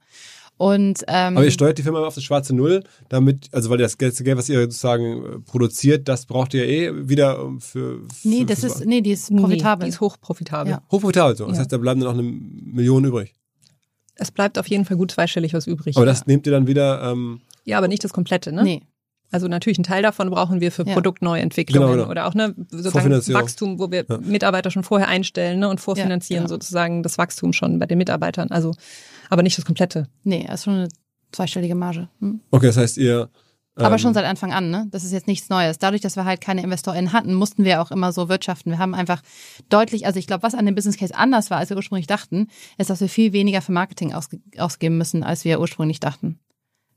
Und 0.56 1.02
ähm, 1.08 1.36
Aber 1.36 1.44
ihr 1.44 1.50
steuert 1.50 1.78
die 1.78 1.82
Firma 1.82 1.98
immer 1.98 2.06
auf 2.06 2.14
das 2.14 2.22
schwarze 2.22 2.54
Null, 2.54 2.84
damit, 3.08 3.48
also 3.52 3.70
weil 3.70 3.78
das 3.78 3.98
Geld, 3.98 4.14
was 4.36 4.48
ihr 4.48 4.60
sozusagen 4.62 5.24
äh, 5.24 5.38
produziert, 5.40 6.06
das 6.08 6.26
braucht 6.26 6.54
ihr 6.54 6.64
eh 6.68 7.08
wieder 7.08 7.36
für, 7.58 7.98
für 8.08 8.28
nee, 8.28 8.44
das 8.44 8.60
für- 8.60 8.66
ist 8.68 8.84
nee, 8.86 9.00
die 9.00 9.10
ist 9.10 9.30
Nee, 9.32 9.40
profitabel. 9.40 9.84
die 9.86 9.88
ist 9.90 10.00
hochprofitabel. 10.00 10.70
Ja. 10.74 10.82
hochprofitabel 10.92 11.36
so. 11.36 11.46
Das 11.46 11.54
Ja. 11.56 11.60
heißt, 11.62 11.72
da 11.72 11.78
bleiben 11.78 12.00
dann 12.00 12.08
noch 12.16 12.18
eine 12.18 12.22
Million 12.30 13.04
übrig. 13.04 13.34
Es 14.14 14.30
bleibt 14.30 14.58
auf 14.58 14.68
jeden 14.68 14.84
Fall 14.84 14.96
gut 14.96 15.10
zweistellig 15.10 15.54
was 15.54 15.66
übrig. 15.66 15.96
Aber 15.96 16.06
das 16.06 16.26
nehmt 16.26 16.46
ihr 16.46 16.52
dann 16.52 16.68
wieder, 16.68 17.02
ähm, 17.10 17.40
ja, 17.64 17.78
aber 17.78 17.88
nicht 17.88 18.04
das 18.04 18.12
komplette, 18.12 18.52
ne? 18.52 18.62
Nee. 18.62 18.82
Also 19.30 19.48
natürlich 19.48 19.78
einen 19.78 19.84
Teil 19.84 20.02
davon 20.02 20.30
brauchen 20.30 20.60
wir 20.60 20.70
für 20.70 20.86
Ja. 20.86 20.94
Produktneuentwicklungen 20.94 21.88
Genau, 21.88 22.02
genau. 22.02 22.10
oder 22.10 22.26
auch 22.26 22.34
ne, 22.34 22.54
sozusagen. 22.70 23.34
Wachstum, 23.34 23.78
wo 23.78 23.90
wir 23.90 24.04
Ja. 24.08 24.18
Mitarbeiter 24.18 24.70
schon 24.70 24.84
vorher 24.84 25.08
einstellen 25.08 25.58
ne, 25.60 25.68
und 25.68 25.80
vorfinanzieren 25.80 26.44
Ja, 26.44 26.46
genau. 26.46 26.54
sozusagen 26.54 27.02
das 27.02 27.18
Wachstum 27.18 27.52
schon 27.52 27.78
bei 27.78 27.86
den 27.86 27.98
Mitarbeitern. 27.98 28.50
Also, 28.50 28.74
aber 29.30 29.42
nicht 29.42 29.58
das 29.58 29.64
komplette. 29.64 30.08
Nee, 30.22 30.44
das 30.46 30.60
ist 30.60 30.64
schon 30.64 30.74
eine 30.74 30.88
zweistellige 31.32 31.74
Marge. 31.74 32.08
Hm? 32.20 32.40
okay, 32.52 32.66
das 32.66 32.76
heißt 32.76 32.96
ihr, 32.96 33.28
ähm, 33.76 33.86
Aber 33.86 33.98
schon 33.98 34.14
seit 34.14 34.24
Anfang 34.24 34.52
an, 34.52 34.70
ne? 34.70 34.86
Das 34.92 35.02
ist 35.02 35.10
jetzt 35.10 35.26
nichts 35.26 35.48
Neues. 35.48 35.78
Dadurch, 35.78 36.00
dass 36.00 36.14
wir 36.14 36.24
halt 36.24 36.40
keine 36.40 36.62
InvestorInnen 36.62 37.12
hatten, 37.12 37.34
mussten 37.34 37.64
wir 37.64 37.82
auch 37.82 37.90
immer 37.90 38.12
so 38.12 38.28
wirtschaften. 38.28 38.70
Wir 38.70 38.78
haben 38.78 38.94
einfach 38.94 39.20
deutlich, 39.68 40.06
also 40.06 40.20
ich 40.20 40.28
glaube, 40.28 40.44
was 40.44 40.54
an 40.54 40.64
dem 40.64 40.76
Business 40.76 40.96
Case 40.96 41.12
anders 41.14 41.50
war, 41.50 41.58
als 41.58 41.70
wir 41.70 41.76
ursprünglich 41.76 42.06
dachten, 42.06 42.46
ist, 42.78 42.90
dass 42.90 43.00
wir 43.00 43.08
viel 43.08 43.32
weniger 43.32 43.62
für 43.62 43.72
Marketing 43.72 44.12
ausge 44.12 44.38
ausgeben 44.58 44.96
müssen, 44.96 45.24
als 45.24 45.44
wir 45.44 45.58
ursprünglich 45.58 45.98
dachten. 45.98 46.38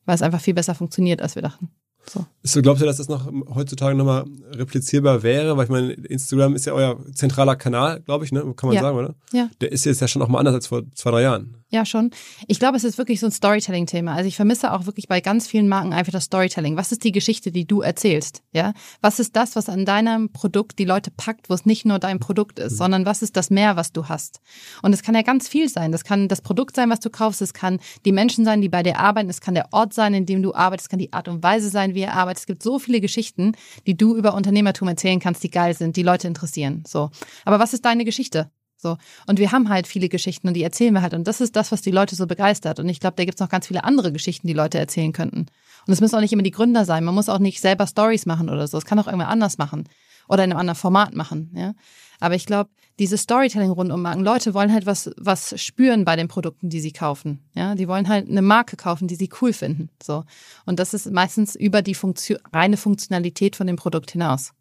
Weil 0.06 0.14
es 0.16 0.22
einfach 0.22 0.40
viel 0.40 0.54
besser 0.54 0.76
funktioniert, 0.76 1.20
als 1.20 1.34
wir 1.34 1.42
dachten. 1.42 1.72
So. 2.10 2.26
So, 2.44 2.62
glaubst 2.62 2.82
du, 2.82 2.86
dass 2.86 2.98
das 2.98 3.10
noch 3.10 3.30
heutzutage 3.54 3.96
nochmal 3.96 4.24
replizierbar 4.52 5.24
wäre? 5.24 5.58
Weil 5.58 5.66
ich 5.66 5.70
meine, 5.70 5.92
Instagram 5.94 6.56
ist 6.56 6.66
ja 6.66 6.74
euer 6.74 6.98
zentraler 7.14 7.56
Kanal, 7.56 8.00
glaube 8.02 8.24
ich, 8.24 8.32
ne? 8.32 8.42
Kann 8.56 8.68
man 8.70 8.76
Ja. 8.76 8.82
sagen, 8.82 8.98
oder? 8.98 9.16
Ja. 9.34 9.50
Der 9.60 9.72
ist 9.72 9.84
jetzt 9.86 10.00
ja 10.00 10.08
schon 10.08 10.22
auch 10.22 10.30
mal 10.30 10.40
anders 10.40 10.56
als 10.56 10.68
vor 10.68 10.84
zwei, 10.94 11.12
drei 11.12 11.22
Jahren. 11.24 11.58
Ja, 11.70 11.84
schon. 11.84 12.12
Ich 12.48 12.60
glaube, 12.60 12.78
es 12.78 12.86
ist 12.86 12.98
wirklich 12.98 13.20
so 13.20 13.26
ein 13.26 13.32
Storytelling-Thema. 13.32 14.14
Also 14.14 14.30
ich 14.30 14.38
vermisse 14.38 14.72
auch 14.72 14.86
wirklich 14.86 15.10
bei 15.10 15.20
ganz 15.20 15.48
vielen 15.48 15.68
Marken 15.68 15.92
einfach 15.92 16.14
das 16.14 16.24
Storytelling. 16.24 16.78
Was 16.78 16.94
ist 16.94 17.04
die 17.04 17.12
Geschichte, 17.12 17.52
die 17.52 17.66
du 17.66 17.82
erzählst? 17.82 18.42
Ja? 18.54 18.72
Was 19.02 19.20
ist 19.20 19.36
das, 19.36 19.58
was 19.58 19.68
an 19.68 19.84
deinem 19.84 20.32
Produkt 20.32 20.80
die 20.80 20.86
Leute 20.86 21.12
packt, 21.12 21.50
wo 21.50 21.54
es 21.54 21.66
nicht 21.66 21.86
nur 21.86 22.00
dein 22.00 22.20
Produkt 22.20 22.60
ist, 22.60 22.78
sondern 22.78 23.06
was 23.06 23.22
ist 23.22 23.36
das 23.36 23.50
Mehr, 23.50 23.76
was 23.76 23.92
du 23.92 24.08
hast? 24.08 24.40
Und 24.82 24.94
es 24.94 25.04
kann 25.04 25.14
ja 25.14 25.24
ganz 25.24 25.50
viel 25.50 25.68
sein. 25.68 25.92
Das 25.92 26.06
kann 26.06 26.30
das 26.30 26.40
Produkt 26.40 26.74
sein, 26.74 26.90
was 26.90 27.02
du 27.02 27.10
kaufst. 27.10 27.42
Es 27.42 27.54
kann 27.54 27.80
die 28.06 28.14
Menschen 28.14 28.46
sein, 28.46 28.62
die 28.62 28.70
bei 28.70 28.82
dir 28.82 29.00
arbeiten. 29.00 29.30
Es 29.30 29.42
kann 29.42 29.54
der 29.54 29.74
Ort 29.74 29.94
sein, 29.94 30.14
in 30.14 30.26
dem 30.26 30.42
du 30.42 30.54
arbeitest. 30.54 30.86
Es 30.86 30.90
kann 30.90 31.00
die 31.00 31.12
Art 31.12 31.28
und 31.28 31.44
Weise 31.44 31.70
sein, 31.70 31.96
wie 31.96 32.02
ihr 32.02 32.14
arbeitet. 32.14 32.40
Es 32.40 32.46
gibt 32.46 32.64
so 32.64 32.80
viele 32.80 33.02
Geschichten, 33.02 33.52
die 33.86 33.98
du 33.98 34.16
über 34.16 34.36
Unternehmertum 34.36 34.88
erzählen 34.88 35.20
kannst, 35.20 35.44
die 35.44 35.52
geil 35.52 35.76
sind, 35.76 35.98
die 35.98 36.04
Leute 36.04 36.30
interessieren. 36.30 36.84
So. 36.88 37.10
Aber 37.44 37.60
was 37.60 37.74
ist 37.74 37.84
deine 37.84 38.06
Geschichte? 38.06 38.50
So. 38.78 38.98
Und 39.26 39.40
wir 39.40 39.52
haben 39.52 39.70
halt 39.70 39.88
viele 39.88 40.08
Geschichten 40.08 40.48
und 40.48 40.54
die 40.54 40.64
erzählen 40.64 40.94
wir 40.94 41.02
halt. 41.02 41.14
Und 41.14 41.28
das 41.28 41.42
ist 41.42 41.56
das, 41.56 41.72
was 41.72 41.82
die 41.82 41.92
Leute 41.92 42.16
so 42.16 42.28
begeistert. 42.28 42.80
Und 42.80 42.88
ich 42.88 43.00
glaube, 43.00 43.16
da 43.16 43.26
gibt's 43.26 43.42
noch 43.42 43.50
ganz 43.50 43.68
viele 43.68 43.84
andere 43.84 44.12
Geschichten, 44.12 44.48
die 44.48 44.54
Leute 44.54 44.78
erzählen 44.78 45.14
könnten. 45.14 45.48
Und 45.88 45.94
es 45.94 46.02
müssen 46.02 46.16
auch 46.16 46.22
nicht 46.22 46.34
immer 46.34 46.44
die 46.44 46.52
Gründer 46.52 46.86
sein. 46.86 47.04
Man 47.04 47.16
muss 47.16 47.30
auch 47.30 47.40
nicht 47.40 47.60
selber 47.60 47.88
Stories 47.88 48.26
machen 48.26 48.50
oder 48.50 48.68
so. 48.68 48.78
Es 48.78 48.86
kann 48.86 49.00
auch 49.00 49.08
irgendwer 49.08 49.30
anders 49.30 49.58
machen. 49.58 49.86
Oder 50.30 50.44
in 50.44 50.52
einem 50.52 50.60
anderen 50.60 50.78
Format 50.78 51.16
machen, 51.16 51.52
ja. 51.56 51.74
Aber 52.20 52.36
ich 52.36 52.46
glaube, 52.46 52.70
dieses 53.00 53.22
Storytelling 53.22 53.70
rund 53.70 53.92
um 53.92 54.02
Marken, 54.02 54.24
Leute 54.24 54.54
wollen 54.54 54.74
halt 54.74 54.86
was, 54.86 55.12
was 55.18 55.60
spüren 55.62 56.04
bei 56.04 56.16
den 56.16 56.28
Produkten, 56.28 56.70
die 56.70 56.80
sie 56.80 56.92
kaufen. 56.92 57.46
Ja, 57.54 57.76
die 57.76 57.88
wollen 57.88 58.10
halt 58.10 58.28
eine 58.28 58.42
Marke 58.42 58.76
kaufen, 58.76 59.08
die 59.08 59.16
sie 59.16 59.30
cool 59.42 59.54
finden. 59.54 59.90
So. 60.02 60.24
Und 60.66 60.80
das 60.80 60.94
ist 60.94 61.10
meistens 61.12 61.56
über 61.56 61.82
die 61.82 61.96
Funktion, 61.96 62.40
reine 62.52 62.76
Funktionalität 62.76 63.56
von 63.56 63.68
dem 63.68 63.76
Produkt 63.76 64.12
hinaus. 64.12 64.54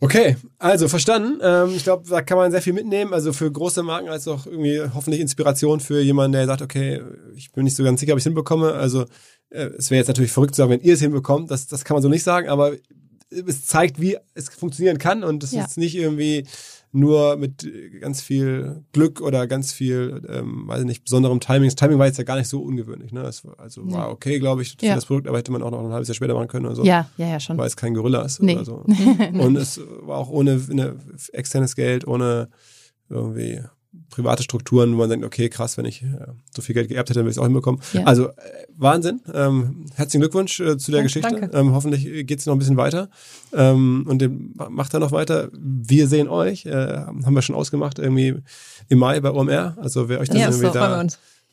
Okay, 0.00 0.36
also 0.58 0.86
verstanden. 0.86 1.40
Ähm, 1.42 1.70
ich 1.74 1.82
glaube, 1.82 2.08
da 2.08 2.22
kann 2.22 2.38
man 2.38 2.52
sehr 2.52 2.62
viel 2.62 2.72
mitnehmen. 2.72 3.12
Also 3.12 3.32
für 3.32 3.50
große 3.50 3.82
Marken 3.82 4.08
als 4.08 4.28
auch 4.28 4.46
irgendwie 4.46 4.80
hoffentlich 4.94 5.20
Inspiration 5.20 5.80
für 5.80 6.00
jemanden, 6.00 6.32
der 6.32 6.46
sagt, 6.46 6.62
okay, 6.62 7.02
ich 7.34 7.50
bin 7.50 7.64
nicht 7.64 7.74
so 7.76 7.82
ganz 7.82 7.98
sicher, 7.98 8.12
ob 8.12 8.18
ich 8.18 8.22
es 8.22 8.26
hinbekomme. 8.26 8.74
Also 8.74 9.06
äh, 9.50 9.64
es 9.76 9.90
wäre 9.90 9.98
jetzt 9.98 10.08
natürlich 10.08 10.30
verrückt 10.30 10.54
zu 10.54 10.60
sagen, 10.62 10.70
wenn 10.70 10.80
ihr 10.82 10.94
es 10.94 11.00
hinbekommt. 11.00 11.50
Das, 11.50 11.66
das 11.66 11.84
kann 11.84 11.96
man 11.96 12.02
so 12.02 12.08
nicht 12.08 12.22
sagen, 12.22 12.48
aber 12.48 12.74
es 13.30 13.66
zeigt, 13.66 14.00
wie 14.00 14.16
es 14.34 14.48
funktionieren 14.48 14.98
kann 14.98 15.24
und 15.24 15.42
es 15.42 15.52
Ja. 15.52 15.64
ist 15.64 15.76
nicht 15.78 15.96
irgendwie 15.96 16.46
nur 16.92 17.36
mit 17.36 17.64
äh, 17.64 17.98
ganz 18.00 18.20
viel 18.22 18.82
Glück 18.92 19.20
oder 19.20 19.46
ganz 19.46 19.72
viel, 19.72 20.22
ähm, 20.28 20.66
weiß 20.68 20.80
ich 20.80 20.86
nicht, 20.86 21.04
besonderem 21.04 21.40
Timing. 21.40 21.64
Das 21.68 21.74
Timing 21.74 21.98
war 21.98 22.06
jetzt 22.06 22.18
ja 22.18 22.24
gar 22.24 22.36
nicht 22.36 22.48
so 22.48 22.62
ungewöhnlich. 22.62 23.12
Ne? 23.12 23.22
Das 23.22 23.44
war, 23.44 23.58
also 23.60 23.82
war 23.92 24.10
okay, 24.10 24.38
glaube 24.38 24.62
ich, 24.62 24.76
für 24.78 24.86
Ja. 24.86 24.94
das 24.94 25.06
Produkt, 25.06 25.28
aber 25.28 25.38
hätte 25.38 25.52
man 25.52 25.62
auch 25.62 25.70
noch 25.70 25.84
ein 25.84 25.92
halbes 25.92 26.08
Jahr 26.08 26.14
später 26.14 26.34
machen 26.34 26.48
können 26.48 26.66
oder 26.66 26.76
so 26.76 26.84
Ja, 26.84 27.08
ja, 27.18 27.28
ja, 27.28 27.40
schon. 27.40 27.58
weil 27.58 27.66
es 27.66 27.76
kein 27.76 27.94
Gorilla 27.94 28.22
ist 28.22 28.42
Nee. 28.42 28.54
oder 28.56 28.64
so. 28.64 28.84
Und 29.38 29.56
es 29.56 29.80
war 30.02 30.16
auch 30.18 30.30
ohne 30.30 30.60
eine, 30.70 30.96
externes 31.32 31.76
Geld, 31.76 32.06
ohne 32.06 32.48
irgendwie 33.10 33.60
private 34.10 34.42
Strukturen, 34.42 34.92
wo 34.94 34.98
man 34.98 35.10
denkt, 35.10 35.24
okay, 35.24 35.48
krass, 35.48 35.76
wenn 35.76 35.84
ich 35.84 36.02
äh, 36.02 36.08
so 36.54 36.62
viel 36.62 36.74
Geld 36.74 36.88
geerbt 36.88 37.08
hätte, 37.10 37.20
dann 37.20 37.24
würde 37.24 37.30
ich 37.30 37.36
es 37.36 37.40
auch 37.40 37.44
hinbekommen. 37.44 37.80
Ja. 37.92 38.04
Also 38.04 38.28
äh, 38.28 38.32
Wahnsinn. 38.76 39.20
Ähm, 39.32 39.86
herzlichen 39.94 40.20
Glückwunsch 40.22 40.60
äh, 40.60 40.78
zu 40.78 40.90
der 40.90 41.00
Ja, 41.00 41.04
Geschichte. 41.04 41.30
danke. 41.30 41.56
Ähm, 41.56 41.72
hoffentlich 41.72 42.26
geht 42.26 42.38
es 42.40 42.46
noch 42.46 42.54
ein 42.54 42.58
bisschen 42.58 42.76
weiter. 42.76 43.08
Ähm, 43.52 44.04
und 44.08 44.20
den 44.20 44.54
macht 44.70 44.94
er 44.94 45.00
noch 45.00 45.12
weiter. 45.12 45.48
Wir 45.52 46.08
sehen 46.08 46.28
euch, 46.28 46.66
äh, 46.66 46.72
haben 46.72 47.34
wir 47.34 47.42
schon 47.42 47.54
ausgemacht, 47.56 47.98
irgendwie 47.98 48.36
im 48.88 48.98
Mai 48.98 49.20
bei 49.20 49.30
OMR. 49.30 49.76
Also 49.80 50.08
wer 50.08 50.20
euch 50.20 50.28
dann 50.28 50.38
Ja, 50.38 50.48
irgendwie 50.48 50.66
so 50.66 50.72
da 50.72 51.04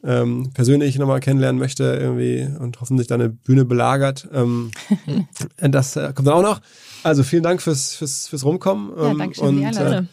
ähm, 0.04 0.52
persönlich 0.54 0.98
nochmal 1.00 1.20
kennenlernen 1.20 1.60
möchte 1.60 1.84
irgendwie 1.84 2.48
und 2.60 2.80
hoffentlich 2.80 3.08
da 3.08 3.16
eine 3.16 3.30
Bühne 3.30 3.66
belagert. 3.66 4.28
Ähm, 4.32 4.72
das 5.58 5.96
äh, 5.96 6.12
kommt 6.14 6.28
dann 6.28 6.36
auch 6.36 6.44
noch. 6.44 6.62
Also 7.04 7.24
vielen 7.24 7.44
Dank 7.44 7.62
fürs, 7.62 7.96
fürs, 7.96 8.28
fürs 8.28 8.46
Rumkommen. 8.46 8.92
Ja, 8.98 9.12
Ähm, 9.12 9.18
danke 9.18 9.36
schön 9.36 9.66
und, 9.66 9.78
äh, 9.78 10.04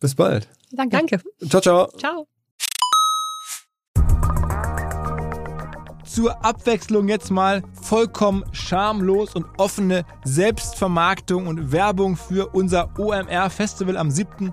bis 0.00 0.14
bald. 0.14 0.48
Danke. 0.76 0.96
Danke. 0.96 1.20
Ciao, 1.48 1.60
ciao. 1.60 1.88
Ciao. 1.96 2.26
Zur 6.04 6.44
Abwechslung 6.44 7.08
jetzt 7.08 7.30
mal 7.30 7.62
vollkommen 7.82 8.44
schamlos 8.52 9.34
und 9.34 9.44
offene 9.58 10.04
Selbstvermarktung 10.24 11.46
und 11.46 11.72
Werbung 11.72 12.16
für 12.16 12.54
unser 12.54 12.90
OMR 12.98 13.50
Festival 13.50 13.96
am 13.96 14.10
7. 14.10 14.52